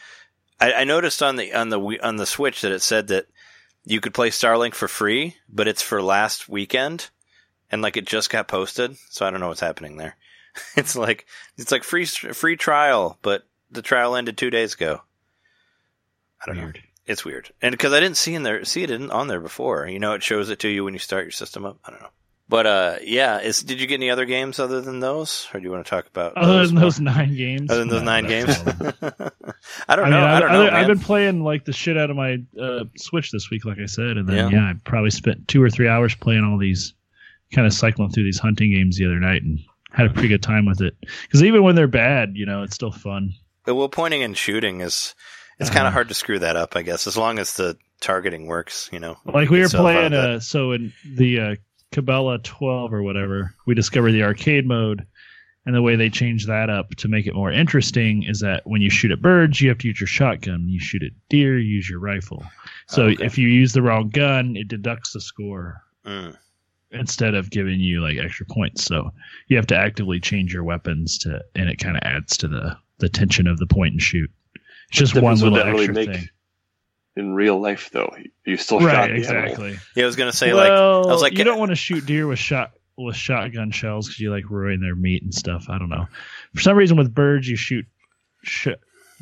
I, 0.62 0.74
I 0.74 0.84
noticed 0.86 1.22
on 1.22 1.36
the 1.36 1.54
on 1.54 1.70
the 1.70 2.00
on 2.02 2.16
the 2.16 2.26
Switch 2.26 2.62
that 2.62 2.72
it 2.72 2.82
said 2.82 3.08
that 3.08 3.26
you 3.86 4.00
could 4.00 4.14
play 4.14 4.30
Starlink 4.30 4.76
for 4.76 4.88
free, 4.88 5.36
but 5.50 5.68
it's 5.68 5.82
for 5.82 6.02
last 6.02 6.48
weekend, 6.48 7.10
and 7.70 7.82
like 7.82 7.98
it 7.98 8.06
just 8.06 8.30
got 8.30 8.48
posted. 8.48 8.96
So 9.10 9.26
I 9.26 9.30
don't 9.30 9.40
know 9.42 9.50
what's 9.50 9.60
happening 9.60 9.98
there. 9.98 10.16
It's 10.78 10.96
like 10.96 11.26
it's 11.58 11.72
like 11.72 11.84
free 11.84 12.06
free 12.06 12.56
trial, 12.58 13.18
but 13.22 13.44
the 13.72 13.82
trial 13.82 14.16
ended 14.16 14.38
two 14.38 14.50
days 14.50 14.74
ago. 14.76 15.02
I 16.42 16.46
don't 16.48 16.58
know. 16.58 16.72
It's 17.06 17.26
weird, 17.26 17.52
and 17.62 17.72
because 17.72 17.92
I 17.94 18.00
didn't 18.00 18.18
see 18.18 18.34
in 18.34 18.44
there 18.44 18.64
see 18.66 18.84
it 18.84 18.92
in, 18.92 19.10
on 19.12 19.28
there 19.28 19.40
before. 19.42 19.88
You 19.88 20.00
know, 20.00 20.14
it 20.14 20.24
shows 20.24 20.50
it 20.50 20.60
to 20.60 20.70
you 20.70 20.84
when 20.86 20.94
you 20.94 21.00
start 21.00 21.26
your 21.26 21.32
system 21.32 21.66
up. 21.66 21.78
I 21.86 21.92
don't 21.92 22.02
know. 22.02 22.10
But 22.50 22.68
uh, 22.68 22.96
yeah. 23.04 23.40
Is 23.40 23.62
did 23.62 23.82
you 23.82 23.88
get 23.88 23.96
any 23.96 24.10
other 24.12 24.26
games 24.26 24.60
other 24.60 24.80
than 24.82 25.00
those, 25.00 25.48
or 25.54 25.60
do 25.60 25.64
you 25.66 25.72
want 25.72 25.86
to 25.86 25.90
talk 25.90 26.08
about 26.08 26.38
Other 26.38 26.66
than 26.66 26.76
more? 26.76 26.84
those 26.84 27.00
nine 27.00 27.36
games. 27.36 27.70
other 27.72 27.80
than 27.80 27.90
those 27.90 28.02
No, 28.04 28.12
nine 28.12 28.28
games? 28.28 28.58
all 28.60 28.70
of 28.70 28.80
them. 29.00 29.32
I 29.88 29.96
don't 29.96 30.06
I 30.06 30.10
know. 30.10 30.18
mean, 30.18 30.26
I, 30.30 30.36
I, 30.36 30.40
don't 30.40 30.52
know. 30.52 30.70
I, 30.70 30.78
have 30.80 30.88
been 30.88 31.00
playing 31.00 31.44
like 31.44 31.66
the 31.66 31.74
shit 31.74 31.98
out 31.98 32.10
of 32.10 32.16
my 32.16 32.38
uh, 32.62 32.84
Switch 32.98 33.32
this 33.32 33.50
week, 33.50 33.66
like 33.66 33.80
I 33.80 33.86
said, 33.88 34.18
and 34.18 34.28
then 34.28 34.36
Yeah. 34.36 34.50
yeah. 34.60 34.70
I 34.70 34.74
probably 34.84 35.10
spent 35.12 35.48
two 35.48 35.64
or 35.64 35.70
three 35.70 35.88
hours 35.88 36.14
playing 36.16 36.44
all 36.44 36.58
these, 36.58 36.94
kind 37.54 37.66
of 37.66 37.74
cycling 37.74 38.12
through 38.12 38.24
these 38.26 38.40
hunting 38.40 38.72
games 38.72 38.98
the 38.98 39.06
other 39.06 39.20
night, 39.20 39.42
and 39.44 39.60
had 39.94 40.08
a 40.08 40.10
pretty 40.10 40.28
good 40.28 40.44
time 40.44 40.66
with 40.66 40.82
it. 40.82 40.96
Because 41.24 41.44
even 41.44 41.64
when 41.64 41.76
they're 41.76 41.88
bad, 41.88 42.32
you 42.36 42.46
know, 42.46 42.64
it's 42.64 42.76
still 42.76 42.92
fun. 42.92 43.32
well, 43.66 43.88
pointing 43.90 44.24
and 44.24 44.38
shooting 44.38 44.82
is 44.82 45.14
it's 45.60 45.70
kind 45.70 45.82
Uh-huh. 45.82 45.88
of 45.88 45.94
hard 45.94 46.08
to 46.10 46.14
screw 46.14 46.40
that 46.40 46.56
up, 46.56 46.76
I 46.76 46.82
guess, 46.82 47.08
as 47.08 47.16
long 47.16 47.40
as 47.40 47.54
the 47.56 47.78
targeting 48.02 48.48
works. 48.48 48.90
You 48.92 49.00
know, 49.00 49.18
Like 49.26 49.50
we 49.50 49.58
were 49.58 49.64
Yourself 49.64 49.88
out 49.88 50.04
of 50.06 50.12
playing, 50.12 50.36
uh, 50.36 50.40
so 50.40 50.72
in 50.72 50.92
the 51.06 51.40
uh, 51.40 51.56
Cabela 51.94 52.44
12 52.44 52.92
or 52.94 53.04
whatever, 53.04 53.54
we 53.68 53.76
discovered 53.76 54.12
the 54.14 54.24
arcade 54.24 54.68
mode. 54.68 55.06
And 55.66 55.74
the 55.74 55.82
way 55.82 55.96
they 55.96 56.10
changed 56.10 56.48
that 56.50 56.70
up 56.70 56.90
to 56.98 57.08
make 57.08 57.26
it 57.26 57.34
more 57.34 57.50
interesting 57.50 58.24
is 58.24 58.42
that 58.42 58.64
when 58.66 58.82
you 58.82 58.90
shoot 58.90 59.12
at 59.12 59.22
birds, 59.22 59.62
you 59.62 59.70
have 59.70 59.78
to 59.78 59.88
use 59.88 59.98
your 60.02 60.08
shotgun. 60.08 60.68
You 60.68 60.78
shoot 60.82 61.04
at 61.04 61.12
deer, 61.30 61.58
you 61.58 61.76
use 61.76 61.90
your 61.90 62.00
rifle. 62.00 62.44
So 62.90 63.04
Oh, 63.04 63.10
okay. 63.12 63.24
if 63.26 63.38
you 63.38 63.48
use 63.48 63.72
the 63.72 63.82
wrong 63.82 64.10
gun, 64.10 64.58
it 64.58 64.68
deducts 64.68 65.14
the 65.14 65.22
score 65.22 65.82
Mm. 66.06 66.36
Instead 66.94 67.34
of 67.36 67.50
giving 67.50 67.80
you 67.80 68.02
like 68.02 68.18
extra 68.18 68.46
points. 68.46 68.84
So 68.84 69.12
you 69.48 69.58
have 69.58 69.68
to 69.68 69.78
actively 69.78 70.20
change 70.20 70.54
your 70.54 70.64
weapons 70.64 71.18
to, 71.20 71.42
and 71.56 71.70
it 71.70 71.78
kind 71.80 71.98
of 71.98 72.04
adds 72.04 72.38
to 72.38 72.48
the 72.48 72.78
the 73.00 73.10
tension 73.10 73.48
of 73.48 73.58
the 73.60 73.68
point 73.68 73.94
and 73.94 74.02
shoot. 74.02 74.30
It's 74.90 75.00
just 75.00 75.14
one 75.16 75.36
difference 75.36 75.42
little 75.42 75.58
that 75.58 75.66
really 75.66 75.84
extra 75.86 75.94
make 75.94 76.10
thing. 76.12 76.30
In 77.16 77.34
real 77.34 77.60
life, 77.62 77.90
though, 77.92 78.12
you 78.46 78.58
still 78.58 78.80
shot 78.80 78.86
Right, 78.88 78.96
the 79.22 79.28
animal. 79.28 79.44
exactly. 79.44 79.78
yeah. 79.96 80.04
I 80.04 80.06
was 80.08 80.16
gonna 80.16 80.32
say 80.34 80.54
like 80.54 80.72
I 80.72 81.00
was 81.00 81.22
like 81.22 81.38
you 81.38 81.44
don't 81.44 81.60
want 81.60 81.70
to 81.70 81.76
shoot 81.76 82.06
deer 82.06 82.26
with 82.28 82.40
shot 82.40 82.72
with 82.98 83.16
shotgun 83.16 83.72
shells 83.72 84.08
because 84.08 84.20
you 84.20 84.32
like 84.32 84.50
ruin 84.50 84.80
their 84.82 84.96
meat 84.96 85.22
and 85.24 85.34
stuff. 85.34 85.66
I 85.70 85.78
don't 85.80 85.90
know. 85.90 86.08
For 86.56 86.62
some 86.62 86.78
reason, 86.78 86.98
with 86.98 87.14
birds, 87.14 87.48
you 87.48 87.56
shoot 87.56 87.86
sh- 88.44 88.68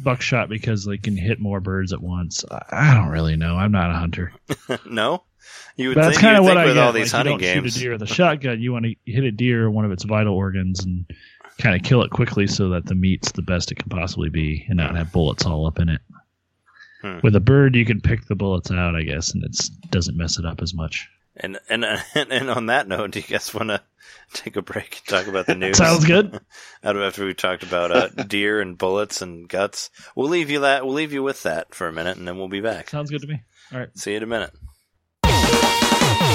buckshot 0.03 0.49
because 0.49 0.85
they 0.85 0.97
can 0.97 1.15
hit 1.17 1.39
more 1.39 1.59
birds 1.59 1.91
at 1.93 2.01
once. 2.01 2.43
I, 2.49 2.61
I 2.71 2.93
don't 2.93 3.09
really 3.09 3.35
know. 3.37 3.55
I'm 3.55 3.71
not 3.71 3.89
a 3.91 3.93
hunter. 3.93 4.33
no. 4.89 5.23
You 5.77 5.89
would 5.89 5.95
But 5.95 6.01
that's 6.03 6.17
kind 6.17 6.37
of 6.37 6.43
what 6.43 6.57
I 6.57 6.65
with 6.65 6.75
get. 6.75 6.83
all 6.83 6.91
these 6.93 7.13
like, 7.13 7.25
hunting 7.25 7.39
you 7.39 7.53
don't 7.53 7.63
games. 7.63 7.73
shoot 7.73 7.79
a 7.79 7.83
deer 7.83 7.91
with 7.93 8.01
a 8.03 8.07
shotgun. 8.07 8.61
You 8.61 8.73
want 8.73 8.85
to 8.85 8.95
hit 9.05 9.23
a 9.23 9.31
deer 9.31 9.69
one 9.69 9.85
of 9.85 9.91
its 9.91 10.03
vital 10.03 10.35
organs 10.35 10.83
and 10.85 11.05
kind 11.59 11.75
of 11.75 11.83
kill 11.83 12.01
it 12.03 12.09
quickly 12.11 12.47
so 12.47 12.69
that 12.69 12.85
the 12.85 12.95
meat's 12.95 13.31
the 13.33 13.41
best 13.41 13.71
it 13.71 13.75
can 13.75 13.89
possibly 13.89 14.29
be 14.29 14.65
and 14.67 14.77
not 14.77 14.95
have 14.95 15.11
bullets 15.11 15.45
all 15.45 15.65
up 15.67 15.79
in 15.79 15.89
it. 15.89 16.01
Hmm. 17.01 17.19
With 17.23 17.35
a 17.35 17.39
bird, 17.39 17.75
you 17.75 17.85
can 17.85 17.99
pick 18.01 18.25
the 18.27 18.35
bullets 18.35 18.71
out, 18.71 18.95
I 18.95 19.01
guess, 19.03 19.33
and 19.33 19.43
it 19.43 19.57
doesn't 19.89 20.15
mess 20.17 20.37
it 20.37 20.45
up 20.45 20.61
as 20.61 20.73
much. 20.73 21.09
And 21.35 21.57
and 21.69 21.83
and, 22.15 22.31
and 22.31 22.49
on 22.49 22.65
that 22.67 22.87
note, 22.87 23.11
do 23.11 23.19
you 23.19 23.25
guys 23.25 23.53
want 23.53 23.69
to 23.69 23.81
take 24.33 24.55
a 24.55 24.61
break 24.61 24.97
and 24.97 25.07
talk 25.07 25.27
about 25.27 25.45
the 25.47 25.55
news? 25.55 25.77
Sounds 25.77 26.05
good. 26.05 26.39
Out 26.83 26.95
of 26.95 27.01
after 27.01 27.25
we 27.25 27.33
talked 27.33 27.63
about 27.63 27.91
uh, 27.91 28.07
deer 28.09 28.61
and 28.61 28.77
bullets 28.77 29.21
and 29.21 29.47
guts, 29.49 29.89
we'll 30.15 30.29
leave 30.29 30.49
you 30.51 30.59
that. 30.59 30.85
We'll 30.85 30.93
leave 30.93 31.13
you 31.13 31.23
with 31.23 31.41
that 31.43 31.73
for 31.73 31.87
a 31.87 31.93
minute, 31.93 32.17
and 32.17 32.27
then 32.27 32.37
we'll 32.37 32.49
be 32.49 32.61
back. 32.61 32.89
Sounds 32.89 33.09
good 33.09 33.21
to 33.21 33.27
me. 33.27 33.41
All 33.73 33.79
right. 33.79 33.89
See 33.97 34.11
you 34.11 34.17
in 34.17 34.23
a 34.23 34.27
minute. 34.27 34.51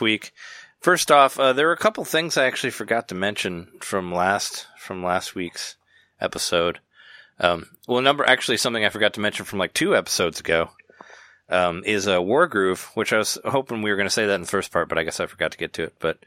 week. 0.00 0.32
First 0.80 1.10
off, 1.10 1.38
uh, 1.38 1.52
there 1.52 1.66
were 1.66 1.72
a 1.72 1.78
couple 1.78 2.04
things 2.04 2.36
I 2.36 2.46
actually 2.46 2.70
forgot 2.70 3.08
to 3.08 3.14
mention 3.14 3.68
from 3.80 4.12
last 4.12 4.66
from 4.78 5.02
last 5.02 5.34
week's 5.34 5.76
episode. 6.20 6.80
Um, 7.38 7.66
well, 7.86 8.00
number 8.00 8.24
actually 8.26 8.56
something 8.56 8.84
I 8.84 8.90
forgot 8.90 9.14
to 9.14 9.20
mention 9.20 9.44
from 9.44 9.58
like 9.58 9.74
two 9.74 9.96
episodes 9.96 10.40
ago 10.40 10.70
um, 11.48 11.82
is 11.84 12.08
uh, 12.08 12.18
Wargroove, 12.18 12.84
which 12.96 13.12
I 13.12 13.18
was 13.18 13.38
hoping 13.44 13.82
we 13.82 13.90
were 13.90 13.96
going 13.96 14.06
to 14.08 14.14
say 14.14 14.26
that 14.26 14.34
in 14.34 14.42
the 14.42 14.46
first 14.46 14.72
part, 14.72 14.88
but 14.88 14.98
I 14.98 15.04
guess 15.04 15.20
I 15.20 15.26
forgot 15.26 15.52
to 15.52 15.58
get 15.58 15.72
to 15.74 15.84
it. 15.84 15.94
But 15.98 16.18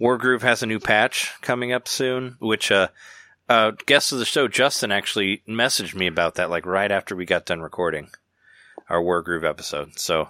Wargroove 0.00 0.42
has 0.42 0.62
a 0.62 0.66
new 0.66 0.78
patch 0.78 1.32
coming 1.40 1.72
up 1.72 1.88
soon, 1.88 2.36
which 2.38 2.70
uh, 2.70 2.88
uh, 3.48 3.72
guest 3.86 4.12
of 4.12 4.18
the 4.18 4.24
show 4.24 4.48
Justin 4.48 4.92
actually 4.92 5.42
messaged 5.48 5.94
me 5.94 6.06
about 6.06 6.36
that 6.36 6.50
like 6.50 6.66
right 6.66 6.90
after 6.90 7.14
we 7.14 7.24
got 7.26 7.46
done 7.46 7.60
recording 7.60 8.10
our 8.88 9.00
Wargroove 9.00 9.48
episode. 9.48 9.98
So 9.98 10.28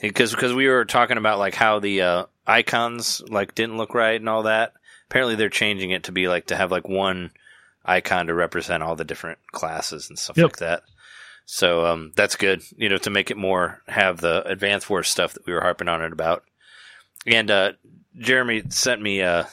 because 0.00 0.30
because 0.32 0.52
we 0.54 0.68
were 0.68 0.84
talking 0.84 1.16
about 1.18 1.38
like 1.38 1.54
how 1.54 1.78
the 1.80 2.02
uh, 2.02 2.24
icons 2.46 3.22
like 3.28 3.54
didn't 3.54 3.76
look 3.76 3.94
right 3.94 4.20
and 4.20 4.28
all 4.28 4.44
that. 4.44 4.72
Apparently, 5.10 5.36
they're 5.36 5.48
changing 5.48 5.90
it 5.90 6.04
to 6.04 6.12
be 6.12 6.28
like 6.28 6.46
to 6.46 6.56
have 6.56 6.70
like 6.70 6.88
one 6.88 7.30
icon 7.84 8.26
to 8.26 8.34
represent 8.34 8.82
all 8.82 8.96
the 8.96 9.04
different 9.04 9.38
classes 9.52 10.08
and 10.10 10.18
stuff 10.18 10.36
Yep. 10.36 10.44
like 10.44 10.56
that. 10.58 10.82
So 11.46 11.86
um, 11.86 12.12
that's 12.14 12.36
good, 12.36 12.62
you 12.76 12.90
know, 12.90 12.98
to 12.98 13.10
make 13.10 13.30
it 13.30 13.38
more 13.38 13.80
have 13.88 14.20
the 14.20 14.46
Advanced 14.46 14.90
Wars 14.90 15.08
stuff 15.08 15.32
that 15.32 15.46
we 15.46 15.54
were 15.54 15.62
harping 15.62 15.88
on 15.88 16.02
it 16.02 16.12
about. 16.12 16.44
And 17.26 17.50
uh, 17.50 17.72
Jeremy 18.18 18.64
sent 18.68 19.00
me 19.00 19.22
uh, 19.22 19.44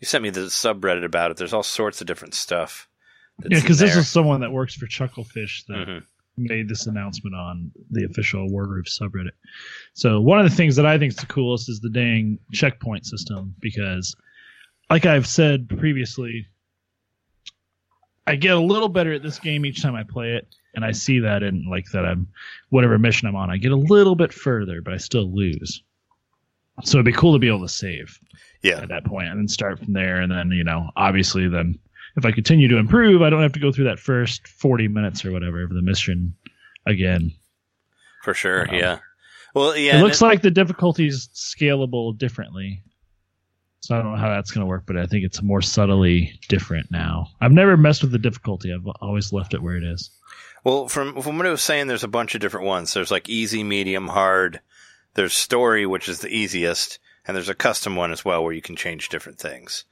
you 0.00 0.06
sent 0.06 0.22
me 0.24 0.30
the 0.30 0.40
subreddit 0.46 1.04
about 1.04 1.30
it. 1.30 1.36
There's 1.36 1.52
all 1.52 1.62
sorts 1.62 2.00
of 2.00 2.06
different 2.08 2.34
stuff. 2.34 2.88
that's 3.38 3.52
Yeah, 3.54 3.60
because 3.60 3.78
this 3.78 3.94
is 3.96 4.08
someone 4.08 4.40
that 4.40 4.50
works 4.50 4.74
for 4.74 4.86
Chucklefish 4.86 5.66
that 5.68 5.86
Mhm. 5.86 6.02
Made 6.40 6.68
this 6.68 6.86
announcement 6.86 7.34
on 7.34 7.70
the 7.90 8.04
official 8.04 8.48
Wargroove 8.48 8.88
subreddit. 8.88 9.32
So 9.94 10.20
one 10.20 10.38
of 10.38 10.48
the 10.48 10.54
things 10.54 10.76
that 10.76 10.86
I 10.86 10.98
think 10.98 11.12
is 11.12 11.16
the 11.16 11.26
coolest 11.26 11.68
is 11.68 11.80
the 11.80 11.90
dang 11.90 12.38
checkpoint 12.52 13.06
system 13.06 13.54
because, 13.60 14.14
like 14.88 15.06
I've 15.06 15.26
said 15.26 15.68
previously, 15.68 16.46
I 18.26 18.36
get 18.36 18.56
a 18.56 18.60
little 18.60 18.88
better 18.88 19.12
at 19.12 19.22
this 19.22 19.38
game 19.38 19.64
each 19.66 19.82
time 19.82 19.94
I 19.94 20.04
play 20.04 20.32
it, 20.32 20.48
and 20.74 20.84
I 20.84 20.92
see 20.92 21.20
that 21.20 21.42
in 21.42 21.66
like 21.68 21.86
that 21.92 22.04
I'm 22.04 22.28
whatever 22.68 22.98
mission 22.98 23.28
I'm 23.28 23.36
on, 23.36 23.50
I 23.50 23.56
get 23.56 23.72
a 23.72 23.76
little 23.76 24.14
bit 24.14 24.32
further, 24.32 24.82
but 24.82 24.94
I 24.94 24.98
still 24.98 25.34
lose. 25.34 25.82
So 26.84 26.96
it'd 26.96 27.06
be 27.06 27.12
cool 27.12 27.32
to 27.34 27.38
be 27.38 27.48
able 27.48 27.62
to 27.62 27.68
save 27.68 28.18
yeah, 28.62 28.80
at 28.80 28.88
that 28.88 29.04
point 29.04 29.28
and 29.28 29.38
then 29.38 29.48
start 29.48 29.78
from 29.78 29.92
there 29.92 30.20
and 30.20 30.30
then 30.30 30.50
you 30.50 30.64
know 30.64 30.90
obviously 30.96 31.48
then 31.48 31.78
if 32.16 32.24
i 32.24 32.32
continue 32.32 32.68
to 32.68 32.76
improve 32.76 33.22
i 33.22 33.30
don't 33.30 33.42
have 33.42 33.52
to 33.52 33.60
go 33.60 33.72
through 33.72 33.84
that 33.84 33.98
first 33.98 34.46
40 34.48 34.88
minutes 34.88 35.24
or 35.24 35.32
whatever 35.32 35.62
of 35.62 35.70
the 35.70 35.82
mission 35.82 36.34
again 36.86 37.32
for 38.22 38.34
sure. 38.34 38.68
Um, 38.68 38.74
yeah. 38.74 38.98
Well, 39.54 39.76
yeah. 39.76 39.98
it 39.98 40.02
looks 40.02 40.20
like 40.20 40.42
the 40.42 40.50
difficulty's 40.50 41.28
scalable 41.34 42.16
differently 42.16 42.82
so 43.80 43.96
i 43.96 44.02
don't 44.02 44.12
know 44.12 44.18
how 44.18 44.28
that's 44.28 44.50
going 44.50 44.60
to 44.60 44.68
work 44.68 44.84
but 44.86 44.96
i 44.96 45.06
think 45.06 45.24
it's 45.24 45.42
more 45.42 45.62
subtly 45.62 46.38
different 46.48 46.90
now 46.90 47.26
i've 47.40 47.52
never 47.52 47.76
messed 47.76 48.02
with 48.02 48.12
the 48.12 48.18
difficulty 48.18 48.72
i've 48.72 48.86
always 49.00 49.32
left 49.32 49.54
it 49.54 49.62
where 49.62 49.76
it 49.76 49.84
is 49.84 50.10
Well, 50.64 50.88
from 50.88 51.22
from 51.22 51.38
what 51.38 51.46
I 51.46 51.50
was 51.50 51.62
saying, 51.62 51.86
there's 51.86 52.04
a 52.04 52.08
bunch 52.08 52.34
of 52.34 52.42
different 52.42 52.66
ones. 52.66 52.92
There's 52.92 53.10
like 53.10 53.28
easy, 53.30 53.64
medium, 53.64 54.08
hard. 54.08 54.60
There's 55.14 55.32
story, 55.32 55.86
which 55.86 56.06
is 56.08 56.18
the 56.20 56.28
easiest, 56.28 56.98
and 57.26 57.34
there's 57.34 57.48
a 57.48 57.54
custom 57.54 57.96
one 57.96 58.12
as 58.12 58.24
well 58.24 58.44
where 58.44 58.52
you 58.52 58.60
can 58.60 58.76
change 58.76 59.08
different 59.08 59.38
things. 59.38 59.84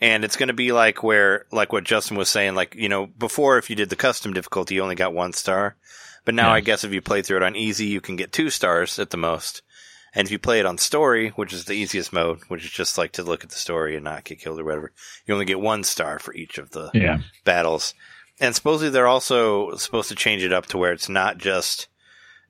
And 0.00 0.24
it's 0.24 0.36
going 0.36 0.48
to 0.48 0.54
be 0.54 0.70
like 0.72 1.02
where, 1.02 1.46
like 1.50 1.72
what 1.72 1.84
Justin 1.84 2.16
was 2.16 2.28
saying, 2.28 2.54
like 2.54 2.74
you 2.74 2.88
know, 2.88 3.06
before 3.06 3.58
if 3.58 3.68
you 3.68 3.76
did 3.76 3.90
the 3.90 3.96
custom 3.96 4.32
difficulty, 4.32 4.76
you 4.76 4.82
only 4.82 4.94
got 4.94 5.12
one 5.12 5.32
star, 5.32 5.76
but 6.24 6.34
now 6.34 6.48
Yeah. 6.48 6.54
I 6.54 6.60
guess 6.60 6.84
if 6.84 6.92
you 6.92 7.00
play 7.00 7.22
through 7.22 7.38
it 7.38 7.42
on 7.42 7.56
easy, 7.56 7.86
you 7.86 8.00
can 8.00 8.16
get 8.16 8.32
two 8.32 8.50
stars 8.50 8.98
at 8.98 9.10
the 9.10 9.16
most. 9.16 9.62
And 10.14 10.26
if 10.26 10.32
you 10.32 10.38
play 10.38 10.58
it 10.58 10.66
on 10.66 10.78
story, 10.78 11.30
which 11.30 11.52
is 11.52 11.66
the 11.66 11.74
easiest 11.74 12.12
mode, 12.12 12.40
which 12.48 12.64
is 12.64 12.70
just 12.70 12.96
like 12.96 13.12
to 13.12 13.22
look 13.22 13.44
at 13.44 13.50
the 13.50 13.56
story 13.56 13.94
and 13.94 14.04
not 14.04 14.24
get 14.24 14.40
killed 14.40 14.58
or 14.58 14.64
whatever, 14.64 14.92
you 15.26 15.34
only 15.34 15.44
get 15.46 15.60
one 15.60 15.84
star 15.84 16.18
for 16.18 16.32
each 16.34 16.58
of 16.58 16.70
the 16.70 16.90
yeah 16.94 17.18
battles. 17.44 17.94
And 18.40 18.54
supposedly 18.54 18.90
they're 18.90 19.06
also 19.06 19.74
supposed 19.76 20.08
to 20.10 20.14
change 20.14 20.42
it 20.44 20.52
up 20.52 20.66
to 20.66 20.78
where 20.78 20.92
it's 20.92 21.08
not 21.08 21.38
just 21.38 21.88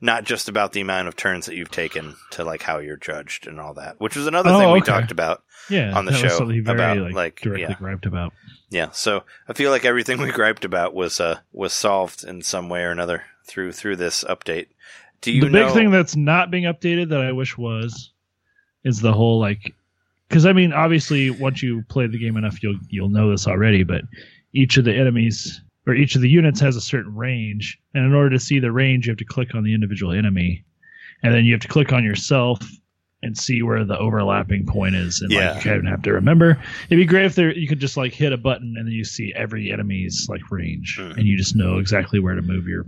not 0.01 0.23
just 0.23 0.47
about 0.49 0.71
the 0.73 0.81
amount 0.81 1.07
of 1.07 1.15
turns 1.15 1.45
that 1.45 1.55
you've 1.55 1.71
taken 1.71 2.15
to 2.31 2.43
like 2.43 2.61
how 2.61 2.77
you're 2.79 2.97
judged 2.97 3.47
and 3.47 3.59
all 3.59 3.73
that, 3.73 3.99
which 3.99 4.15
was 4.15 4.27
another 4.27 4.49
Oh, 4.49 4.59
thing 4.59 4.71
we 4.71 4.79
okay. 4.81 4.91
talked 4.91 5.11
about. 5.11 5.43
yeah 5.69 5.97
On 5.97 6.05
the 6.05 6.13
show 6.13 6.45
very, 6.45 6.59
about, 6.61 6.97
like, 6.97 7.13
like, 7.13 7.39
directly 7.41 7.61
yeah. 7.69 7.73
griped 7.77 8.05
about 8.05 8.33
Yeah, 8.69 8.89
so 8.91 9.23
I 9.47 9.53
feel 9.53 9.71
like 9.71 9.85
everything 9.85 10.17
we 10.21 10.31
griped 10.31 10.65
about 10.65 10.93
was 10.93 11.19
uh 11.19 11.39
was 11.51 11.73
solved 11.73 12.23
in 12.23 12.41
some 12.41 12.69
way 12.69 12.83
or 12.83 12.91
another 12.91 13.23
through 13.45 13.71
through 13.73 13.97
this 13.97 14.23
update. 14.23 14.67
Do 15.21 15.31
you 15.31 15.41
the 15.41 15.47
big 15.47 15.67
know? 15.67 15.73
thing 15.73 15.91
that's 15.91 16.15
not 16.15 16.49
being 16.51 16.63
updated 16.63 17.09
that 17.09 17.21
I 17.21 17.31
wish 17.33 17.57
was 17.57 18.11
is 18.85 19.01
the 19.01 19.11
whole 19.11 19.39
like 19.39 19.75
because 20.29 20.45
I 20.45 20.53
mean 20.53 20.71
obviously 20.71 21.29
once 21.29 21.61
you 21.61 21.83
play 21.89 22.07
the 22.07 22.17
game 22.17 22.37
enough 22.37 22.63
you'll 22.63 22.77
you'll 22.87 23.09
know 23.09 23.29
this 23.29 23.47
already 23.47 23.83
but 23.83 24.03
each 24.53 24.77
of 24.77 24.85
the 24.85 24.95
enemies 24.95 25.59
or 25.89 25.95
each 25.95 26.15
of 26.15 26.21
the 26.21 26.29
units 26.29 26.59
has 26.59 26.75
a 26.75 26.81
certain 26.81 27.15
range 27.15 27.79
and 27.93 28.05
in 28.05 28.13
order 28.13 28.29
to 28.29 28.39
see 28.39 28.59
the 28.59 28.71
range 28.71 29.05
you 29.07 29.11
have 29.11 29.17
to 29.17 29.25
click 29.25 29.53
on 29.55 29.63
the 29.63 29.73
individual 29.73 30.11
enemy 30.13 30.63
and 31.23 31.33
then 31.33 31.43
you 31.45 31.51
have 31.53 31.61
to 31.61 31.67
click 31.67 31.91
on 31.91 32.03
yourself 32.03 32.59
and 33.21 33.37
see 33.37 33.61
where 33.61 33.83
the 33.83 33.97
overlapping 33.97 34.65
point 34.65 34.95
is 34.95 35.21
and 35.21 35.31
Yeah. 35.31 35.53
like 35.53 35.65
you 35.65 35.71
kind 35.71 35.85
of 35.85 35.91
have 35.91 36.01
to 36.03 36.13
remember 36.13 36.51
it'd 36.89 36.97
be 37.01 37.05
great 37.05 37.25
if 37.25 37.35
there 37.35 37.53
you 37.53 37.67
could 37.67 37.79
just 37.79 37.97
like 37.97 38.13
hit 38.13 38.31
a 38.31 38.37
button 38.37 38.75
and 38.77 38.87
then 38.87 38.93
you 38.93 39.03
see 39.03 39.33
every 39.35 39.71
enemy's 39.73 40.27
like 40.29 40.49
range 40.51 40.95
Hmm. 40.97 41.11
and 41.17 41.23
you 41.27 41.35
just 41.37 41.55
know 41.55 41.79
exactly 41.79 42.19
where 42.19 42.35
to 42.35 42.41
move 42.41 42.67
your 42.67 42.85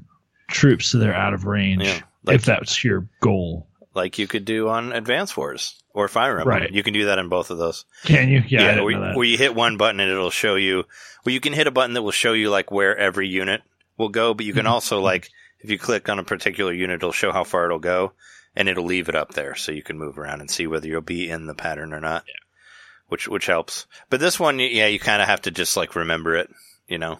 troops 0.49 0.87
so 0.87 0.97
they're 0.99 1.13
out 1.15 1.33
of 1.33 1.45
range 1.45 1.83
Yeah, 1.83 1.99
like 2.23 2.35
if 2.35 2.45
that's 2.45 2.83
your 2.83 3.09
goal. 3.21 3.67
like 3.93 4.19
you 4.19 4.27
could 4.27 4.45
do 4.45 4.69
on 4.69 4.93
Advance 4.93 5.35
Wars 5.35 5.80
or 5.93 6.07
Fire 6.07 6.39
Emblem. 6.39 6.61
Right. 6.61 6.71
You 6.71 6.83
can 6.83 6.93
do 6.93 7.05
that 7.05 7.19
in 7.19 7.29
both 7.29 7.49
of 7.51 7.57
those. 7.57 7.85
Can 8.05 8.29
you? 8.29 8.43
Yeah, 8.47 8.75
didn't 8.75 8.83
where, 8.85 9.13
where 9.13 9.25
you 9.25 9.37
hit 9.37 9.55
one 9.55 9.77
button 9.77 9.99
and 9.99 10.09
it'll 10.11 10.29
show 10.29 10.55
you. 10.55 10.85
Well, 11.25 11.33
you 11.33 11.39
can 11.39 11.53
hit 11.53 11.67
a 11.67 11.71
button 11.71 11.93
that 11.93 12.01
will 12.01 12.11
show 12.11 12.33
you 12.33 12.49
like 12.49 12.71
where 12.71 12.97
every 12.97 13.27
unit 13.27 13.61
will 13.97 14.09
go, 14.09 14.33
but 14.33 14.45
you 14.45 14.53
can 14.53 14.65
Mhm. 14.65 14.69
also 14.71 14.99
like 15.01 15.29
if 15.59 15.69
you 15.69 15.77
click 15.77 16.09
on 16.09 16.17
a 16.19 16.23
particular 16.23 16.73
unit, 16.73 16.95
it'll 16.95 17.11
show 17.11 17.31
how 17.31 17.43
far 17.43 17.65
it'll 17.65 17.77
go, 17.79 18.13
and 18.55 18.67
it'll 18.67 18.85
leave 18.85 19.09
it 19.09 19.15
up 19.15 19.33
there 19.33 19.53
so 19.55 19.71
you 19.71 19.83
can 19.83 19.97
move 19.97 20.17
around 20.17 20.39
and 20.41 20.49
see 20.49 20.65
whether 20.65 20.87
you'll 20.87 21.01
be 21.01 21.29
in 21.29 21.45
the 21.45 21.53
pattern 21.53 21.93
or 21.93 21.99
not. 21.99 22.23
Which 23.09 23.27
which 23.27 23.45
helps. 23.47 23.85
But 24.09 24.19
this 24.21 24.39
one, 24.39 24.59
yeah, 24.59 24.87
you 24.87 24.99
kind 24.99 25.21
of 25.21 25.27
have 25.27 25.41
to 25.43 25.51
just 25.51 25.75
like 25.77 25.95
remember 25.95 26.35
it. 26.35 26.49
You 26.87 26.97
know. 26.97 27.19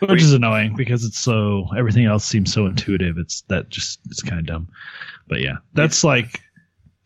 Which 0.00 0.22
is 0.22 0.34
annoying 0.34 0.74
because 0.76 1.04
it's 1.04 1.18
so 1.18 1.68
everything 1.76 2.04
else 2.04 2.24
seems 2.24 2.52
so 2.52 2.66
intuitive. 2.66 3.16
It's 3.18 3.42
that 3.48 3.70
just 3.70 3.98
it's 4.10 4.20
kind 4.22 4.38
of 4.38 4.44
dumb. 4.46 4.68
But 5.26 5.40
yeah, 5.40 5.56
that's 5.72 6.04
like 6.04 6.40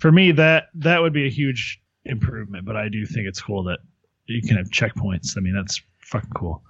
for 0.01 0.11
me 0.11 0.33
that 0.33 0.65
that 0.75 1.01
would 1.01 1.13
be 1.13 1.27
a 1.27 1.31
huge 1.31 1.81
improvement. 2.05 2.65
But 2.65 2.77
I 2.77 2.89
do 2.89 3.07
think 3.07 3.27
it's 3.27 3.41
cool 3.41 3.63
that 3.65 3.79
you 4.27 4.43
can 4.43 4.57
have 4.57 4.71
checkpoints. 4.71 5.37
I 5.37 5.41
mean, 5.41 5.55
that's 5.55 5.81
fucking 6.01 6.31
cool. 6.35 6.63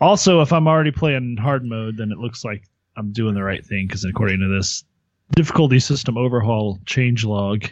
Also, 0.00 0.40
if 0.40 0.52
I'm 0.52 0.68
already 0.68 0.90
playing 0.90 1.36
hard 1.40 1.64
mode, 1.64 1.96
then 1.96 2.12
it 2.12 2.18
looks 2.18 2.44
like 2.44 2.64
I'm 2.96 3.12
doing 3.12 3.34
the 3.34 3.42
right 3.42 3.64
thing 3.64 3.86
because 3.86 4.04
according 4.04 4.40
to 4.40 4.48
this 4.48 4.84
difficulty 5.34 5.80
system 5.80 6.16
overhaul 6.18 6.78
change 6.86 7.24
log, 7.24 7.64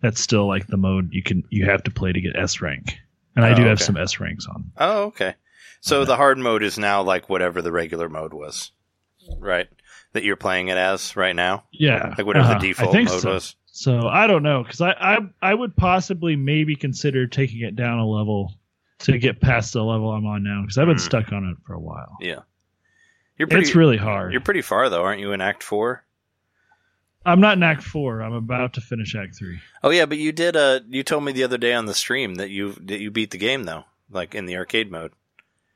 that's 0.00 0.20
still 0.20 0.46
like 0.46 0.66
the 0.68 0.76
mode 0.76 1.08
you 1.12 1.22
can 1.22 1.42
you 1.50 1.64
have 1.64 1.82
to 1.84 1.90
play 1.90 2.12
to 2.12 2.20
get 2.20 2.36
S 2.36 2.60
rank, 2.60 2.98
and 3.36 3.44
I 3.44 3.52
Oh, 3.52 3.54
do 3.56 3.62
have 3.62 3.78
okay. 3.78 3.84
some 3.84 3.96
S 3.96 4.20
ranks 4.20 4.46
on. 4.46 4.70
Oh, 4.76 5.02
okay. 5.04 5.34
So 5.80 6.00
Okay. 6.00 6.06
the 6.06 6.16
hard 6.16 6.38
mode 6.38 6.62
is 6.62 6.78
now 6.78 7.02
like 7.02 7.28
whatever 7.28 7.60
the 7.62 7.72
regular 7.72 8.08
mode 8.08 8.32
was, 8.32 8.70
right? 9.38 9.68
That 10.12 10.22
you're 10.24 10.36
playing 10.36 10.68
it 10.68 10.76
as 10.76 11.16
right 11.16 11.34
now, 11.34 11.64
Yeah, 11.72 12.14
like 12.16 12.26
whatever 12.26 12.46
uh-huh. 12.50 12.58
the 12.60 12.68
default 12.68 12.94
mode 12.94 13.08
so. 13.08 13.32
was. 13.34 13.56
So 13.76 14.06
I 14.06 14.28
don't 14.28 14.44
know 14.44 14.62
because 14.62 14.80
I, 14.80 14.92
I 14.92 15.18
I 15.42 15.52
would 15.52 15.76
possibly 15.76 16.36
maybe 16.36 16.76
consider 16.76 17.26
taking 17.26 17.60
it 17.62 17.74
down 17.74 17.98
a 17.98 18.06
level 18.06 18.54
to 19.00 19.18
get 19.18 19.40
past 19.40 19.72
the 19.72 19.82
level 19.82 20.12
I'm 20.12 20.24
on 20.26 20.44
now 20.44 20.62
because 20.62 20.78
I've 20.78 20.86
been 20.86 20.94
Hmm. 20.94 21.00
stuck 21.02 21.32
on 21.32 21.44
it 21.48 21.56
for 21.66 21.74
a 21.74 21.80
while. 21.80 22.16
Yeah. 22.20 22.40
You're 23.36 23.48
pretty. 23.48 23.66
it's 23.66 23.74
really 23.74 23.96
hard. 23.96 24.30
You're 24.30 24.40
pretty 24.42 24.62
far 24.62 24.88
though, 24.90 25.02
aren't 25.02 25.20
you? 25.20 25.32
In 25.32 25.40
Act 25.40 25.64
Four. 25.64 26.04
I'm 27.26 27.40
not 27.40 27.56
in 27.56 27.64
Act 27.64 27.82
Four. 27.82 28.20
I'm 28.22 28.34
about 28.34 28.74
to 28.74 28.80
finish 28.80 29.16
Act 29.16 29.34
Three. 29.36 29.58
Oh 29.82 29.90
yeah, 29.90 30.06
but 30.06 30.18
you 30.18 30.30
did. 30.30 30.54
Uh, 30.54 30.78
you 30.88 31.02
told 31.02 31.24
me 31.24 31.32
the 31.32 31.42
other 31.42 31.58
day 31.58 31.72
on 31.72 31.86
the 31.86 31.94
stream 31.94 32.36
that 32.36 32.50
you 32.50 32.74
that 32.82 33.00
you 33.00 33.10
beat 33.10 33.32
the 33.32 33.38
game 33.38 33.64
though, 33.64 33.82
like 34.08 34.36
in 34.36 34.46
the 34.46 34.56
arcade 34.56 34.88
mode. 34.92 35.10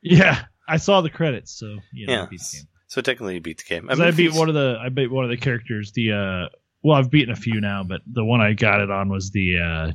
Yeah, 0.03 0.45
I 0.69 0.77
saw 0.77 1.01
the 1.01 1.11
credits, 1.11 1.51
so 1.51 1.79
you 1.93 2.07
know, 2.07 2.13
Yeah. 2.13 2.23
I 2.23 2.27
beat 2.27 2.41
the 2.41 2.57
game. 2.59 2.69
So 2.87 3.01
technically, 3.01 3.35
you 3.35 3.41
beat 3.41 3.59
the 3.59 3.65
game. 3.65 3.89
'Cause 3.89 3.99
I, 4.01 4.13
beat 4.13 4.35
one 4.35 4.49
of 4.49 4.55
the 4.55 4.79
I 4.81 4.89
beat 4.89 5.11
one 5.11 5.25
of 5.25 5.31
the 5.31 5.37
characters. 5.37 5.91
The 5.93 6.13
uh, 6.13 6.49
well, 6.83 6.97
I've 6.97 7.11
beaten 7.11 7.33
a 7.33 7.37
few 7.37 7.61
now, 7.61 7.83
but 7.83 8.01
the 8.07 8.25
one 8.25 8.41
I 8.41 8.53
got 8.53 8.81
it 8.81 8.91
on 8.91 9.09
was 9.09 9.31
the 9.31 9.59
uh, 9.59 9.93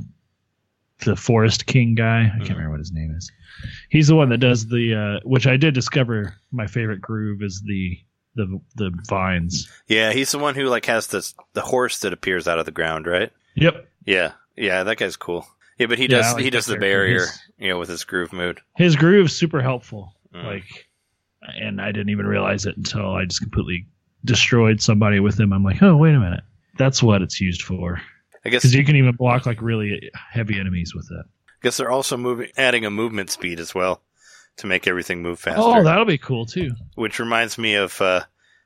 the 1.06 1.16
Forest 1.16 1.66
King 1.66 1.96
guy. 1.96 2.26
I 2.26 2.30
can't 2.38 2.44
Mhm. 2.44 2.50
remember 2.52 2.72
what 2.72 2.80
his 2.80 2.92
name 2.92 3.12
is. 3.12 3.32
He's 3.90 4.08
the 4.08 4.16
one 4.16 4.30
that 4.30 4.38
does 4.40 4.68
the 4.68 4.96
uh, 4.96 5.20
which 5.28 5.48
I 5.48 5.58
did 5.58 5.74
discover. 5.74 6.36
My 6.52 6.68
favorite 6.68 7.02
groove 7.02 7.42
is 7.42 7.62
the 7.66 7.98
the 8.36 8.60
the 8.76 8.92
vines. 9.10 9.70
Yeah, 9.88 10.12
he's 10.14 10.32
the 10.32 10.40
one 10.40 10.56
who 10.56 10.66
like 10.66 10.86
has 10.88 11.08
this 11.08 11.34
the 11.54 11.62
horse 11.62 12.00
that 12.00 12.14
appears 12.14 12.48
out 12.48 12.60
of 12.60 12.66
the 12.66 12.72
ground, 12.72 13.06
right? 13.08 13.32
Yep, 13.56 13.88
Yeah, 14.06 14.32
yeah, 14.58 14.84
that 14.84 14.98
guy's 14.98 15.16
cool. 15.16 15.46
Yeah, 15.78 15.88
but 15.88 15.98
he 15.98 16.06
Yeah, 16.06 16.18
does 16.22 16.34
like 16.36 16.44
he 16.44 16.50
does 16.50 16.66
the 16.66 16.78
barrier, 16.78 17.20
His- 17.22 17.40
you 17.60 17.70
know, 17.70 17.80
with 17.80 17.90
his 17.90 18.04
groove 18.04 18.34
mood. 18.34 18.60
his 18.76 18.96
groove's 18.96 19.36
super 19.36 19.62
helpful. 19.62 20.14
Mm. 20.34 20.44
Like, 20.46 20.88
and 21.56 21.80
I 21.82 21.92
didn't 21.92 22.10
even 22.10 22.26
realize 22.26 22.66
it 22.66 22.76
until 22.78 23.12
I 23.14 23.26
just 23.26 23.42
completely 23.42 23.86
destroyed 24.26 24.82
somebody 24.82 25.20
with 25.20 25.40
him. 25.40 25.54
I'm 25.54 25.64
like, 25.64 25.82
oh 25.84 25.96
wait 25.96 26.16
a 26.16 26.20
minute, 26.20 26.44
that's 26.78 27.02
what 27.04 27.22
it's 27.22 27.40
used 27.42 27.62
for. 27.62 28.02
I 28.46 28.50
guess 28.50 28.62
Because 28.64 28.76
you 28.76 28.84
can 28.86 28.96
even 28.96 29.16
block 29.16 29.46
like 29.46 29.62
really 29.62 30.12
heavy 30.32 30.60
enemies 30.60 30.94
with 30.96 31.08
it. 31.12 31.26
I 31.26 31.58
guess 31.62 31.78
they're 31.78 31.90
also 31.92 32.18
moving 32.18 32.50
adding 32.58 32.86
a 32.86 32.90
movement 32.90 33.30
speed 33.30 33.60
as 33.60 33.74
well 33.74 34.02
to 34.58 34.68
make 34.68 34.86
everything 34.88 35.22
move 35.22 35.40
faster. 35.40 35.62
Oh, 35.62 35.84
that'll 35.84 36.06
be 36.06 36.18
cool 36.18 36.46
too. 36.46 36.72
which 36.96 37.20
reminds 37.20 37.58
me 37.58 37.76
of 37.76 38.00
uh, 38.02 38.22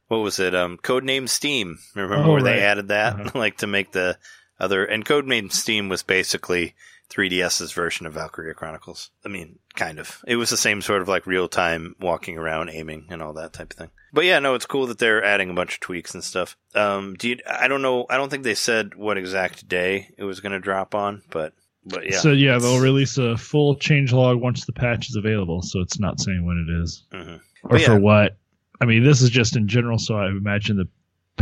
what 0.08 0.18
was 0.18 0.40
it? 0.40 0.56
Um, 0.56 0.78
Codename 0.78 1.30
Steam. 1.30 1.78
Remember 1.96 2.18
Oh, 2.28 2.34
where 2.34 2.42
they 2.44 2.62
added 2.62 2.88
that, 2.90 3.14
Uh-huh. 3.20 3.32
like 3.40 3.58
to 3.58 3.68
make 3.68 3.92
the 3.92 4.18
other 4.60 4.84
and 4.84 5.06
Codename 5.06 5.52
Steam 5.52 5.90
was 5.90 6.02
basically 6.02 6.74
3DS's 7.12 7.72
version 7.72 8.06
of 8.06 8.14
Valkyria 8.14 8.54
Chronicles. 8.54 9.12
I 9.24 9.30
mean, 9.30 9.60
kind 9.76 10.00
of. 10.00 10.22
It 10.28 10.36
was 10.36 10.50
the 10.50 10.58
same 10.58 10.82
sort 10.82 11.02
of 11.02 11.08
like 11.08 11.26
real 11.28 11.48
time 11.48 11.96
walking 12.02 12.38
around, 12.38 12.70
aiming, 12.70 13.08
and 13.10 13.22
all 13.22 13.34
that 13.34 13.54
type 13.54 13.72
of 13.72 13.78
thing. 13.78 13.90
But 14.14 14.26
yeah, 14.26 14.40
no, 14.40 14.56
it's 14.56 14.66
cool 14.66 14.88
that 14.88 15.00
they're 15.00 15.24
adding 15.24 15.50
a 15.50 15.54
bunch 15.54 15.76
of 15.76 15.80
tweaks 15.82 16.14
and 16.14 16.24
stuff. 16.24 16.56
Um, 16.74 17.16
do 17.16 17.30
you, 17.30 17.38
I 17.50 17.68
don't 17.68 17.82
know. 17.82 18.06
I 18.10 18.18
don't 18.18 18.30
think 18.30 18.44
they 18.44 18.56
said 18.56 18.96
what 18.96 19.18
exact 19.18 19.68
day 19.68 20.10
it 20.18 20.24
was 20.24 20.40
going 20.40 20.54
to 20.54 20.60
drop 20.60 20.96
on, 20.96 21.22
but 21.30 21.54
but 21.86 22.06
yeah. 22.10 22.20
So 22.20 22.32
yeah, 22.32 22.58
they'll 22.58 22.80
release 22.80 23.18
a 23.18 23.38
full 23.38 23.76
change 23.76 24.14
log 24.14 24.40
once 24.40 24.66
the 24.66 24.74
patch 24.74 25.10
is 25.10 25.16
available. 25.16 25.62
So 25.62 25.82
it's 25.82 26.00
not 26.00 26.20
saying 26.20 26.46
when 26.46 26.66
it 26.68 26.82
is. 26.84 27.04
Mhm. 27.14 27.42
or 27.64 27.78
yeah. 27.78 27.86
for 27.88 28.00
what. 28.00 28.38
I 28.80 28.86
mean, 28.86 29.04
this 29.04 29.22
is 29.22 29.30
just 29.30 29.56
in 29.56 29.68
general, 29.68 29.98
so 29.98 30.16
I 30.16 30.28
imagine 30.28 30.78
the 30.78 30.88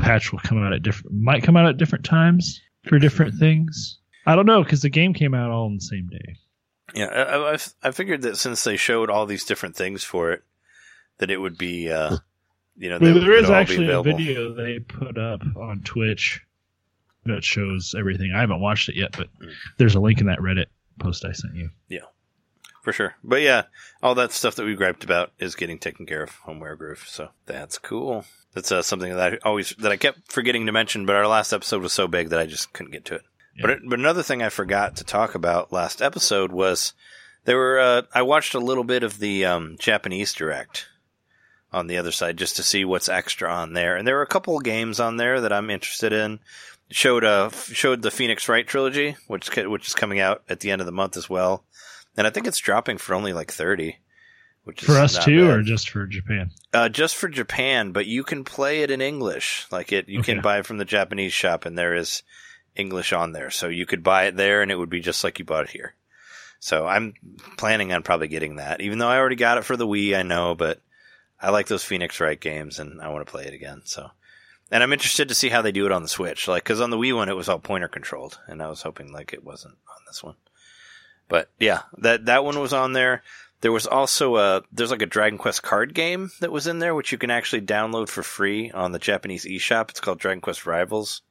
patch 0.01 0.31
will 0.31 0.39
come 0.39 0.63
out 0.63 0.71
at 0.73 0.83
different, 0.83 1.15
might 1.17 1.43
come 1.43 1.57
out 1.57 1.67
at 1.67 1.77
different 1.77 2.05
times 2.05 2.61
for 2.87 2.97
different 2.97 3.35
things. 3.35 3.99
I 4.25 4.35
don't 4.35 4.45
know 4.45 4.63
because 4.63 4.81
the 4.81 4.89
game 4.89 5.13
came 5.13 5.33
out 5.33 5.51
all 5.51 5.65
on 5.65 5.75
the 5.75 5.81
same 5.81 6.07
day. 6.07 6.35
Yeah, 6.93 7.07
I, 7.07 7.21
I- 7.23 7.53
I, 7.53 7.57
I 7.83 7.91
figured 7.91 8.21
that 8.23 8.37
since 8.37 8.63
they 8.63 8.77
showed 8.77 9.09
all 9.09 9.25
these 9.25 9.43
different 9.43 9.75
things 9.75 10.03
for 10.03 10.31
it, 10.31 10.43
that 11.17 11.29
it 11.29 11.37
would 11.37 11.57
be, 11.57 11.89
uh, 11.91 12.17
you 12.77 12.89
know, 12.89 12.99
they, 12.99 13.11
Well, 13.11 13.21
there 13.21 13.33
is 13.33 13.43
would 13.47 13.55
all 13.55 13.59
be 13.59 13.61
actually 13.61 13.89
a 13.91 14.01
video 14.01 14.53
they 14.53 14.79
put 14.79 15.17
up 15.17 15.41
on 15.55 15.81
Twitch 15.83 16.41
that 17.25 17.43
shows 17.43 17.95
everything. 17.97 18.33
I 18.35 18.41
haven't 18.41 18.59
watched 18.61 18.89
it 18.89 18.95
yet, 18.95 19.15
but 19.17 19.27
Mm. 19.39 19.51
there's 19.77 19.95
a 19.95 19.99
link 19.99 20.19
in 20.19 20.27
that 20.27 20.39
Reddit 20.39 20.65
post 20.99 21.25
I 21.25 21.31
sent 21.31 21.55
you. 21.55 21.69
Yeah, 21.89 22.05
for 22.83 22.91
sure. 22.93 23.15
But 23.23 23.41
yeah, 23.41 23.63
all 24.03 24.15
that 24.15 24.31
stuff 24.31 24.55
that 24.55 24.65
we 24.65 24.75
griped 24.75 25.03
about 25.03 25.31
is 25.39 25.55
getting 25.55 25.79
taken 25.79 26.05
care 26.05 26.21
of 26.23 26.29
Homeware 26.45 26.75
Groove, 26.75 27.05
so 27.07 27.29
that's 27.45 27.77
cool. 27.79 28.25
That's 28.53 28.71
uh, 28.71 28.81
something 28.81 29.13
that 29.15 29.33
I 29.33 29.37
always 29.43 29.71
that 29.79 29.91
I 29.91 29.97
kept 29.97 30.31
forgetting 30.31 30.65
to 30.67 30.71
mention, 30.71 31.05
but 31.05 31.15
our 31.15 31.27
last 31.27 31.51
episode 31.51 31.81
was 31.81 31.93
so 31.93 32.07
big 32.07 32.29
that 32.29 32.39
I 32.39 32.45
just 32.45 32.71
couldn't 32.73 32.91
get 32.93 33.05
to 33.05 33.15
it. 33.15 33.23
But 33.61 33.69
it, 33.69 33.79
but 33.87 33.99
another 33.99 34.21
thing 34.23 34.41
I 34.43 34.49
forgot 34.49 34.97
to 34.97 35.03
talk 35.05 35.33
about 35.33 35.71
last 35.73 36.01
episode 36.01 36.51
was 36.51 36.93
there 37.45 37.57
were 37.57 37.79
uh, 37.79 38.01
I 38.13 38.21
watched 38.21 38.53
a 38.53 38.59
little 38.59 38.83
bit 38.83 39.01
of 39.01 39.19
the 39.19 39.45
um, 39.45 39.77
Japanese 39.79 40.33
direct 40.33 40.87
on 41.75 41.87
the 41.87 41.97
other 41.97 42.11
side 42.11 42.37
just 42.37 42.55
to 42.55 42.63
see 42.63 42.85
what's 42.85 43.09
extra 43.09 43.51
on 43.53 43.73
there, 43.73 43.95
and 43.97 44.07
there 44.07 44.17
are 44.17 44.23
a 44.23 44.27
couple 44.27 44.57
of 44.57 44.63
games 44.63 44.99
on 44.99 45.17
there 45.17 45.41
that 45.41 45.53
I'm 45.53 45.69
interested 45.69 46.13
in. 46.13 46.39
Showed 46.89 47.23
uh 47.23 47.49
showed 47.49 48.01
the 48.01 48.11
Phoenix 48.11 48.47
Wright 48.47 48.65
trilogy, 48.65 49.17
which 49.27 49.53
which 49.55 49.87
is 49.87 49.95
coming 49.95 50.19
out 50.19 50.43
at 50.47 50.59
the 50.59 50.71
end 50.71 50.81
of 50.81 50.85
the 50.85 50.91
month 50.91 51.17
as 51.17 51.29
well, 51.29 51.63
and 52.15 52.25
I 52.25 52.29
think 52.29 52.47
it's 52.47 52.59
dropping 52.59 52.97
for 52.97 53.13
only 53.15 53.33
like 53.33 53.51
thirty. 53.51 53.97
Which 54.65 54.81
is 54.81 54.87
For 54.87 54.95
us 54.97 55.23
too, 55.23 55.47
bad. 55.47 55.57
or 55.57 55.61
just 55.61 55.89
for 55.91 56.07
Japan? 56.07 56.49
Uh, 56.73 56.89
just 56.89 57.15
for 57.15 57.27
Japan, 57.27 57.91
but 57.91 58.07
you 58.07 58.23
can 58.23 58.43
play 58.43 58.81
it 58.81 58.89
in 58.89 58.99
English. 59.01 59.67
Like 59.71 59.91
it, 59.91 60.09
you 60.09 60.23
can 60.23 60.41
buy 60.41 60.57
it 60.59 60.65
from 60.65 60.77
the 60.79 60.85
Japanese 60.85 61.33
shop, 61.33 61.65
and 61.65 61.77
there 61.77 61.93
is 61.93 62.23
English 62.75 63.13
on 63.13 63.31
there, 63.31 63.51
so 63.51 63.67
you 63.67 63.85
could 63.85 64.01
buy 64.01 64.25
it 64.25 64.35
there, 64.37 64.61
and 64.63 64.71
it 64.71 64.75
would 64.75 64.89
be 64.89 65.01
just 65.01 65.23
like 65.23 65.37
you 65.39 65.45
bought 65.45 65.65
it 65.65 65.69
here. 65.71 65.93
So 66.59 66.87
I'm 66.87 67.13
planning 67.57 67.93
on 67.93 68.01
probably 68.01 68.27
getting 68.27 68.55
that, 68.55 68.81
even 68.81 68.97
though 68.97 69.07
I 69.07 69.17
already 69.19 69.35
got 69.35 69.57
it 69.59 69.65
for 69.65 69.77
the 69.77 69.85
Wii. 69.87 70.17
I 70.17 70.23
know, 70.23 70.55
but 70.55 70.81
I 71.45 71.51
like 71.51 71.67
those 71.67 71.83
Phoenix 71.83 72.19
Wright 72.19 72.39
games, 72.39 72.79
and 72.79 73.01
I 73.01 73.09
want 73.09 73.25
to 73.25 73.31
play 73.31 73.45
it 73.45 73.53
again. 73.53 73.81
So, 73.85 74.09
and 74.71 74.81
I'm 74.83 74.93
interested 74.93 75.27
to 75.29 75.35
see 75.35 75.49
how 75.49 75.61
they 75.61 75.71
do 75.71 75.85
it 75.85 75.91
on 75.91 76.01
the 76.01 76.07
Switch, 76.09 76.47
like 76.47 76.63
because 76.63 76.81
on 76.81 76.89
the 76.89 76.97
Wii 76.97 77.15
one 77.15 77.29
it 77.29 77.35
was 77.35 77.47
all 77.49 77.59
pointer 77.59 77.87
controlled, 77.87 78.39
and 78.47 78.61
I 78.61 78.67
was 78.69 78.81
hoping 78.81 79.11
like 79.13 79.33
it 79.33 79.43
wasn't 79.43 79.75
on 79.87 80.01
this 80.07 80.23
one. 80.23 80.35
But 81.27 81.49
yeah, 81.59 81.81
that 81.99 82.25
that 82.25 82.43
one 82.43 82.59
was 82.59 82.73
on 82.73 82.93
there. 82.93 83.23
There 83.61 83.71
was 83.71 83.87
also 83.87 84.35
a 84.37 84.63
there's 84.71 84.91
like 84.91 85.01
a 85.01 85.07
Dragon 85.07 85.37
Quest 85.39 85.63
card 85.63 85.93
game 85.93 86.29
that 86.39 86.51
was 86.51 86.67
in 86.67 86.79
there, 86.79 86.93
which 86.93 87.11
you 87.11 87.17
can 87.17 87.31
actually 87.31 87.61
download 87.61 88.09
for 88.09 88.21
free 88.23 88.69
on 88.71 88.91
the 88.91 88.99
Japanese 88.99 89.45
eShop. 89.45 89.89
It's 89.89 89.99
called 90.01 90.19
Dragon 90.19 90.41
Quest 90.41 90.65
Rivals. 90.65 91.21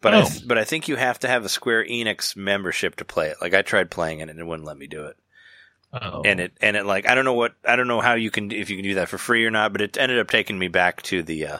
But 0.00 0.14
I 0.14 0.20
Oh. 0.22 0.28
th- 0.28 0.46
but 0.46 0.56
I 0.58 0.64
think 0.64 0.86
you 0.88 0.96
have 0.96 1.18
to 1.20 1.28
have 1.28 1.44
a 1.44 1.48
Square 1.48 1.86
Enix 1.86 2.36
membership 2.36 2.96
to 2.96 3.04
play 3.04 3.28
it. 3.28 3.36
Like 3.40 3.52
I 3.54 3.62
tried 3.62 3.90
playing 3.90 4.20
it 4.20 4.28
and 4.30 4.38
it 4.38 4.46
wouldn't 4.46 4.66
let 4.66 4.78
me 4.78 4.86
do 4.86 5.06
it. 5.06 5.16
Oh, 5.92 6.22
And 6.24 6.38
it 6.40 6.52
and 6.60 6.76
it 6.76 6.84
like 6.84 7.08
I 7.08 7.14
don't 7.14 7.24
know 7.24 7.34
what 7.34 7.54
I 7.64 7.76
don't 7.76 7.88
know 7.88 8.00
how 8.00 8.14
you 8.14 8.30
can 8.30 8.52
if 8.52 8.68
you 8.68 8.76
can 8.76 8.84
do 8.84 8.94
that 8.96 9.08
for 9.08 9.16
free 9.18 9.44
or 9.46 9.50
not. 9.50 9.72
But 9.72 9.80
it 9.80 9.96
ended 9.96 10.18
up 10.18 10.28
taking 10.28 10.58
me 10.58 10.68
back 10.68 11.02
to 11.02 11.22
the 11.22 11.46
uh, 11.46 11.58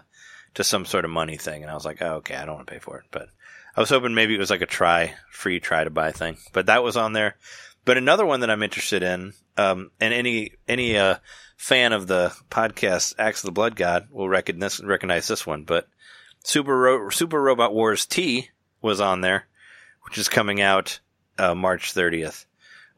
to 0.55 0.64
some 0.64 0.85
sort 0.85 1.05
of 1.05 1.11
money 1.11 1.37
thing, 1.37 1.62
and 1.62 1.70
I 1.70 1.74
was 1.74 1.85
like, 1.85 2.03
oh, 2.03 2.16
okay, 2.16 2.35
I 2.35 2.45
don't 2.45 2.57
want 2.57 2.66
to 2.66 2.72
pay 2.72 2.79
for 2.79 2.99
it. 2.99 3.05
But 3.11 3.29
I 3.76 3.81
was 3.81 3.89
hoping 3.89 4.14
maybe 4.14 4.35
it 4.35 4.41
was 4.41 4.51
like 4.51 4.61
a 4.61 4.66
try 4.66 5.14
free 5.31 5.61
try 5.61 5.85
to 5.85 5.91
buy 5.91 6.12
thing. 6.12 6.37
But 6.53 6.66
that 6.66 6.83
was 6.83 6.97
on 6.97 7.12
there. 7.14 7.37
But 7.85 7.97
another 7.97 8.26
one 8.26 8.41
that 8.41 8.51
I'm 8.51 8.62
interested 8.62 9.03
in, 9.03 9.33
um, 9.57 9.91
and 9.99 10.12
any 10.12 10.53
any 10.66 10.99
uh, 10.99 11.16
fan 11.57 11.93
of 11.95 12.07
the 12.07 12.37
podcast 12.51 13.14
Axe 13.18 13.43
of 13.45 13.49
the 13.49 13.53
Blood 13.53 13.76
God 13.76 14.09
will 14.11 14.29
recognize 14.29 14.81
recognize 14.83 15.26
this 15.26 15.47
one. 15.47 15.64
But 15.64 15.89
Super 16.45 16.76
Ro- 16.76 17.09
Super 17.11 17.41
Robot 17.41 17.72
Wars 17.72 18.05
T 18.05 18.51
was 18.83 19.01
on 19.01 19.22
there, 19.22 19.47
which 20.05 20.18
is 20.18 20.29
coming 20.29 20.61
out 20.61 21.01
uh, 21.39 21.55
March 21.55 21.95
30th, 21.95 22.45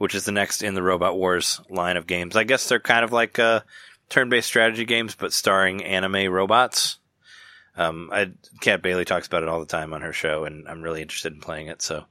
which 0.00 0.14
is 0.14 0.24
the 0.24 0.32
next 0.32 0.62
in 0.62 0.72
the 0.72 0.82
Robot 0.82 1.14
Wars 1.14 1.60
line 1.68 1.98
of 1.98 2.06
games. 2.06 2.34
I 2.34 2.44
guess 2.44 2.66
they're 2.66 2.80
kind 2.80 3.04
of 3.04 3.12
like 3.12 3.38
uh, 3.38 3.60
turn-based 4.08 4.46
strategy 4.46 4.86
games, 4.86 5.14
but 5.14 5.30
starring 5.30 5.84
anime 5.84 6.32
robots. 6.32 6.96
Um, 7.76 8.08
I 8.10 8.30
Kat 8.62 8.80
Bailey 8.80 9.04
talks 9.04 9.26
about 9.26 9.42
it 9.42 9.50
all 9.50 9.60
the 9.60 9.66
time 9.66 9.92
on 9.92 10.00
her 10.00 10.14
show, 10.14 10.44
and 10.44 10.66
I'm 10.66 10.80
really 10.80 11.02
interested 11.02 11.34
in 11.34 11.42
playing 11.42 11.66
it. 11.66 11.82
So 11.82 12.06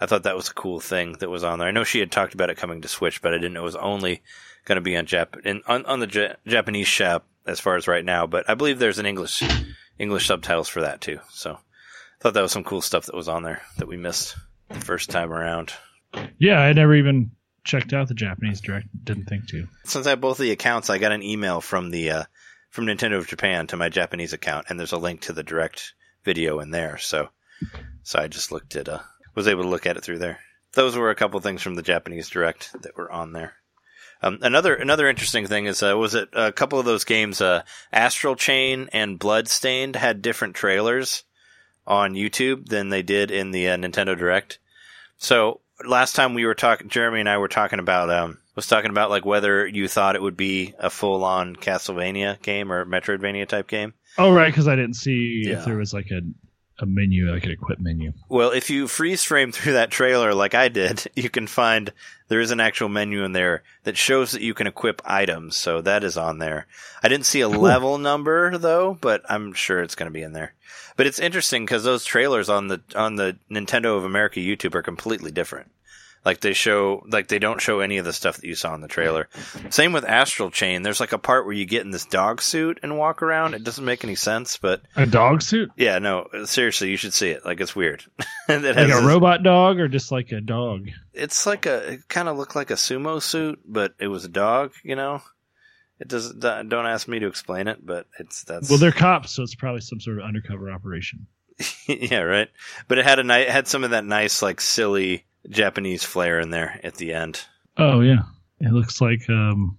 I 0.00 0.06
thought 0.06 0.24
that 0.24 0.34
was 0.34 0.48
a 0.48 0.54
cool 0.54 0.80
thing 0.80 1.12
that 1.20 1.30
was 1.30 1.44
on 1.44 1.60
there. 1.60 1.68
I 1.68 1.70
know 1.70 1.84
she 1.84 2.00
had 2.00 2.10
talked 2.10 2.34
about 2.34 2.50
it 2.50 2.56
coming 2.56 2.82
to 2.82 2.88
Switch, 2.88 3.22
but 3.22 3.32
I 3.32 3.36
didn't 3.36 3.52
know 3.52 3.60
it 3.60 3.62
was 3.62 3.76
only 3.76 4.20
going 4.64 4.74
to 4.74 4.82
be 4.82 4.96
on 4.96 5.06
Jap 5.06 5.40
in, 5.46 5.62
on, 5.68 5.86
on 5.86 6.00
the 6.00 6.08
J- 6.08 6.34
Japanese 6.44 6.88
shop 6.88 7.24
as 7.46 7.60
far 7.60 7.76
as 7.76 7.86
right 7.86 8.04
now. 8.04 8.26
But 8.26 8.50
I 8.50 8.54
believe 8.54 8.80
there's 8.80 8.98
an 8.98 9.06
English 9.06 9.44
English 9.96 10.26
subtitles 10.26 10.68
for 10.68 10.80
that 10.80 11.00
too. 11.00 11.20
So 11.30 11.52
I 11.52 11.58
thought 12.18 12.34
that 12.34 12.42
was 12.42 12.50
some 12.50 12.64
cool 12.64 12.82
stuff 12.82 13.06
that 13.06 13.14
was 13.14 13.28
on 13.28 13.44
there 13.44 13.62
that 13.76 13.86
we 13.86 13.96
missed 13.96 14.36
the 14.70 14.80
first 14.80 15.08
time 15.08 15.32
around. 15.32 15.72
Yeah, 16.38 16.60
I 16.60 16.72
never 16.72 16.94
even 16.94 17.32
checked 17.64 17.92
out 17.92 18.08
the 18.08 18.14
Japanese 18.14 18.60
direct. 18.60 18.86
Didn't 19.04 19.26
think 19.26 19.48
to. 19.48 19.68
Since 19.84 20.06
I 20.06 20.10
have 20.10 20.20
both 20.20 20.38
the 20.38 20.50
accounts, 20.50 20.90
I 20.90 20.98
got 20.98 21.12
an 21.12 21.22
email 21.22 21.60
from 21.60 21.90
the 21.90 22.10
uh, 22.10 22.24
from 22.70 22.86
Nintendo 22.86 23.16
of 23.16 23.26
Japan 23.26 23.66
to 23.68 23.76
my 23.76 23.88
Japanese 23.88 24.32
account, 24.32 24.66
and 24.68 24.78
there's 24.78 24.92
a 24.92 24.98
link 24.98 25.22
to 25.22 25.32
the 25.32 25.42
direct 25.42 25.94
video 26.24 26.60
in 26.60 26.70
there. 26.70 26.98
So, 26.98 27.28
so 28.02 28.18
I 28.18 28.28
just 28.28 28.52
looked 28.52 28.76
at, 28.76 28.88
uh, 28.88 29.00
was 29.34 29.48
able 29.48 29.62
to 29.62 29.68
look 29.68 29.86
at 29.86 29.96
it 29.96 30.04
through 30.04 30.18
there. 30.18 30.40
Those 30.74 30.96
were 30.96 31.10
a 31.10 31.14
couple 31.14 31.40
things 31.40 31.62
from 31.62 31.74
the 31.74 31.82
Japanese 31.82 32.28
direct 32.28 32.74
that 32.82 32.96
were 32.96 33.10
on 33.10 33.32
there. 33.32 33.54
Um, 34.20 34.38
another 34.42 34.74
another 34.74 35.08
interesting 35.08 35.46
thing 35.46 35.66
is 35.66 35.82
uh, 35.82 35.96
was 35.96 36.14
it 36.14 36.28
a 36.32 36.52
couple 36.52 36.78
of 36.78 36.84
those 36.84 37.04
games, 37.04 37.40
uh, 37.40 37.62
Astral 37.92 38.34
Chain 38.34 38.88
and 38.92 39.18
Bloodstained 39.18 39.94
had 39.94 40.22
different 40.22 40.56
trailers 40.56 41.22
on 41.86 42.14
YouTube 42.14 42.68
than 42.68 42.88
they 42.88 43.02
did 43.02 43.30
in 43.30 43.52
the 43.52 43.68
uh, 43.68 43.76
Nintendo 43.76 44.18
Direct. 44.18 44.58
So 45.18 45.60
last 45.86 46.16
time 46.16 46.34
we 46.34 46.44
were 46.46 46.54
talking, 46.54 46.88
Jeremy 46.88 47.20
and 47.20 47.28
I 47.28 47.38
were 47.38 47.48
talking 47.48 47.78
about, 47.78 48.10
um, 48.10 48.38
was 48.54 48.66
talking 48.66 48.90
about 48.90 49.10
like 49.10 49.24
whether 49.24 49.66
you 49.66 49.86
thought 49.88 50.16
it 50.16 50.22
would 50.22 50.36
be 50.36 50.74
a 50.78 50.90
full 50.90 51.24
on 51.24 51.54
Castlevania 51.56 52.40
game 52.42 52.72
or 52.72 52.84
Metroidvania 52.84 53.46
type 53.46 53.68
game. 53.68 53.94
Oh, 54.16 54.32
right, 54.32 54.48
because 54.52 54.66
I 54.66 54.74
didn't 54.74 54.94
see 54.96 55.44
Yeah. 55.46 55.58
if 55.58 55.64
there 55.64 55.76
was 55.76 55.94
like 55.94 56.10
a 56.10 56.20
a 56.80 56.86
menu, 56.86 57.30
like 57.32 57.44
an 57.44 57.50
equip 57.50 57.80
menu. 57.80 58.12
Well, 58.28 58.50
if 58.52 58.70
you 58.70 58.86
freeze 58.88 59.24
frame 59.24 59.52
through 59.52 59.72
that 59.74 59.90
trailer 59.90 60.34
like 60.34 60.54
I 60.54 60.68
did, 60.68 61.04
you 61.16 61.28
can 61.30 61.46
find 61.46 61.92
there 62.28 62.40
is 62.40 62.50
an 62.50 62.60
actual 62.60 62.88
menu 62.88 63.24
in 63.24 63.32
there 63.32 63.62
that 63.84 63.96
shows 63.96 64.32
that 64.32 64.42
you 64.42 64.54
can 64.54 64.66
equip 64.66 65.00
items. 65.04 65.56
So 65.56 65.80
that 65.82 66.04
is 66.04 66.16
on 66.16 66.38
there. 66.38 66.66
I 67.02 67.08
didn't 67.08 67.26
see 67.26 67.40
a 67.40 67.48
Cool. 67.48 67.60
level 67.60 67.98
number 67.98 68.56
though, 68.58 68.96
but 69.00 69.22
I'm 69.28 69.52
sure 69.54 69.82
it's 69.82 69.94
going 69.94 70.10
to 70.10 70.12
be 70.14 70.22
in 70.22 70.32
there. 70.32 70.54
But 70.96 71.06
it's 71.06 71.18
interesting 71.18 71.64
because 71.64 71.84
those 71.84 72.04
trailers 72.04 72.48
on 72.48 72.68
the 72.68 72.80
on 72.94 73.14
the 73.16 73.36
Nintendo 73.50 73.96
of 73.96 74.04
America 74.04 74.40
YouTube 74.40 74.74
are 74.74 74.82
completely 74.82 75.30
different. 75.30 75.70
Like 76.28 76.40
they 76.40 76.52
show, 76.52 77.02
like 77.08 77.28
they 77.28 77.38
don't 77.38 77.58
show 77.58 77.80
any 77.80 77.96
of 77.96 78.04
the 78.04 78.12
stuff 78.12 78.36
that 78.36 78.44
you 78.46 78.54
saw 78.54 78.74
in 78.74 78.82
the 78.82 78.86
trailer. 78.86 79.30
Same 79.70 79.92
with 79.94 80.04
Astral 80.04 80.50
Chain. 80.50 80.82
There's 80.82 81.00
like 81.00 81.12
a 81.12 81.18
part 81.18 81.46
where 81.46 81.54
you 81.54 81.64
get 81.64 81.86
in 81.86 81.90
this 81.90 82.04
dog 82.04 82.42
suit 82.42 82.78
and 82.82 82.98
walk 82.98 83.22
around. 83.22 83.54
It 83.54 83.64
doesn't 83.64 83.82
make 83.84 84.04
any 84.04 84.14
sense, 84.14 84.58
but 84.58 84.82
A 84.94 85.06
dog 85.06 85.40
suit, 85.40 85.70
yeah, 85.78 85.98
no, 86.00 86.28
seriously, 86.44 86.90
you 86.90 86.98
should 86.98 87.14
see 87.14 87.30
it. 87.30 87.46
Like 87.46 87.62
it's 87.62 87.74
weird. 87.74 88.04
it 88.50 88.62
like 88.62 88.76
a 88.76 88.88
this- 88.88 89.02
robot 89.02 89.42
dog, 89.42 89.80
or 89.80 89.88
just 89.88 90.12
like 90.12 90.30
a 90.32 90.42
dog. 90.42 90.88
it's 91.14 91.46
like 91.46 91.64
a 91.64 91.92
it 91.94 92.08
kind 92.08 92.28
of 92.28 92.36
looked 92.36 92.54
like 92.54 92.70
a 92.70 92.74
sumo 92.74 93.22
suit, 93.22 93.58
but 93.64 93.94
it 93.98 94.08
was 94.08 94.26
a 94.26 94.28
dog. 94.28 94.72
You 94.84 94.96
know, 94.96 95.22
it 95.98 96.08
does. 96.08 96.34
Don't 96.34 96.74
ask 96.74 97.08
me 97.08 97.20
to 97.20 97.26
explain 97.26 97.68
it, 97.68 97.78
but 97.86 98.06
it's 98.18 98.44
that's 98.44 98.68
Well, 98.68 98.78
they're 98.78 98.92
cops, 98.92 99.30
so 99.32 99.42
it's 99.42 99.54
probably 99.54 99.80
some 99.80 99.98
sort 99.98 100.18
of 100.18 100.24
undercover 100.24 100.70
operation. 100.70 101.26
yeah, 101.88 102.20
right. 102.20 102.48
But 102.86 102.98
it 102.98 103.06
had 103.06 103.18
a 103.18 103.24
ni- 103.24 103.44
it 103.48 103.50
had 103.50 103.66
some 103.66 103.82
of 103.82 103.90
that 103.92 104.04
nice 104.04 104.42
like 104.42 104.60
silly 104.60 105.24
Japanese 105.48 106.04
flair 106.04 106.40
in 106.40 106.50
there 106.50 106.80
at 106.82 106.96
the 106.96 107.12
end. 107.12 107.40
Oh 107.76 108.00
yeah, 108.00 108.22
it 108.60 108.72
looks 108.72 109.00
like 109.00 109.28
um, 109.28 109.78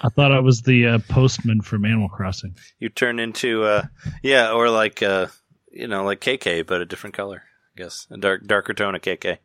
I 0.00 0.08
thought 0.08 0.32
I 0.32 0.40
was 0.40 0.62
the 0.62 0.86
uh, 0.86 0.98
postman 1.08 1.60
from 1.60 1.84
Animal 1.84 2.08
Crossing. 2.08 2.56
You 2.78 2.88
turn 2.88 3.18
into 3.18 3.64
uh 3.64 3.84
yeah, 4.22 4.52
or 4.52 4.70
like 4.70 5.02
uh 5.02 5.26
you 5.70 5.88
know 5.88 6.04
like 6.04 6.20
KK, 6.20 6.66
but 6.66 6.80
a 6.80 6.86
different 6.86 7.16
color. 7.16 7.42
I 7.76 7.82
guess 7.82 8.06
a 8.10 8.16
dark 8.16 8.46
darker 8.46 8.74
tone 8.74 8.94
of 8.94 9.02
KK. 9.02 9.38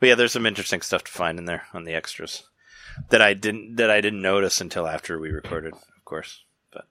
But 0.00 0.08
yeah, 0.08 0.14
there's 0.14 0.32
some 0.32 0.46
interesting 0.46 0.80
stuff 0.80 1.04
to 1.04 1.12
find 1.12 1.38
in 1.38 1.44
there 1.44 1.64
on 1.72 1.84
the 1.84 1.94
extras 1.94 2.42
that 3.10 3.22
I 3.22 3.34
didn't 3.34 3.76
that 3.76 3.90
I 3.90 4.00
didn't 4.00 4.22
notice 4.22 4.60
until 4.60 4.86
after 4.86 5.18
we 5.18 5.30
recorded, 5.30 5.74
of 5.74 6.04
course. 6.04 6.44
But 6.72 6.86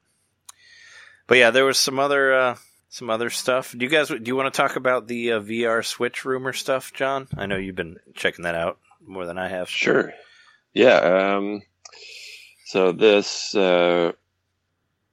but 1.28 1.38
yeah, 1.38 1.52
there 1.52 1.66
was 1.66 1.78
some 1.78 2.00
other 2.00 2.34
uh, 2.34 2.56
some 2.92 3.10
other 3.10 3.30
stuff. 3.30 3.74
Do 3.76 3.84
you 3.86 3.90
guys 3.90 4.10
do 4.10 4.22
you 4.24 4.36
want 4.36 4.54
to 4.54 4.58
talk 4.58 4.76
about 4.76 5.08
the 5.08 5.32
uh, 5.32 5.40
VR 5.40 5.84
Switch 5.84 6.26
rumor 6.26 6.52
stuff, 6.54 6.94
John? 6.94 7.28
I 7.36 7.46
know 7.46 7.56
you've 7.56 7.76
been 7.76 7.98
checking 8.14 8.44
that 8.44 8.54
out 8.54 8.80
more 9.04 9.26
than 9.26 9.38
I 9.38 9.48
have. 9.48 9.70
Sure. 9.70 10.14
Yeah. 10.74 10.98
Um, 11.38 11.62
so 12.66 12.92
this 12.92 13.56
uh, 13.56 14.12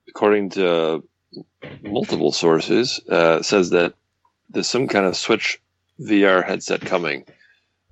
according 0.08 0.50
to 0.50 1.04
multiple 1.82 2.32
sources, 2.32 3.00
uh, 3.08 3.42
says 3.42 3.70
that 3.70 3.94
there's 4.50 4.66
some 4.66 4.88
kind 4.88 5.06
of 5.06 5.16
Switch 5.16 5.60
VR 6.00 6.44
headset 6.44 6.80
coming 6.80 7.24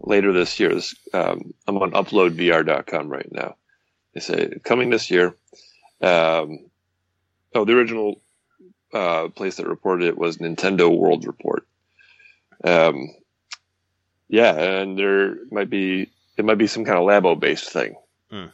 later 0.01 0.33
this 0.33 0.59
year. 0.59 0.75
This, 0.75 0.97
um, 1.15 1.55
I'm 1.69 1.79
on 1.79 1.93
uploadvr.com 1.93 3.09
right 3.09 3.31
now. 3.31 3.55
They 4.15 4.21
say 4.21 4.59
coming 4.65 4.91
this 4.91 5.13
year. 5.13 5.37
Um, 6.01 6.71
oh, 7.55 7.65
the 7.65 7.77
original 7.77 8.21
uh, 8.93 9.29
place 9.29 9.57
that 9.57 9.67
reported 9.67 10.09
it 10.09 10.19
was 10.19 10.39
Nintendo 10.39 10.97
World 10.97 11.27
Report. 11.27 11.67
Um, 12.65 13.15
yeah, 14.29 14.55
and 14.55 14.99
there 14.99 15.37
might 15.51 15.71
be 15.71 16.11
it 16.37 16.45
might 16.45 16.59
be 16.59 16.67
some 16.67 16.85
kind 16.85 16.99
of 16.99 17.05
Labo 17.05 17.39
based 17.39 17.71
thing. 17.71 17.97
Hmm. 18.31 18.47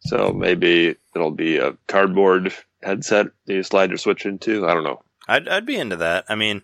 So 0.00 0.32
maybe 0.32 0.96
it'll 1.14 1.30
be 1.30 1.58
a 1.58 1.76
cardboard 1.86 2.52
headset 2.82 3.28
that 3.46 3.54
you 3.54 3.62
slide 3.62 3.90
your 3.90 3.98
Switch 3.98 4.26
into. 4.26 4.66
I 4.66 4.74
don't 4.74 4.84
know. 4.84 5.02
I'd 5.28 5.48
I'd 5.48 5.66
be 5.66 5.76
into 5.76 5.96
that. 5.96 6.24
I 6.28 6.34
mean, 6.34 6.62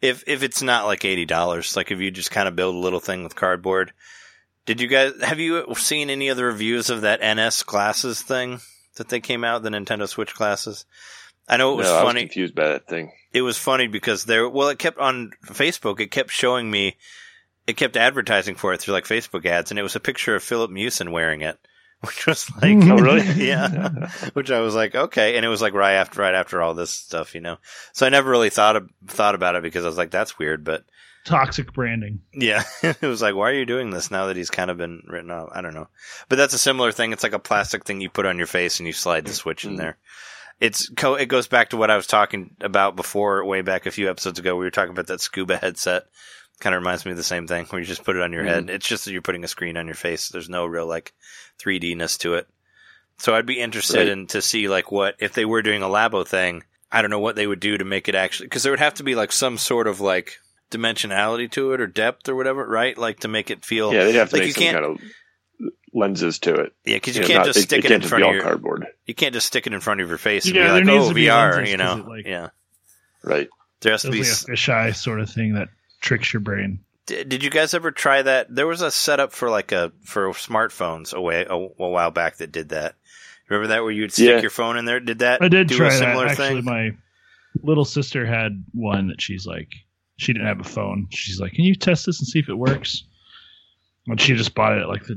if 0.00 0.24
if 0.26 0.42
it's 0.42 0.62
not 0.62 0.86
like 0.86 1.04
eighty 1.04 1.26
dollars, 1.26 1.76
like 1.76 1.90
if 1.90 2.00
you 2.00 2.10
just 2.10 2.30
kind 2.30 2.48
of 2.48 2.56
build 2.56 2.74
a 2.74 2.78
little 2.78 3.00
thing 3.00 3.22
with 3.22 3.36
cardboard. 3.36 3.92
Did 4.66 4.80
you 4.80 4.88
guys 4.88 5.12
have 5.22 5.40
you 5.40 5.74
seen 5.74 6.10
any 6.10 6.30
other 6.30 6.46
reviews 6.46 6.90
of 6.90 7.00
that 7.00 7.20
NS 7.20 7.62
glasses 7.64 8.22
thing 8.22 8.60
that 8.96 9.08
they 9.08 9.20
came 9.20 9.42
out, 9.42 9.62
the 9.62 9.70
Nintendo 9.70 10.06
Switch 10.08 10.34
glasses? 10.34 10.84
I 11.50 11.56
know 11.58 11.72
it 11.72 11.76
was 11.76 11.86
No, 11.88 11.92
I 11.96 12.02
was 12.04 12.08
funny. 12.12 12.20
confused 12.22 12.54
by 12.54 12.68
that 12.68 12.86
thing. 12.88 13.12
it 13.34 13.42
was 13.42 13.58
funny 13.58 13.86
because 13.88 14.24
there 14.24 14.48
well 14.48 14.68
it 14.68 14.78
kept 14.78 14.98
on 14.98 15.32
facebook 15.46 16.00
it 16.00 16.10
kept 16.10 16.30
showing 16.30 16.70
me 16.70 16.96
it 17.66 17.76
kept 17.76 17.96
advertising 17.96 18.54
for 18.54 18.72
it 18.72 18.80
through 18.80 18.94
like 18.94 19.04
facebook 19.04 19.44
ads 19.46 19.70
and 19.70 19.78
it 19.78 19.82
was 19.82 19.96
a 19.96 20.00
picture 20.00 20.34
of 20.36 20.42
philip 20.42 20.70
Mewson 20.70 21.10
wearing 21.12 21.42
it 21.42 21.58
which 22.00 22.26
was 22.26 22.50
like 22.62 22.76
Oh, 22.82 22.96
really? 22.96 23.26
yeah 23.46 24.08
which 24.32 24.50
i 24.50 24.60
was 24.60 24.74
like 24.74 24.94
okay 24.94 25.36
and 25.36 25.44
it 25.44 25.48
was 25.48 25.60
like 25.60 25.74
right 25.74 25.94
after 25.94 26.20
right 26.22 26.34
after 26.34 26.62
all 26.62 26.72
this 26.74 26.90
stuff 26.90 27.34
you 27.34 27.40
know 27.42 27.58
so 27.92 28.06
i 28.06 28.08
never 28.08 28.30
really 28.30 28.50
thought 28.50 28.76
of, 28.76 28.88
thought 29.06 29.34
about 29.34 29.54
it 29.56 29.62
because 29.62 29.84
i 29.84 29.88
was 29.88 29.98
like 29.98 30.10
that's 30.10 30.38
weird 30.38 30.64
but 30.64 30.84
Toxic 31.26 31.72
branding. 31.74 32.20
yeah 32.32 32.62
it 32.82 33.02
was 33.02 33.20
like 33.20 33.34
why 33.34 33.50
are 33.50 33.54
you 33.54 33.66
doing 33.66 33.90
this 33.90 34.10
now 34.10 34.26
that 34.26 34.36
he's 34.36 34.48
kind 34.50 34.70
of 34.70 34.78
been 34.78 35.02
written 35.06 35.30
off 35.30 35.50
i 35.52 35.60
don't 35.60 35.74
know 35.74 35.88
but 36.30 36.36
that's 36.36 36.54
a 36.54 36.58
similar 36.58 36.90
thing 36.92 37.12
it's 37.12 37.22
like 37.22 37.34
a 37.34 37.38
plastic 37.38 37.84
thing 37.84 38.00
you 38.00 38.08
put 38.08 38.24
on 38.26 38.38
your 38.38 38.46
face 38.46 38.80
and 38.80 38.86
you 38.86 38.92
slide 38.94 39.26
the 39.26 39.32
switch 39.32 39.64
in 39.66 39.74
Mhm. 39.74 39.78
there 39.78 39.98
it's 40.60 40.88
co- 40.90 41.14
it 41.14 41.26
goes 41.26 41.48
back 41.48 41.70
to 41.70 41.76
what 41.76 41.90
I 41.90 41.96
was 41.96 42.06
talking 42.06 42.54
about 42.60 42.94
before, 42.96 43.44
way 43.44 43.62
back 43.62 43.86
a 43.86 43.90
few 43.90 44.10
episodes 44.10 44.38
ago. 44.38 44.56
We 44.56 44.64
were 44.64 44.70
talking 44.70 44.90
about 44.92 45.06
that 45.08 45.20
scuba 45.20 45.56
headset. 45.56 46.04
Kind 46.60 46.74
of 46.74 46.82
reminds 46.82 47.06
me 47.06 47.12
of 47.12 47.16
the 47.16 47.22
same 47.24 47.46
thing, 47.46 47.64
where 47.66 47.80
you 47.80 47.86
just 47.86 48.04
put 48.04 48.16
it 48.16 48.22
on 48.22 48.32
your 48.32 48.44
head. 48.44 48.64
Mm-hmm. 48.66 48.74
It's 48.76 48.86
just 48.86 49.06
that 49.06 49.12
you're 49.12 49.22
putting 49.22 49.44
a 49.44 49.48
screen 49.48 49.78
on 49.78 49.86
your 49.86 49.94
face. 49.94 50.28
There's 50.28 50.50
no 50.50 50.66
real 50.66 50.86
like 50.86 51.14
3D-ness 51.58 52.18
to 52.18 52.34
it. 52.34 52.46
So 53.18 53.34
I'd 53.34 53.46
be 53.46 53.60
interested 53.60 53.98
Right. 53.98 54.08
in 54.08 54.26
to 54.28 54.42
see 54.42 54.68
like 54.68 54.92
what 54.92 55.14
if 55.18 55.32
they 55.32 55.44
were 55.46 55.62
doing 55.62 55.82
a 55.82 55.86
Labo 55.88 56.26
thing. 56.26 56.62
I 56.92 57.00
don't 57.02 57.10
know 57.10 57.20
what 57.20 57.36
they 57.36 57.46
would 57.46 57.60
do 57.60 57.78
to 57.78 57.84
make 57.84 58.08
it 58.08 58.14
actually 58.14 58.46
because 58.46 58.62
there 58.62 58.72
would 58.72 58.78
have 58.80 58.94
to 58.94 59.02
be 59.02 59.14
like 59.14 59.32
some 59.32 59.56
sort 59.58 59.86
of 59.86 60.00
like 60.00 60.38
dimensionality 60.70 61.50
to 61.52 61.72
it 61.72 61.80
or 61.80 61.86
depth 61.86 62.28
or 62.28 62.34
whatever, 62.34 62.66
right? 62.66 62.96
Like 62.96 63.20
to 63.20 63.28
make 63.28 63.50
it 63.50 63.64
feel 63.64 63.92
Yeah, 63.92 64.04
they'd 64.04 64.14
have 64.16 64.30
to 64.30 64.36
Like, 64.36 64.40
make 64.42 64.48
you 64.48 64.52
some 64.54 64.62
can't- 64.62 64.76
kind 64.76 64.98
of 65.00 65.00
lenses 65.92 66.38
to 66.40 66.54
it. 66.54 66.72
yeah, 66.84 66.96
because 66.96 67.16
you 67.16 67.22
know, 67.22 67.26
can't 67.28 67.38
not- 67.40 67.46
just 67.46 67.58
it- 67.58 67.62
stick 67.62 67.84
it, 67.84 67.88
can't 67.88 68.02
in 68.04 68.08
front 68.08 68.24
of 68.24 68.32
your 68.34 68.42
cardboard. 68.42 68.86
you 69.06 69.14
can't 69.14 69.34
just 69.34 69.46
stick 69.46 69.66
it 69.66 69.72
in 69.72 69.80
front 69.80 70.00
of 70.00 70.08
your 70.08 70.18
face 70.18 70.46
and 70.46 70.54
Yeah, 70.54 70.62
be 70.62 70.66
there 70.68 70.74
like, 70.76 70.84
needs 70.84 71.04
oh, 71.04 71.08
to 71.08 71.14
be 71.14 71.24
VR, 71.24 71.52
lenses 71.56 71.70
you 71.72 71.78
'cause 71.78 71.96
know? 71.98 72.08
like, 72.10 72.26
yeah. 72.26 72.48
Right. 73.22 73.48
There 73.80 73.92
has 73.92 74.02
to 74.02 74.10
be 74.10 74.18
like 74.18 74.26
a 74.28 74.30
fisheye 74.30 74.94
sort 74.94 75.20
of 75.20 75.30
thing 75.30 75.54
that 75.54 75.68
tricks 76.00 76.32
your 76.32 76.40
brain. 76.40 76.80
Did, 77.06 77.28
did 77.28 77.42
you 77.42 77.50
guys 77.50 77.74
ever 77.74 77.90
try 77.90 78.22
that? 78.22 78.54
There 78.54 78.66
was 78.66 78.82
a 78.82 78.90
setup 78.90 79.32
for 79.32 79.50
like 79.50 79.72
a 79.72 79.90
for 80.04 80.30
smartphones 80.32 81.12
a 81.14 81.20
way 81.20 81.44
a, 81.48 81.54
a 81.54 81.66
while 81.88 82.10
back 82.10 82.36
that 82.36 82.52
did 82.52 82.68
that. 82.70 82.94
Remember 83.48 83.68
that 83.68 83.82
where 83.82 83.90
you'd 83.90 84.12
stick 84.12 84.28
Yeah. 84.28 84.40
your 84.40 84.50
phone 84.50 84.76
in 84.76 84.84
there? 84.84 85.00
Did 85.00 85.18
that? 85.20 85.42
I 85.42 85.48
did 85.48 85.66
do 85.66 85.76
try 85.76 85.86
a 85.88 85.90
that. 85.90 85.98
similar 85.98 86.26
Actually, 86.26 86.48
thing. 86.56 86.64
my 86.66 86.90
little 87.62 87.84
sister 87.84 88.24
had 88.26 88.64
one 88.72 89.08
that 89.08 89.20
she's 89.20 89.44
like, 89.46 89.72
she 90.18 90.32
didn't 90.32 90.46
have 90.46 90.60
a 90.60 90.64
phone. 90.64 91.08
She's 91.10 91.40
like, 91.40 91.52
"Can 91.54 91.64
you 91.64 91.74
test 91.74 92.06
this 92.06 92.20
and 92.20 92.28
see 92.28 92.38
if 92.38 92.48
it 92.48 92.54
works?" 92.54 93.02
And 94.06 94.20
she 94.20 94.34
just 94.36 94.54
bought 94.54 94.76
it 94.76 94.82
at 94.82 94.88
like 94.88 95.04
the 95.04 95.16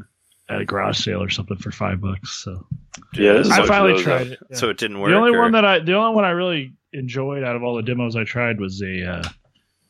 at 0.49 0.61
a 0.61 0.65
garage 0.65 0.99
sale 1.03 1.21
or 1.23 1.29
something 1.29 1.57
for 1.57 1.71
five 1.71 2.01
bucks. 2.01 2.43
So 2.43 2.65
Yeah, 3.13 3.33
this 3.33 3.47
is 3.47 3.53
I 3.53 3.59
what 3.61 3.67
finally 3.69 3.93
those, 3.93 4.03
tried 4.03 4.27
it. 4.27 4.39
yeah. 4.49 4.57
So 4.57 4.69
it 4.69 4.77
didn't 4.77 4.99
work. 4.99 5.09
the 5.09 5.15
only 5.15 5.33
or- 5.35 5.41
one 5.41 5.51
that 5.53 5.65
I, 5.65 5.79
the 5.79 5.93
only 5.95 6.15
one 6.15 6.25
I 6.25 6.31
really 6.31 6.73
enjoyed 6.91 7.43
out 7.43 7.55
of 7.55 7.63
all 7.63 7.75
the 7.75 7.81
demos 7.83 8.15
I 8.15 8.23
tried 8.23 8.59
was 8.59 8.81
a. 8.81 9.09
Uh, 9.17 9.23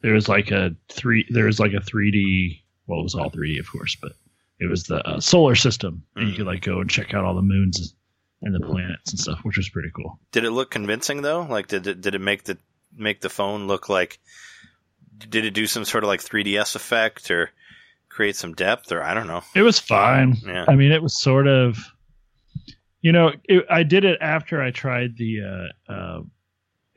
there 0.01 0.14
was 0.14 0.28
like 0.30 0.51
a 0.51 0.76
three. 0.89 1.26
There 1.30 1.45
was 1.45 1.60
like 1.60 1.74
a 1.74 1.82
three 1.82 2.12
D. 2.12 2.64
Well, 2.88 2.99
it 2.99 3.04
was 3.04 3.16
all 3.16 3.30
three 3.30 3.54
D, 3.54 3.60
of 3.60 3.72
course, 3.72 3.95
but 4.01 4.12
it 4.60 4.70
was 4.70 4.84
the 4.84 4.97
uh, 5.08 5.20
solar 5.20 5.56
system, 5.56 6.04
and 6.16 6.28
you 6.28 6.34
Mm. 6.34 6.38
could 6.38 6.45
like 6.45 6.62
go 6.62 6.82
and 6.82 6.89
check 6.89 7.14
out 7.14 7.24
all 7.26 7.36
the 7.36 7.41
moons 7.41 7.93
and 8.41 8.54
the 8.54 8.60
planets 8.60 9.12
and 9.12 9.20
stuff, 9.20 9.39
which 9.43 9.56
was 9.58 9.70
pretty 9.70 9.89
cool. 9.95 10.20
did 10.34 10.43
it 10.43 10.51
look 10.51 10.70
convincing 10.70 11.22
though? 11.22 11.41
Like 11.43 11.68
did 11.68 11.88
it 11.88 12.01
did 12.01 12.14
it 12.16 12.20
make 12.22 12.43
the 12.43 12.58
make 12.95 13.22
the 13.22 13.30
phone 13.30 13.68
look 13.68 13.88
like? 13.89 14.20
Did 15.30 15.45
it 15.45 15.51
do 15.51 15.66
some 15.68 15.86
sort 15.86 16.04
of 16.04 16.10
like 16.10 16.22
3ds 16.22 16.76
effect 16.76 17.32
or 17.32 17.51
create 18.14 18.36
some 18.36 18.53
depth 18.53 18.91
or 18.91 19.01
I 19.03 19.14
don't 19.14 19.28
know? 19.28 19.41
It 19.55 19.64
was 19.64 19.80
fine. 19.80 20.38
Yeah. 20.45 20.66
I 20.68 20.76
mean, 20.76 20.91
it 20.91 21.01
was 21.01 21.20
sort 21.20 21.47
of, 21.47 21.78
you 23.01 23.11
know, 23.11 23.32
it, 23.45 23.66
I 23.70 23.84
did 23.84 24.05
it 24.05 24.18
after 24.22 24.61
I 24.61 24.72
tried 24.72 25.18
the 25.18 25.70
uh, 25.89 25.91
uh, 25.91 26.22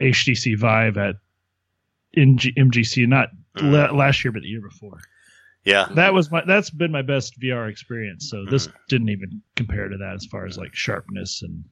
HTC 0.00 0.58
Vive 0.58 0.96
at 0.98 1.16
in 2.12 2.38
G- 2.38 2.52
MGC, 2.52 3.06
not 3.08 3.30
Mm. 3.56 3.72
la- 3.72 3.96
last 3.96 4.22
year, 4.22 4.32
but 4.32 4.42
the 4.42 4.48
year 4.48 4.60
before. 4.60 4.98
Yeah. 5.64 5.86
That 5.94 6.12
was 6.12 6.30
my 6.30 6.44
that's 6.46 6.68
been 6.68 6.92
my 6.92 7.00
best 7.00 7.40
VR 7.40 7.70
experience. 7.70 8.28
So 8.30 8.44
this 8.44 8.68
didn't 8.90 9.08
even 9.08 9.40
compare 9.56 9.88
to 9.88 9.96
that 9.96 10.12
as 10.14 10.26
far 10.26 10.44
as 10.44 10.58
like 10.58 10.74
sharpness 10.74 11.42
and 11.42 11.64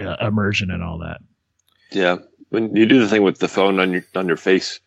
uh, 0.00 0.16
immersion 0.26 0.70
and 0.70 0.82
all 0.82 0.98
that. 1.00 1.20
Yeah, 1.92 2.16
when 2.48 2.74
you 2.74 2.86
do 2.86 2.98
the 3.00 3.06
thing 3.08 3.22
with 3.22 3.38
the 3.38 3.48
phone 3.48 3.78
on 3.78 3.92
your 3.92 4.02
on 4.14 4.26
your 4.26 4.38
face, 4.38 4.80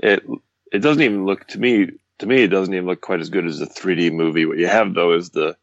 it 0.00 0.22
it 0.70 0.80
doesn't 0.80 1.02
even 1.02 1.24
look 1.24 1.46
to 1.48 1.58
me 1.58 1.88
to 2.22 2.26
me 2.28 2.42
it 2.42 2.48
doesn't 2.48 2.72
even 2.72 2.86
look 2.86 3.00
quite 3.00 3.20
as 3.20 3.30
good 3.30 3.46
as 3.46 3.60
a 3.60 3.66
3D 3.66 4.12
movie. 4.12 4.46
What 4.46 4.58
you 4.58 4.68
have 4.68 4.94
though 4.94 5.12
is 5.12 5.30
the 5.30 5.56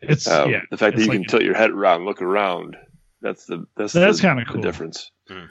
It's 0.00 0.26
um, 0.26 0.50
yeah, 0.50 0.60
the 0.70 0.76
fact 0.76 0.96
that 0.96 1.02
you 1.02 1.08
like- 1.08 1.20
can 1.20 1.28
tilt 1.28 1.42
your 1.42 1.54
head 1.54 1.70
around, 1.70 2.04
look 2.04 2.22
around. 2.22 2.76
That's 3.20 3.46
the 3.46 3.66
that's 3.76 3.94
That's 3.94 4.20
kinda 4.20 4.44
the 4.52 4.60
difference. 4.60 5.10
Hmm. 5.28 5.46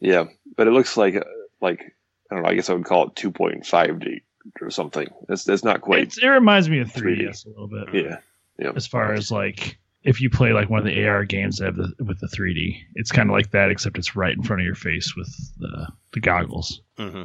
Yeah, 0.00 0.24
but 0.56 0.66
it 0.66 0.70
looks 0.70 0.96
like 0.96 1.22
like 1.60 1.94
I 2.30 2.34
don't 2.34 2.42
know. 2.44 2.50
I 2.50 2.54
guess 2.54 2.70
I 2.70 2.74
would 2.74 2.84
call 2.84 3.06
it 3.08 3.14
2.5D 3.16 4.22
or 4.62 4.70
something. 4.70 5.08
It's 5.28 5.46
it's 5.48 5.62
not 5.64 5.82
quite. 5.82 6.00
it's, 6.04 6.18
it 6.18 6.26
reminds 6.26 6.68
me 6.70 6.80
of 6.80 6.88
3D. 6.88 7.28
3DS 7.28 7.46
a 7.46 7.48
little 7.50 7.68
bit. 7.68 7.94
yeah, 7.94 8.16
yeah. 8.58 8.72
as 8.74 8.86
far 8.86 9.12
as 9.12 9.30
like 9.30 9.78
if 10.04 10.20
you 10.22 10.30
play 10.30 10.52
like 10.54 10.70
one 10.70 10.78
of 10.78 10.86
the 10.86 11.06
AR 11.06 11.24
games 11.24 11.58
that 11.58 11.66
have 11.66 11.76
the, 11.76 11.92
with 12.02 12.20
the 12.20 12.28
3D, 12.28 12.80
it's 12.94 13.12
kind 13.12 13.28
of 13.28 13.34
like 13.34 13.50
that, 13.50 13.70
except 13.70 13.98
it's 13.98 14.16
right 14.16 14.34
in 14.34 14.42
front 14.42 14.62
of 14.62 14.66
your 14.66 14.74
face 14.74 15.14
with 15.16 15.28
the 15.58 15.88
the 16.14 16.20
goggles. 16.20 16.80
hmm 16.96 17.24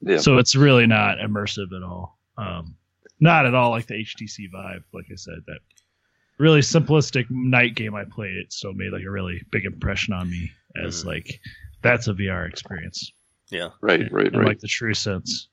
yeah. 0.00 0.18
So 0.18 0.36
it's 0.38 0.54
really 0.54 0.86
not 0.86 1.18
immersive 1.18 1.74
at 1.74 1.82
all. 1.82 2.18
Um, 2.36 2.76
not 3.20 3.46
at 3.46 3.54
all 3.54 3.70
like 3.70 3.86
the 3.86 3.94
HTC 3.94 4.50
Vive. 4.50 4.84
Like 4.92 5.06
I 5.10 5.14
said, 5.16 5.38
that 5.46 5.58
really 6.38 6.60
simplistic 6.60 7.26
night 7.30 7.74
game 7.74 7.94
I 7.94 8.04
played, 8.04 8.36
it 8.36 8.52
still 8.52 8.72
made 8.72 8.92
like 8.92 9.04
a 9.04 9.10
really 9.10 9.42
big 9.50 9.64
impression 9.64 10.12
on 10.14 10.28
me 10.28 10.50
as 10.76 11.04
Mhm. 11.04 11.06
like 11.06 11.40
that's 11.82 12.08
a 12.08 12.12
VR 12.14 12.48
experience 12.48 13.12
Yeah. 13.50 13.68
right, 13.80 14.10
right, 14.10 14.26
in 14.32 14.38
right. 14.38 14.48
like 14.48 14.60
the 14.60 14.66
true 14.68 14.94
sense. 14.94 15.48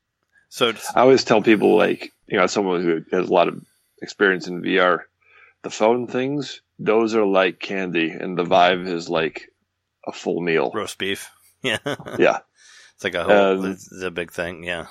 So 0.48 0.68
it's, 0.70 0.90
I 0.96 1.00
always 1.02 1.24
tell 1.24 1.40
people 1.42 1.76
like 1.76 2.12
you 2.26 2.36
know 2.38 2.46
someone 2.46 2.82
who 2.82 3.04
has 3.16 3.28
a 3.28 3.32
lot 3.32 3.48
of 3.48 3.62
experience 4.02 4.48
in 4.48 4.62
VR, 4.62 5.00
the 5.62 5.70
phone 5.70 6.06
things 6.08 6.60
those 6.80 7.14
are 7.14 7.24
like 7.24 7.60
candy, 7.60 8.10
and 8.10 8.36
the 8.36 8.42
Vive 8.42 8.88
is 8.88 9.08
like 9.08 9.48
a 10.04 10.10
full 10.12 10.40
meal. 10.40 10.72
roast 10.74 10.98
beef. 10.98 11.30
Yeah. 11.62 11.78
Yeah, 12.18 12.38
It's 12.96 13.04
like 13.04 13.14
a 13.14 13.22
whole. 13.22 13.60
Um, 13.64 13.70
it's 13.70 14.02
a 14.02 14.10
big 14.10 14.32
thing. 14.32 14.64
Yeah. 14.64 14.86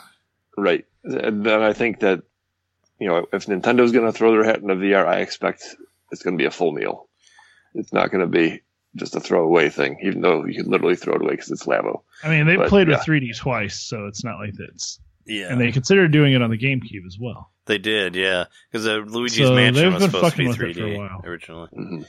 Right. 0.57 0.85
And 1.03 1.45
then 1.45 1.61
I 1.61 1.73
think 1.73 1.99
that 2.01 2.21
you 2.99 3.07
know 3.07 3.25
if 3.33 3.45
Nintendo's 3.45 3.91
going 3.91 4.05
to 4.05 4.11
throw 4.11 4.31
their 4.31 4.43
hat 4.43 4.61
into 4.61 4.75
VR, 4.75 5.05
I 5.05 5.19
expect 5.19 5.75
it's 6.11 6.23
going 6.23 6.37
to 6.37 6.41
be 6.41 6.45
a 6.47 6.51
full 6.51 6.71
meal. 6.71 7.07
It's 7.73 7.93
not 7.93 8.11
going 8.11 8.21
to 8.21 8.27
be 8.27 8.61
just 8.95 9.15
a 9.15 9.19
throwaway 9.21 9.69
thing, 9.69 9.97
even 10.03 10.21
though 10.21 10.45
you 10.45 10.61
can 10.61 10.69
literally 10.71 10.95
throw 10.97 11.15
it 11.15 11.21
away 11.21 11.31
because 11.31 11.49
it's 11.51 11.65
Labo. 11.65 12.01
I 12.23 12.29
mean, 12.29 12.45
they 12.45 12.57
But, 12.57 12.67
played 12.67 12.89
yeah. 12.89 12.95
with 12.97 13.05
3D 13.05 13.37
twice, 13.37 13.79
so 13.79 14.07
it's 14.07 14.23
not 14.23 14.37
like 14.37 14.53
that's. 14.53 14.99
Yeah. 15.25 15.51
And 15.51 15.61
they 15.61 15.71
considered 15.71 16.11
doing 16.11 16.33
it 16.33 16.41
on 16.41 16.49
the 16.49 16.57
GameCube 16.57 17.05
as 17.07 17.17
well. 17.17 17.49
They 17.65 17.77
did, 17.77 18.15
yeah, 18.15 18.45
because 18.69 18.85
uh, 18.87 18.95
Luigi's 18.97 19.47
So 19.47 19.55
Mansion 19.55 19.93
was 19.93 20.03
supposed 20.03 20.31
to 20.31 20.37
be 20.37 20.45
fucking 20.45 20.47
with 20.49 20.57
for 20.57 20.65
a 20.65 20.73
3D 20.73 20.97
while. 20.97 21.21
originally. 21.23 21.69
hmm 21.73 22.01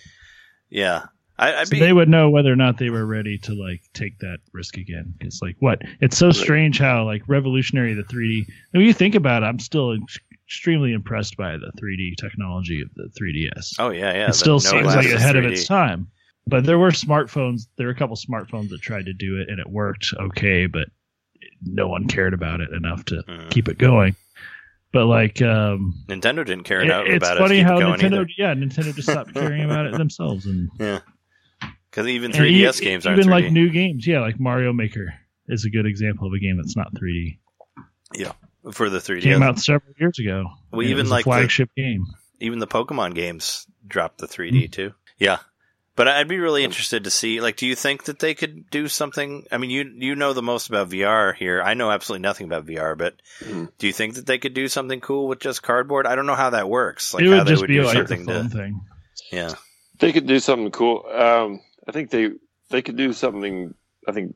Yeah, 0.71 1.05
I, 1.39 1.65
So 1.65 1.71
be. 1.73 1.81
they 1.81 1.93
would 1.93 2.09
know 2.09 2.31
whether 2.31 2.53
or 2.53 2.57
not 2.57 2.79
they 2.79 2.91
were 2.91 3.07
ready 3.07 3.39
to 3.39 3.55
like 3.55 3.81
take 3.95 4.19
that 4.19 4.39
risk 4.53 4.77
again. 4.77 5.15
It's 5.21 5.41
like 5.43 5.57
what? 5.61 5.83
It's 6.01 6.17
so 6.17 6.31
strange 6.31 6.79
how 6.79 7.05
like 7.05 7.23
revolutionary 7.27 7.95
the 7.95 8.03
3D. 8.05 8.47
When 8.73 8.85
you 8.85 8.93
think 8.93 9.15
about 9.15 9.43
it, 9.43 9.47
I'm 9.47 9.59
still 9.59 9.95
ex- 9.95 10.19
extremely 10.47 10.93
impressed 10.93 11.37
by 11.37 11.53
the 11.57 11.73
3D 11.81 12.17
technology 12.17 12.83
of 12.83 12.89
the 12.95 13.09
3DS. 13.21 13.75
oh 13.79 13.91
yeah, 13.91 14.13
yeah. 14.15 14.29
it 14.29 14.35
still 14.35 14.55
no 14.57 14.59
seems 14.59 14.87
like 14.95 15.07
ahead 15.07 15.37
of 15.37 15.45
3D. 15.45 15.53
its 15.53 15.67
time. 15.67 16.07
But 16.47 16.65
there 16.65 16.79
were 16.79 16.91
smartphones. 16.91 17.63
There 17.77 17.87
were 17.87 17.93
a 17.93 17.97
couple 17.97 18.17
smartphones 18.17 18.69
that 18.71 18.81
tried 18.83 19.07
to 19.07 19.13
do 19.13 19.41
it, 19.41 19.49
and 19.49 19.59
it 19.61 19.69
worked 19.71 20.13
okay, 20.19 20.67
but 20.67 20.89
no 21.65 21.89
one 21.89 22.09
cared 22.09 22.35
about 22.35 22.61
it 22.61 22.71
enough 22.73 23.05
to 23.07 23.23
Mhm. 23.29 23.51
keep 23.51 23.69
it 23.69 23.79
going. 23.79 24.17
But 24.93 25.07
like, 25.07 25.41
um, 25.41 25.95
Nintendo 26.09 26.45
didn't 26.45 26.65
care 26.65 26.81
it- 26.83 26.87
enough 26.87 27.07
it's 27.07 27.17
about 27.25 27.39
it. 27.41 27.49
to 27.49 27.55
keep 27.55 27.65
how 27.65 27.79
Nintendo, 27.79 28.05
either. 28.23 28.27
yeah, 28.37 28.55
Nintendo 28.55 28.95
just 28.95 29.09
stopped 29.09 29.33
caring 29.35 29.63
about 29.65 29.87
it 29.87 29.93
themselves, 29.97 30.45
and 30.47 30.69
Yeah, 30.81 30.99
Because 31.93 32.09
even 32.09 32.33
3DS 32.33 32.81
e- 32.81 32.85
games 32.85 33.07
aren't 33.07 33.19
even 33.21 33.31
3D. 33.31 33.43
like 33.45 33.53
new 33.53 33.69
games. 33.71 34.07
Yeah, 34.07 34.21
like 34.21 34.41
Mario 34.41 34.73
Maker 34.73 35.13
is 35.47 35.65
a 35.67 35.71
good 35.71 35.87
example 35.87 36.27
of 36.27 36.33
a 36.33 36.39
game 36.41 36.57
that's 36.57 36.75
not 36.77 36.93
3D. 36.95 37.39
Yeah, 38.15 38.33
for 38.73 38.89
the 38.91 38.99
3DS. 38.99 39.23
Came 39.23 39.43
out 39.43 39.59
several 39.61 39.93
years 39.99 40.19
ago. 40.19 40.47
Well, 40.73 40.81
and 40.81 40.89
it 40.89 40.91
even 40.93 41.05
was 41.05 41.11
a 41.11 41.15
like 41.15 41.25
the- 41.25 41.31
flagship 41.31 41.71
game. 41.77 42.07
even 42.41 42.59
the 42.59 42.67
Pokemon 42.67 43.15
games 43.15 43.67
dropped 43.87 44.19
the 44.19 44.27
3D 44.27 44.73
too. 44.73 44.93
Yeah. 45.19 45.39
But 45.95 46.09
I'd 46.09 46.27
be 46.27 46.39
really 46.39 46.65
interested 46.65 47.05
to 47.05 47.11
see 47.11 47.43
like 47.43 47.57
do 47.57 47.67
you 47.67 47.75
think 47.77 48.05
that 48.05 48.19
they 48.19 48.33
could 48.33 48.71
do 48.71 48.89
something 48.89 49.45
I 49.53 49.59
mean 49.59 49.69
you 49.69 49.93
you 49.99 50.15
know 50.15 50.33
the 50.33 50.41
most 50.43 50.71
about 50.71 50.89
VR 50.89 51.35
here. 51.37 51.61
I 51.63 51.75
know 51.75 51.91
absolutely 51.91 52.23
nothing 52.23 52.47
about 52.47 52.65
VR, 52.65 52.97
but 52.97 53.15
Mhm. 53.45 53.69
do 53.79 53.87
you 53.87 53.93
think 53.93 54.15
that 54.15 54.25
they 54.25 54.39
could 54.39 54.55
do 54.55 54.69
something 54.69 55.01
cool 55.03 55.29
with 55.29 55.39
just 55.41 55.63
cardboard? 55.63 56.07
I 56.07 56.15
don't 56.17 56.25
know 56.25 56.35
how 56.35 56.49
that 56.51 56.71
works. 56.71 57.13
Like 57.13 57.25
it 57.25 57.29
how 57.29 57.37
would 57.39 57.47
they 57.47 57.51
just 57.51 57.61
would 57.61 57.69
be 57.69 57.75
do 57.75 57.83
like 57.85 57.97
something 57.99 58.25
phone 58.25 58.49
to 58.49 58.57
thing. 58.57 58.81
Yeah. 59.31 59.55
They 59.99 60.13
could 60.13 60.27
do 60.27 60.41
something 60.41 60.71
cool. 60.71 61.05
Um, 61.15 61.61
I 61.89 61.93
think 61.93 62.11
they 62.11 62.31
they 62.71 62.83
could 62.83 62.97
do 62.97 63.13
something. 63.13 63.75
I 64.09 64.13
think 64.13 64.35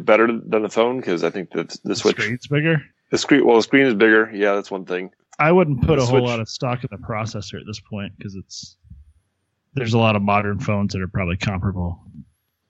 better 0.00 0.26
than 0.26 0.62
the 0.62 0.68
phone 0.68 0.98
because 0.98 1.22
I 1.24 1.30
think 1.30 1.50
that 1.52 1.68
the 1.70 1.78
The 1.84 1.96
Switch, 1.96 2.16
screen's 2.20 2.46
bigger. 2.46 2.82
the 3.10 3.18
screen, 3.18 3.44
well, 3.46 3.56
the 3.56 3.62
screen 3.62 3.86
is 3.86 3.94
bigger. 3.94 4.30
Yeah, 4.32 4.54
that's 4.54 4.70
one 4.70 4.84
thing. 4.86 5.10
I 5.38 5.52
wouldn't 5.52 5.82
put 5.82 5.96
The 5.96 6.02
a 6.02 6.06
whole 6.06 6.24
lot 6.24 6.40
of 6.40 6.48
stock 6.48 6.82
in 6.82 6.88
the 6.90 6.96
processor 6.98 7.60
at 7.60 7.66
this 7.66 7.80
point 7.80 8.12
because 8.16 8.34
it's 8.34 8.76
there's 9.74 9.94
a 9.94 9.98
lot 9.98 10.16
of 10.16 10.22
modern 10.22 10.58
phones 10.58 10.92
that 10.94 11.02
are 11.02 11.08
probably 11.08 11.36
comparable. 11.36 12.00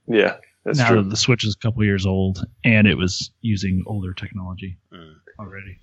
Yeah, 0.06 0.36
that's 0.64 0.78
now 0.78 0.88
true. 0.88 1.02
that 1.02 1.08
the 1.10 1.16
Switch 1.16 1.44
is 1.44 1.54
a 1.54 1.58
couple 1.58 1.84
years 1.84 2.04
old 2.04 2.44
and 2.64 2.86
it 2.86 2.96
was 2.96 3.30
using 3.40 3.84
older 3.86 4.12
technology 4.12 4.78
Mm. 4.92 5.14
already. 5.38 5.78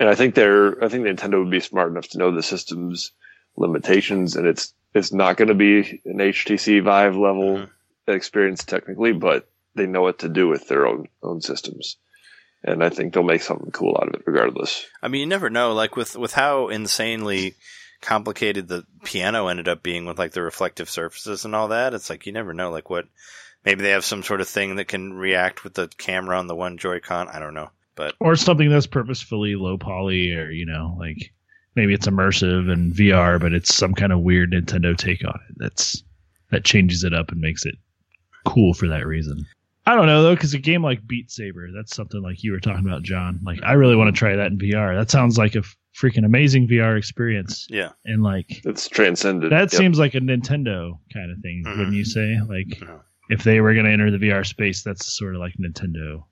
And 0.00 0.08
I 0.08 0.14
think 0.14 0.34
they're. 0.34 0.82
I 0.82 0.88
think 0.88 1.04
Nintendo 1.06 1.40
would 1.42 1.50
be 1.50 1.60
smart 1.60 1.90
enough 1.90 2.08
to 2.10 2.18
know 2.18 2.30
the 2.32 2.42
system's 2.42 3.12
limitations, 3.56 4.36
and 4.36 4.46
it's 4.46 4.72
it's 4.98 5.12
not 5.12 5.36
going 5.36 5.48
to 5.48 5.54
be 5.54 6.00
an 6.04 6.18
HTC 6.20 6.80
Vive 6.82 7.16
level 7.16 7.56
Mhm. 7.58 7.70
experience 8.06 8.64
technically, 8.64 9.12
but 9.12 9.48
they 9.74 9.86
know 9.86 10.02
what 10.02 10.18
to 10.20 10.28
do 10.28 10.48
with 10.48 10.68
their 10.68 10.86
own 10.86 11.06
own 11.22 11.40
systems, 11.40 11.96
and 12.64 12.82
I 12.84 12.88
think 12.90 13.14
they'll 13.14 13.22
make 13.22 13.42
something 13.42 13.70
cool 13.70 13.96
out 14.00 14.08
of 14.08 14.14
it 14.14 14.22
regardless. 14.26 14.84
I 15.02 15.08
mean, 15.08 15.20
you 15.20 15.26
never 15.26 15.48
know. 15.50 15.72
Like 15.72 15.96
with 15.96 16.16
with 16.16 16.32
how 16.32 16.68
insanely 16.68 17.54
complicated 18.00 18.68
the 18.68 18.84
piano 19.04 19.48
ended 19.48 19.68
up 19.68 19.82
being 19.82 20.04
with 20.06 20.18
like 20.18 20.32
the 20.32 20.42
reflective 20.42 20.88
surfaces 20.88 21.44
and 21.44 21.54
all 21.54 21.68
that. 21.68 21.94
It's 21.94 22.08
like 22.10 22.26
you 22.26 22.32
never 22.32 22.52
know. 22.54 22.70
Like 22.70 22.88
what 22.90 23.06
maybe 23.64 23.82
they 23.82 23.90
have 23.90 24.04
some 24.04 24.22
sort 24.22 24.40
of 24.40 24.48
thing 24.48 24.76
that 24.76 24.86
can 24.88 25.12
react 25.14 25.64
with 25.64 25.74
the 25.74 25.88
camera 25.98 26.38
on 26.38 26.46
the 26.46 26.54
one 26.54 26.78
Joy-Con. 26.78 27.28
I 27.28 27.40
don't 27.40 27.54
know, 27.54 27.70
but 27.96 28.14
Or 28.20 28.36
something 28.36 28.70
that's 28.70 28.86
purposefully 28.86 29.56
low 29.56 29.78
poly 29.78 30.32
or, 30.32 30.48
you 30.50 30.64
know, 30.64 30.96
like 30.98 31.32
maybe 31.78 31.94
it's 31.94 32.06
immersive 32.06 32.70
and 32.70 32.92
VR, 32.92 33.40
but 33.40 33.54
it's 33.54 33.74
some 33.74 33.94
kind 33.94 34.12
of 34.12 34.20
weird 34.20 34.52
Nintendo 34.52 34.96
take 34.96 35.24
on 35.24 35.38
it. 35.48 35.54
That's 35.56 36.02
that 36.50 36.64
changes 36.64 37.04
it 37.04 37.14
up 37.14 37.30
and 37.30 37.40
makes 37.40 37.64
it 37.64 37.76
cool 38.44 38.74
for 38.74 38.88
that 38.88 39.06
reason. 39.06 39.46
I 39.86 39.94
don't 39.94 40.06
know 40.06 40.22
though, 40.22 40.34
because 40.34 40.52
a 40.52 40.58
game 40.58 40.82
like 40.82 41.06
Beat 41.06 41.30
Saber, 41.30 41.68
that's 41.74 41.94
something 41.96 42.20
like 42.20 42.42
you 42.44 42.52
were 42.52 42.60
talking 42.60 42.86
about, 42.86 43.02
John. 43.02 43.40
Like 43.42 43.60
I 43.62 43.72
really 43.72 43.96
want 43.96 44.14
to 44.14 44.18
try 44.18 44.36
that 44.36 44.48
in 44.52 44.58
VR. 44.58 44.94
That 44.98 45.10
sounds 45.10 45.38
like 45.38 45.54
a 45.54 45.62
freaking 45.98 46.24
amazing 46.26 46.68
VR 46.68 46.96
experience. 46.98 47.66
yeah, 47.70 47.90
And 48.04 48.22
like 48.22 48.64
It's 48.66 48.88
transcended. 48.88 49.50
that 49.52 49.72
Yep. 49.72 49.80
seems 49.80 49.98
like 49.98 50.14
a 50.14 50.20
Nintendo 50.20 50.98
kind 51.12 51.30
of 51.30 51.38
thing, 51.38 51.62
Mhm. 51.66 51.78
wouldn't 51.78 51.96
you 51.96 52.04
say? 52.04 52.38
Like 52.48 52.80
No. 52.82 53.00
if 53.30 53.42
they 53.44 53.60
were 53.60 53.72
going 53.74 53.86
to 53.86 53.92
enter 53.92 54.10
the 54.10 54.18
VR 54.18 54.44
space, 54.44 54.82
that's 54.82 55.16
sort 55.16 55.34
of 55.34 55.40
like 55.40 55.54
Nintendo. 55.58 56.24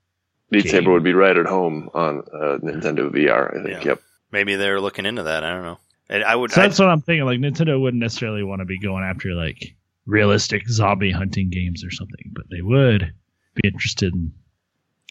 Beat 0.51 0.63
game. 0.63 0.71
Saber 0.71 0.91
would 0.93 1.03
be 1.03 1.13
right 1.13 1.35
at 1.35 1.45
home 1.47 1.89
on 1.93 2.19
uh, 2.33 2.57
Nintendo 2.63 3.11
VR. 3.11 3.49
I 3.59 3.63
think. 3.63 3.83
Yeah. 3.83 3.89
Yep. 3.91 4.01
Maybe 4.31 4.55
they're 4.55 4.81
looking 4.81 5.05
into 5.05 5.23
that. 5.23 5.43
I 5.43 5.53
don't 5.53 5.63
know. 5.63 5.79
And 6.09 6.23
I 6.23 6.35
would. 6.35 6.51
So 6.51 6.61
I, 6.61 6.67
that's 6.67 6.79
what 6.79 6.89
I'm 6.89 7.01
thinking. 7.01 7.25
Like 7.25 7.39
Nintendo 7.39 7.79
wouldn't 7.79 8.01
necessarily 8.01 8.43
want 8.43 8.59
to 8.59 8.65
be 8.65 8.79
going 8.79 9.03
after 9.03 9.33
like 9.33 9.75
realistic 10.05 10.67
zombie 10.67 11.11
hunting 11.11 11.49
games 11.49 11.83
or 11.83 11.91
something, 11.91 12.31
but 12.33 12.45
they 12.49 12.61
would 12.61 13.13
be 13.55 13.67
interested 13.67 14.13
in 14.13 14.31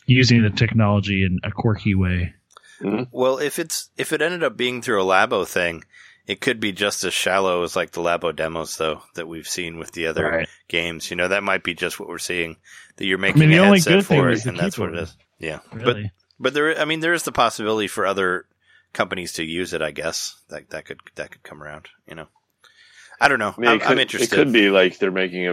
using 0.06 0.42
the 0.42 0.50
technology 0.50 1.24
in 1.24 1.38
a 1.44 1.50
quirky 1.50 1.94
way. 1.94 2.34
Mm-hmm. 2.80 3.04
well, 3.10 3.38
if 3.38 3.58
it's 3.58 3.90
if 3.96 4.12
it 4.12 4.20
ended 4.20 4.42
up 4.42 4.56
being 4.56 4.82
through 4.82 5.02
a 5.02 5.06
Labo 5.06 5.46
thing, 5.46 5.84
it 6.26 6.40
could 6.40 6.60
be 6.60 6.72
just 6.72 7.04
as 7.04 7.14
shallow 7.14 7.62
as 7.62 7.74
like 7.74 7.92
the 7.92 8.02
Labo 8.02 8.34
demos 8.34 8.76
though 8.76 9.02
that 9.14 9.28
we've 9.28 9.48
seen 9.48 9.78
with 9.78 9.92
the 9.92 10.06
other 10.06 10.46
games. 10.68 11.10
You 11.10 11.16
know, 11.16 11.28
that 11.28 11.42
might 11.42 11.64
be 11.64 11.74
just 11.74 11.98
what 11.98 12.08
we're 12.08 12.18
seeing. 12.18 12.56
That 12.96 13.06
you're 13.06 13.18
making 13.18 13.48
the 13.48 13.56
a 13.56 13.60
only 13.60 13.78
headset 13.78 13.92
good 13.92 14.06
thing 14.06 14.20
for 14.20 14.28
was 14.28 14.44
it, 14.44 14.48
and 14.50 14.58
that's 14.58 14.78
what 14.78 14.90
it 14.90 14.98
is. 14.98 15.16
keyboard. 15.40 15.62
is. 15.62 15.76
Yeah, 15.78 15.84
but 15.84 15.96
But 16.38 16.54
there, 16.54 16.78
I 16.78 16.84
mean, 16.84 17.00
there 17.00 17.14
is 17.14 17.22
the 17.22 17.32
possibility 17.32 17.88
for 17.88 18.06
other 18.06 18.46
companies 18.96 19.34
to 19.34 19.44
use 19.44 19.72
it. 19.72 19.82
I 19.82 19.92
guess 19.92 20.34
that 20.48 20.70
that 20.70 20.86
could 20.86 21.00
that 21.14 21.30
could 21.30 21.42
come 21.42 21.62
around. 21.62 21.88
You 22.08 22.16
know, 22.16 22.26
I 23.20 23.28
don't 23.28 23.38
know. 23.38 23.54
I 23.56 23.60
mean, 23.60 23.70
I'm, 23.70 23.76
it 23.76 23.82
could, 23.82 23.92
I'm 23.92 23.98
interested. 23.98 24.32
It 24.32 24.36
could 24.36 24.52
be 24.52 24.70
like 24.70 24.98
they're 24.98 25.12
making 25.12 25.46
a, 25.46 25.52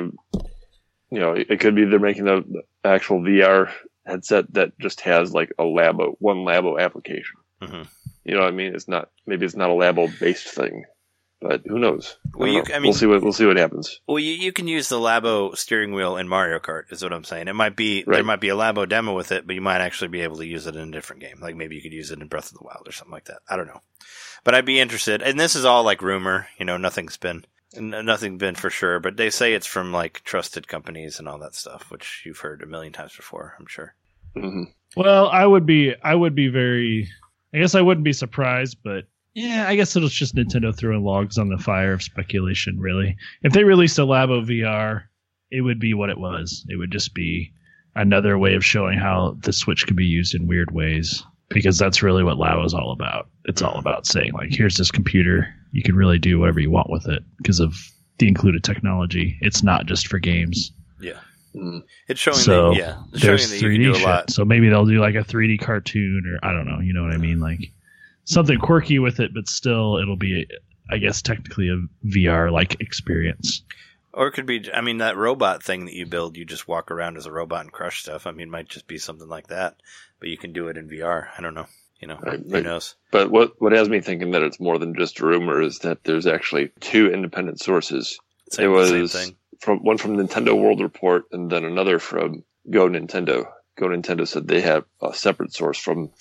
you 1.11 1.19
know, 1.19 1.33
it 1.33 1.59
could 1.59 1.75
be 1.75 1.85
they're 1.85 1.99
making 1.99 2.27
a 2.27 2.41
the 2.41 2.63
actual 2.83 3.19
VR 3.19 3.71
headset 4.05 4.51
that 4.53 4.77
just 4.79 5.01
has 5.01 5.33
like 5.33 5.51
a 5.59 5.63
Labo 5.63 6.15
one 6.19 6.37
Labo 6.37 6.79
application. 6.81 7.35
Mhm. 7.61 7.87
You 8.23 8.35
know 8.35 8.41
what 8.41 8.47
I 8.47 8.55
mean? 8.55 8.73
It's 8.73 8.87
not 8.87 9.09
maybe 9.27 9.45
it's 9.45 9.55
not 9.55 9.69
a 9.69 9.73
Labo 9.73 10.07
based 10.19 10.47
thing, 10.47 10.85
but 11.43 11.61
who 11.67 11.77
knows? 11.77 12.17
Well, 12.33 12.47
don't 12.47 12.53
you 12.53 12.59
know. 12.59 12.65
c- 12.65 12.73
I 12.73 12.79
mean- 12.79 12.89
we'll 12.89 12.93
see 12.93 13.05
what 13.05 13.21
we'll 13.21 13.33
see 13.33 13.45
what 13.45 13.57
happens. 13.57 13.99
Well, 14.07 14.19
you, 14.19 14.31
you 14.33 14.51
can 14.51 14.67
use 14.67 14.89
the 14.89 14.95
Labo 14.97 15.55
steering 15.55 15.93
wheel 15.93 16.17
in 16.17 16.27
Mario 16.27 16.59
Kart. 16.59 16.91
Is 16.91 17.03
what 17.03 17.13
I'm 17.13 17.23
saying. 17.23 17.47
It 17.47 17.53
might 17.53 17.75
be 17.75 18.03
there 18.07 18.23
might 18.23 18.39
be 18.41 18.49
a 18.49 18.55
Labo 18.55 18.87
demo 18.89 19.15
with 19.15 19.31
it, 19.31 19.45
but 19.45 19.53
you 19.55 19.61
might 19.61 19.81
actually 19.81 20.07
be 20.07 20.21
able 20.21 20.37
to 20.37 20.45
use 20.45 20.65
it 20.65 20.75
in 20.75 20.87
a 20.89 20.91
different 20.91 21.21
game. 21.21 21.39
Like 21.41 21.55
maybe 21.55 21.75
you 21.75 21.81
could 21.81 21.93
use 21.93 22.09
it 22.11 22.19
in 22.19 22.27
Breath 22.27 22.51
of 22.51 22.57
the 22.57 22.63
Wild 22.63 22.87
or 22.87 22.91
something 22.91 23.11
like 23.13 23.25
that. 23.25 23.39
I 23.47 23.55
don't 23.57 23.67
know, 23.67 23.81
but 24.43 24.55
I'd 24.55 24.65
be 24.65 24.79
interested. 24.79 25.21
And 25.21 25.39
this 25.39 25.55
is 25.55 25.65
all 25.65 25.83
like 25.83 26.01
rumor. 26.01 26.47
You 26.57 26.65
know, 26.65 26.77
nothing's 26.77 27.17
been 27.17 27.45
n- 27.75 28.05
nothing 28.05 28.37
been 28.37 28.55
for 28.55 28.69
sure. 28.69 28.99
But 28.99 29.17
they 29.17 29.29
say 29.29 29.53
it's 29.53 29.67
from 29.67 29.91
like 29.91 30.21
trusted 30.23 30.67
companies 30.67 31.19
and 31.19 31.27
all 31.27 31.39
that 31.39 31.55
stuff, 31.55 31.91
which 31.91 32.23
you've 32.25 32.39
heard 32.39 32.61
a 32.63 32.65
million 32.67 32.93
times 32.93 33.15
before. 33.15 33.55
I'm 33.59 33.67
sure. 33.67 33.93
hmm 34.35 34.63
Well, 34.95 35.27
I 35.29 35.45
would 35.45 35.65
be. 35.65 35.93
I 36.01 36.15
would 36.15 36.35
be 36.35 36.47
very. 36.47 37.09
I 37.53 37.59
guess 37.59 37.75
I 37.75 37.81
wouldn't 37.81 38.03
be 38.05 38.13
surprised, 38.13 38.77
but 38.83 39.03
yeah, 39.33 39.65
I 39.67 39.75
guess 39.75 39.95
it's 39.95 40.13
just 40.13 40.35
Nintendo 40.35 40.75
throwing 40.75 41.03
logs 41.03 41.37
on 41.37 41.49
the 41.49 41.57
fire 41.57 41.93
of 41.93 42.03
speculation. 42.03 42.79
Really, 42.79 43.15
if 43.43 43.53
they 43.53 43.63
released 43.63 43.99
a 43.99 44.03
Labo 44.03 44.45
VR, 44.45 45.03
it 45.51 45.61
would 45.61 45.79
be 45.79 45.93
what 45.93 46.09
it 46.09 46.17
was. 46.17 46.65
It 46.69 46.77
would 46.77 46.91
just 46.91 47.13
be 47.13 47.51
another 47.95 48.37
way 48.37 48.55
of 48.55 48.65
showing 48.65 48.97
how 48.97 49.37
the 49.41 49.53
Switch 49.53 49.85
could 49.85 49.95
be 49.95 50.05
used 50.05 50.35
in 50.35 50.47
weird 50.47 50.71
ways. 50.71 51.23
Because 51.49 51.77
that's 51.77 52.01
really 52.01 52.23
what 52.23 52.37
Labo 52.37 52.65
is 52.65 52.73
all 52.73 52.91
about. 52.91 53.27
It's 53.45 53.61
all 53.61 53.77
about 53.77 54.07
saying 54.07 54.33
like, 54.33 54.49
here's 54.51 54.77
this 54.77 54.89
computer. 54.89 55.53
You 55.71 55.83
can 55.83 55.95
really 55.95 56.17
do 56.17 56.39
whatever 56.39 56.59
you 56.59 56.71
want 56.71 56.89
with 56.89 57.07
it 57.07 57.21
because 57.37 57.59
of 57.59 57.75
the 58.17 58.27
included 58.27 58.63
technology. 58.63 59.37
It's 59.41 59.61
not 59.61 59.85
just 59.85 60.07
for 60.07 60.17
games. 60.17 60.71
hmm 61.53 61.79
It's 62.07 62.19
showing 62.19 62.37
So, 62.37 62.69
that 62.69 62.77
yeah, 62.77 63.03
it's 63.11 63.21
showing 63.21 63.37
there's 63.37 63.51
that 63.51 63.59
can 63.59 63.69
do 63.75 63.91
3D 63.93 63.95
a 63.95 63.99
shit. 63.99 64.31
So 64.31 64.45
maybe 64.45 64.69
they'll 64.69 64.85
do 64.85 64.99
like 64.99 65.13
a 65.13 65.19
3D 65.19 65.59
cartoon 65.61 66.23
or 66.25 66.39
I 66.47 66.53
don't 66.53 66.65
know. 66.65 66.79
You 66.79 66.93
know 66.93 67.03
what 67.03 67.13
I 67.13 67.17
mean? 67.17 67.39
Like 67.39 67.71
something 68.25 68.59
quirky 68.59 68.99
with 68.99 69.19
it, 69.19 69.33
but 69.33 69.47
still 69.47 69.97
it'll 69.97 70.15
be, 70.17 70.47
I 70.89 70.97
guess, 70.97 71.21
technically 71.21 71.69
a 71.69 72.07
VR 72.07 72.51
like 72.51 72.79
experience. 72.81 73.63
Or 74.13 74.27
it 74.27 74.33
could 74.33 74.45
be, 74.45 74.69
I 74.71 74.81
mean, 74.81 74.99
that 74.99 75.17
robot 75.17 75.63
thing 75.63 75.85
that 75.85 75.95
you 75.95 76.05
build, 76.05 76.37
you 76.37 76.45
just 76.45 76.67
walk 76.67 76.91
around 76.91 77.17
as 77.17 77.25
a 77.25 77.31
robot 77.31 77.61
and 77.61 77.71
crush 77.71 78.01
stuff. 78.03 78.27
I 78.27 78.31
mean, 78.31 78.47
it 78.47 78.51
might 78.51 78.69
just 78.69 78.85
be 78.87 78.99
something 78.99 79.27
like 79.27 79.47
that, 79.47 79.77
but 80.19 80.29
you 80.29 80.37
can 80.37 80.53
do 80.53 80.67
it 80.67 80.77
in 80.77 80.87
VR. 80.87 81.27
I 81.37 81.41
don't 81.41 81.55
know. 81.55 81.65
You 81.99 82.07
know, 82.09 82.19
Right, 82.21 82.39
who 82.39 82.53
right. 82.53 82.63
knows? 82.63 82.95
But 83.11 83.31
what 83.31 83.53
what 83.61 83.71
has 83.71 83.87
me 83.87 84.01
thinking 84.01 84.31
that 84.31 84.43
it's 84.43 84.59
more 84.59 84.77
than 84.77 84.93
just 84.93 85.21
a 85.21 85.25
rumor 85.25 85.61
is 85.61 85.79
that 85.79 86.03
there's 86.03 86.27
actually 86.27 86.69
two 86.81 87.09
independent 87.09 87.61
sources. 87.61 88.19
Same, 88.51 88.65
it 88.65 88.67
was 88.67 88.89
same 88.89 89.07
thing. 89.07 89.35
from 89.61 89.79
one 89.79 89.97
from 89.97 90.17
Nintendo 90.17 90.53
World 90.53 90.81
Report 90.81 91.23
and 91.31 91.49
then 91.49 91.63
another 91.63 91.99
from 91.99 92.43
Go 92.69 92.89
Nintendo. 92.89 93.45
Go 93.79 93.87
Nintendo 93.87 94.27
said 94.27 94.47
they 94.49 94.59
have 94.59 94.83
a 95.01 95.13
separate 95.13 95.53
source 95.53 95.77
from 95.79 96.11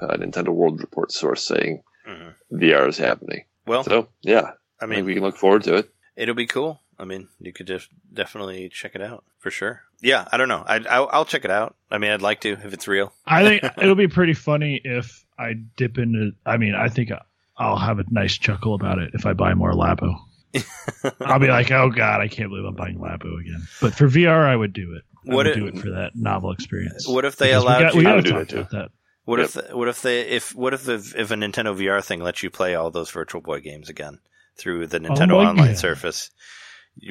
uh, 0.00 0.16
Nintendo 0.16 0.48
World 0.48 0.80
Report 0.80 1.12
source 1.12 1.42
saying 1.44 1.82
hmm 2.06 2.28
VR 2.52 2.88
is 2.88 2.98
happening. 2.98 3.44
Well, 3.66 3.84
So 3.84 4.08
yeah, 4.22 4.52
I 4.80 4.84
I 4.84 4.86
mean, 4.86 4.96
think 4.96 5.06
we 5.06 5.14
can 5.14 5.22
look 5.22 5.36
forward 5.36 5.62
to 5.64 5.76
it. 5.76 5.90
it'll 6.16 6.34
be 6.34 6.46
cool. 6.46 6.80
I 6.98 7.04
mean, 7.04 7.28
you 7.38 7.52
could 7.52 7.66
just 7.66 7.88
definitely 8.12 8.68
check 8.68 8.94
it 8.94 9.00
out 9.00 9.24
for 9.38 9.50
sure. 9.50 9.82
Yeah, 10.02 10.26
I 10.30 10.36
don't 10.36 10.48
know. 10.48 10.62
I, 10.66 10.76
I'll, 10.90 11.08
I'll 11.12 11.24
check 11.24 11.44
it 11.46 11.50
out. 11.50 11.74
I 11.90 11.96
mean, 11.98 12.10
I'd 12.10 12.20
like 12.22 12.40
to 12.42 12.50
if 12.52 12.72
it's 12.74 12.86
real. 12.88 13.12
I 13.26 13.42
think 13.44 13.62
it'll 13.78 13.94
be 13.94 14.08
pretty 14.08 14.34
funny 14.34 14.80
if 14.84 15.24
I 15.38 15.54
dip 15.76 15.96
into. 15.98 16.32
I 16.44 16.56
mean, 16.58 16.74
I 16.74 16.88
think 16.88 17.10
I'll 17.56 17.78
have 17.78 17.98
a 18.00 18.04
nice 18.10 18.36
chuckle 18.36 18.74
about 18.74 18.98
it 18.98 19.12
if 19.14 19.24
I 19.26 19.32
buy 19.32 19.54
more 19.54 19.72
Labo. 19.72 20.14
I'll 21.20 21.38
be 21.38 21.46
like, 21.48 21.70
oh 21.70 21.90
god, 21.90 22.20
I 22.20 22.28
can't 22.28 22.50
believe 22.50 22.64
I'm 22.66 22.74
buying 22.74 22.98
Labo 22.98 23.38
again. 23.40 23.62
But 23.80 23.94
for 23.94 24.08
VR, 24.08 24.44
I 24.46 24.56
would 24.56 24.72
do 24.72 24.94
it. 24.94 25.02
I 25.30 25.34
What 25.34 25.46
would 25.46 25.46
if- 25.48 25.56
do 25.56 25.66
it 25.68 25.78
for 25.78 25.90
that 25.90 26.12
novel 26.16 26.50
experience. 26.52 27.06
What 27.06 27.24
if 27.24 27.36
they 27.36 27.48
Because 27.48 27.62
allowed 27.62 27.78
we 27.78 27.84
got, 27.84 27.94
you? 27.94 27.98
we 27.98 28.04
gotta 28.04 28.16
would 28.16 28.24
do 28.24 28.30
talk 28.32 28.48
too. 28.48 28.58
about 28.58 28.70
that. 28.72 28.90
What 29.30 29.38
if? 29.38 29.72
What 29.72 29.86
if 29.86 30.02
they? 30.02 30.22
If 30.22 30.56
what 30.56 30.74
if 30.74 30.82
the 30.82 30.94
if 30.94 31.30
a 31.30 31.34
Nintendo 31.34 31.76
VR 31.76 32.04
thing 32.04 32.20
lets 32.20 32.42
you 32.42 32.50
play 32.50 32.74
all 32.74 32.90
those 32.90 33.12
Virtual 33.12 33.40
Boy 33.40 33.60
games 33.60 33.88
again 33.88 34.18
through 34.56 34.88
the 34.88 34.98
Nintendo 34.98 35.36
my 35.36 35.46
Online 35.46 35.66
God. 35.68 35.78
Surface? 35.78 36.30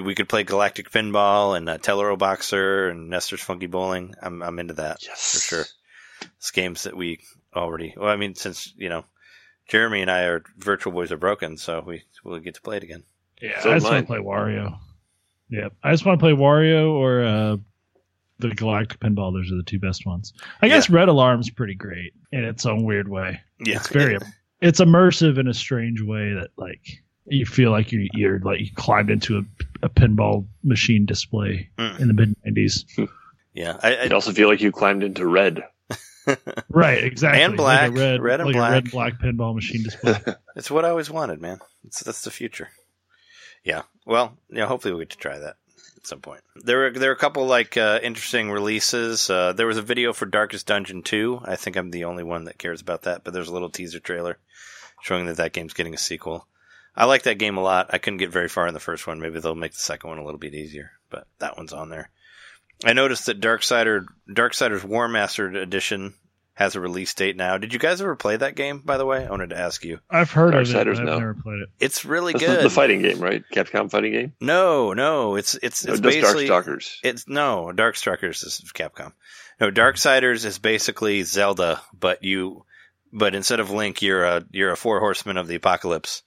We 0.04 0.16
could 0.16 0.28
play 0.28 0.44
Galactic 0.44 0.92
Pinball 0.92 1.56
and 1.56 1.70
uh, 1.70 1.78
Teleroboxer 1.78 2.92
and 2.92 3.10
Nestor's 3.10 3.40
Funky 3.40 3.68
Bowling. 3.68 4.16
I'm 4.22 4.44
I'm 4.44 4.60
into 4.60 4.74
that 4.74 4.98
Yes, 5.02 5.32
for 5.32 5.40
sure. 5.40 5.66
It's 6.38 6.52
games 6.52 6.84
that 6.84 6.98
we 6.98 7.22
already. 7.56 7.94
Well, 7.96 8.10
I 8.10 8.18
mean, 8.18 8.36
since 8.36 8.74
you 8.76 8.90
know, 8.90 9.06
Jeremy 9.70 10.02
and 10.02 10.12
I 10.12 10.24
are 10.24 10.44
Virtual 10.58 10.92
Boys 10.92 11.14
are 11.14 11.18
broken, 11.18 11.56
so 11.56 11.82
we 11.88 12.04
we'll 12.26 12.42
get 12.42 12.56
to 12.56 12.62
play 12.62 12.76
it 12.76 12.84
again. 12.84 13.04
Yeah, 13.42 13.62
So 13.62 13.72
I 13.72 13.76
just 13.76 13.90
want 13.90 14.06
to 14.06 14.06
play 14.06 14.20
Wario. 14.20 14.78
Yeah, 15.50 15.70
I 15.82 15.92
just 15.92 16.06
want 16.06 16.20
to 16.20 16.24
play 16.24 16.34
Wario 16.34 16.92
or 16.92 17.24
uh, 17.24 17.58
the 18.40 18.50
Galactic 18.50 19.00
Pinball. 19.00 19.34
Those 19.34 19.52
are 19.52 19.58
the 19.58 19.64
two 19.64 19.80
best 19.80 20.06
ones. 20.06 20.34
I 20.62 20.68
guess 20.68 20.90
Red 20.90 21.10
Alarm's 21.10 21.50
pretty 21.50 21.76
great 21.76 22.14
in 22.32 22.44
its 22.44 22.66
own 22.66 22.84
weird 22.86 23.08
way. 23.08 23.42
Yeah, 23.60 23.76
It's 23.78 23.88
very, 23.90 24.18
it's 24.62 24.80
immersive 24.80 25.38
in 25.38 25.48
a 25.48 25.54
strange 25.54 26.02
way 26.02 26.34
that 26.34 26.50
like 26.58 26.82
you 27.26 27.46
feel 27.46 27.72
like 27.72 27.92
you 27.92 28.08
you're 28.14 28.40
like 28.40 28.60
you 28.60 28.70
climbed 28.76 29.10
into 29.12 29.38
a, 29.38 29.42
a 29.84 29.90
pinball 29.90 30.46
machine 30.64 31.06
display 31.06 31.70
Mm. 31.78 32.00
in 32.00 32.08
the 32.08 32.14
mid 32.14 32.36
nineties. 32.44 32.86
yeah. 33.54 33.78
I, 33.84 33.96
I, 33.98 34.04
You'd 34.04 34.14
also 34.14 34.32
feel 34.32 34.48
like 34.50 34.62
you 34.62 34.72
climbed 34.72 35.04
into 35.04 35.28
red. 35.28 35.64
Right, 36.70 37.04
exactly. 37.04 37.42
And 37.42 37.58
black, 37.58 37.90
like 37.92 37.98
a 38.00 38.02
red, 38.02 38.22
red 38.22 38.40
and 38.42 38.48
like 38.48 38.56
a 38.56 38.60
red 38.74 38.92
black. 38.92 39.20
black 39.20 39.22
pinball 39.22 39.56
machine 39.56 39.82
display. 39.84 40.16
It's 40.56 40.70
what 40.70 40.86
I 40.86 40.90
always 40.90 41.10
wanted, 41.10 41.42
man. 41.42 41.60
It's, 41.86 42.04
that's 42.04 42.22
the 42.24 42.30
future. 42.32 42.70
Yeah. 43.64 43.84
Well, 44.06 44.38
yeah. 44.50 44.68
Hopefully, 44.68 44.94
we 44.94 45.00
get 45.02 45.10
to 45.12 45.18
try 45.18 45.40
that 45.40 45.56
at 46.00 46.08
some 46.08 46.22
point. 46.22 46.42
There 46.56 46.78
were 46.78 46.92
there 46.92 47.10
were 47.10 47.16
a 47.16 47.20
couple 47.20 47.46
like 47.46 47.78
uh, 47.78 48.00
interesting 48.02 48.52
releases. 48.52 49.30
Uh, 49.30 49.54
there 49.54 49.68
was 49.68 49.78
a 49.78 49.82
video 49.84 50.14
for 50.14 50.26
Darkest 50.26 50.66
Dungeon 50.66 51.04
two. 51.04 51.42
I 51.44 51.56
think 51.56 51.76
I'm 51.76 51.92
the 51.92 52.06
only 52.06 52.24
one 52.24 52.46
that 52.46 52.58
cares 52.58 52.82
about 52.82 53.04
that. 53.04 53.24
But 53.24 53.34
there's 53.34 53.50
a 53.50 53.54
little 53.54 53.70
teaser 53.70 54.00
trailer 54.00 54.38
showing 55.02 55.26
that 55.26 55.38
that 55.38 55.54
game's 55.54 55.74
getting 55.74 55.94
a 55.94 55.98
sequel. 55.98 56.48
I 56.96 57.06
like 57.06 57.24
that 57.24 57.38
game 57.38 57.58
a 57.58 57.62
lot. 57.62 57.88
I 57.92 57.98
couldn't 57.98 58.18
get 58.18 58.32
very 58.32 58.50
far 58.50 58.68
in 58.68 58.74
the 58.74 58.80
first 58.80 59.08
one. 59.08 59.20
Maybe 59.20 59.40
they'll 59.40 59.56
make 59.56 59.74
the 59.74 59.80
second 59.80 60.10
one 60.10 60.20
a 60.20 60.26
little 60.26 60.40
bit 60.40 60.54
easier. 60.54 60.92
But 61.10 61.28
that 61.40 61.58
one's 61.58 61.74
on 61.74 61.90
there. 61.90 62.10
I 62.84 62.94
noticed 62.94 63.26
that 63.26 63.42
Darksider 63.42 64.06
Darksiders 64.30 64.82
Warmastered 64.82 65.56
Edition 65.56 66.14
has 66.60 66.76
a 66.76 66.80
release 66.82 67.14
date 67.14 67.38
now. 67.38 67.58
Did 67.58 67.72
you 67.72 67.80
guys 67.80 68.02
ever 68.02 68.18
play 68.18 68.36
that 68.36 68.54
game? 68.54 68.80
By 68.80 68.98
the 68.98 69.06
way, 69.06 69.26
I 69.26 69.30
wanted 69.30 69.52
to 69.52 69.58
ask 69.58 69.86
you. 69.86 70.02
I've 70.10 70.30
heard 70.30 70.54
of 70.54 70.70
it, 70.70 70.74
Darksiders, 70.74 70.98
but 70.98 71.00
I've 71.00 71.06
no. 71.06 71.20
never 71.20 71.34
played 71.34 71.62
it. 71.62 71.70
It's 71.80 72.04
really 72.04 72.34
That's 72.34 72.46
good. 72.46 72.60
the, 72.60 72.64
the 72.64 72.70
fighting 72.70 73.02
game, 73.02 73.22
right? 73.22 73.46
Capcom 73.54 73.90
fighting 73.90 74.12
game. 74.12 74.34
No, 74.42 74.92
no, 74.92 75.38
it's 75.38 75.56
it's 75.56 75.86
No, 75.86 75.94
it's 75.94 76.02
just 76.02 76.20
basically 76.22 76.50
Darkstalkers. 76.50 76.98
it's 77.02 77.30
no 77.30 77.72
Darkstalkers 77.74 78.46
is 78.46 78.62
Capcom. 78.76 79.14
No, 79.62 79.72
Darksiders 79.72 80.44
is 80.44 80.60
basically 80.60 81.24
Zelda, 81.24 81.82
but 81.98 82.26
you 82.26 82.66
but 83.14 83.36
instead 83.36 83.62
of 83.62 83.72
Link, 83.72 84.02
you're 84.02 84.26
a 84.26 84.44
you're 84.52 84.74
a 84.74 84.78
four 84.78 85.00
horseman 85.00 85.38
of 85.38 85.48
the 85.48 85.56
apocalypse, 85.56 86.24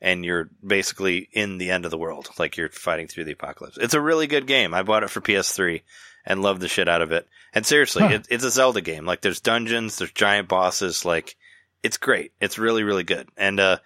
and 0.00 0.24
you're 0.24 0.48
basically 0.66 1.28
in 1.30 1.58
the 1.58 1.70
end 1.70 1.84
of 1.84 1.90
the 1.90 1.98
world, 1.98 2.30
like 2.38 2.56
you're 2.56 2.70
fighting 2.70 3.06
through 3.06 3.24
the 3.24 3.32
apocalypse. 3.32 3.76
It's 3.76 3.92
a 3.92 4.00
really 4.00 4.28
good 4.28 4.46
game. 4.46 4.72
I 4.72 4.82
bought 4.82 5.02
it 5.02 5.10
for 5.10 5.20
PS3 5.20 5.82
and 6.24 6.42
loved 6.42 6.60
the 6.60 6.68
shit 6.68 6.88
out 6.88 7.02
of 7.02 7.12
it. 7.12 7.26
And 7.52 7.64
seriously, 7.64 8.02
Huh. 8.02 8.14
it, 8.14 8.26
it's 8.30 8.44
a 8.44 8.50
Zelda 8.50 8.80
game. 8.80 9.04
Like 9.06 9.20
there's 9.20 9.40
dungeons, 9.40 9.98
there's 9.98 10.12
giant 10.12 10.48
bosses. 10.48 11.04
Like 11.04 11.36
it's 11.82 11.96
great. 11.98 12.32
It's 12.40 12.58
really 12.58 12.82
really 12.82 13.04
good. 13.04 13.28
And 13.36 13.60
uh, 13.60 13.78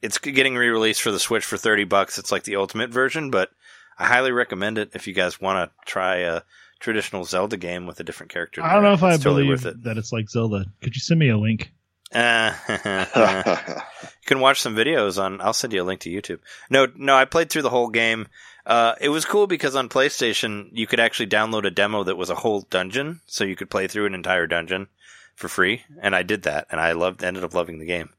it's 0.00 0.18
getting 0.18 0.56
re-released 0.56 1.02
for 1.02 1.10
the 1.12 1.18
Switch 1.20 1.44
for 1.44 1.56
thirty 1.56 1.84
bucks. 1.84 2.18
It's 2.18 2.32
like 2.32 2.44
the 2.44 2.56
ultimate 2.56 2.90
version, 2.90 3.30
but 3.30 3.50
I 3.98 4.06
highly 4.06 4.32
recommend 4.32 4.78
it 4.78 4.90
if 4.94 5.06
you 5.06 5.12
guys 5.14 5.40
want 5.40 5.70
to 5.70 5.84
try 5.86 6.16
a 6.18 6.42
traditional 6.80 7.24
Zelda 7.24 7.56
game 7.56 7.86
with 7.86 8.00
a 8.00 8.04
different 8.04 8.32
character. 8.32 8.62
I 8.62 8.74
don't 8.74 8.82
know 8.82 8.92
if 8.94 9.02
I 9.04 9.12
totally 9.16 9.44
believe 9.44 9.64
worth 9.64 9.66
it. 9.66 9.84
that 9.84 9.98
it's 9.98 10.12
like 10.12 10.28
Zelda. 10.28 10.64
Could 10.82 10.96
you 10.96 11.00
send 11.00 11.20
me 11.20 11.28
a 11.28 11.38
link? 11.38 11.72
Uh, 12.14 12.52
you 14.04 14.26
can 14.26 14.40
watch 14.40 14.60
some 14.60 14.76
videos 14.76 15.22
on. 15.22 15.40
I'll 15.40 15.52
send 15.52 15.72
you 15.72 15.82
a 15.82 15.84
link 15.84 16.00
to 16.00 16.10
YouTube. 16.10 16.40
No, 16.70 16.86
no, 16.96 17.14
I 17.14 17.24
played 17.24 17.50
through 17.50 17.62
the 17.62 17.70
whole 17.70 17.88
game. 17.88 18.28
Uh, 18.64 18.94
it 19.00 19.08
was 19.08 19.24
cool 19.24 19.46
because 19.46 19.74
on 19.74 19.88
PlayStation 19.88 20.68
you 20.72 20.86
could 20.86 21.00
actually 21.00 21.26
download 21.26 21.64
a 21.64 21.70
demo 21.70 22.04
that 22.04 22.16
was 22.16 22.30
a 22.30 22.34
whole 22.34 22.60
dungeon, 22.62 23.20
so 23.26 23.44
you 23.44 23.56
could 23.56 23.70
play 23.70 23.88
through 23.88 24.06
an 24.06 24.14
entire 24.14 24.46
dungeon 24.46 24.86
for 25.34 25.48
free, 25.48 25.82
and 26.00 26.14
I 26.14 26.22
did 26.22 26.42
that, 26.42 26.68
and 26.70 26.80
I 26.80 26.92
loved, 26.92 27.24
ended 27.24 27.44
up 27.44 27.54
loving 27.54 27.78
the 27.78 27.86
game. 27.86 28.10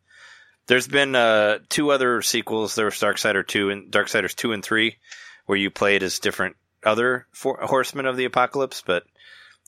There's 0.68 0.88
been 0.88 1.15
uh, 1.15 1.60
two 1.70 1.91
other 1.91 2.22
sequels. 2.22 2.76
There 2.76 2.86
was 2.86 2.95
Darksider 2.95 3.45
two 3.45 3.70
and 3.70 3.91
Darksiders 3.91 4.36
two 4.36 4.53
and 4.53 4.64
three, 4.64 4.98
where 5.45 5.57
you 5.57 5.70
played 5.70 6.03
as 6.03 6.20
different 6.20 6.56
other 6.84 7.28
four, 7.32 7.60
horsemen 7.61 8.06
of 8.06 8.18
the 8.18 8.26
apocalypse, 8.26 8.84
but 8.86 9.03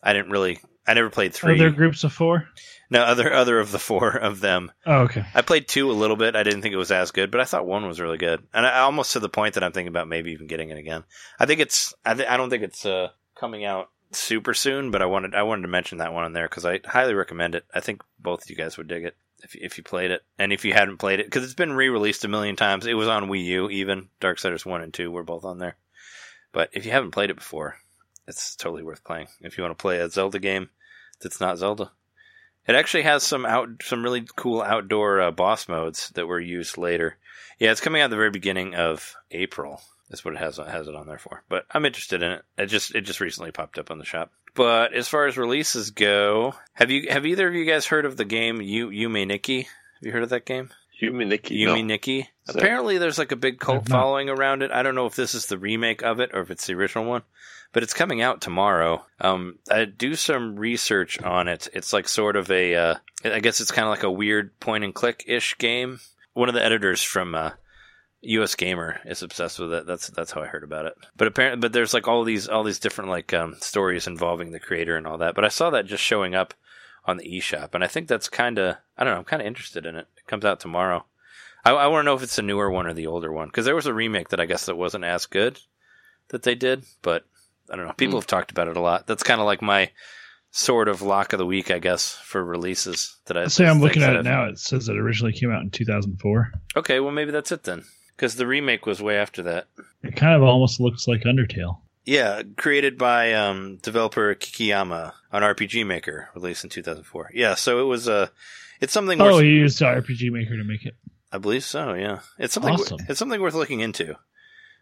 I 0.02 0.14
didn't 0.14 0.32
really. 0.32 0.60
I 0.88 0.94
never 0.94 1.10
played 1.10 1.34
three. 1.34 1.56
Other 1.56 1.72
groups 1.72 2.04
of 2.04 2.14
four? 2.14 2.48
no, 2.90 3.02
other 3.02 3.34
other 3.34 3.60
of 3.60 3.72
the 3.72 3.80
four 3.80 4.16
of 4.16 4.40
them. 4.40 4.72
Oh, 4.86 5.02
okay. 5.02 5.26
I 5.34 5.42
played 5.42 5.68
two 5.68 5.90
a 5.90 5.94
little 5.94 6.16
bit. 6.16 6.36
I 6.36 6.44
didn't 6.44 6.62
think 6.62 6.74
it 6.74 6.78
was 6.78 6.92
as 6.92 7.12
good, 7.12 7.32
but 7.32 7.42
I 7.42 7.46
thought 7.46 7.66
one 7.66 7.88
was 7.88 8.00
really 8.00 8.18
good, 8.18 8.46
and 8.54 8.66
I 8.66 8.80
almost 8.82 9.14
to 9.14 9.20
the 9.20 9.30
point 9.30 9.56
that 9.56 9.64
I'm 9.64 9.72
thinking 9.72 9.90
about 9.90 10.08
maybe 10.08 10.32
even 10.32 10.48
getting 10.48 10.70
it 10.70 10.78
again. 10.78 11.04
I 11.40 11.46
think 11.46 11.60
it's. 11.60 11.94
I, 12.06 12.14
th- 12.14 12.30
I 12.30 12.38
don't 12.38 12.50
think 12.50 12.64
it's 12.64 12.86
uh, 12.86 13.10
coming 13.36 13.66
out 13.66 13.90
super 14.12 14.54
soon, 14.54 14.92
but 14.92 15.02
I 15.02 15.06
wanted 15.06 15.36
I 15.36 15.44
wanted 15.44 15.64
to 15.64 15.68
mention 15.68 15.98
that 15.98 16.14
one 16.14 16.24
on 16.24 16.34
there 16.34 16.48
because 16.48 16.66
I 16.66 16.80
highly 16.86 17.14
recommend 17.14 17.56
it. 17.56 17.66
I 17.74 17.80
think 17.80 18.04
both 18.20 18.44
of 18.44 18.50
you 18.50 18.56
guys 18.56 18.78
would 18.78 18.88
dig 18.88 19.06
it 19.06 19.16
if 19.44 19.56
if 19.56 19.78
you 19.78 19.84
played 19.84 20.12
it, 20.12 20.22
and 20.38 20.54
if 20.54 20.66
you 20.66 20.74
hadn't 20.74 20.98
played 20.98 21.20
it, 21.20 21.26
because 21.28 21.44
it's 21.44 21.54
been 21.54 21.74
re-released 21.74 22.26
a 22.26 22.30
million 22.30 22.56
times. 22.56 22.86
It 22.86 22.94
was 22.94 23.08
on 23.08 23.30
Wii 23.30 23.44
U, 23.46 23.70
even 23.70 24.10
Dark 24.20 24.38
Darksiders 24.38 24.66
one 24.66 24.82
and 24.82 24.94
two 24.94 25.12
were 25.12 25.24
both 25.24 25.44
on 25.44 25.60
there. 25.60 25.78
But 26.52 26.70
if 26.72 26.86
you 26.86 26.92
haven't 26.92 27.12
played 27.12 27.32
it 27.32 27.36
before, 27.36 27.78
it's 28.28 28.56
totally 28.56 28.84
worth 28.84 29.04
playing. 29.04 29.28
If 29.42 29.58
you 29.58 29.64
want 29.64 29.78
to 29.78 29.82
play 29.82 30.00
a 30.00 30.10
Zelda 30.10 30.40
game 30.40 30.70
that's 31.22 31.40
not 31.40 31.58
Zelda. 31.58 31.92
It 32.68 32.76
actually 32.76 33.04
has 33.04 33.24
some 33.24 33.46
out, 33.46 33.70
some 33.84 34.04
really 34.04 34.26
cool 34.36 34.62
outdoor 34.62 35.22
uh, 35.22 35.32
boss 35.32 35.68
modes 35.68 36.10
that 36.16 36.28
were 36.28 36.40
used 36.40 36.78
later. 36.78 37.18
Yeah, 37.60 37.72
it's 37.72 37.82
coming 37.82 38.02
out 38.02 38.10
the 38.10 38.16
very 38.16 38.32
beginning 38.32 38.76
of 38.76 39.16
April. 39.32 39.82
That's 40.10 40.26
what 40.26 40.34
it 40.34 40.40
has 40.40 40.58
has 40.58 40.88
it 40.88 40.96
on 40.96 41.08
there 41.08 41.18
for. 41.18 41.44
But 41.48 41.66
I'm 41.72 41.86
interested 41.86 42.22
in 42.22 42.32
it. 42.32 42.46
It 42.58 42.66
just 42.68 42.94
it 42.96 43.02
just 43.02 43.22
recently 43.22 43.52
popped 43.52 43.78
up 43.78 43.92
on 43.92 44.00
the 44.00 44.06
shop. 44.06 44.32
But 44.56 44.94
as 44.94 45.08
far 45.08 45.28
as 45.28 45.38
releases 45.38 45.92
go, 45.92 46.56
have 46.74 46.90
you 46.90 47.08
have 47.10 47.26
either 47.26 47.48
of 47.48 47.54
you 47.54 47.66
guys 47.66 47.86
heard 47.86 48.06
of 48.06 48.18
the 48.18 48.26
game 48.26 48.62
Yu 48.62 48.90
Yume 48.90 49.28
Nikki? 49.28 49.64
Have 49.64 50.04
you 50.04 50.12
heard 50.12 50.24
of 50.24 50.30
that 50.30 50.46
game? 50.46 50.70
Yumi 51.02 51.28
Nikki. 51.28 51.58
Yumi 51.58 51.80
no. 51.80 51.82
Nikki. 51.82 52.30
So- 52.46 52.60
Apparently, 52.60 52.98
there's 52.98 53.18
like 53.18 53.32
a 53.32 53.38
big 53.38 53.60
cult 53.60 53.84
I've 53.84 53.88
following 53.88 54.30
around 54.30 54.62
it. 54.64 54.72
I 54.72 54.84
don't 54.84 54.96
know 54.96 55.06
if 55.06 55.16
this 55.16 55.34
is 55.34 55.48
the 55.48 55.58
remake 55.58 56.04
of 56.04 56.20
it 56.20 56.32
or 56.34 56.42
if 56.42 56.52
it's 56.52 56.68
the 56.68 56.74
original 56.74 57.06
one, 57.06 57.24
but 57.74 57.84
it's 57.84 57.94
coming 57.94 58.22
out 58.22 58.42
tomorrow. 58.42 59.06
Um, 59.20 59.60
I 59.70 59.86
do 59.86 60.16
some 60.16 60.56
research 60.56 61.22
on 61.22 61.48
it. 61.48 61.68
It's 61.74 61.92
like 61.94 62.08
sort 62.08 62.36
of 62.36 62.50
a, 62.52 62.76
uh, 62.76 62.96
I 63.24 63.40
guess 63.40 63.60
it's 63.62 63.72
kind 63.72 63.86
of 63.86 63.92
like 63.92 64.04
a 64.04 64.12
weird 64.12 64.60
point 64.60 64.84
and 64.84 64.94
click 64.94 65.24
ish 65.28 65.58
game. 65.58 66.00
One 66.34 66.50
of 66.50 66.56
the 66.56 66.64
editors 66.64 67.02
from 67.02 67.34
uh, 67.36 67.52
US 68.22 68.56
Gamer 68.56 69.00
is 69.06 69.22
obsessed 69.24 69.60
with 69.60 69.74
it. 69.74 69.86
That's 69.86 70.08
that's 70.08 70.32
how 70.32 70.42
I 70.42 70.48
heard 70.48 70.64
about 70.64 70.86
it. 70.86 70.96
But 71.16 71.28
apparently, 71.28 71.60
but 71.60 71.74
there's 71.74 71.94
like 71.94 72.08
all 72.08 72.24
these 72.24 72.48
all 72.48 72.64
these 72.64 72.80
different 72.80 73.10
like 73.10 73.34
um, 73.34 73.56
stories 73.60 74.08
involving 74.08 74.52
the 74.52 74.60
creator 74.60 74.98
and 74.98 75.08
all 75.08 75.18
that. 75.20 75.36
But 75.36 75.46
I 75.46 75.50
saw 75.50 75.70
that 75.72 75.86
just 75.86 76.04
showing 76.04 76.36
up 76.36 76.54
on 77.06 77.18
the 77.18 77.30
eShop, 77.30 77.76
and 77.76 77.84
I 77.84 77.88
think 77.88 78.08
that's 78.08 78.30
kind 78.30 78.58
of 78.58 78.78
I 78.98 79.04
don't 79.04 79.14
know. 79.14 79.20
I'm 79.20 79.26
kind 79.26 79.42
of 79.42 79.48
interested 79.48 79.86
in 79.86 79.96
it. 79.96 80.08
It 80.18 80.26
comes 80.28 80.46
out 80.46 80.60
tomorrow. 80.60 81.06
I, 81.64 81.72
I 81.72 81.88
want 81.88 82.04
to 82.04 82.06
know 82.06 82.16
if 82.16 82.24
it's 82.24 82.36
the 82.36 82.42
newer 82.42 82.70
one 82.70 82.88
or 82.88 82.94
the 82.94 83.08
older 83.08 83.32
one 83.32 83.48
because 83.48 83.66
there 83.66 83.76
was 83.76 83.88
a 83.88 83.94
remake 83.94 84.30
that 84.30 84.40
I 84.40 84.46
guess 84.46 84.66
that 84.68 84.76
wasn't 84.78 85.04
as 85.04 85.26
good 85.26 85.60
that 86.30 86.44
they 86.44 86.56
did, 86.56 86.84
but 87.02 87.26
I 87.72 87.76
don't 87.76 87.86
know. 87.88 87.94
People 87.94 88.14
Hmm. 88.14 88.18
have 88.20 88.28
talked 88.28 88.52
about 88.52 88.68
it 88.68 88.78
a 88.78 88.82
lot. 88.82 89.08
That's 89.08 89.24
kind 89.24 89.40
of 89.42 89.46
like 89.46 89.62
my 89.62 89.92
sort 90.52 90.88
of 90.88 91.02
lock 91.02 91.34
of 91.34 91.40
the 91.40 91.46
week, 91.46 91.70
I 91.72 91.80
guess, 91.80 92.14
for 92.24 92.44
releases 92.44 93.18
that 93.26 93.36
I 93.36 93.48
Say 93.48 93.68
I'm 93.68 93.82
looking 93.82 94.04
at 94.04 94.14
it 94.14 94.20
I've- 94.20 94.30
now. 94.30 94.46
It 94.46 94.60
says 94.60 94.88
it 94.88 94.96
originally 94.98 95.34
came 95.34 95.52
out 95.52 95.62
in 95.64 95.70
2004. 95.72 96.52
Okay, 96.78 97.00
well 97.00 97.12
maybe 97.12 97.32
that's 97.32 97.52
it 97.52 97.64
then, 97.64 97.84
because 98.16 98.36
the 98.36 98.48
remake 98.48 98.86
was 98.86 99.02
way 99.02 99.18
after 99.18 99.42
that. 99.44 99.68
It 100.04 100.16
kind 100.16 100.34
of 100.36 100.44
almost 100.44 100.80
looks 100.80 101.08
like 101.08 101.24
Undertale. 101.24 101.80
Yeah, 102.06 102.44
created 102.56 102.98
by 103.00 103.34
um, 103.34 103.78
developer 103.82 104.34
Kikiyama 104.36 105.14
on 105.34 105.42
RPG 105.42 105.86
Maker, 105.88 106.30
released 106.36 106.64
in 106.64 106.70
2004. 106.70 107.32
Yeah, 107.34 107.56
so 107.56 107.80
it 107.82 107.86
was 107.90 108.08
Uh, 108.08 108.28
it's 108.82 108.94
something. 108.94 109.20
Oh, 109.22 109.36
worth, 109.36 109.44
he 109.44 109.50
used 109.50 109.80
RPG 109.80 110.32
Maker 110.32 110.58
to 110.58 110.64
make 110.64 110.86
it. 110.86 110.96
I 111.32 111.38
believe 111.38 111.64
so. 111.64 111.94
Yeah, 111.94 112.20
it's 112.38 112.54
something. 112.54 112.74
Awesome. 112.74 113.00
It's 113.10 113.20
something 113.20 113.42
worth 113.42 113.54
looking 113.54 113.80
into. 113.80 114.16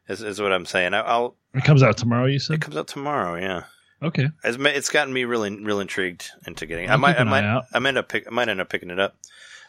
Is, 0.07 0.21
is 0.21 0.41
what 0.41 0.51
I'm 0.51 0.65
saying. 0.65 0.93
I, 0.93 0.99
I'll. 0.99 1.35
It 1.53 1.63
comes 1.63 1.81
out 1.81 1.97
tomorrow. 1.97 2.25
You 2.25 2.39
said 2.39 2.55
It 2.55 2.61
comes 2.61 2.75
out 2.75 2.87
tomorrow. 2.87 3.39
Yeah. 3.39 3.63
Okay. 4.01 4.27
It's, 4.43 4.57
it's 4.59 4.89
gotten 4.89 5.13
me 5.13 5.23
really, 5.23 5.63
real 5.63 5.79
intrigued 5.79 6.29
into 6.45 6.65
getting. 6.65 6.89
I 6.89 6.93
I'll 6.93 6.97
might, 6.97 7.17
I 7.17 7.23
might, 7.23 7.45
out. 7.45 7.63
I 7.73 7.79
might 7.79 7.89
end 7.89 7.97
up, 7.99 8.09
pick, 8.09 8.27
I 8.27 8.31
might 8.31 8.49
end 8.49 8.59
up 8.59 8.69
picking 8.69 8.89
it 8.89 8.99
up. 8.99 9.15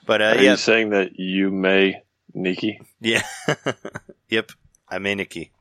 But 0.06 0.20
uh, 0.20 0.24
Are 0.24 0.42
yeah, 0.42 0.50
you 0.52 0.56
saying 0.56 0.90
that 0.90 1.20
you 1.20 1.50
may 1.52 2.02
Nikki? 2.34 2.80
yeah, 3.00 3.22
yep. 4.28 4.50
I 4.88 4.98
may 4.98 5.14
Nikki 5.14 5.52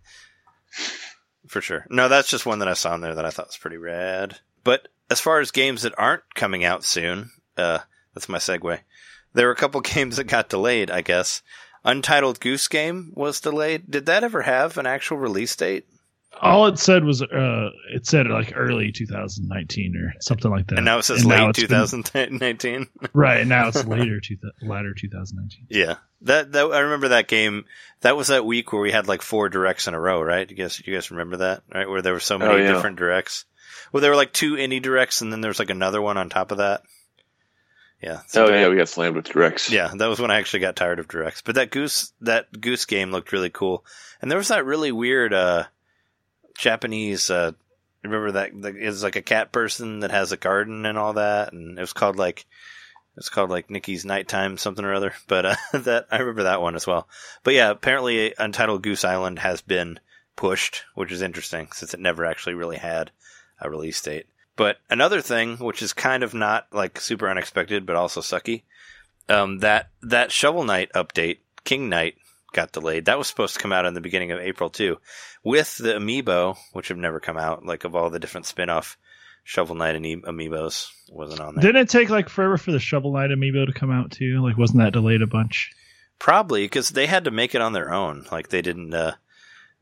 for 1.47 1.61
sure. 1.61 1.85
No, 1.89 2.09
that's 2.09 2.29
just 2.29 2.45
one 2.45 2.59
that 2.59 2.67
I 2.67 2.73
saw 2.73 2.93
in 2.95 3.01
there 3.01 3.15
that 3.15 3.25
I 3.25 3.29
thought 3.29 3.47
was 3.47 3.57
pretty 3.57 3.77
rad. 3.77 4.39
But 4.63 4.87
as 5.09 5.19
far 5.19 5.39
as 5.39 5.51
games 5.51 5.83
that 5.83 5.93
aren't 5.97 6.23
coming 6.33 6.65
out 6.65 6.83
soon, 6.83 7.31
uh, 7.55 7.79
that's 8.13 8.29
my 8.29 8.37
segue. 8.37 8.79
There 9.33 9.47
were 9.47 9.53
a 9.53 9.57
couple 9.57 9.81
games 9.95 10.17
that 10.17 10.25
got 10.25 10.49
delayed. 10.49 10.91
I 10.91 11.01
guess 11.01 11.41
Untitled 11.85 12.39
Goose 12.39 12.67
Game 12.67 13.11
was 13.15 13.39
delayed. 13.41 13.89
Did 13.89 14.05
that 14.05 14.23
ever 14.23 14.41
have 14.43 14.77
an 14.77 14.85
actual 14.85 15.17
release 15.17 15.55
date? 15.55 15.85
All 16.41 16.65
it 16.65 16.79
said 16.79 17.03
was 17.03 17.21
uh, 17.21 17.69
it 17.93 18.07
said 18.07 18.25
like 18.27 18.53
early 18.55 18.91
2019 18.91 19.95
or 19.95 20.13
something 20.19 20.49
like 20.49 20.65
that. 20.67 20.77
And 20.77 20.85
now 20.85 20.97
it 20.97 21.03
says 21.03 21.21
And 21.21 21.29
late 21.29 21.49
it's 21.49 21.59
been- 21.67 22.03
2019. 22.03 22.87
right 23.13 23.45
now 23.45 23.67
it's 23.67 23.85
later 23.85 24.19
to 24.19 24.37
latter 24.63 24.95
2019. 24.97 25.67
Yeah, 25.69 25.97
that 26.21 26.51
that 26.53 26.65
I 26.71 26.79
remember 26.79 27.09
that 27.09 27.27
game. 27.27 27.65
That 28.01 28.17
was 28.17 28.27
that 28.29 28.45
week 28.45 28.73
where 28.73 28.81
we 28.81 28.91
had 28.91 29.07
like 29.07 29.21
four 29.21 29.47
directs 29.47 29.87
in 29.87 29.93
a 29.93 29.99
row, 29.99 30.21
right? 30.23 30.49
You 30.49 30.57
guys, 30.57 30.81
you 30.85 30.93
guys 30.93 31.11
remember 31.11 31.37
that, 31.37 31.61
right? 31.73 31.87
Where 31.87 32.01
there 32.01 32.13
were 32.13 32.19
so 32.19 32.39
many 32.39 32.51
Oh, 32.51 32.57
yeah. 32.57 32.73
different 32.73 32.97
directs. 32.97 33.45
Well, 33.91 34.01
there 34.01 34.09
were 34.09 34.17
like 34.17 34.33
two 34.33 34.55
indie 34.55 34.81
directs, 34.81 35.21
and 35.21 35.31
then 35.31 35.41
there 35.41 35.49
was 35.49 35.59
like 35.59 35.69
another 35.69 36.01
one 36.01 36.17
on 36.17 36.29
top 36.29 36.51
of 36.51 36.57
that. 36.57 36.81
Yeah. 38.03 38.19
so 38.27 38.47
Oh 38.47 38.53
yeah, 38.53 38.67
we 38.67 38.75
got 38.75 38.89
slammed 38.89 39.15
with 39.15 39.25
directs. 39.25 39.71
yeah. 39.71 39.91
That 39.95 40.07
was 40.07 40.19
when 40.19 40.29
I 40.31 40.37
actually 40.39 40.59
got 40.59 40.75
tired 40.75 40.99
of 40.99 41.07
directs. 41.07 41.41
But 41.41 41.55
that 41.55 41.71
goose, 41.71 42.11
that 42.21 42.59
goose 42.59 42.85
game 42.85 43.11
looked 43.11 43.31
really 43.31 43.49
cool, 43.49 43.85
and 44.21 44.29
there 44.29 44.37
was 44.37 44.49
that 44.49 44.65
really 44.65 44.91
weird. 44.91 45.33
uh 45.33 45.65
Japanese. 46.57 47.29
Uh, 47.29 47.51
remember 48.03 48.33
that 48.33 48.51
the, 48.53 48.75
it's 48.75 49.03
like 49.03 49.15
a 49.15 49.21
cat 49.21 49.51
person 49.51 50.01
that 50.01 50.11
has 50.11 50.31
a 50.31 50.37
garden 50.37 50.85
and 50.85 50.97
all 50.97 51.13
that, 51.13 51.53
and 51.53 51.77
it 51.77 51.81
was 51.81 51.93
called 51.93 52.17
like 52.17 52.45
it's 53.17 53.29
called 53.29 53.49
like 53.49 53.69
Nikki's 53.69 54.05
Nighttime 54.05 54.57
something 54.57 54.85
or 54.85 54.93
other. 54.93 55.13
But 55.27 55.45
uh, 55.45 55.55
that 55.73 56.07
I 56.11 56.19
remember 56.19 56.43
that 56.43 56.61
one 56.61 56.75
as 56.75 56.87
well. 56.87 57.07
But 57.43 57.53
yeah, 57.53 57.71
apparently 57.71 58.33
Untitled 58.37 58.83
Goose 58.83 59.05
Island 59.05 59.39
has 59.39 59.61
been 59.61 59.99
pushed, 60.35 60.83
which 60.95 61.11
is 61.11 61.21
interesting 61.21 61.69
since 61.71 61.93
it 61.93 61.99
never 61.99 62.25
actually 62.25 62.55
really 62.55 62.77
had 62.77 63.11
a 63.59 63.69
release 63.69 64.01
date. 64.01 64.25
But 64.55 64.77
another 64.89 65.21
thing, 65.21 65.57
which 65.57 65.81
is 65.81 65.93
kind 65.93 66.23
of 66.23 66.33
not 66.33 66.67
like 66.71 66.99
super 66.99 67.29
unexpected, 67.29 67.85
but 67.85 67.95
also 67.95 68.21
sucky, 68.21 68.63
um, 69.29 69.59
that 69.59 69.89
that 70.01 70.31
Shovel 70.31 70.63
Knight 70.63 70.91
update, 70.93 71.39
King 71.63 71.89
Knight, 71.89 72.15
got 72.53 72.71
delayed. 72.71 73.05
That 73.05 73.17
was 73.17 73.27
supposed 73.27 73.55
to 73.55 73.59
come 73.59 73.73
out 73.73 73.85
in 73.85 73.95
the 73.95 74.01
beginning 74.01 74.31
of 74.31 74.39
April 74.39 74.69
too, 74.69 74.99
with 75.43 75.77
the 75.77 75.93
amiibo, 75.93 76.57
which 76.73 76.89
have 76.89 76.97
never 76.97 77.19
come 77.19 77.37
out. 77.37 77.65
Like 77.65 77.83
of 77.83 77.95
all 77.95 78.09
the 78.09 78.19
different 78.19 78.45
spin-off 78.45 78.97
Shovel 79.43 79.75
Knight 79.75 79.95
and 79.95 80.05
e- 80.05 80.15
amiibos, 80.17 80.89
wasn't 81.09 81.41
on 81.41 81.55
there. 81.55 81.63
Didn't 81.63 81.81
it 81.81 81.89
take 81.89 82.09
like 82.09 82.29
forever 82.29 82.57
for 82.57 82.71
the 82.71 82.79
Shovel 82.79 83.13
Knight 83.13 83.31
amiibo 83.31 83.65
to 83.65 83.73
come 83.73 83.91
out 83.91 84.11
too? 84.11 84.41
Like, 84.41 84.57
wasn't 84.57 84.79
that 84.79 84.93
delayed 84.93 85.21
a 85.21 85.27
bunch? 85.27 85.71
Probably 86.19 86.63
because 86.63 86.89
they 86.89 87.07
had 87.07 87.25
to 87.25 87.31
make 87.31 87.55
it 87.55 87.61
on 87.61 87.73
their 87.73 87.91
own. 87.91 88.25
Like 88.31 88.49
they 88.49 88.61
didn't, 88.61 88.93
uh, 88.93 89.13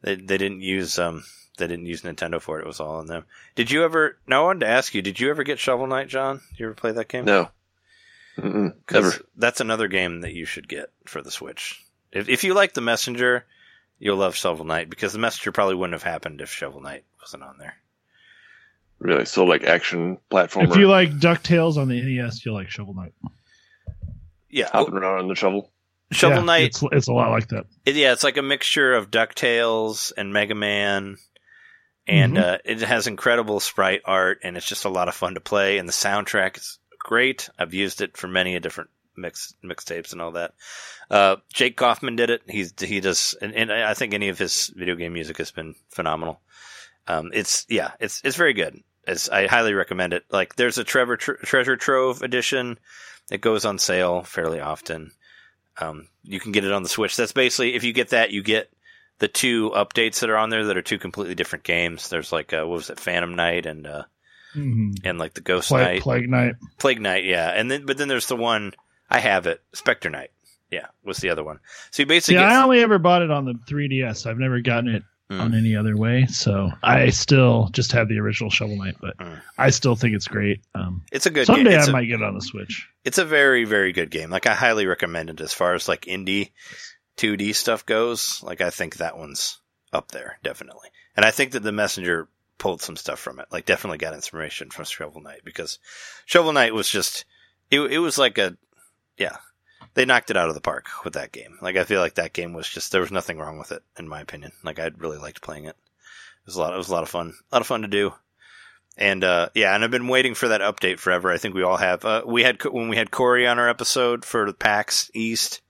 they 0.02 0.16
they 0.16 0.38
didn't 0.38 0.62
use 0.62 0.98
um 0.98 1.24
they 1.62 1.68
didn't 1.68 1.86
use 1.86 2.02
Nintendo 2.02 2.42
for 2.42 2.60
it. 2.60 2.64
It 2.64 2.68
was 2.68 2.80
all 2.80 2.96
on 2.98 3.08
them. 3.08 3.24
Did 3.56 3.72
you 3.72 3.84
ever? 3.86 4.18
No, 4.28 4.42
I 4.42 4.46
wanted 4.46 4.62
to 4.62 4.72
ask 4.72 4.94
you. 4.94 5.02
Did 5.02 5.20
you 5.20 5.30
ever 5.30 5.44
get 5.44 5.60
Shovel 5.60 5.88
Knight, 5.88 6.10
John? 6.10 6.42
Did 6.50 6.60
you 6.60 6.66
ever 6.68 6.76
play 6.76 6.92
that 6.92 7.08
game? 7.08 7.26
No. 7.26 7.50
Never. 8.38 8.70
Because 8.86 9.22
that's 9.36 9.62
another 9.62 9.88
game 9.88 10.22
that 10.22 10.34
you 10.34 10.46
should 10.46 10.68
get 10.68 10.90
for 11.06 11.22
the 11.22 11.32
Switch. 11.32 11.84
If 12.12 12.28
if 12.28 12.44
you 12.44 12.54
like 12.54 12.74
the 12.74 12.82
Messenger, 12.82 13.46
you'll 14.00 14.18
love 14.18 14.36
Shovel 14.36 14.66
Knight 14.66 14.90
because 14.90 15.14
the 15.14 15.20
Messenger 15.20 15.52
probably 15.52 15.76
wouldn't 15.76 15.94
have 15.94 16.04
happened 16.04 16.42
if 16.42 16.52
Shovel 16.52 16.82
Knight 16.82 17.04
wasn't 17.22 17.44
on 17.44 17.58
there. 17.58 17.76
Really. 19.00 19.26
So 19.26 19.46
like 19.46 19.64
action 19.64 20.18
platformer. 20.30 20.70
If 20.70 20.78
you 20.78 20.88
like 20.88 21.12
Ducktales 21.12 21.78
on 21.78 21.88
the 21.88 22.02
NES, 22.02 22.46
you'll 22.46 22.56
like 22.56 22.70
Shovel 22.70 22.94
Knight. 22.94 23.14
Yeah, 24.50 24.70
hopping 24.72 24.96
around 24.96 25.20
on 25.20 25.28
the 25.28 25.36
shovel. 25.36 25.72
Shovel 26.12 26.40
Yeah, 26.40 26.44
Knight. 26.44 26.64
It's, 26.64 26.84
it's 26.92 27.08
a 27.08 27.14
lot 27.14 27.32
like 27.32 27.48
that. 27.50 27.66
It, 27.86 27.96
yeah, 27.96 28.12
it's 28.12 28.24
like 28.24 28.38
a 28.38 28.42
mixture 28.42 28.94
of 28.94 29.10
Ducktales 29.10 30.12
and 30.18 30.34
Mega 30.34 30.56
Man, 30.56 31.18
and 32.12 32.36
Mhm. 32.38 32.44
uh, 32.44 32.58
it 32.66 32.80
has 32.82 33.08
incredible 33.08 33.60
sprite 33.60 34.02
art, 34.06 34.40
and 34.44 34.58
it's 34.58 34.68
just 34.68 34.86
a 34.86 34.90
lot 34.90 35.08
of 35.08 35.16
fun 35.16 35.34
to 35.36 35.42
play. 35.42 35.78
And 35.78 35.88
the 35.88 35.94
soundtrack 35.94 36.58
is 36.58 36.78
great. 37.00 37.50
I've 37.58 37.74
used 37.74 38.02
it 38.02 38.18
for 38.18 38.28
many 38.28 38.56
a 38.56 38.60
different 38.60 38.90
mix 39.16 39.54
mixtapes 39.64 40.12
and 40.14 40.22
all 40.22 40.32
that. 40.32 40.54
Uh, 41.10 41.36
Jake 41.54 41.76
Kaufman 41.78 42.16
did 42.16 42.30
it. 42.30 42.42
He's 42.48 42.74
he 42.80 43.00
does, 43.00 43.36
and, 43.42 43.54
and 43.54 43.72
I 43.72 43.94
think 43.94 44.14
any 44.14 44.30
of 44.30 44.38
his 44.40 44.68
video 44.76 44.96
game 44.96 45.14
music 45.14 45.38
has 45.38 45.52
been 45.52 45.76
phenomenal. 45.90 46.42
Um, 47.08 47.32
it's 47.34 47.66
yeah, 47.70 47.92
it's 48.00 48.22
it's 48.24 48.38
very 48.38 48.54
good. 48.54 48.82
It's, 49.08 49.30
I 49.30 49.48
highly 49.48 49.74
recommend 49.74 50.14
it. 50.14 50.26
Like, 50.30 50.56
there's 50.56 50.78
a 50.78 50.84
Trevor 50.84 51.18
tr- 51.18 51.32
Treasure 51.44 51.76
Trove 51.76 52.22
edition 52.22 52.78
that 53.30 53.40
goes 53.40 53.66
on 53.66 53.80
sale 53.80 54.22
fairly 54.22 54.60
often. 54.60 55.12
Um, 55.80 56.08
you 56.24 56.40
can 56.40 56.52
get 56.52 56.66
it 56.66 56.72
on 56.72 56.84
the 56.84 56.90
Switch. 56.90 57.16
That's 57.18 57.32
basically 57.32 57.74
if 57.74 57.84
you 57.84 57.94
get 57.94 58.10
that, 58.10 58.30
you 58.30 58.44
get 58.44 58.70
the 59.22 59.28
two 59.30 59.70
updates 59.70 60.20
that 60.20 60.30
are 60.30 60.36
on 60.38 60.50
there 60.50 60.66
that 60.66 60.76
are 60.78 60.82
two 60.82 60.98
completely 61.00 61.36
different 61.36 61.64
games. 61.64 62.10
There's 62.10 62.32
like 62.34 62.52
uh, 62.54 62.64
what 62.66 62.76
was 62.76 62.90
it, 62.90 63.00
Phantom 63.00 63.34
Knight 63.34 63.66
and 63.66 63.88
uh, 63.88 64.04
Mm-hmm. 64.54 65.08
and 65.08 65.18
like 65.18 65.34
the 65.34 65.40
Ghost 65.40 65.70
Plague, 65.70 65.88
Knight, 65.88 66.02
Plague 66.02 66.30
Knight. 66.30 66.56
Plague 66.78 67.00
Knight, 67.00 67.24
yeah. 67.24 67.48
And 67.52 67.72
then 67.72 67.86
but 67.86 67.98
then 67.98 68.10
there's 68.10 68.28
the 68.28 68.36
one 68.36 68.74
I 69.10 69.20
have 69.20 69.48
it, 69.48 69.62
Spectre 69.74 70.10
Knight. 70.10 70.32
Yeah, 70.70 70.88
was 71.06 71.20
the 71.20 71.30
other 71.30 71.42
one. 71.44 71.60
So 71.92 72.04
you 72.04 72.08
basically 72.08 72.36
Yeah, 72.42 72.60
I 72.60 72.64
only 72.64 72.82
ever 72.82 72.98
bought 73.00 73.22
it 73.22 73.32
on 73.32 73.46
the 73.46 73.54
3DS. 73.54 74.26
I've 74.26 74.38
never 74.40 74.60
gotten 74.60 74.90
it 74.90 75.04
Mm. 75.30 75.40
on 75.40 75.56
any 75.56 75.78
other 75.78 75.96
way. 75.96 76.26
So 76.26 76.70
I 76.84 77.10
still 77.12 77.70
just 77.72 77.94
have 77.94 78.10
the 78.10 78.20
original 78.20 78.50
Shovel 78.50 78.76
Knight, 78.76 78.96
but 79.00 79.18
Mm. 79.18 79.40
I 79.58 79.70
still 79.70 79.96
think 79.96 80.14
it's 80.14 80.28
great. 80.28 80.60
Um, 80.76 81.04
it's 81.14 81.26
a 81.26 81.30
good 81.30 81.46
someday 81.48 81.78
I 81.78 81.86
a- 81.86 81.92
might 81.92 82.08
get 82.08 82.20
it 82.20 82.24
on 82.24 82.36
the 82.36 82.42
Switch. 82.42 82.90
it's 83.06 83.18
a 83.18 83.24
very 83.24 83.64
very 83.64 83.94
good 83.94 84.12
game 84.12 84.30
like 84.30 84.46
i 84.46 84.54
highly 84.54 84.86
recommend 84.86 85.30
it 85.30 85.40
as 85.40 85.54
far 85.54 85.74
as 85.76 85.88
like 85.88 86.02
indie 86.02 86.52
2d 87.22 87.56
stuff 87.56 87.86
goes 87.86 88.42
like 88.44 88.62
i 88.62 88.70
think 88.70 88.98
that 88.98 89.18
one's 89.18 89.60
up 89.94 90.12
there 90.12 90.40
definitely 90.44 90.90
and 91.16 91.26
i 91.26 91.32
think 91.32 91.52
that 91.52 91.64
the 91.64 91.72
messenger 91.72 92.28
pulled 92.58 92.82
some 92.82 92.96
stuff 92.96 93.20
from 93.20 93.40
it 93.40 93.48
like 93.52 93.66
definitely 93.66 93.98
got 93.98 94.14
inspiration 94.14 94.70
from 94.70 94.86
shovel 94.86 95.22
knight 95.22 95.42
because 95.44 95.80
shovel 96.26 96.54
knight 96.54 96.74
was 96.74 96.90
just 96.90 97.26
it, 97.70 97.80
it 97.80 98.00
was 98.00 98.18
like 98.18 98.38
a 98.38 98.58
yeah 99.18 99.38
they 99.94 100.06
knocked 100.06 100.32
it 100.32 100.38
out 100.38 100.50
of 100.50 100.56
the 100.56 100.62
park 100.62 100.88
with 101.04 101.14
that 101.14 101.32
game 101.32 101.58
like 101.62 101.76
i 101.76 101.84
feel 101.84 102.00
like 102.00 102.16
that 102.16 102.34
game 102.34 102.54
was 102.54 102.68
just 102.68 102.92
there 102.92 103.02
was 103.02 103.12
nothing 103.12 103.38
wrong 103.38 103.58
with 103.58 103.72
it 103.72 103.84
in 103.98 104.08
my 104.08 104.22
opinion 104.22 104.52
like 104.64 104.80
i 104.80 104.90
really 104.98 105.18
liked 105.18 105.42
playing 105.42 105.66
it 105.66 105.76
it 105.76 106.46
was 106.48 106.56
a 106.56 106.60
lot 106.60 106.74
it 106.74 106.78
was 106.78 106.90
a 106.90 106.94
lot 106.94 107.04
of 107.04 107.10
fun 107.10 107.34
a 107.52 107.56
lot 107.56 107.62
of 107.62 107.68
fun 107.68 107.82
to 107.82 107.88
do 107.88 108.14
and 108.98 109.24
uh, 109.24 109.50
yeah, 109.56 109.74
and 109.74 109.84
I've 109.84 109.92
been 109.92 110.08
waiting 110.08 110.36
for 110.36 110.50
that 110.50 110.62
update 110.62 111.00
forever. 111.00 111.32
I 111.32 111.38
think 111.38 111.56
we 111.56 111.64
all 111.64 111.78
have. 111.78 112.04
Uh, 112.04 112.24
we 112.26 112.44
had 112.44 112.64
when 112.66 112.90
we 112.90 112.98
had 112.98 113.10
Corey 113.10 113.48
on 113.48 113.58
our 113.58 113.70
episode 113.70 114.26
for 114.26 114.46
the 114.46 114.54
PAX 114.54 115.10
East. 115.14 115.62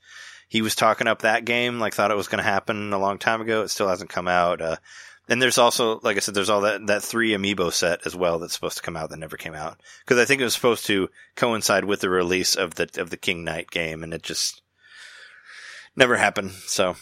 He 0.52 0.62
was 0.62 0.76
talking 0.76 1.08
up 1.08 1.22
that 1.22 1.46
game, 1.46 1.80
like 1.80 1.94
thought 1.94 2.12
it 2.12 2.18
was 2.18 2.28
going 2.28 2.44
to 2.44 2.50
happen 2.50 2.92
a 2.92 3.00
long 3.00 3.18
time 3.18 3.40
ago. 3.40 3.62
It 3.62 3.70
still 3.70 3.88
hasn't 3.88 4.10
come 4.10 4.28
out. 4.28 4.62
Uh, 4.62 4.76
and 5.30 5.42
there's 5.42 5.58
also, 5.58 6.00
like 6.04 6.18
I 6.18 6.20
said, 6.20 6.34
there's 6.34 6.50
all 6.50 6.62
that 6.62 6.88
that 6.88 7.04
three 7.04 7.32
amiibo 7.32 7.72
set 7.72 8.06
as 8.06 8.16
well 8.16 8.38
that's 8.38 8.54
supposed 8.54 8.78
to 8.78 8.84
come 8.84 8.98
out 8.98 9.10
that 9.12 9.20
never 9.20 9.38
came 9.38 9.54
out 9.54 9.80
because 10.04 10.20
I 10.20 10.26
think 10.26 10.42
it 10.42 10.44
was 10.44 10.54
supposed 10.54 10.86
to 10.88 11.10
coincide 11.36 11.86
with 11.86 12.02
the 12.02 12.10
release 12.10 12.56
of 12.56 12.76
the 12.76 12.90
of 12.98 13.10
the 13.12 13.18
King 13.18 13.46
Knight 13.46 13.72
game, 13.72 14.04
and 14.04 14.14
it 14.14 14.24
just 14.24 14.62
never 15.96 16.18
happened. 16.18 16.52
So, 16.52 16.96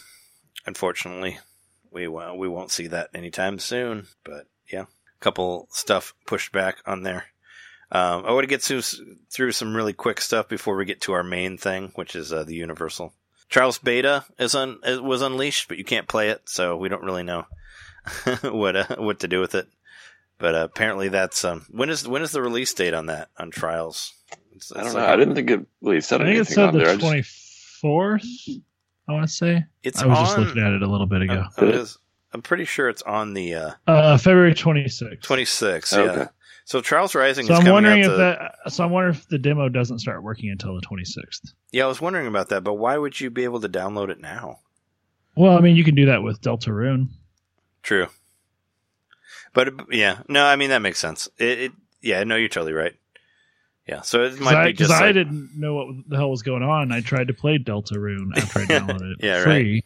unfortunately, 0.64 1.38
we 1.90 2.06
we 2.06 2.48
won't 2.48 2.70
see 2.70 2.86
that 2.86 3.10
anytime 3.14 3.58
soon. 3.58 4.06
But 4.22 4.46
yeah 4.70 4.84
a 5.20 5.24
couple 5.24 5.68
stuff 5.70 6.14
pushed 6.26 6.52
back 6.52 6.78
on 6.86 7.02
there. 7.02 7.26
Um, 7.92 8.24
I 8.24 8.32
want 8.32 8.44
to 8.44 8.48
get 8.48 8.62
through, 8.62 8.82
through 9.30 9.52
some 9.52 9.76
really 9.76 9.92
quick 9.92 10.20
stuff 10.20 10.48
before 10.48 10.76
we 10.76 10.84
get 10.84 11.00
to 11.02 11.12
our 11.12 11.24
main 11.24 11.58
thing, 11.58 11.92
which 11.96 12.14
is 12.14 12.32
uh, 12.32 12.44
the 12.44 12.54
Universal. 12.54 13.12
Trials 13.50 13.78
Beta 13.78 14.24
is 14.38 14.54
un, 14.54 14.78
was 14.84 15.22
unleashed, 15.22 15.68
but 15.68 15.76
you 15.78 15.84
can't 15.84 16.08
play 16.08 16.30
it, 16.30 16.42
so 16.46 16.76
we 16.76 16.88
don't 16.88 17.02
really 17.02 17.22
know 17.24 17.44
what 18.42 18.76
uh, 18.76 18.86
what 18.98 19.20
to 19.20 19.28
do 19.28 19.40
with 19.40 19.54
it. 19.54 19.68
But 20.38 20.54
uh, 20.54 20.64
apparently, 20.70 21.08
that's 21.08 21.44
um, 21.44 21.66
when 21.70 21.90
is 21.90 22.06
when 22.08 22.22
is 22.22 22.30
the 22.32 22.40
release 22.42 22.72
date 22.72 22.94
on 22.94 23.06
that 23.06 23.28
on 23.38 23.50
Trials? 23.50 24.14
It's, 24.54 24.72
I 24.72 24.78
don't 24.78 24.86
it's 24.86 24.94
know. 24.94 25.04
I 25.06 25.16
didn't 25.16 25.34
think 25.34 25.50
it 25.50 25.66
really 25.82 26.00
said 26.00 26.22
I 26.22 26.24
think 26.26 26.38
it 26.38 26.46
said 26.46 26.68
on 26.68 26.74
the 26.78 26.84
24th, 26.84 28.62
I 29.08 29.12
want 29.12 29.26
to 29.26 29.32
say. 29.32 29.64
It's 29.82 30.00
I 30.02 30.06
was 30.06 30.18
on. 30.18 30.24
just 30.24 30.38
looking 30.38 30.62
at 30.62 30.72
it 30.72 30.82
a 30.82 30.86
little 30.86 31.06
bit 31.06 31.22
ago. 31.22 31.44
uh, 31.60 31.66
it 31.66 31.74
is- 31.74 31.98
I'm 32.32 32.42
pretty 32.42 32.64
sure 32.64 32.88
it's 32.88 33.02
on 33.02 33.34
the 33.34 33.54
uh, 33.56 33.70
Uh, 33.88 34.16
February 34.16 34.54
26th. 34.54 35.20
26th. 35.20 35.96
Oh, 35.98 36.04
yeah. 36.04 36.10
okay. 36.12 36.26
So 36.70 36.80
Trials 36.80 37.16
Rising 37.16 37.46
So 37.46 37.54
is 37.54 37.58
I'm 37.58 37.64
coming 37.64 37.72
wondering 37.74 38.04
out 38.04 38.10
if 38.12 38.16
the- 38.16 38.52
that. 38.62 38.72
So 38.72 38.84
I'm 38.84 38.92
wondering 38.92 39.16
if 39.16 39.26
the 39.26 39.38
demo 39.38 39.68
doesn't 39.68 39.98
start 39.98 40.22
working 40.22 40.50
until 40.50 40.76
the 40.76 40.80
26th. 40.82 41.52
Yeah, 41.72 41.82
I 41.82 41.88
was 41.88 42.00
wondering 42.00 42.28
about 42.28 42.50
that, 42.50 42.62
but 42.62 42.74
why 42.74 42.96
would 42.96 43.18
you 43.20 43.28
be 43.28 43.42
able 43.42 43.58
to 43.62 43.68
download 43.68 44.08
it 44.08 44.20
now? 44.20 44.60
Well, 45.34 45.58
I 45.58 45.60
mean, 45.62 45.74
you 45.74 45.82
can 45.82 45.96
do 45.96 46.06
that 46.06 46.22
with 46.22 46.40
Deltarune. 46.40 47.08
True. 47.82 48.06
But 49.52 49.66
uh, 49.80 49.84
yeah, 49.90 50.18
no, 50.28 50.44
I 50.46 50.54
mean 50.54 50.70
that 50.70 50.80
makes 50.80 51.00
sense. 51.00 51.28
It, 51.38 51.58
it 51.58 51.72
yeah, 52.02 52.22
no, 52.22 52.36
you're 52.36 52.48
totally 52.48 52.72
right. 52.72 52.94
Yeah, 53.88 54.02
so 54.02 54.22
it 54.22 54.30
Because 54.34 54.44
might 54.44 54.54
I, 54.54 54.66
be 54.66 54.72
just 54.74 54.92
'cause 54.92 55.00
I 55.00 55.06
like- 55.06 55.14
didn't 55.14 55.50
know 55.58 55.74
what 55.74 55.86
the 56.08 56.16
hell 56.18 56.30
was 56.30 56.42
going 56.44 56.62
on. 56.62 56.92
I 56.92 57.00
tried 57.00 57.26
to 57.26 57.34
play 57.34 57.58
Deltarune 57.58 58.28
after 58.36 58.60
I 58.60 58.64
downloaded 58.66 59.14
it 59.14 59.24
Yeah, 59.24 59.42
free, 59.42 59.82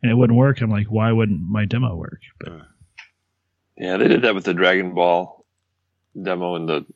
and 0.00 0.12
it 0.12 0.14
wouldn't 0.14 0.38
work. 0.38 0.60
I'm 0.60 0.70
like, 0.70 0.86
why 0.86 1.10
wouldn't 1.10 1.40
my 1.40 1.64
demo 1.64 1.96
work? 1.96 2.20
But 2.38 2.52
yeah, 3.76 3.96
they 3.96 4.06
did 4.06 4.22
that 4.22 4.36
with 4.36 4.44
the 4.44 4.54
Dragon 4.54 4.94
Ball 4.94 5.39
demo 6.22 6.54
and 6.56 6.68
the 6.68 6.86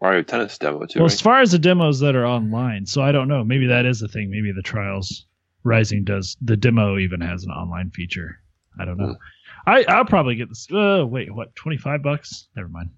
Mario 0.00 0.22
Tennis 0.22 0.58
demo 0.58 0.86
too. 0.86 0.98
well, 1.00 1.06
right? 1.06 1.12
as 1.12 1.20
far 1.20 1.40
as 1.40 1.52
the 1.52 1.58
demos 1.58 2.00
that 2.00 2.14
are 2.16 2.26
online, 2.26 2.86
so 2.86 3.02
I 3.02 3.12
don't 3.12 3.28
know. 3.28 3.42
Maybe 3.44 3.66
that 3.66 3.86
is 3.86 4.00
the 4.00 4.08
thing. 4.08 4.30
Maybe 4.30 4.52
the 4.52 4.62
Trials 4.62 5.26
Rising 5.64 6.04
does. 6.04 6.36
The 6.42 6.56
demo 6.56 6.98
even 6.98 7.20
has 7.22 7.44
an 7.44 7.50
online 7.50 7.90
feature. 7.90 8.40
I 8.78 8.84
don't 8.84 8.98
know. 8.98 9.16
I 9.66 9.84
I'll 9.88 10.04
probably 10.04 10.36
get 10.36 10.48
this. 10.48 10.68
Uh, 10.70 11.04
wait, 11.06 11.34
what? 11.34 11.54
Twenty 11.56 11.78
five 11.78 12.02
bucks? 12.02 12.48
Never 12.54 12.68
mind. 12.68 12.90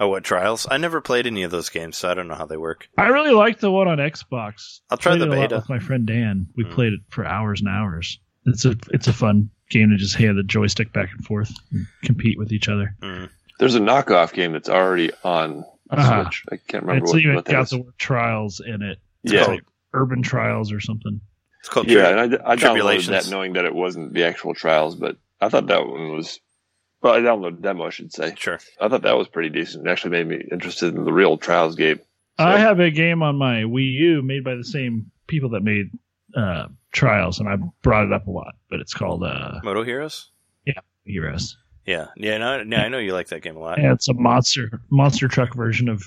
oh, 0.00 0.08
what 0.08 0.24
Trials? 0.24 0.66
I 0.70 0.78
never 0.78 1.00
played 1.00 1.26
any 1.26 1.42
of 1.42 1.50
those 1.50 1.68
games, 1.68 1.96
so 1.96 2.08
I 2.10 2.14
don't 2.14 2.26
know 2.28 2.34
how 2.34 2.46
they 2.46 2.56
work. 2.56 2.88
I 2.96 3.08
really 3.08 3.32
like 3.32 3.60
the 3.60 3.70
one 3.70 3.86
on 3.88 3.98
Xbox. 3.98 4.80
I'll 4.90 4.96
try 4.98 5.16
Played 5.16 5.28
the 5.30 5.32
it 5.34 5.40
beta. 5.42 5.56
with 5.56 5.68
my 5.68 5.78
friend 5.78 6.06
Dan. 6.06 6.48
We 6.56 6.64
Hmm. 6.64 6.72
played 6.72 6.92
it 6.94 7.00
for 7.10 7.24
hours 7.26 7.60
and 7.60 7.68
hours. 7.68 8.18
It's 8.46 8.64
a 8.64 8.74
it's 8.90 9.06
a 9.06 9.12
fun 9.12 9.50
game 9.70 9.90
to 9.90 9.96
just 9.96 10.14
hand 10.16 10.38
the 10.38 10.42
joystick 10.42 10.92
back 10.94 11.10
and 11.12 11.22
forth 11.24 11.52
and 11.72 11.86
compete 12.02 12.38
with 12.38 12.52
each 12.52 12.68
other. 12.70 12.96
Mm. 13.02 13.28
There's 13.58 13.74
a 13.74 13.80
knockoff 13.80 14.32
game 14.32 14.52
that's 14.52 14.68
already 14.68 15.10
on 15.24 15.64
Uh-huh. 15.90 16.24
Switch. 16.24 16.44
I 16.52 16.56
can't 16.56 16.84
remember 16.84 17.04
It's 17.04 17.12
what, 17.12 17.22
even 17.22 17.34
what 17.36 17.44
that 17.46 17.52
got 17.52 17.62
is. 17.62 17.70
the 17.70 17.78
word 17.78 17.98
trials 17.98 18.60
in 18.64 18.82
it. 18.82 18.98
yeah, 19.24 19.44
called 19.46 19.60
Urban 19.94 20.22
Trials 20.22 20.72
or 20.72 20.80
something. 20.80 21.20
It's 21.60 21.68
called 21.68 21.88
yeah. 21.88 22.12
Tri- 22.12 22.22
And 22.24 22.36
I, 22.36 22.52
I 22.52 22.56
downloaded 22.56 23.06
that 23.08 23.28
knowing 23.30 23.54
that 23.54 23.64
it 23.64 23.74
wasn't 23.74 24.14
the 24.14 24.24
actual 24.24 24.54
trials, 24.54 24.94
but 24.94 25.16
I 25.40 25.48
thought 25.48 25.66
that 25.66 25.86
one 25.86 26.12
was. 26.12 26.40
Well, 27.02 27.14
I 27.14 27.18
downloaded 27.20 27.56
the 27.56 27.62
demo, 27.62 27.86
I 27.86 27.90
should 27.90 28.12
say. 28.12 28.34
Sure. 28.36 28.58
I 28.80 28.88
thought 28.88 29.02
that 29.02 29.16
was 29.16 29.28
pretty 29.28 29.50
decent. 29.50 29.86
It 29.86 29.90
actually 29.90 30.10
made 30.10 30.26
me 30.26 30.44
interested 30.50 30.94
in 30.96 31.04
the 31.04 31.12
real 31.12 31.36
trials 31.36 31.74
game. 31.76 31.98
So- 32.38 32.44
I 32.44 32.58
have 32.58 32.80
a 32.80 32.90
game 32.90 33.22
on 33.22 33.36
my 33.36 33.62
Wii 33.62 33.90
U 33.92 34.22
made 34.22 34.44
by 34.44 34.54
the 34.56 34.64
same 34.64 35.10
people 35.26 35.50
that 35.50 35.62
made 35.62 35.90
uh, 36.36 36.66
Trials, 36.92 37.38
and 37.40 37.48
I 37.48 37.56
brought 37.82 38.06
it 38.06 38.12
up 38.12 38.26
a 38.26 38.30
lot. 38.30 38.54
But 38.70 38.80
it's 38.80 38.94
called 38.94 39.22
uh, 39.24 39.60
MotoHeroz. 39.64 40.26
Yeah, 40.66 40.80
Heroes. 41.04 41.56
Yeah, 41.88 42.08
yeah, 42.16 42.36
no, 42.36 42.62
no, 42.64 42.76
I 42.76 42.88
know 42.88 42.98
you 42.98 43.14
like 43.14 43.28
that 43.28 43.40
game 43.40 43.56
a 43.56 43.60
lot. 43.60 43.78
Yeah, 43.80 43.94
it's 43.94 44.08
a 44.08 44.12
monster 44.14 44.70
monster 44.90 45.26
truck 45.26 45.54
version 45.54 45.88
of 45.88 46.02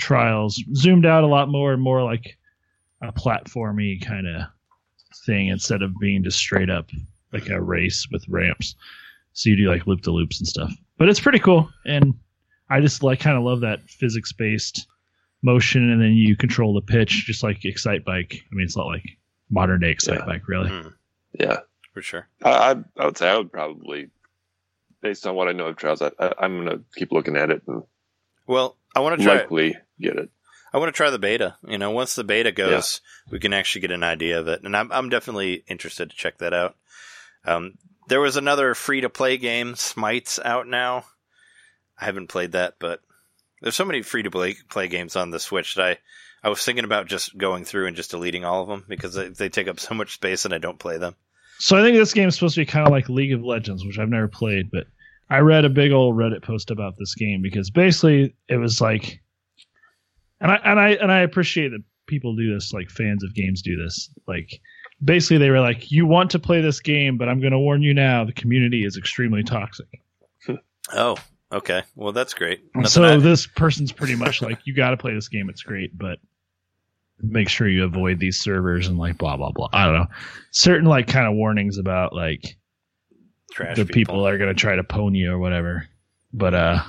Trials, 0.00 0.62
zoomed 0.74 1.04
out 1.04 1.22
a 1.22 1.26
lot 1.26 1.48
more 1.50 1.72
and 1.74 1.82
more 1.82 2.02
like 2.02 2.38
a 3.02 3.12
platformy 3.12 4.00
kind 4.02 4.26
of 4.26 4.42
thing 5.26 5.48
instead 5.48 5.82
of 5.82 5.92
being 6.00 6.24
just 6.24 6.38
straight 6.38 6.70
up 6.70 6.88
like 7.32 7.48
a 7.50 7.60
race 7.60 8.06
with 8.10 8.24
ramps. 8.28 8.74
So 9.34 9.50
you 9.50 9.56
do 9.56 9.68
like 9.68 9.86
loop 9.86 10.02
the 10.02 10.12
loops 10.12 10.38
and 10.38 10.48
stuff. 10.48 10.72
But 10.96 11.08
it's 11.10 11.20
pretty 11.20 11.40
cool, 11.40 11.68
and 11.84 12.14
I 12.70 12.80
just 12.80 13.02
like 13.02 13.20
kind 13.20 13.36
of 13.36 13.44
love 13.44 13.60
that 13.60 13.82
physics 13.90 14.32
based 14.32 14.86
motion, 15.42 15.90
and 15.90 16.00
then 16.00 16.12
you 16.12 16.36
control 16.36 16.72
the 16.72 16.80
pitch 16.80 17.24
just 17.26 17.42
like 17.42 17.60
Excitebike. 17.60 18.34
I 18.34 18.54
mean, 18.54 18.64
it's 18.64 18.76
not 18.78 18.86
like 18.86 19.04
modern 19.50 19.80
day 19.80 19.90
Excite 19.90 20.20
Yeah. 20.20 20.24
Bike, 20.26 20.48
really. 20.48 20.70
Mm, 20.70 20.94
Yeah, 21.38 21.58
for 21.92 22.00
sure. 22.00 22.28
I, 22.42 22.50
I 22.50 22.74
I 22.96 23.04
would 23.04 23.18
say 23.18 23.28
I 23.28 23.36
would 23.36 23.52
probably, 23.52 24.08
based 25.00 25.26
on 25.26 25.34
what 25.34 25.48
I 25.48 25.52
know 25.52 25.66
of 25.66 25.76
Trials, 25.76 26.02
I, 26.02 26.10
I, 26.18 26.32
I'm 26.40 26.64
gonna 26.64 26.80
keep 26.96 27.12
looking 27.12 27.36
at 27.36 27.50
it 27.50 27.62
and 27.66 27.82
Well, 28.46 28.76
I 28.94 29.00
want 29.00 29.18
to 29.18 29.24
try. 29.24 29.36
likely 29.36 29.76
get 30.00 30.16
it. 30.16 30.30
I 30.72 30.78
want 30.78 30.88
to 30.92 30.96
try 30.96 31.10
the 31.10 31.18
beta. 31.18 31.56
You 31.66 31.78
know, 31.78 31.90
once 31.90 32.14
the 32.14 32.24
beta 32.24 32.52
goes, 32.52 33.00
we 33.30 33.38
can 33.38 33.52
actually 33.54 33.80
get 33.82 33.90
an 33.90 34.02
idea 34.02 34.38
of 34.38 34.48
it, 34.48 34.62
and 34.62 34.76
I'm 34.76 34.92
I'm 34.92 35.08
definitely 35.08 35.64
interested 35.68 36.10
to 36.10 36.16
check 36.16 36.38
that 36.38 36.52
out. 36.52 36.76
Um, 37.44 37.74
there 38.08 38.20
was 38.20 38.36
another 38.36 38.74
free 38.74 39.00
to 39.02 39.08
play 39.08 39.36
game, 39.38 39.74
Smites, 39.76 40.38
out 40.44 40.66
now. 40.66 41.04
I 42.00 42.04
haven't 42.04 42.28
played 42.28 42.52
that, 42.52 42.74
but 42.78 43.00
there's 43.60 43.74
so 43.76 43.84
many 43.84 44.02
free 44.02 44.22
to 44.22 44.30
play 44.30 44.56
play 44.68 44.88
games 44.88 45.16
on 45.16 45.30
the 45.30 45.40
Switch 45.40 45.74
that 45.74 45.84
I 45.86 45.98
I 46.46 46.50
was 46.50 46.64
thinking 46.64 46.84
about 46.84 47.06
just 47.06 47.36
going 47.36 47.64
through 47.64 47.86
and 47.86 47.96
just 47.96 48.10
deleting 48.10 48.44
all 48.44 48.62
of 48.62 48.68
them 48.68 48.84
because 48.88 49.14
they, 49.14 49.28
they 49.28 49.48
take 49.48 49.68
up 49.68 49.80
so 49.80 49.94
much 49.94 50.14
space 50.14 50.44
and 50.44 50.54
I 50.54 50.58
don't 50.58 50.78
play 50.78 50.98
them. 50.98 51.16
So 51.58 51.76
I 51.76 51.82
think 51.82 51.96
this 51.96 52.14
game 52.14 52.28
is 52.28 52.34
supposed 52.34 52.54
to 52.54 52.60
be 52.60 52.66
kind 52.66 52.86
of 52.86 52.92
like 52.92 53.08
League 53.08 53.32
of 53.32 53.42
Legends, 53.42 53.84
which 53.84 53.98
I've 53.98 54.08
never 54.08 54.28
played, 54.28 54.70
but 54.70 54.86
I 55.30 55.38
read 55.40 55.64
a 55.64 55.68
big 55.68 55.92
old 55.92 56.16
Reddit 56.16 56.42
post 56.42 56.70
about 56.70 56.96
this 56.98 57.14
game 57.14 57.42
because 57.42 57.68
basically 57.70 58.34
it 58.48 58.56
was 58.56 58.80
like, 58.80 59.20
and 60.40 60.50
I 60.50 60.56
and 60.64 60.78
I 60.80 60.88
and 60.90 61.10
I 61.12 61.20
appreciate 61.20 61.70
that 61.70 61.82
people 62.06 62.34
do 62.34 62.54
this, 62.54 62.72
like 62.72 62.90
fans 62.90 63.22
of 63.24 63.34
games 63.34 63.60
do 63.60 63.76
this. 63.76 64.08
Like, 64.26 64.60
basically 65.04 65.38
they 65.38 65.50
were 65.50 65.60
like, 65.60 65.90
you 65.90 66.06
want 66.06 66.30
to 66.30 66.38
play 66.38 66.60
this 66.60 66.80
game, 66.80 67.16
but 67.18 67.28
I'm 67.28 67.40
going 67.40 67.52
to 67.52 67.58
warn 67.58 67.82
you 67.82 67.94
now, 67.94 68.24
the 68.24 68.32
community 68.32 68.84
is 68.84 68.96
extremely 68.96 69.42
toxic. 69.42 69.86
Oh, 70.94 71.16
okay. 71.52 71.82
Well, 71.96 72.12
that's 72.12 72.32
great. 72.32 72.62
Nothing 72.74 72.88
so 72.88 73.04
I- 73.04 73.16
this 73.18 73.46
person's 73.46 73.92
pretty 73.92 74.14
much 74.14 74.40
like, 74.40 74.58
you 74.64 74.72
got 74.72 74.90
to 74.90 74.96
play 74.96 75.12
this 75.12 75.28
game. 75.28 75.50
It's 75.50 75.62
great, 75.62 75.98
but 75.98 76.18
make 77.20 77.48
sure 77.48 77.68
you 77.68 77.84
avoid 77.84 78.18
these 78.18 78.38
servers 78.38 78.88
and 78.88 78.98
like 78.98 79.18
blah 79.18 79.36
blah 79.36 79.50
blah. 79.50 79.68
I 79.72 79.86
don't 79.86 79.94
know. 79.94 80.06
Certain 80.50 80.86
like 80.86 81.06
kind 81.06 81.26
of 81.26 81.34
warnings 81.34 81.78
about 81.78 82.12
like 82.12 82.56
trash 83.52 83.76
the 83.76 83.84
people. 83.84 84.26
are 84.26 84.38
going 84.38 84.54
to 84.54 84.60
try 84.60 84.76
to 84.76 84.82
pwn 84.82 85.16
you 85.16 85.32
or 85.32 85.38
whatever. 85.38 85.88
But 86.32 86.54
uh, 86.54 86.82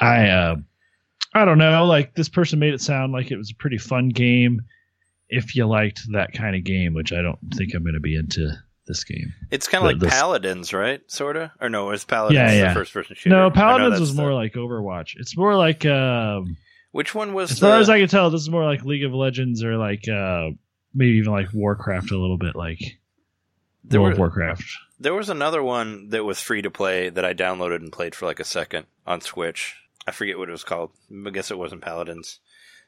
I 0.00 0.28
uh, 0.28 0.56
I 1.34 1.44
don't 1.44 1.58
know. 1.58 1.84
Like 1.86 2.14
this 2.14 2.28
person 2.28 2.58
made 2.58 2.74
it 2.74 2.80
sound 2.80 3.12
like 3.12 3.30
it 3.30 3.36
was 3.36 3.50
a 3.50 3.56
pretty 3.56 3.78
fun 3.78 4.08
game. 4.08 4.62
If 5.28 5.56
you 5.56 5.66
liked 5.66 6.00
that 6.12 6.32
kind 6.32 6.54
of 6.54 6.64
game, 6.64 6.94
which 6.94 7.12
I 7.12 7.22
don't 7.22 7.38
think 7.54 7.74
I'm 7.74 7.82
going 7.82 7.94
to 7.94 8.00
be 8.00 8.16
into 8.16 8.50
this 8.86 9.04
game. 9.04 9.32
It's 9.50 9.66
kind 9.66 9.82
of 9.82 9.90
like 9.90 9.98
the- 9.98 10.08
Paladins, 10.08 10.72
right? 10.72 11.00
Sort 11.10 11.36
of, 11.36 11.50
or 11.60 11.68
no? 11.68 11.90
It's 11.90 12.04
Paladins 12.04 12.36
Yeah, 12.36 12.68
the 12.68 12.74
first 12.74 12.92
person 12.92 13.16
shooter. 13.16 13.34
No, 13.34 13.50
Paladins 13.50 13.98
was 13.98 14.14
the- 14.14 14.22
more 14.22 14.34
like 14.34 14.52
Overwatch. 14.54 15.14
It's 15.16 15.36
more 15.36 15.56
like 15.56 15.86
um, 15.86 16.56
Which 16.94 17.12
one 17.12 17.34
was 17.34 17.50
as 17.50 17.58
the? 17.58 17.66
far 17.66 17.78
as 17.80 17.90
I 17.90 17.98
can 17.98 18.08
tell, 18.08 18.30
this 18.30 18.40
is 18.42 18.48
more 18.48 18.64
like 18.64 18.84
League 18.84 19.02
of 19.02 19.12
Legends 19.12 19.64
or 19.64 19.76
like 19.76 20.08
uh, 20.08 20.50
maybe 20.94 21.18
even 21.18 21.32
like 21.32 21.52
Warcraft 21.52 22.12
a 22.12 22.16
little 22.18 22.38
bit, 22.38 22.54
like 22.54 22.98
There 23.82 24.00
World 24.00 24.10
were- 24.10 24.26
of 24.26 24.32
Warcraft. 24.36 24.62
There 25.00 25.12
was 25.12 25.28
another 25.28 25.60
one 25.60 26.10
that 26.10 26.24
was 26.24 26.40
free 26.40 26.62
to 26.62 26.70
play 26.70 27.08
that 27.08 27.24
I 27.24 27.34
downloaded 27.34 27.76
and 27.82 27.92
played 27.92 28.14
for 28.14 28.26
like 28.26 28.38
a 28.38 28.44
second 28.44 28.86
on 29.06 29.20
Switch. 29.20 29.74
I 30.06 30.12
forget 30.12 30.38
what 30.38 30.48
it 30.48 30.52
was 30.52 30.62
called. 30.62 30.92
I 31.26 31.30
guess 31.30 31.50
it 31.50 31.58
wasn't 31.58 31.82
Paladins. 31.82 32.38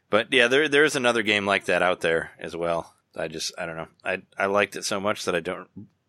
But 0.08 0.32
yeah, 0.32 0.46
there 0.46 0.68
there 0.68 0.84
is 0.84 0.94
another 0.94 1.22
game 1.22 1.44
like 1.46 1.64
that 1.64 1.82
out 1.82 2.00
there 2.00 2.30
as 2.38 2.54
well. 2.54 2.94
I 3.16 3.26
just 3.26 3.52
I 3.58 3.66
don't 3.66 3.76
know. 3.76 3.88
I 4.04 4.22
I 4.38 4.46
liked 4.46 4.76
it 4.76 4.84
so 4.84 5.00
much 5.00 5.24
that 5.24 5.34
I 5.34 5.40
don't. 5.40 5.66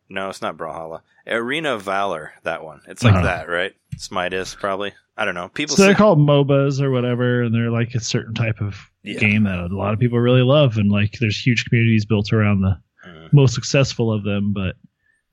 No, 0.07 0.29
it's 0.29 0.41
not 0.43 0.55
Brawlhalla. 0.55 1.01
Arena 1.25 1.73
of 1.73 1.81
Valor. 1.81 2.33
That 2.43 2.63
one. 2.63 2.81
It's 2.87 3.03
like 3.03 3.15
Uh-huh. 3.15 3.23
that, 3.25 3.49
right? 3.49 3.73
Smite 3.97 4.33
is 4.33 4.53
probably. 4.53 4.93
I 5.17 5.25
don't 5.25 5.33
know. 5.35 5.49
People 5.49 5.75
So 5.75 5.81
they're 5.83 5.93
say, 5.93 5.97
called 5.97 6.19
MOBAs 6.19 6.79
or 6.79 6.91
whatever, 6.91 7.41
and 7.43 7.53
they're 7.53 7.71
like 7.71 7.95
a 7.95 7.99
certain 7.99 8.33
type 8.35 8.61
of 8.61 8.77
Yeah. 9.03 9.19
game 9.19 9.43
that 9.45 9.59
a 9.59 9.75
lot 9.75 9.93
of 9.93 9.99
people 9.99 10.19
really 10.19 10.43
love, 10.43 10.77
and 10.77 10.91
like 10.91 11.13
there's 11.19 11.39
huge 11.39 11.65
communities 11.65 12.05
built 12.05 12.31
around 12.33 12.61
the 12.61 12.77
Mm. 13.07 13.31
most 13.33 13.55
successful 13.55 14.11
of 14.11 14.23
them. 14.23 14.53
But 14.53 14.75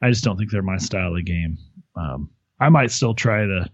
I 0.01 0.09
just 0.11 0.24
don't 0.24 0.36
think 0.39 0.51
they're 0.51 0.62
my 0.62 0.77
style 0.78 1.15
of 1.16 1.24
game. 1.24 1.59
Um, 1.97 2.31
I 2.61 2.69
might 2.69 2.90
still 2.93 3.15
try 3.15 3.44
to, 3.47 3.69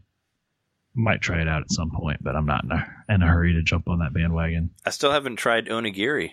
might 0.94 1.20
try 1.20 1.40
it 1.40 1.48
out 1.48 1.62
at 1.62 1.70
some 1.70 1.90
point, 1.90 2.18
but 2.22 2.34
I'm 2.34 2.46
not 2.46 2.64
in 2.64 2.72
a, 2.72 2.86
in 3.08 3.22
a 3.22 3.26
hurry 3.26 3.52
to 3.52 3.62
jump 3.62 3.88
on 3.88 3.98
that 4.00 4.12
bandwagon. 4.12 4.70
I 4.84 4.90
still 4.90 5.12
haven't 5.12 5.36
tried 5.36 5.66
Onigiri. 5.66 6.30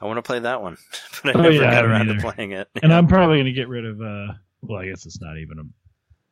I 0.00 0.06
want 0.06 0.16
to 0.18 0.22
play 0.22 0.38
that 0.40 0.62
one, 0.62 0.76
but 1.22 1.36
I 1.36 1.38
Oh, 1.38 1.42
never 1.42 1.52
yeah, 1.54 1.70
got 1.70 1.84
around 1.84 2.06
to 2.06 2.14
playing 2.32 2.52
it. 2.52 2.68
And 2.82 2.92
I'm 2.92 3.06
probably 3.08 3.36
going 3.36 3.46
to 3.46 3.52
get 3.52 3.68
rid 3.68 3.84
of. 3.84 4.00
uh 4.00 4.34
Well, 4.62 4.80
I 4.80 4.86
guess 4.88 5.06
it's 5.06 5.20
not 5.20 5.36
even 5.38 5.58
a 5.58 5.62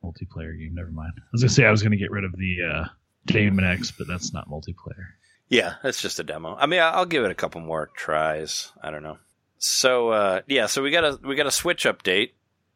multiplayer 0.03 0.57
game. 0.57 0.73
Never 0.73 0.91
mind. 0.91 1.13
I 1.17 1.21
was 1.31 1.41
to 1.41 1.49
say 1.49 1.65
I 1.65 1.71
was 1.71 1.81
going 1.81 1.91
to 1.91 1.97
get 1.97 2.11
rid 2.11 2.23
of 2.23 2.31
the 2.33 2.57
uh, 2.63 2.85
Daemon 3.25 3.65
X, 3.65 3.91
but 3.91 4.07
that's 4.07 4.33
not 4.33 4.49
multiplayer. 4.49 5.05
Yeah, 5.49 5.75
it's 5.83 6.01
just 6.01 6.19
a 6.19 6.23
demo. 6.23 6.55
I 6.55 6.65
mean, 6.65 6.81
I'll 6.81 7.05
give 7.05 7.23
it 7.23 7.31
a 7.31 7.35
couple 7.35 7.61
more 7.61 7.89
tries. 7.95 8.71
I 8.81 8.91
don't 8.91 9.03
know. 9.03 9.17
So 9.59 10.09
uh, 10.09 10.41
yeah, 10.47 10.67
so 10.67 10.83
we 10.83 10.91
got 10.91 11.03
a 11.03 11.19
we 11.23 11.35
got 11.35 11.47
a 11.47 11.51
Switch 11.51 11.85
update, 11.85 12.31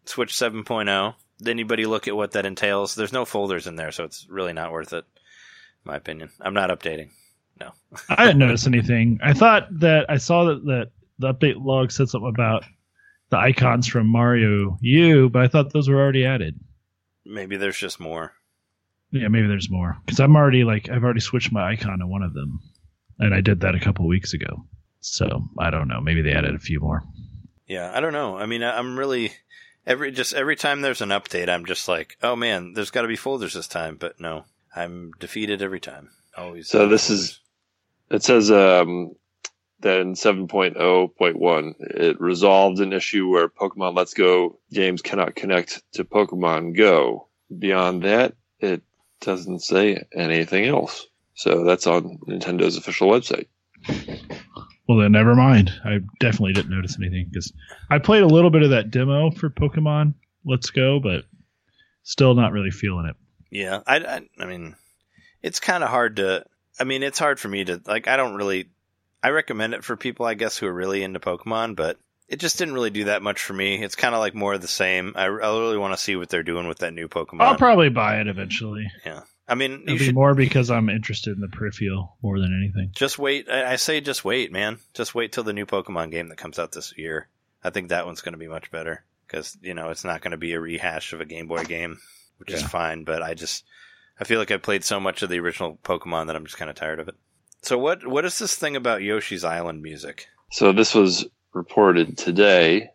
Switch 0.06 0.34
7.0. 0.34 1.14
Did 1.38 1.48
anybody 1.48 1.86
look 1.86 2.08
at 2.08 2.16
what 2.16 2.32
that 2.32 2.46
entails? 2.46 2.96
There's 2.96 3.14
no 3.14 3.26
folders 3.26 3.68
in 3.68 3.76
there, 3.76 3.92
so 3.92 4.04
it's 4.04 4.28
really 4.30 4.54
not 4.54 4.72
worth 4.72 4.94
it, 4.94 5.06
in 5.06 5.92
my 5.92 5.96
opinion. 5.96 6.30
I'm 6.40 6.54
not 6.54 6.70
updating. 6.70 7.10
No. 7.60 7.72
I 8.10 8.26
didn't 8.26 8.40
notice 8.40 8.68
anything. 8.68 9.20
I 9.24 9.34
thought 9.34 9.68
that 9.80 10.06
I 10.10 10.18
saw 10.18 10.46
that, 10.46 10.66
that 10.66 10.92
the 11.20 11.34
update 11.34 11.64
log 11.64 11.92
said 11.92 12.10
something 12.10 12.30
about 12.30 12.64
the 13.30 13.38
icons 13.38 13.88
from 13.88 14.08
Mario 14.08 14.78
U, 14.82 15.30
but 15.30 15.42
I 15.42 15.48
thought 15.48 15.74
those 15.74 15.90
were 15.90 16.00
already 16.00 16.26
added. 16.26 16.60
Maybe 17.26 17.58
there's 17.58 17.78
just 17.78 18.00
more. 18.00 18.34
Yeah, 19.12 19.28
maybe 19.28 19.48
there's 19.48 19.70
more 19.70 19.98
because 20.06 20.20
I'm 20.20 20.36
already 20.36 20.64
like 20.64 20.90
I've 20.90 21.04
already 21.04 21.20
switched 21.20 21.52
my 21.52 21.70
icon 21.72 22.00
to 22.00 22.08
one 22.08 22.24
of 22.24 22.34
them, 22.34 22.60
and 23.20 23.34
I 23.34 23.42
did 23.42 23.60
that 23.62 23.76
a 23.76 23.80
couple 23.80 24.08
weeks 24.08 24.34
ago. 24.34 24.66
So 25.02 25.44
I 25.60 25.70
don't 25.70 25.88
know. 25.88 26.00
Maybe 26.00 26.22
they 26.22 26.32
added 26.34 26.56
a 26.56 26.60
few 26.60 26.80
more. 26.80 27.04
Yeah, 27.68 27.92
I 27.94 28.00
don't 28.00 28.14
know. 28.14 28.38
I 28.38 28.46
mean, 28.46 28.64
I- 28.64 28.78
I'm 28.78 28.98
really 28.98 29.34
every 29.86 30.12
just 30.12 30.34
every 30.34 30.56
time 30.56 30.82
there's 30.82 31.02
an 31.02 31.10
update, 31.10 31.50
I'm 31.50 31.66
just 31.66 31.88
like, 31.88 32.18
oh 32.24 32.36
man, 32.36 32.74
there's 32.74 32.92
got 32.92 33.02
to 33.02 33.08
be 33.08 33.16
folders 33.18 33.54
this 33.54 33.68
time. 33.68 33.98
But 33.98 34.20
no, 34.20 34.46
I'm 34.76 35.12
defeated 35.20 35.62
every 35.62 35.80
time. 35.80 36.10
Always. 36.38 36.70
So 36.70 36.88
this 36.88 37.10
is- 37.10 37.40
It 38.10 38.24
says 38.24 38.50
um, 38.52 39.16
that 39.82 40.00
in 40.00 40.14
7.0.1, 40.14 41.74
it 41.80 42.20
resolved 42.20 42.80
an 42.80 42.94
issue 42.94 43.28
where 43.30 43.50
Pokemon 43.50 43.96
Let's 43.96 44.14
Go 44.14 44.60
games 44.72 45.02
cannot 45.02 45.36
connect 45.36 45.82
to 45.94 46.04
Pokemon 46.04 46.76
Go. 46.76 47.28
Beyond 47.58 48.04
that, 48.04 48.36
it 48.60 48.82
doesn't 49.20 49.60
say 49.60 50.06
anything 50.16 50.66
else. 50.66 51.08
So 51.34 51.64
that's 51.64 51.88
on 51.88 52.20
Nintendo's 52.28 52.78
official 52.78 53.10
website. 53.10 53.48
Well, 54.88 55.00
then 55.00 55.12
never 55.12 55.36
mind. 55.36 55.72
I 55.86 56.00
definitely 56.20 56.54
didn't 56.54 56.76
notice 56.76 56.98
anything 57.00 57.28
because 57.30 57.54
I 57.90 57.98
played 58.00 58.24
a 58.24 58.28
little 58.28 58.50
bit 58.50 58.64
of 58.64 58.72
that 58.72 58.92
demo 58.92 59.32
for 59.32 59.50
Pokemon 59.50 60.16
Let's 60.46 60.70
Go, 60.70 61.00
but 61.00 61.24
still 62.04 62.34
not 62.34 62.52
really 62.52 62.72
feeling 62.72 63.06
it. 63.06 63.16
Yeah, 63.50 63.82
I, 63.86 63.98
I, 63.98 64.22
I 64.40 64.46
mean, 64.46 64.76
it's 65.42 65.60
kind 65.60 65.84
of 65.84 65.90
hard 65.90 66.18
to. 66.18 66.46
I 66.80 66.84
mean, 66.84 67.04
it's 67.04 67.20
hard 67.20 67.40
for 67.40 67.48
me 67.48 67.64
to 67.66 67.82
like. 67.86 68.08
I 68.08 68.18
don't 68.18 68.36
really. 68.36 68.70
I 69.24 69.30
recommend 69.30 69.74
it 69.74 69.84
for 69.84 69.96
people, 69.96 70.26
I 70.26 70.34
guess, 70.34 70.58
who 70.58 70.68
are 70.68 70.74
really 70.74 71.04
into 71.04 71.20
Pokemon, 71.20 71.76
but 71.76 71.98
it 72.28 72.40
just 72.40 72.58
didn't 72.58 72.74
really 72.74 72.90
do 72.90 73.06
that 73.06 73.22
much 73.22 73.42
for 73.42 73.54
me. 73.54 73.84
It's 73.84 73.96
kind 73.96 74.16
of 74.16 74.20
like 74.20 74.34
more 74.34 74.54
of 74.54 74.62
the 74.62 74.68
same. 74.68 75.14
I, 75.16 75.24
I 75.24 75.28
really 75.28 75.78
want 75.78 75.94
to 75.94 76.00
see 76.02 76.16
what 76.16 76.30
they're 76.30 76.44
doing 76.44 76.68
with 76.68 76.80
that 76.80 76.94
new 76.94 77.08
Pokemon. 77.08 77.42
I'll 77.42 77.56
probably 77.56 77.90
buy 77.90 78.20
it 78.22 78.28
eventually. 78.28 78.90
Yeah. 79.06 79.22
I 79.48 79.56
mean, 79.56 79.84
It'll 79.84 79.98
be 79.98 80.06
should 80.06 80.16
more 80.16 80.34
because 80.34 80.72
I'm 80.72 80.90
interested 80.90 81.36
in 81.36 81.42
the 81.42 81.50
peripheral 81.50 82.16
more 82.22 82.40
than 82.40 82.58
anything. 82.58 82.92
just 82.96 83.20
wait. 83.20 83.50
I, 83.50 83.74
I 83.74 83.76
say 83.76 84.00
just 84.00 84.24
wait, 84.24 84.52
man. 84.52 84.78
Just 84.94 85.14
wait 85.14 85.34
till 85.34 85.44
the 85.44 85.52
new 85.52 85.66
Pokemon 85.66 86.12
game 86.12 86.30
that 86.30 86.38
comes 86.38 86.58
out 86.58 86.72
this 86.72 86.94
year. 86.98 87.28
I 87.64 87.70
think 87.70 87.90
that 87.90 88.06
one's 88.06 88.22
going 88.22 88.32
to 88.34 88.40
be 88.40 88.48
much 88.48 88.72
better 88.72 89.04
because 89.28 89.58
you 89.62 89.74
know 89.74 89.90
it's 89.90 90.06
not 90.06 90.22
going 90.22 90.32
to 90.32 90.38
be 90.38 90.54
a 90.54 90.60
rehash 90.60 91.12
of 91.12 91.20
a 91.20 91.26
Game 91.26 91.48
Boy 91.48 91.66
game, 91.66 92.00
which 92.38 92.52
is 92.54 92.64
fine. 92.64 93.04
But 93.04 93.22
I 93.22 93.34
just 93.34 93.66
I 94.20 94.24
feel 94.24 94.40
like 94.40 94.52
I 94.52 94.58
played 94.58 94.86
so 94.86 95.02
much 95.02 95.22
of 95.22 95.30
the 95.30 95.40
original 95.40 95.78
Pokemon 95.84 96.28
that 96.28 96.36
I'm 96.38 96.46
just 96.46 96.58
kind 96.58 96.70
of 96.70 96.78
tired 96.78 97.00
of 97.02 97.10
it. 97.10 97.16
So 97.62 97.78
what 97.78 98.06
what 98.06 98.26
is 98.26 98.40
this 98.40 98.56
thing 98.56 98.76
about 98.76 99.02
Yoshi's 99.02 99.44
Island 99.44 99.82
music? 99.82 100.28
So 100.52 100.72
this 100.72 100.96
was 100.96 101.26
reported 101.54 102.18
today, 102.18 102.90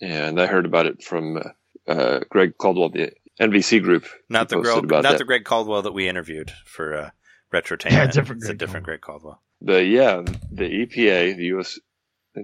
and 0.00 0.40
I 0.40 0.46
heard 0.46 0.66
about 0.66 0.86
it 0.86 1.02
from 1.02 1.40
uh, 1.86 2.20
Greg 2.28 2.58
Caldwell, 2.58 2.90
the 2.90 3.12
NBC 3.40 3.82
group. 3.82 4.06
Not 4.28 4.48
the 4.48 4.56
posted 4.56 4.88
Greg, 4.88 5.02
not 5.02 5.12
that. 5.12 5.18
the 5.18 5.24
Greg 5.24 5.44
Caldwell 5.44 5.82
that 5.82 5.92
we 5.92 6.08
interviewed 6.08 6.52
for 6.66 6.96
uh, 6.96 7.10
Retrotainment. 7.52 7.90
Yeah, 7.92 8.06
different 8.06 8.42
it's 8.42 8.50
a 8.50 8.54
different 8.54 8.84
Greg 8.84 9.00
Caldwell. 9.00 9.40
But 9.62 9.86
yeah, 9.86 10.22
the 10.50 10.64
EPA, 10.64 11.36
the 11.36 11.44
U.S. 11.46 11.78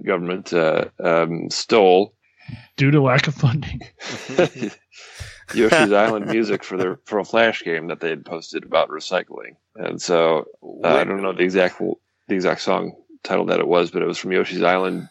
government, 0.05 0.53
uh, 0.53 0.85
um, 1.03 1.49
stole 1.49 2.13
Due 2.77 2.91
to 2.91 3.01
lack 3.01 3.27
of 3.27 3.35
funding. 3.35 3.81
Yoshi's 5.53 5.91
Island 5.93 6.27
music 6.27 6.63
for 6.63 6.77
their 6.77 6.99
for 7.05 7.19
a 7.19 7.25
flash 7.25 7.63
game 7.63 7.87
that 7.87 7.99
they 7.99 8.09
had 8.09 8.25
posted 8.25 8.63
about 8.63 8.89
recycling. 8.89 9.55
And 9.75 10.01
so 10.01 10.45
uh, 10.63 10.87
I 10.87 11.03
don't 11.03 11.21
know 11.21 11.33
the 11.33 11.43
exact 11.43 11.79
the 11.79 12.35
exact 12.35 12.61
song 12.61 12.93
title 13.23 13.45
that 13.45 13.59
it 13.59 13.67
was, 13.67 13.91
but 13.91 14.01
it 14.01 14.07
was 14.07 14.17
from 14.17 14.31
Yoshi's 14.31 14.63
Island 14.63 15.09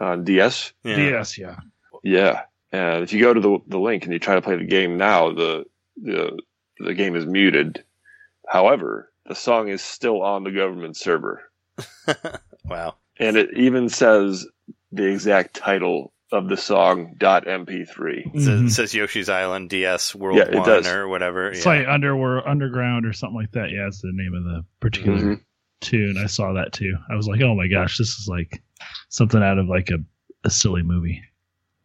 on 0.00 0.24
DS. 0.24 0.72
Yeah. 0.84 0.96
DS, 0.96 1.38
yeah. 1.38 1.56
Yeah, 2.02 2.42
and 2.72 3.04
if 3.04 3.12
you 3.12 3.20
go 3.20 3.34
to 3.34 3.40
the 3.40 3.58
the 3.66 3.78
link 3.78 4.04
and 4.04 4.12
you 4.12 4.18
try 4.18 4.34
to 4.34 4.42
play 4.42 4.56
the 4.56 4.64
game 4.64 4.96
now, 4.96 5.32
the 5.32 5.64
the 6.02 6.38
the 6.78 6.94
game 6.94 7.14
is 7.14 7.26
muted. 7.26 7.84
However, 8.48 9.12
the 9.26 9.34
song 9.34 9.68
is 9.68 9.82
still 9.82 10.22
on 10.22 10.42
the 10.42 10.50
government 10.50 10.96
server, 10.96 11.50
wow. 12.64 12.96
and 13.18 13.36
it 13.36 13.50
even 13.56 13.88
says 13.88 14.46
the 14.90 15.04
exact 15.04 15.54
title 15.54 16.12
of 16.32 16.48
the 16.48 16.56
song 16.56 17.14
.mp3. 17.18 18.34
It 18.34 18.40
says, 18.40 18.60
Mhm. 18.60 18.66
it 18.66 18.70
says 18.70 18.94
Yoshi's 18.94 19.28
Island 19.28 19.70
DS 19.70 20.14
World 20.14 20.38
Yeah, 20.38 20.44
it 20.48 20.54
One 20.54 20.66
does. 20.68 20.86
or 20.88 21.06
whatever. 21.08 21.48
It's 21.48 21.64
yeah. 21.64 21.72
like 21.78 21.88
Underworld, 21.88 22.44
Underground, 22.46 23.06
or 23.06 23.12
something 23.12 23.36
like 23.36 23.52
that. 23.52 23.70
Yeah, 23.70 23.86
it's 23.86 24.00
the 24.00 24.12
name 24.12 24.34
of 24.34 24.44
the 24.44 24.64
particular 24.80 25.18
Mhm. 25.18 25.40
tune. 25.80 26.16
I 26.18 26.26
saw 26.26 26.52
that 26.54 26.72
too. 26.72 26.96
I 27.10 27.14
was 27.16 27.26
like, 27.28 27.40
oh 27.42 27.54
my 27.54 27.66
gosh, 27.68 27.98
this 27.98 28.18
is 28.18 28.28
like 28.28 28.62
something 29.08 29.42
out 29.42 29.58
of 29.58 29.66
like 29.68 29.90
a, 29.90 29.98
a 30.44 30.50
silly 30.50 30.82
movie. 30.82 31.22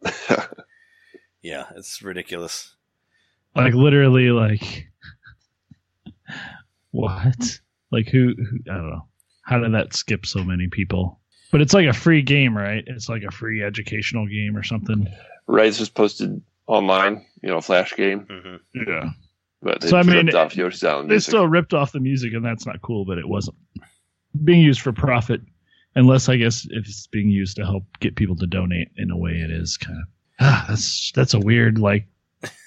yeah, 1.41 1.65
it's 1.75 2.01
ridiculous. 2.01 2.75
Like 3.55 3.73
literally, 3.73 4.29
like 4.31 4.87
what? 6.91 7.59
Like 7.91 8.07
who, 8.07 8.33
who? 8.35 8.59
I 8.71 8.75
don't 8.75 8.89
know. 8.89 9.07
How 9.43 9.59
did 9.59 9.73
that 9.73 9.93
skip 9.95 10.25
so 10.25 10.43
many 10.43 10.67
people? 10.67 11.19
But 11.51 11.61
it's 11.61 11.73
like 11.73 11.87
a 11.87 11.93
free 11.93 12.21
game, 12.21 12.57
right? 12.57 12.83
It's 12.87 13.07
like 13.09 13.23
a 13.23 13.31
free 13.31 13.63
educational 13.63 14.27
game 14.27 14.57
or 14.57 14.63
something. 14.63 15.07
Right, 15.47 15.67
it's 15.67 15.77
just 15.77 15.93
posted 15.93 16.41
online, 16.67 17.25
you 17.41 17.49
know, 17.49 17.57
a 17.57 17.61
flash 17.61 17.95
game, 17.95 18.27
hmm 18.29 18.55
Yeah. 18.73 19.11
but 19.61 19.79
they 19.81 19.87
So, 19.87 19.97
I 19.97 20.03
mean, 20.03 20.25
ripped 20.25 20.35
off 20.35 20.57
Yoshi's 20.57 20.83
Island 20.83 21.09
They 21.09 21.13
music. 21.13 21.31
still 21.31 21.47
ripped 21.47 21.73
off 21.73 21.93
the 21.93 22.01
music, 22.01 22.33
and 22.33 22.43
that's 22.43 22.65
not 22.65 22.81
cool. 22.81 23.05
But 23.05 23.17
it 23.17 23.27
wasn't 23.29 23.55
being 24.43 24.61
used 24.61 24.81
for 24.81 24.91
profit, 24.91 25.41
unless 25.95 26.27
I 26.27 26.35
guess 26.35 26.67
if 26.69 26.85
it's 26.85 27.07
being 27.07 27.29
used 27.29 27.55
to 27.57 27.65
help 27.65 27.83
get 28.01 28.15
people 28.17 28.35
to 28.37 28.45
donate. 28.47 28.89
In 28.97 29.09
a 29.09 29.17
way, 29.17 29.31
it 29.31 29.49
is 29.51 29.77
kind 29.77 29.97
of 29.97 30.05
ah, 30.41 30.65
that's 30.67 31.11
that's 31.15 31.33
a 31.33 31.39
weird 31.39 31.79
like 31.79 32.05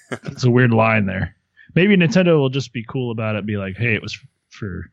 that's 0.09 0.43
a 0.43 0.49
weird 0.51 0.71
line 0.73 1.05
there. 1.05 1.35
Maybe 1.75 1.95
Nintendo 1.95 2.37
will 2.39 2.49
just 2.49 2.73
be 2.73 2.83
cool 2.83 3.11
about 3.11 3.35
it. 3.35 3.45
Be 3.45 3.57
like, 3.57 3.77
hey, 3.77 3.93
it 3.93 4.01
was 4.01 4.17
for 4.49 4.91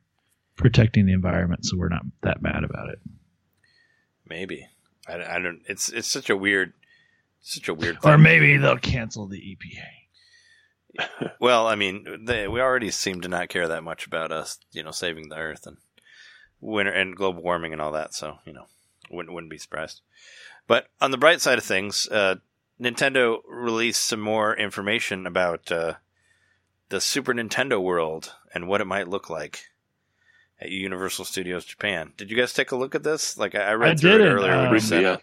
protecting 0.57 1.07
the 1.07 1.13
environment, 1.15 1.65
so 1.65 1.77
we're 1.79 1.89
not 1.89 2.03
that 2.21 2.43
mad 2.43 2.65
about 2.65 2.91
it. 2.91 2.99
Maybe. 4.29 4.69
I, 5.09 5.37
I 5.37 5.39
don't. 5.39 5.63
It's 5.67 5.89
it's 5.89 6.09
such 6.09 6.31
a 6.31 6.37
weird, 6.37 6.73
such 7.41 7.69
a 7.69 7.75
weird. 7.75 7.99
Or 8.05 8.19
maybe 8.19 8.57
they'll 8.57 8.79
cancel 8.79 9.27
the 9.27 9.39
EPA. 9.39 9.89
Well, 11.41 11.69
I 11.69 11.77
mean, 11.77 12.25
they, 12.25 12.49
we 12.49 12.61
already 12.61 12.91
seem 12.91 13.21
to 13.21 13.29
not 13.29 13.51
care 13.51 13.69
that 13.69 13.85
much 13.85 14.05
about 14.07 14.33
us, 14.33 14.59
you 14.73 14.83
know, 14.83 14.91
saving 14.91 15.29
the 15.29 15.37
Earth 15.37 15.65
and 15.65 15.77
winter 16.61 16.91
and 16.91 17.15
global 17.15 17.41
warming 17.43 17.73
and 17.73 17.81
all 17.81 17.93
that. 17.93 18.15
So, 18.15 18.39
you 18.45 18.53
know, 18.53 18.67
wouldn't 19.11 19.33
wouldn't 19.33 19.51
be 19.51 19.59
surprised. 19.59 20.01
But 20.67 20.89
on 21.01 21.13
the 21.13 21.19
bright 21.19 21.41
side 21.41 21.59
of 21.59 21.65
things, 21.65 22.09
uh, 22.11 22.37
Nintendo 22.81 23.39
released 23.49 24.05
some 24.05 24.21
more 24.21 24.57
information 24.57 25.27
about 25.27 25.71
uh, 25.71 25.95
the 26.89 27.01
Super 27.01 27.33
Nintendo 27.33 27.81
World 27.81 28.35
and 28.55 28.67
what 28.67 28.81
it 28.81 28.87
might 28.87 29.09
look 29.09 29.31
like 29.31 29.65
at 30.61 30.71
Universal 30.71 31.25
Studios 31.25 31.65
Japan. 31.65 32.13
Did 32.17 32.31
you 32.31 32.37
guys 32.37 32.53
take 32.53 32.73
a 32.73 32.77
look 32.77 32.95
at 32.95 33.03
this? 33.03 33.39
Like 33.39 33.55
I, 33.55 33.71
I 33.71 33.75
read 33.75 33.93
I 33.93 33.95
through 33.97 34.25
it 34.25 34.29
earlier 34.29 34.71
when 34.71 34.75
uh, 34.75 35.01
yeah. 35.01 35.15
it. 35.15 35.21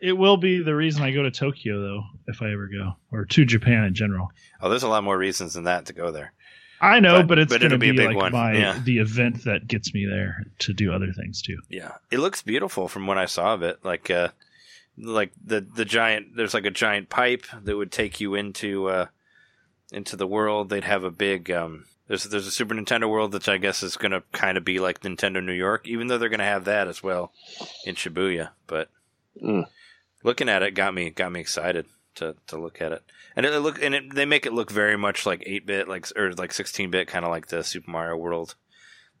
It 0.00 0.12
will 0.18 0.36
be 0.36 0.62
the 0.62 0.74
reason 0.74 1.02
I 1.02 1.12
go 1.12 1.22
to 1.22 1.30
Tokyo, 1.30 1.80
though, 1.80 2.02
if 2.26 2.42
I 2.42 2.52
ever 2.52 2.66
go, 2.66 2.96
or 3.12 3.24
to 3.24 3.44
Japan 3.44 3.84
in 3.84 3.94
general. 3.94 4.32
Oh, 4.60 4.68
there's 4.68 4.82
a 4.82 4.88
lot 4.88 5.04
more 5.04 5.16
reasons 5.16 5.54
than 5.54 5.64
that 5.64 5.86
to 5.86 5.92
go 5.92 6.10
there. 6.10 6.32
I 6.80 6.98
know, 6.98 7.18
But- 7.18 7.28
but, 7.28 7.38
it's 7.38 7.56
going 7.56 7.70
to 7.70 7.78
be 7.78 7.92
be, 7.92 7.96
a 8.02 8.08
big 8.08 8.16
like 8.16 8.16
one, 8.16 8.32
my 8.32 8.54
yeah. 8.54 8.80
the 8.82 8.98
event 8.98 9.44
that 9.44 9.68
gets 9.68 9.94
me 9.94 10.04
there 10.04 10.44
to 10.60 10.72
do 10.72 10.92
other 10.92 11.12
things 11.12 11.40
too. 11.40 11.58
Yeah, 11.68 11.92
it 12.10 12.18
looks 12.18 12.42
beautiful 12.42 12.88
from 12.88 13.06
what 13.06 13.18
I 13.18 13.26
saw 13.26 13.54
of 13.54 13.62
it. 13.62 13.84
Like, 13.84 14.10
uh, 14.10 14.30
like 14.98 15.30
the 15.44 15.60
the 15.60 15.84
giant. 15.84 16.34
There's 16.34 16.54
like 16.54 16.64
a 16.64 16.70
giant 16.72 17.08
pipe 17.08 17.46
that 17.62 17.76
would 17.76 17.92
take 17.92 18.20
you 18.20 18.34
into 18.34 18.88
uh, 18.88 19.06
into 19.92 20.16
the 20.16 20.26
world. 20.26 20.68
They'd 20.70 20.82
have 20.82 21.04
a 21.04 21.12
big. 21.12 21.52
Um, 21.52 21.84
there's 22.12 22.24
there's 22.24 22.46
a 22.46 22.50
Super 22.50 22.74
Nintendo 22.74 23.08
world, 23.08 23.32
which 23.32 23.48
I 23.48 23.56
guess 23.56 23.82
is 23.82 23.96
going 23.96 24.12
to 24.12 24.22
kind 24.32 24.58
of 24.58 24.66
be 24.66 24.78
like 24.78 25.00
Nintendo 25.00 25.42
New 25.42 25.54
York, 25.54 25.88
even 25.88 26.08
though 26.08 26.18
they're 26.18 26.28
going 26.28 26.40
to 26.40 26.44
have 26.44 26.66
that 26.66 26.86
as 26.86 27.02
well 27.02 27.32
in 27.86 27.94
Shibuya. 27.94 28.50
But 28.66 28.90
Mm. 29.42 29.66
looking 30.22 30.50
at 30.50 30.62
it 30.62 30.72
got 30.72 30.92
me 30.92 31.08
got 31.08 31.32
me 31.32 31.40
excited 31.40 31.86
to 32.16 32.36
to 32.48 32.58
look 32.58 32.82
at 32.82 32.92
it. 32.92 33.02
And 33.34 33.46
it 33.46 33.58
look 33.60 33.82
and 33.82 33.94
it, 33.94 34.14
they 34.14 34.26
make 34.26 34.44
it 34.44 34.52
look 34.52 34.70
very 34.70 34.98
much 34.98 35.24
like 35.24 35.42
eight 35.46 35.64
bit, 35.64 35.88
like 35.88 36.06
or 36.14 36.34
like 36.34 36.52
sixteen 36.52 36.90
bit, 36.90 37.08
kind 37.08 37.24
of 37.24 37.30
like 37.30 37.46
the 37.46 37.64
Super 37.64 37.90
Mario 37.90 38.18
World 38.18 38.54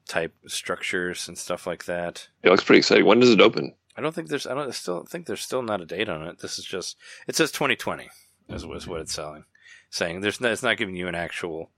type 0.06 0.34
structures 0.46 1.28
and 1.28 1.38
stuff 1.38 1.66
like 1.66 1.86
that. 1.86 2.28
It 2.42 2.50
looks 2.50 2.62
pretty 2.62 2.80
exciting. 2.80 3.06
When 3.06 3.20
does 3.20 3.30
it 3.30 3.40
open? 3.40 3.74
I 3.96 4.02
don't 4.02 4.14
think 4.14 4.28
there's. 4.28 4.46
I 4.46 4.52
don't 4.52 4.68
I 4.68 4.72
still 4.72 5.04
think 5.04 5.24
there's 5.24 5.40
still 5.40 5.62
not 5.62 5.80
a 5.80 5.86
date 5.86 6.10
on 6.10 6.20
it. 6.28 6.40
This 6.40 6.58
is 6.58 6.66
just. 6.66 6.98
It 7.26 7.36
says 7.36 7.52
2020 7.52 8.10
is, 8.50 8.64
is 8.64 8.86
what 8.86 9.00
it's 9.00 9.14
selling, 9.14 9.44
saying 9.88 10.20
there's. 10.20 10.42
No, 10.42 10.52
it's 10.52 10.62
not 10.62 10.76
giving 10.76 10.96
you 10.96 11.08
an 11.08 11.14
actual 11.14 11.70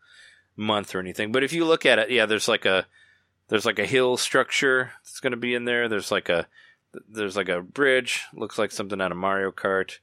month 0.56 0.94
or 0.94 1.00
anything. 1.00 1.32
But 1.32 1.44
if 1.44 1.52
you 1.52 1.64
look 1.64 1.86
at 1.86 1.98
it, 1.98 2.10
yeah, 2.10 2.26
there's 2.26 2.48
like 2.48 2.64
a 2.64 2.86
there's 3.48 3.66
like 3.66 3.78
a 3.78 3.86
hill 3.86 4.16
structure 4.16 4.92
that's 5.02 5.20
going 5.20 5.32
to 5.32 5.36
be 5.36 5.54
in 5.54 5.64
there. 5.64 5.88
There's 5.88 6.10
like 6.10 6.28
a 6.28 6.46
there's 7.08 7.36
like 7.36 7.48
a 7.48 7.60
bridge. 7.60 8.22
Looks 8.32 8.58
like 8.58 8.70
something 8.70 9.00
out 9.00 9.12
of 9.12 9.18
Mario 9.18 9.50
Kart. 9.50 9.98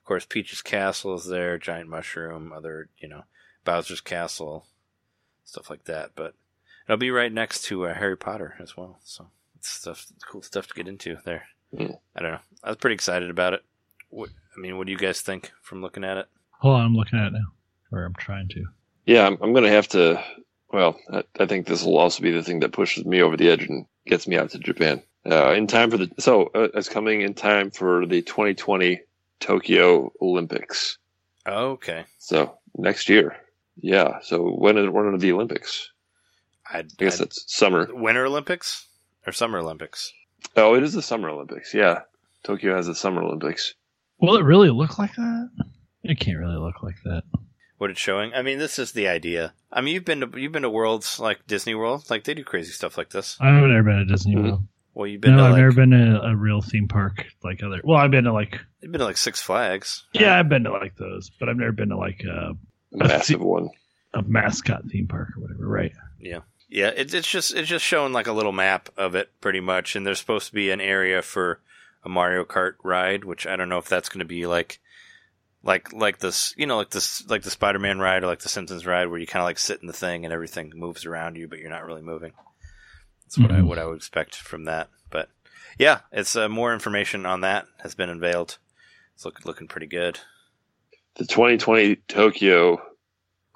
Of 0.00 0.04
course, 0.04 0.26
Peach's 0.26 0.62
Castle 0.62 1.14
is 1.14 1.26
there. 1.26 1.58
Giant 1.58 1.88
mushroom. 1.88 2.52
Other 2.52 2.88
you 2.98 3.08
know 3.08 3.24
Bowser's 3.64 4.00
Castle, 4.00 4.66
stuff 5.44 5.70
like 5.70 5.84
that. 5.84 6.12
But 6.14 6.34
it'll 6.86 6.96
be 6.96 7.10
right 7.10 7.32
next 7.32 7.62
to 7.64 7.86
uh, 7.86 7.94
Harry 7.94 8.16
Potter 8.16 8.56
as 8.60 8.76
well. 8.76 8.98
So 9.04 9.28
it's 9.56 9.68
stuff, 9.68 10.06
cool 10.26 10.42
stuff 10.42 10.68
to 10.68 10.74
get 10.74 10.88
into 10.88 11.18
there. 11.24 11.48
Mm. 11.74 11.98
I 12.16 12.22
don't 12.22 12.32
know. 12.32 12.40
I 12.64 12.68
was 12.68 12.78
pretty 12.78 12.94
excited 12.94 13.28
about 13.28 13.52
it. 13.52 13.62
What, 14.08 14.30
I 14.56 14.60
mean, 14.60 14.78
what 14.78 14.86
do 14.86 14.92
you 14.92 14.98
guys 14.98 15.20
think 15.20 15.52
from 15.60 15.82
looking 15.82 16.04
at 16.04 16.16
it? 16.16 16.26
Hold 16.60 16.76
on, 16.76 16.86
I'm 16.86 16.94
looking 16.94 17.18
at 17.18 17.26
it 17.26 17.32
now, 17.34 17.52
or 17.92 18.04
I'm 18.04 18.14
trying 18.14 18.48
to. 18.48 18.64
Yeah, 19.08 19.26
I'm, 19.26 19.38
I'm 19.40 19.52
going 19.54 19.64
to 19.64 19.70
have 19.70 19.88
to. 19.88 20.22
Well, 20.70 20.98
I, 21.10 21.24
I 21.40 21.46
think 21.46 21.66
this 21.66 21.82
will 21.82 21.96
also 21.96 22.22
be 22.22 22.30
the 22.30 22.42
thing 22.42 22.60
that 22.60 22.72
pushes 22.72 23.06
me 23.06 23.22
over 23.22 23.38
the 23.38 23.48
edge 23.48 23.62
and 23.64 23.86
gets 24.06 24.28
me 24.28 24.36
out 24.36 24.50
to 24.50 24.58
Japan. 24.58 25.02
Uh, 25.24 25.52
in 25.52 25.66
time 25.66 25.90
for 25.90 25.96
the 25.96 26.10
so 26.18 26.50
uh, 26.54 26.68
it's 26.74 26.88
coming 26.90 27.22
in 27.22 27.32
time 27.34 27.70
for 27.70 28.04
the 28.06 28.20
2020 28.22 29.00
Tokyo 29.40 30.12
Olympics. 30.20 30.98
Okay. 31.46 32.04
So 32.18 32.58
next 32.76 33.08
year, 33.08 33.36
yeah. 33.80 34.18
So 34.22 34.42
when 34.50 34.76
are, 34.78 34.90
when 34.90 35.06
are 35.06 35.16
the 35.18 35.32
Olympics? 35.32 35.90
I, 36.70 36.80
I 36.80 36.84
guess 36.98 37.14
I- 37.20 37.24
that's 37.24 37.44
summer. 37.46 37.88
Winter 37.90 38.26
Olympics 38.26 38.86
or 39.26 39.32
Summer 39.32 39.58
Olympics? 39.58 40.12
Oh, 40.56 40.74
it 40.74 40.82
is 40.82 40.92
the 40.92 41.02
Summer 41.02 41.30
Olympics. 41.30 41.72
Yeah, 41.72 42.02
Tokyo 42.44 42.76
has 42.76 42.86
the 42.86 42.94
Summer 42.94 43.22
Olympics. 43.22 43.74
Will 44.20 44.36
it 44.36 44.44
really 44.44 44.70
look 44.70 44.98
like 44.98 45.14
that? 45.16 45.50
It 46.02 46.20
can't 46.20 46.38
really 46.38 46.56
look 46.58 46.82
like 46.82 46.96
that. 47.04 47.22
What 47.78 47.90
it's 47.90 48.00
showing? 48.00 48.34
I 48.34 48.42
mean, 48.42 48.58
this 48.58 48.78
is 48.78 48.92
the 48.92 49.08
idea. 49.08 49.54
I 49.72 49.80
mean, 49.80 49.94
you've 49.94 50.04
been 50.04 50.20
to 50.20 50.40
you've 50.40 50.52
been 50.52 50.62
to 50.62 50.70
worlds 50.70 51.18
like 51.20 51.46
Disney 51.46 51.74
World, 51.74 52.10
like 52.10 52.24
they 52.24 52.34
do 52.34 52.44
crazy 52.44 52.72
stuff 52.72 52.98
like 52.98 53.10
this. 53.10 53.36
I've 53.40 53.54
never 53.54 53.82
been 53.84 53.98
to 53.98 54.04
Disney 54.04 54.34
Mhm. 54.34 54.42
World. 54.42 54.64
Well, 54.94 55.06
you've 55.06 55.20
been 55.20 55.36
No, 55.36 55.42
to 55.42 55.44
I've 55.44 55.52
like 55.52 55.60
never 55.60 55.72
been 55.74 55.90
to 55.90 56.20
a 56.22 56.34
real 56.36 56.60
theme 56.60 56.88
park 56.88 57.24
like 57.44 57.62
other. 57.62 57.80
Well, 57.84 57.96
I've 57.98 58.10
been 58.10 58.24
to 58.24 58.32
like 58.32 58.60
you've 58.82 58.90
been 58.90 58.98
to 58.98 59.04
like 59.04 59.16
Six 59.16 59.40
Flags. 59.40 60.04
yeah, 60.12 60.36
I've 60.38 60.48
been 60.48 60.64
to 60.64 60.72
like 60.72 60.96
those, 60.96 61.30
but 61.38 61.48
I've 61.48 61.56
never 61.56 61.70
been 61.72 61.90
to 61.90 61.96
like 61.96 62.24
a, 62.24 62.50
A 62.50 62.56
massive 63.06 63.40
one. 63.40 63.68
a 64.12 64.22
mascot 64.22 64.82
theme 64.90 65.06
park 65.06 65.28
or 65.36 65.42
whatever. 65.42 65.68
Right? 65.68 65.92
Yeah. 66.18 66.40
Yeah, 66.68 66.88
it's 66.88 67.14
it's 67.14 67.30
just 67.30 67.54
it's 67.54 67.68
just 67.68 67.84
showing 67.84 68.12
like 68.12 68.26
a 68.26 68.32
little 68.32 68.52
map 68.52 68.88
of 68.96 69.14
it, 69.14 69.30
pretty 69.40 69.60
much. 69.60 69.94
And 69.94 70.04
there's 70.04 70.18
supposed 70.18 70.48
to 70.48 70.52
be 70.54 70.70
an 70.70 70.80
area 70.80 71.22
for 71.22 71.60
a 72.04 72.08
Mario 72.08 72.44
Kart 72.44 72.72
ride, 72.82 73.24
which 73.24 73.46
I 73.46 73.54
don't 73.56 73.68
know 73.68 73.78
if 73.78 73.88
that's 73.88 74.08
going 74.08 74.18
to 74.18 74.24
be 74.26 74.46
like, 74.46 74.80
like 75.62 75.92
like 75.92 76.18
this, 76.18 76.54
you 76.56 76.66
know, 76.66 76.76
like 76.76 76.90
this, 76.90 77.26
like 77.28 77.42
the 77.42 77.50
Spider-Man 77.50 77.98
ride 77.98 78.22
or 78.22 78.26
like 78.26 78.40
the 78.40 78.48
Simpsons 78.48 78.86
ride, 78.86 79.06
where 79.08 79.18
you 79.18 79.26
kind 79.26 79.42
of 79.42 79.46
like 79.46 79.58
sit 79.58 79.80
in 79.80 79.86
the 79.86 79.92
thing 79.92 80.24
and 80.24 80.32
everything 80.32 80.72
moves 80.74 81.04
around 81.04 81.36
you, 81.36 81.48
but 81.48 81.58
you're 81.58 81.70
not 81.70 81.84
really 81.84 82.02
moving. 82.02 82.32
That's 83.24 83.38
what 83.38 83.50
I 83.50 83.56
Mhm. 83.60 83.66
what 83.66 83.78
I 83.78 83.84
would 83.86 83.96
expect 83.96 84.36
from 84.36 84.64
that. 84.64 84.88
But 85.10 85.28
yeah, 85.78 86.00
it's 86.12 86.34
uh, 86.36 86.48
more 86.48 86.72
information 86.72 87.26
on 87.26 87.40
that 87.42 87.66
has 87.82 87.94
been 87.94 88.08
unveiled. 88.08 88.58
It's 89.14 89.24
looking 89.24 89.42
looking 89.44 89.68
pretty 89.68 89.86
good. 89.88 90.20
The 91.16 91.26
2020 91.26 91.96
Tokyo 92.08 92.80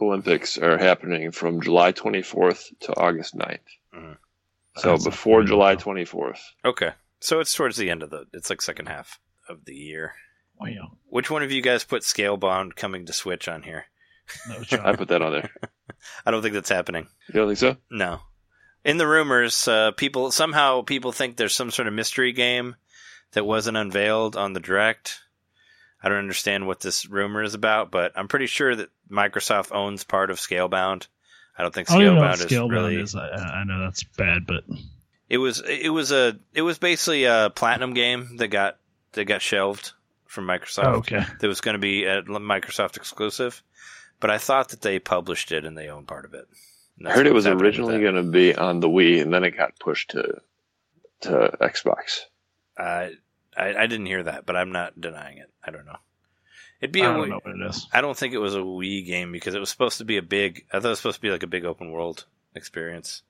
Olympics 0.00 0.58
are 0.58 0.78
happening 0.78 1.30
from 1.30 1.60
July 1.60 1.92
24th 1.92 2.72
to 2.80 2.96
August 2.96 3.34
9th. 3.36 3.60
Mhm. 3.94 4.16
So 4.78 4.90
That's 4.90 5.04
before 5.04 5.44
July 5.44 5.76
24th. 5.76 6.40
Okay, 6.64 6.92
so 7.20 7.38
it's 7.40 7.54
towards 7.54 7.76
the 7.76 7.88
end 7.90 8.02
of 8.02 8.10
the. 8.10 8.26
It's 8.32 8.50
like 8.50 8.60
second 8.60 8.86
half 8.86 9.20
of 9.48 9.64
the 9.66 9.74
year. 9.74 10.14
Wow. 10.62 10.92
Which 11.08 11.30
one 11.30 11.42
of 11.42 11.52
you 11.52 11.62
guys 11.62 11.84
put 11.84 12.02
Scalebound 12.02 12.74
coming 12.76 13.06
to 13.06 13.12
Switch 13.12 13.48
on 13.48 13.62
here? 13.62 13.86
No, 14.48 14.78
I 14.84 14.96
put 14.96 15.08
that 15.08 15.22
on 15.22 15.32
there. 15.32 15.50
I 16.26 16.30
don't 16.30 16.42
think 16.42 16.54
that's 16.54 16.68
happening. 16.68 17.06
You 17.28 17.34
don't 17.34 17.48
think 17.48 17.58
so? 17.58 17.76
No. 17.90 18.20
In 18.84 18.96
the 18.96 19.06
rumors, 19.06 19.68
uh, 19.68 19.92
people 19.92 20.30
somehow 20.32 20.82
people 20.82 21.12
think 21.12 21.36
there's 21.36 21.54
some 21.54 21.70
sort 21.70 21.86
of 21.86 21.94
mystery 21.94 22.32
game 22.32 22.76
that 23.32 23.46
wasn't 23.46 23.76
unveiled 23.76 24.36
on 24.36 24.52
the 24.52 24.60
direct. 24.60 25.20
I 26.02 26.08
don't 26.08 26.18
understand 26.18 26.66
what 26.66 26.80
this 26.80 27.08
rumor 27.08 27.42
is 27.44 27.54
about, 27.54 27.92
but 27.92 28.12
I'm 28.16 28.26
pretty 28.26 28.46
sure 28.46 28.74
that 28.74 28.90
Microsoft 29.08 29.72
owns 29.72 30.02
part 30.02 30.30
of 30.30 30.38
Scalebound. 30.38 31.06
I 31.56 31.62
don't 31.62 31.72
think 31.72 31.90
I 31.90 31.98
don't 32.02 32.16
know 32.16 32.20
what 32.22 32.38
Scalebound 32.38 32.44
is 32.44 32.46
Scalebound 32.50 32.70
really. 32.70 32.96
is. 32.96 33.14
I, 33.14 33.28
I 33.28 33.64
know 33.64 33.80
that's 33.80 34.02
bad, 34.02 34.46
but 34.46 34.64
It 35.28 35.38
was 35.38 35.62
it 35.64 35.90
was 35.90 36.10
a 36.10 36.38
it 36.54 36.62
was 36.62 36.78
basically 36.78 37.24
a 37.24 37.50
platinum 37.54 37.94
game 37.94 38.38
that 38.38 38.48
got 38.48 38.78
that 39.12 39.26
got 39.26 39.42
shelved 39.42 39.92
from 40.32 40.46
Microsoft. 40.46 40.84
oh, 40.86 40.92
okay. 40.98 41.24
That 41.40 41.46
was 41.48 41.60
going 41.60 41.74
to 41.74 41.78
be 41.78 42.04
a 42.04 42.22
Microsoft 42.22 42.96
exclusive, 42.96 43.62
but 44.18 44.30
I 44.30 44.38
thought 44.38 44.70
that 44.70 44.80
they 44.80 44.98
published 44.98 45.52
it 45.52 45.64
and 45.66 45.76
they 45.76 45.88
own 45.88 46.06
part 46.06 46.24
of 46.24 46.32
it. 46.34 46.46
I 47.04 47.10
heard 47.12 47.26
it 47.26 47.34
was 47.34 47.46
originally 47.46 48.00
going 48.00 48.14
to 48.14 48.22
be 48.22 48.54
on 48.54 48.80
the 48.80 48.88
Wii, 48.88 49.20
and 49.20 49.32
then 49.32 49.44
it 49.44 49.56
got 49.56 49.78
pushed 49.78 50.10
to 50.10 50.40
to 51.22 51.50
Xbox. 51.60 52.20
Uh, 52.78 53.08
I 53.56 53.74
I 53.74 53.86
didn't 53.86 54.06
hear 54.06 54.22
that, 54.22 54.46
but 54.46 54.56
I'm 54.56 54.72
not 54.72 55.00
denying 55.00 55.38
it. 55.38 55.50
I 55.64 55.70
don't 55.70 55.84
know. 55.86 55.96
It'd 56.80 56.92
be 56.92 57.02
I 57.02 57.10
a 57.10 57.14
don't 57.14 57.26
Wii- 57.26 57.30
know 57.30 57.40
what 57.42 57.54
it 57.54 57.68
is. 57.68 57.86
I 57.92 58.00
don't 58.00 58.16
think 58.16 58.34
it 58.34 58.38
was 58.38 58.54
a 58.54 58.58
Wii 58.60 59.04
game 59.06 59.32
because 59.32 59.54
it 59.54 59.60
was 59.60 59.68
supposed 59.70 59.98
to 59.98 60.04
be 60.04 60.16
a 60.16 60.22
big. 60.22 60.64
I 60.72 60.78
thought 60.80 60.86
it 60.88 60.90
was 60.90 60.98
supposed 60.98 61.16
to 61.16 61.22
be 61.22 61.30
like 61.30 61.42
a 61.42 61.46
big 61.48 61.64
open 61.64 61.90
world 61.90 62.24
experience 62.54 63.22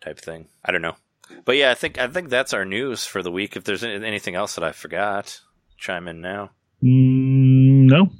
type 0.00 0.20
thing. 0.20 0.48
I 0.64 0.70
don't 0.72 0.82
know, 0.82 0.96
but 1.44 1.56
yeah, 1.56 1.70
I 1.70 1.74
think 1.74 1.98
I 1.98 2.06
think 2.08 2.28
that's 2.28 2.52
our 2.54 2.64
news 2.64 3.04
for 3.06 3.22
the 3.22 3.32
week. 3.32 3.56
If 3.56 3.64
there's 3.64 3.84
anything 3.84 4.34
else 4.34 4.54
that 4.56 4.64
I 4.64 4.72
forgot, 4.72 5.40
chime 5.84 6.08
in 6.08 6.20
now. 6.20 6.50
Mm, 6.82 7.88
no. 7.90 8.10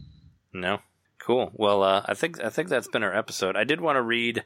No, 0.53 0.81
cool. 1.19 1.51
Well, 1.55 1.83
uh, 1.83 2.03
I 2.07 2.15
think 2.15 2.43
I 2.45 2.51
think 2.51 2.69
that's 2.69 2.89
been 2.89 3.03
our 3.03 3.17
episode. 3.17 3.57
I 3.57 3.65
did 3.65 3.81
want 3.81 3.97
to 3.97 4.03
read. 4.03 4.45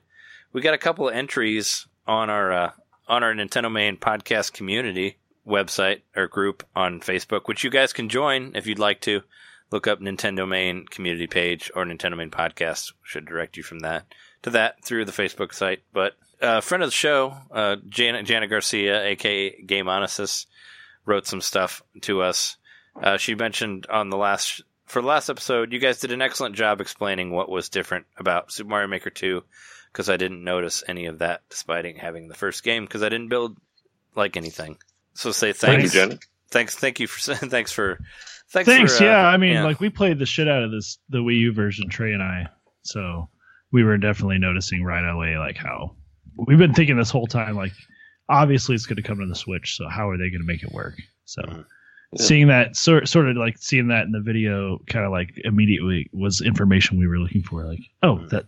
We 0.52 0.62
got 0.62 0.72
a 0.72 0.78
couple 0.78 1.08
of 1.08 1.14
entries 1.14 1.86
on 2.06 2.30
our 2.30 2.52
uh, 2.52 2.70
on 3.08 3.22
our 3.22 3.34
Nintendo 3.34 3.70
Main 3.70 3.96
podcast 3.96 4.52
community 4.52 5.18
website 5.46 6.02
or 6.16 6.28
group 6.28 6.64
on 6.74 7.00
Facebook, 7.00 7.42
which 7.46 7.64
you 7.64 7.70
guys 7.70 7.92
can 7.92 8.08
join 8.08 8.52
if 8.54 8.66
you'd 8.66 8.78
like 8.78 9.00
to. 9.02 9.22
Look 9.70 9.86
up 9.86 10.00
Nintendo 10.00 10.48
Main 10.48 10.86
community 10.86 11.26
page 11.26 11.70
or 11.74 11.84
Nintendo 11.84 12.16
Main 12.16 12.30
podcast. 12.30 12.94
Should 13.02 13.26
direct 13.26 13.58
you 13.58 13.62
from 13.62 13.80
that 13.80 14.06
to 14.42 14.50
that 14.50 14.82
through 14.82 15.04
the 15.04 15.12
Facebook 15.12 15.52
site. 15.52 15.82
But 15.92 16.14
uh, 16.40 16.62
friend 16.62 16.82
of 16.82 16.88
the 16.88 16.92
show, 16.92 17.36
uh, 17.50 17.76
Janet 17.86 18.24
Janet 18.24 18.48
Garcia, 18.48 19.04
aka 19.04 19.60
Game 19.62 19.86
Onesis, 19.86 20.46
wrote 21.04 21.26
some 21.26 21.42
stuff 21.42 21.82
to 22.02 22.22
us. 22.22 22.56
Uh, 23.02 23.16
she 23.16 23.34
mentioned 23.34 23.86
on 23.90 24.10
the 24.10 24.16
last 24.16 24.62
for 24.86 25.02
the 25.02 25.08
last 25.08 25.28
episode, 25.28 25.72
you 25.72 25.78
guys 25.78 26.00
did 26.00 26.12
an 26.12 26.22
excellent 26.22 26.54
job 26.56 26.80
explaining 26.80 27.30
what 27.30 27.50
was 27.50 27.68
different 27.68 28.06
about 28.16 28.50
Super 28.50 28.70
Mario 28.70 28.88
Maker 28.88 29.10
2 29.10 29.42
because 29.92 30.08
I 30.08 30.16
didn't 30.16 30.42
notice 30.42 30.82
any 30.88 31.06
of 31.06 31.18
that 31.18 31.42
despite 31.50 31.98
having 31.98 32.28
the 32.28 32.34
first 32.34 32.62
game 32.64 32.84
because 32.84 33.02
I 33.02 33.08
didn't 33.10 33.28
build 33.28 33.56
like 34.14 34.36
anything. 34.36 34.78
So 35.14 35.30
say 35.32 35.52
Thank 35.52 35.80
thanks. 35.80 35.94
you, 35.94 36.00
Jen. 36.08 36.18
Thanks, 36.50 36.74
thank 36.76 37.00
you 37.00 37.06
for 37.06 37.34
thanks 37.34 37.70
for 37.72 37.98
thanks. 38.50 38.66
Thanks. 38.68 38.98
for, 38.98 39.04
uh, 39.04 39.06
yeah, 39.06 39.26
I 39.26 39.36
mean, 39.36 39.62
like 39.62 39.80
we 39.80 39.90
played 39.90 40.18
the 40.18 40.26
shit 40.26 40.48
out 40.48 40.62
of 40.62 40.70
this 40.70 40.98
the 41.10 41.18
Wii 41.18 41.38
U 41.40 41.52
version, 41.52 41.88
Trey 41.90 42.12
and 42.12 42.22
I. 42.22 42.48
So 42.82 43.28
we 43.70 43.84
were 43.84 43.98
definitely 43.98 44.38
noticing 44.38 44.82
right 44.82 45.04
away, 45.06 45.36
like 45.36 45.56
how 45.58 45.96
we've 46.46 46.58
been 46.58 46.72
thinking 46.74 46.96
this 46.96 47.10
whole 47.10 47.26
time, 47.26 47.54
like 47.56 47.72
obviously 48.28 48.74
it's 48.74 48.86
going 48.86 48.96
to 48.96 49.02
come 49.02 49.18
to 49.18 49.26
the 49.26 49.34
Switch. 49.34 49.76
So 49.76 49.88
how 49.88 50.08
are 50.08 50.16
they 50.16 50.30
going 50.30 50.40
to 50.40 50.46
make 50.46 50.62
it 50.62 50.72
work? 50.72 50.94
So 51.26 51.42
Mhm. 51.42 51.64
Yeah. 52.12 52.22
seeing 52.24 52.46
that 52.48 52.74
sort 52.74 53.06
sort 53.06 53.28
of 53.28 53.36
like 53.36 53.58
seeing 53.58 53.88
that 53.88 54.04
in 54.06 54.12
the 54.12 54.20
video, 54.20 54.78
kind 54.88 55.04
of 55.04 55.10
like 55.12 55.34
immediately 55.44 56.08
was 56.12 56.40
information 56.40 56.98
we 56.98 57.06
were 57.06 57.18
looking 57.18 57.42
for. 57.42 57.66
Like, 57.66 57.80
oh, 58.02 58.16
Mhm. 58.16 58.30
that 58.30 58.46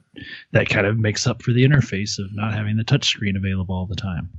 that 0.52 0.68
kind 0.70 0.86
of 0.86 0.96
makes 0.98 1.26
up 1.26 1.42
for 1.42 1.52
the 1.52 1.62
interface 1.64 2.18
of 2.18 2.34
not 2.34 2.54
having 2.54 2.76
the 2.78 2.84
touchscreen 2.84 3.36
available 3.36 3.74
all 3.74 3.86
the 3.86 3.96
time. 3.96 4.30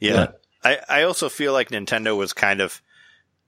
yeah. 0.00 0.28
I 0.64 0.78
I 0.88 1.02
also 1.04 1.28
feel 1.28 1.52
like 1.52 1.68
Nintendo 1.70 2.16
was 2.16 2.32
kind 2.32 2.60
of 2.60 2.80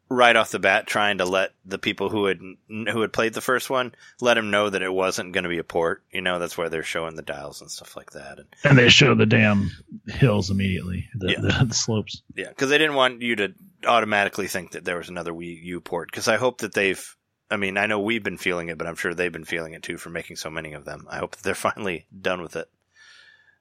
right 0.08 0.36
off 0.36 0.52
the 0.52 0.60
bat 0.60 0.86
trying 0.86 1.18
to 1.18 1.24
let 1.24 1.50
the 1.64 1.78
people 1.78 2.08
who 2.08 2.26
had 2.26 2.38
who 2.68 3.00
had 3.00 3.12
played 3.12 3.32
the 3.34 3.40
first 3.40 3.68
one 3.68 3.92
let 4.20 4.34
them 4.34 4.50
know 4.52 4.70
that 4.70 4.80
it 4.82 4.92
wasn't 4.92 5.32
going 5.32 5.42
to 5.42 5.50
be 5.50 5.58
a 5.58 5.64
port. 5.64 6.04
You 6.12 6.20
know, 6.20 6.38
that's 6.38 6.56
why 6.56 6.68
they're 6.68 6.84
showing 6.84 7.16
the 7.16 7.22
dials 7.22 7.60
and 7.62 7.68
stuff 7.70 7.96
like 7.96 8.12
that. 8.12 8.38
And 8.38 8.46
And 8.62 8.78
they 8.78 8.88
show 8.90 9.16
the 9.16 9.26
damn 9.26 9.72
hills 10.06 10.50
immediately, 10.50 11.08
the, 11.16 11.32
Yeah. 11.32 11.40
the, 11.40 11.64
the 11.64 11.74
slopes. 11.74 12.22
Yeah, 12.36 12.50
because 12.50 12.70
they 12.70 12.78
didn't 12.78 12.94
want 12.94 13.22
you 13.22 13.34
to 13.36 13.52
automatically 13.84 14.46
think 14.46 14.72
that 14.72 14.84
there 14.84 14.98
was 14.98 15.08
another 15.08 15.32
Wii 15.32 15.62
U 15.64 15.80
port. 15.80 16.10
Because 16.10 16.28
I 16.28 16.36
hope 16.36 16.58
that 16.58 16.74
they've. 16.74 17.16
I 17.48 17.56
mean, 17.56 17.78
I 17.78 17.86
know 17.86 18.00
we've 18.00 18.24
been 18.24 18.38
feeling 18.38 18.68
it, 18.70 18.78
but 18.78 18.88
I'm 18.88 18.96
sure 18.96 19.14
they've 19.14 19.32
been 19.32 19.44
feeling 19.44 19.74
it 19.74 19.82
too 19.84 19.98
for 19.98 20.10
making 20.10 20.36
so 20.36 20.50
many 20.50 20.72
of 20.72 20.84
them. 20.84 21.06
I 21.08 21.18
hope 21.18 21.36
that 21.36 21.44
they're 21.44 21.54
finally 21.68 22.06
done 22.20 22.42
with 22.42 22.56
it. 22.56 22.68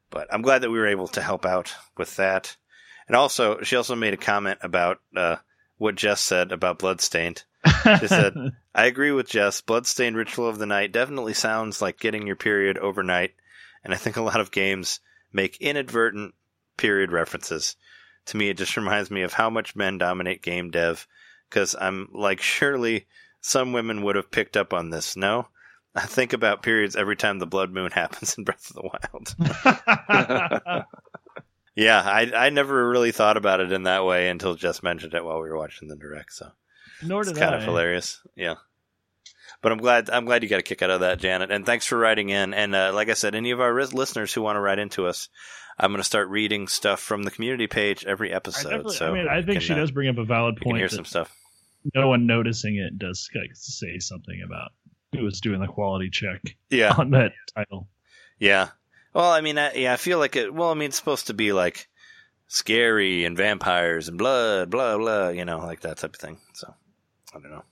But 0.09 0.27
I'm 0.33 0.41
glad 0.41 0.61
that 0.61 0.71
we 0.71 0.79
were 0.79 0.87
able 0.87 1.07
to 1.09 1.21
help 1.21 1.45
out 1.45 1.73
with 1.97 2.15
that. 2.15 2.55
And 3.07 3.15
also, 3.15 3.61
she 3.61 3.75
also 3.75 3.95
made 3.95 4.13
a 4.13 4.17
comment 4.17 4.59
about 4.61 4.99
uh, 5.15 5.37
what 5.77 5.95
Jess 5.95 6.21
said 6.21 6.51
about 6.51 6.79
Bloodstained. 6.79 7.43
She 7.99 8.07
said, 8.07 8.33
I 8.75 8.85
agree 8.85 9.11
with 9.11 9.29
Jess. 9.29 9.61
Bloodstained 9.61 10.15
Ritual 10.15 10.47
of 10.47 10.57
the 10.57 10.65
Night 10.65 10.91
definitely 10.91 11.33
sounds 11.33 11.81
like 11.81 11.99
getting 11.99 12.25
your 12.25 12.35
period 12.35 12.77
overnight, 12.77 13.33
and 13.83 13.93
I 13.93 13.97
think 13.97 14.17
a 14.17 14.21
lot 14.23 14.39
of 14.39 14.51
games 14.51 14.99
make 15.31 15.61
inadvertent 15.61 16.33
period 16.77 17.11
references. 17.11 17.75
To 18.27 18.37
me, 18.37 18.49
it 18.49 18.57
just 18.57 18.75
reminds 18.77 19.11
me 19.11 19.21
of 19.21 19.33
how 19.33 19.49
much 19.49 19.75
men 19.75 19.97
dominate 19.97 20.41
game 20.41 20.71
dev, 20.71 21.07
because 21.49 21.75
I'm 21.79 22.09
like, 22.13 22.41
surely 22.43 23.05
some 23.41 23.73
women 23.73 24.03
would 24.03 24.15
have 24.15 24.31
picked 24.31 24.57
up 24.57 24.73
on 24.73 24.89
this. 24.89 25.15
No? 25.15 25.47
I 25.95 26.05
think 26.05 26.33
about 26.33 26.61
periods 26.61 26.95
every 26.95 27.15
time 27.15 27.39
the 27.39 27.45
blood 27.47 27.71
moon 27.71 27.91
happens 27.93 28.37
in 28.37 28.43
Breath 28.43 28.69
of 28.69 28.75
the 28.75 28.89
Wild. 30.75 30.85
yeah, 31.75 32.01
I, 32.01 32.31
I 32.35 32.49
never 32.49 32.89
really 32.89 33.11
thought 33.11 33.37
about 33.37 33.61
it 33.61 33.71
in 33.71 33.83
that 33.83 34.05
way 34.05 34.29
until 34.29 34.55
Jess 34.55 34.83
mentioned 34.83 35.13
it 35.13 35.23
while 35.23 35.41
we 35.41 35.49
were 35.49 35.57
watching 35.57 35.87
the 35.87 35.95
direct, 35.95 36.33
so. 36.33 36.49
Nor 37.01 37.21
It's 37.21 37.31
kind 37.33 37.55
I. 37.55 37.57
of 37.57 37.63
hilarious. 37.63 38.21
Yeah. 38.35 38.55
But 39.61 39.71
I'm 39.71 39.77
glad 39.79 40.09
I'm 40.09 40.25
glad 40.25 40.43
you 40.43 40.49
got 40.49 40.59
a 40.59 40.63
kick 40.63 40.81
out 40.81 40.89
of 40.91 40.99
that, 40.99 41.19
Janet. 41.19 41.51
And 41.51 41.65
thanks 41.65 41.85
for 41.85 41.97
writing 41.97 42.29
in. 42.29 42.53
And 42.53 42.75
uh, 42.75 42.91
like 42.93 43.09
I 43.09 43.13
said, 43.13 43.35
any 43.35 43.51
of 43.51 43.59
our 43.59 43.73
listeners 43.85 44.33
who 44.33 44.41
want 44.41 44.57
to 44.57 44.59
write 44.61 44.79
into 44.79 45.07
us, 45.07 45.29
I'm 45.77 45.91
going 45.91 45.99
to 45.99 46.03
start 46.03 46.29
reading 46.29 46.67
stuff 46.67 46.99
from 47.01 47.23
the 47.23 47.31
community 47.31 47.67
page 47.67 48.05
every 48.05 48.31
episode. 48.33 48.69
definitely- 48.69 48.95
so 48.95 49.09
I 49.11 49.13
mean, 49.13 49.27
I 49.27 49.35
think 49.41 49.53
can, 49.53 49.61
she 49.61 49.73
uh, 49.73 49.77
does 49.77 49.91
bring 49.91 50.07
up 50.09 50.17
a 50.17 50.23
valid 50.25 50.57
point. 50.61 50.77
hear 50.77 50.89
some 50.89 51.05
stuff. 51.05 51.35
no 51.93 52.07
one 52.07 52.25
noticing 52.25 52.75
it 52.77 52.97
does 52.97 53.29
like, 53.35 53.49
say 53.53 53.99
something 53.99 54.41
about 54.45 54.71
who 55.13 55.23
was 55.23 55.39
doing 55.41 55.59
the 55.61 55.67
quality 55.67 56.09
check 56.09 56.41
Yeah, 56.69 56.93
on 56.97 57.11
that 57.11 57.33
title. 57.55 57.87
yeah. 58.39 58.69
Well, 59.13 59.31
I 59.31 59.39
mean, 59.41 59.57
I, 59.57 59.73
yeah, 59.75 59.93
I 59.93 59.97
feel 59.97 60.19
like 60.19 60.35
it. 60.35 60.53
Well, 60.53 60.71
I 60.71 60.73
mean, 60.73 60.87
it's 60.89 60.97
supposed 60.97 61.27
to 61.27 61.33
be 61.33 61.53
like 61.53 61.87
scary 62.47 63.23
and 63.25 63.37
vampires 63.37 64.07
and 64.09 64.17
blood, 64.17 64.69
blah 64.69 64.97
blah. 64.97 65.29
You 65.29 65.45
know, 65.45 65.59
like 65.59 65.81
that 65.81 65.97
type 65.97 66.15
of 66.15 66.19
thing. 66.19 66.37
So 66.53 66.73
I 67.33 67.39
don't 67.39 67.51
know. 67.51 67.63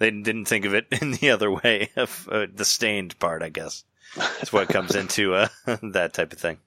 They 0.00 0.10
didn't 0.10 0.46
think 0.46 0.64
of 0.64 0.74
it 0.74 0.86
in 1.00 1.12
the 1.12 1.30
other 1.30 1.48
way 1.50 1.90
of 1.96 2.28
uh, 2.30 2.46
the 2.52 2.64
stained 2.64 3.16
part. 3.20 3.42
I 3.44 3.50
guess. 3.50 3.84
That's 4.16 4.52
what 4.52 4.68
comes 4.68 4.94
into 4.96 5.34
uh, 5.34 5.48
that 5.92 6.12
type 6.12 6.32
of 6.32 6.38
thing. 6.40 6.58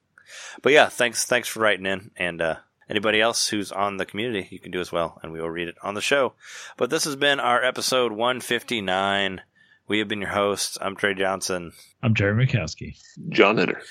But 0.62 0.74
yeah, 0.74 0.88
thanks 0.88 1.26
thanks 1.26 1.48
for 1.48 1.60
writing 1.60 1.86
in, 1.86 2.12
and 2.18 2.42
uh, 2.42 2.56
anybody 2.90 3.22
else 3.22 3.48
who's 3.50 3.72
on 3.72 3.98
the 3.98 4.06
community, 4.06 4.48
you 4.52 4.60
can 4.60 4.72
do 4.72 4.80
as 4.82 4.92
well, 4.92 5.20
and 5.22 5.32
we 5.32 5.40
will 5.42 5.50
read 5.50 5.68
it 5.68 5.76
on 5.84 5.94
the 5.94 6.02
show. 6.02 6.34
But 6.78 6.90
this 6.90 7.04
has 7.06 7.16
been 7.16 7.40
our 7.40 7.64
episode 7.64 8.12
159. 8.12 9.42
We 9.88 10.00
have 10.00 10.08
been 10.08 10.22
your 10.22 10.32
hosts. 10.32 10.78
I'm 10.82 10.96
Trey 10.96 11.14
Johnson, 11.14 11.72
I'm 12.04 12.14
Jerry 12.14 12.46
Mikowski. 12.46 12.98
John 13.30 13.58
Enter. 13.60 13.82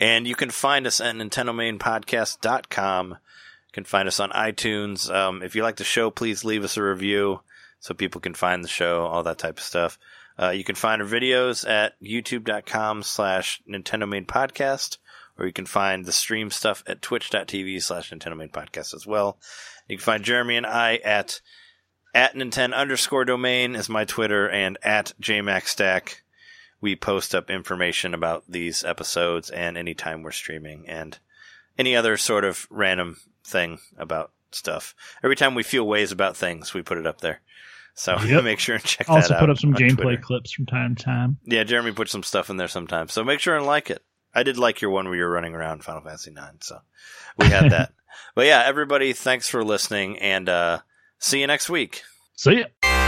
and 0.00 0.26
you 0.26 0.34
can 0.34 0.50
find 0.50 0.86
us 0.86 1.00
at 1.00 1.14
NintendoMainPodcast.com. 1.14 3.08
You 3.10 3.16
can 3.72 3.84
find 3.84 4.08
us 4.08 4.20
on 4.20 4.30
iTunes. 4.30 5.12
Um, 5.14 5.42
if 5.42 5.54
you 5.54 5.62
like 5.62 5.76
the 5.76 5.84
show, 5.84 6.10
please 6.10 6.44
leave 6.44 6.64
us 6.64 6.76
a 6.76 6.82
review 6.82 7.40
so 7.80 7.94
people 7.94 8.20
can 8.20 8.34
find 8.34 8.62
the 8.62 8.68
show, 8.68 9.06
all 9.06 9.22
that 9.24 9.38
type 9.38 9.58
of 9.58 9.64
stuff. 9.64 9.98
Uh, 10.38 10.50
you 10.50 10.64
can 10.64 10.74
find 10.74 11.02
our 11.02 11.08
videos 11.08 11.68
at 11.68 12.00
youtube.com 12.00 13.02
slash 13.02 13.60
Nintendo 13.68 14.08
Main 14.08 14.24
Podcast, 14.24 14.96
or 15.38 15.46
you 15.46 15.52
can 15.52 15.66
find 15.66 16.04
the 16.04 16.12
stream 16.12 16.50
stuff 16.50 16.82
at 16.86 17.02
twitch.tv 17.02 17.82
slash 17.82 18.10
Nintendo 18.10 18.36
Main 18.36 18.48
Podcast 18.50 18.94
as 18.94 19.06
well. 19.06 19.38
You 19.88 19.96
can 19.96 20.04
find 20.04 20.22
Jeremy 20.24 20.56
and 20.56 20.66
I 20.66 20.96
at 20.96 21.40
at 22.14 22.34
Nintendo 22.34 22.74
underscore 22.74 23.24
domain 23.24 23.74
is 23.74 23.88
my 23.88 24.04
Twitter 24.04 24.48
and 24.48 24.76
at 24.82 25.12
JMaxStack. 25.20 26.16
We 26.80 26.94
post 26.96 27.34
up 27.34 27.48
information 27.48 28.12
about 28.12 28.44
these 28.48 28.84
episodes 28.84 29.48
and 29.50 29.78
anytime 29.78 30.22
we're 30.22 30.32
streaming 30.32 30.88
and 30.88 31.18
any 31.78 31.96
other 31.96 32.16
sort 32.16 32.44
of 32.44 32.66
random 32.70 33.16
thing 33.44 33.78
about 33.96 34.32
stuff. 34.50 34.94
Every 35.24 35.36
time 35.36 35.54
we 35.54 35.62
feel 35.62 35.86
ways 35.86 36.12
about 36.12 36.36
things, 36.36 36.74
we 36.74 36.82
put 36.82 36.98
it 36.98 37.06
up 37.06 37.20
there. 37.22 37.40
So 37.94 38.18
Yep. 38.24 38.44
make 38.44 38.58
sure 38.58 38.74
and 38.74 38.84
check 38.84 39.06
that 39.06 39.12
Also 39.12 39.34
out. 39.34 39.40
put 39.40 39.50
up 39.50 39.58
some 39.58 39.72
gameplay 39.72 39.96
Twitter. 40.02 40.22
clips 40.22 40.52
from 40.52 40.66
time 40.66 40.94
to 40.94 41.02
time. 41.04 41.38
Yeah, 41.44 41.64
Jeremy 41.64 41.92
put 41.92 42.08
some 42.10 42.22
stuff 42.22 42.50
in 42.50 42.56
there 42.58 42.68
sometimes. 42.68 43.12
So 43.12 43.24
make 43.24 43.40
sure 43.40 43.56
and 43.56 43.64
like 43.64 43.88
it. 43.90 44.02
I 44.34 44.42
did 44.42 44.58
like 44.58 44.80
your 44.80 44.90
one 44.90 45.06
where 45.06 45.16
you're 45.16 45.30
running 45.30 45.54
around 45.54 45.84
Final 45.84 46.02
Fantasy 46.02 46.30
IX, 46.30 46.66
so 46.66 46.78
we 47.38 47.46
had 47.46 47.70
that. 47.70 47.92
but 48.34 48.46
yeah, 48.46 48.62
everybody, 48.64 49.12
thanks 49.12 49.48
for 49.48 49.64
listening 49.64 50.18
and 50.18 50.48
uh 50.48 50.78
see 51.18 51.40
you 51.40 51.46
next 51.46 51.68
week. 51.68 52.02
See 52.36 52.64
ya. 52.82 53.01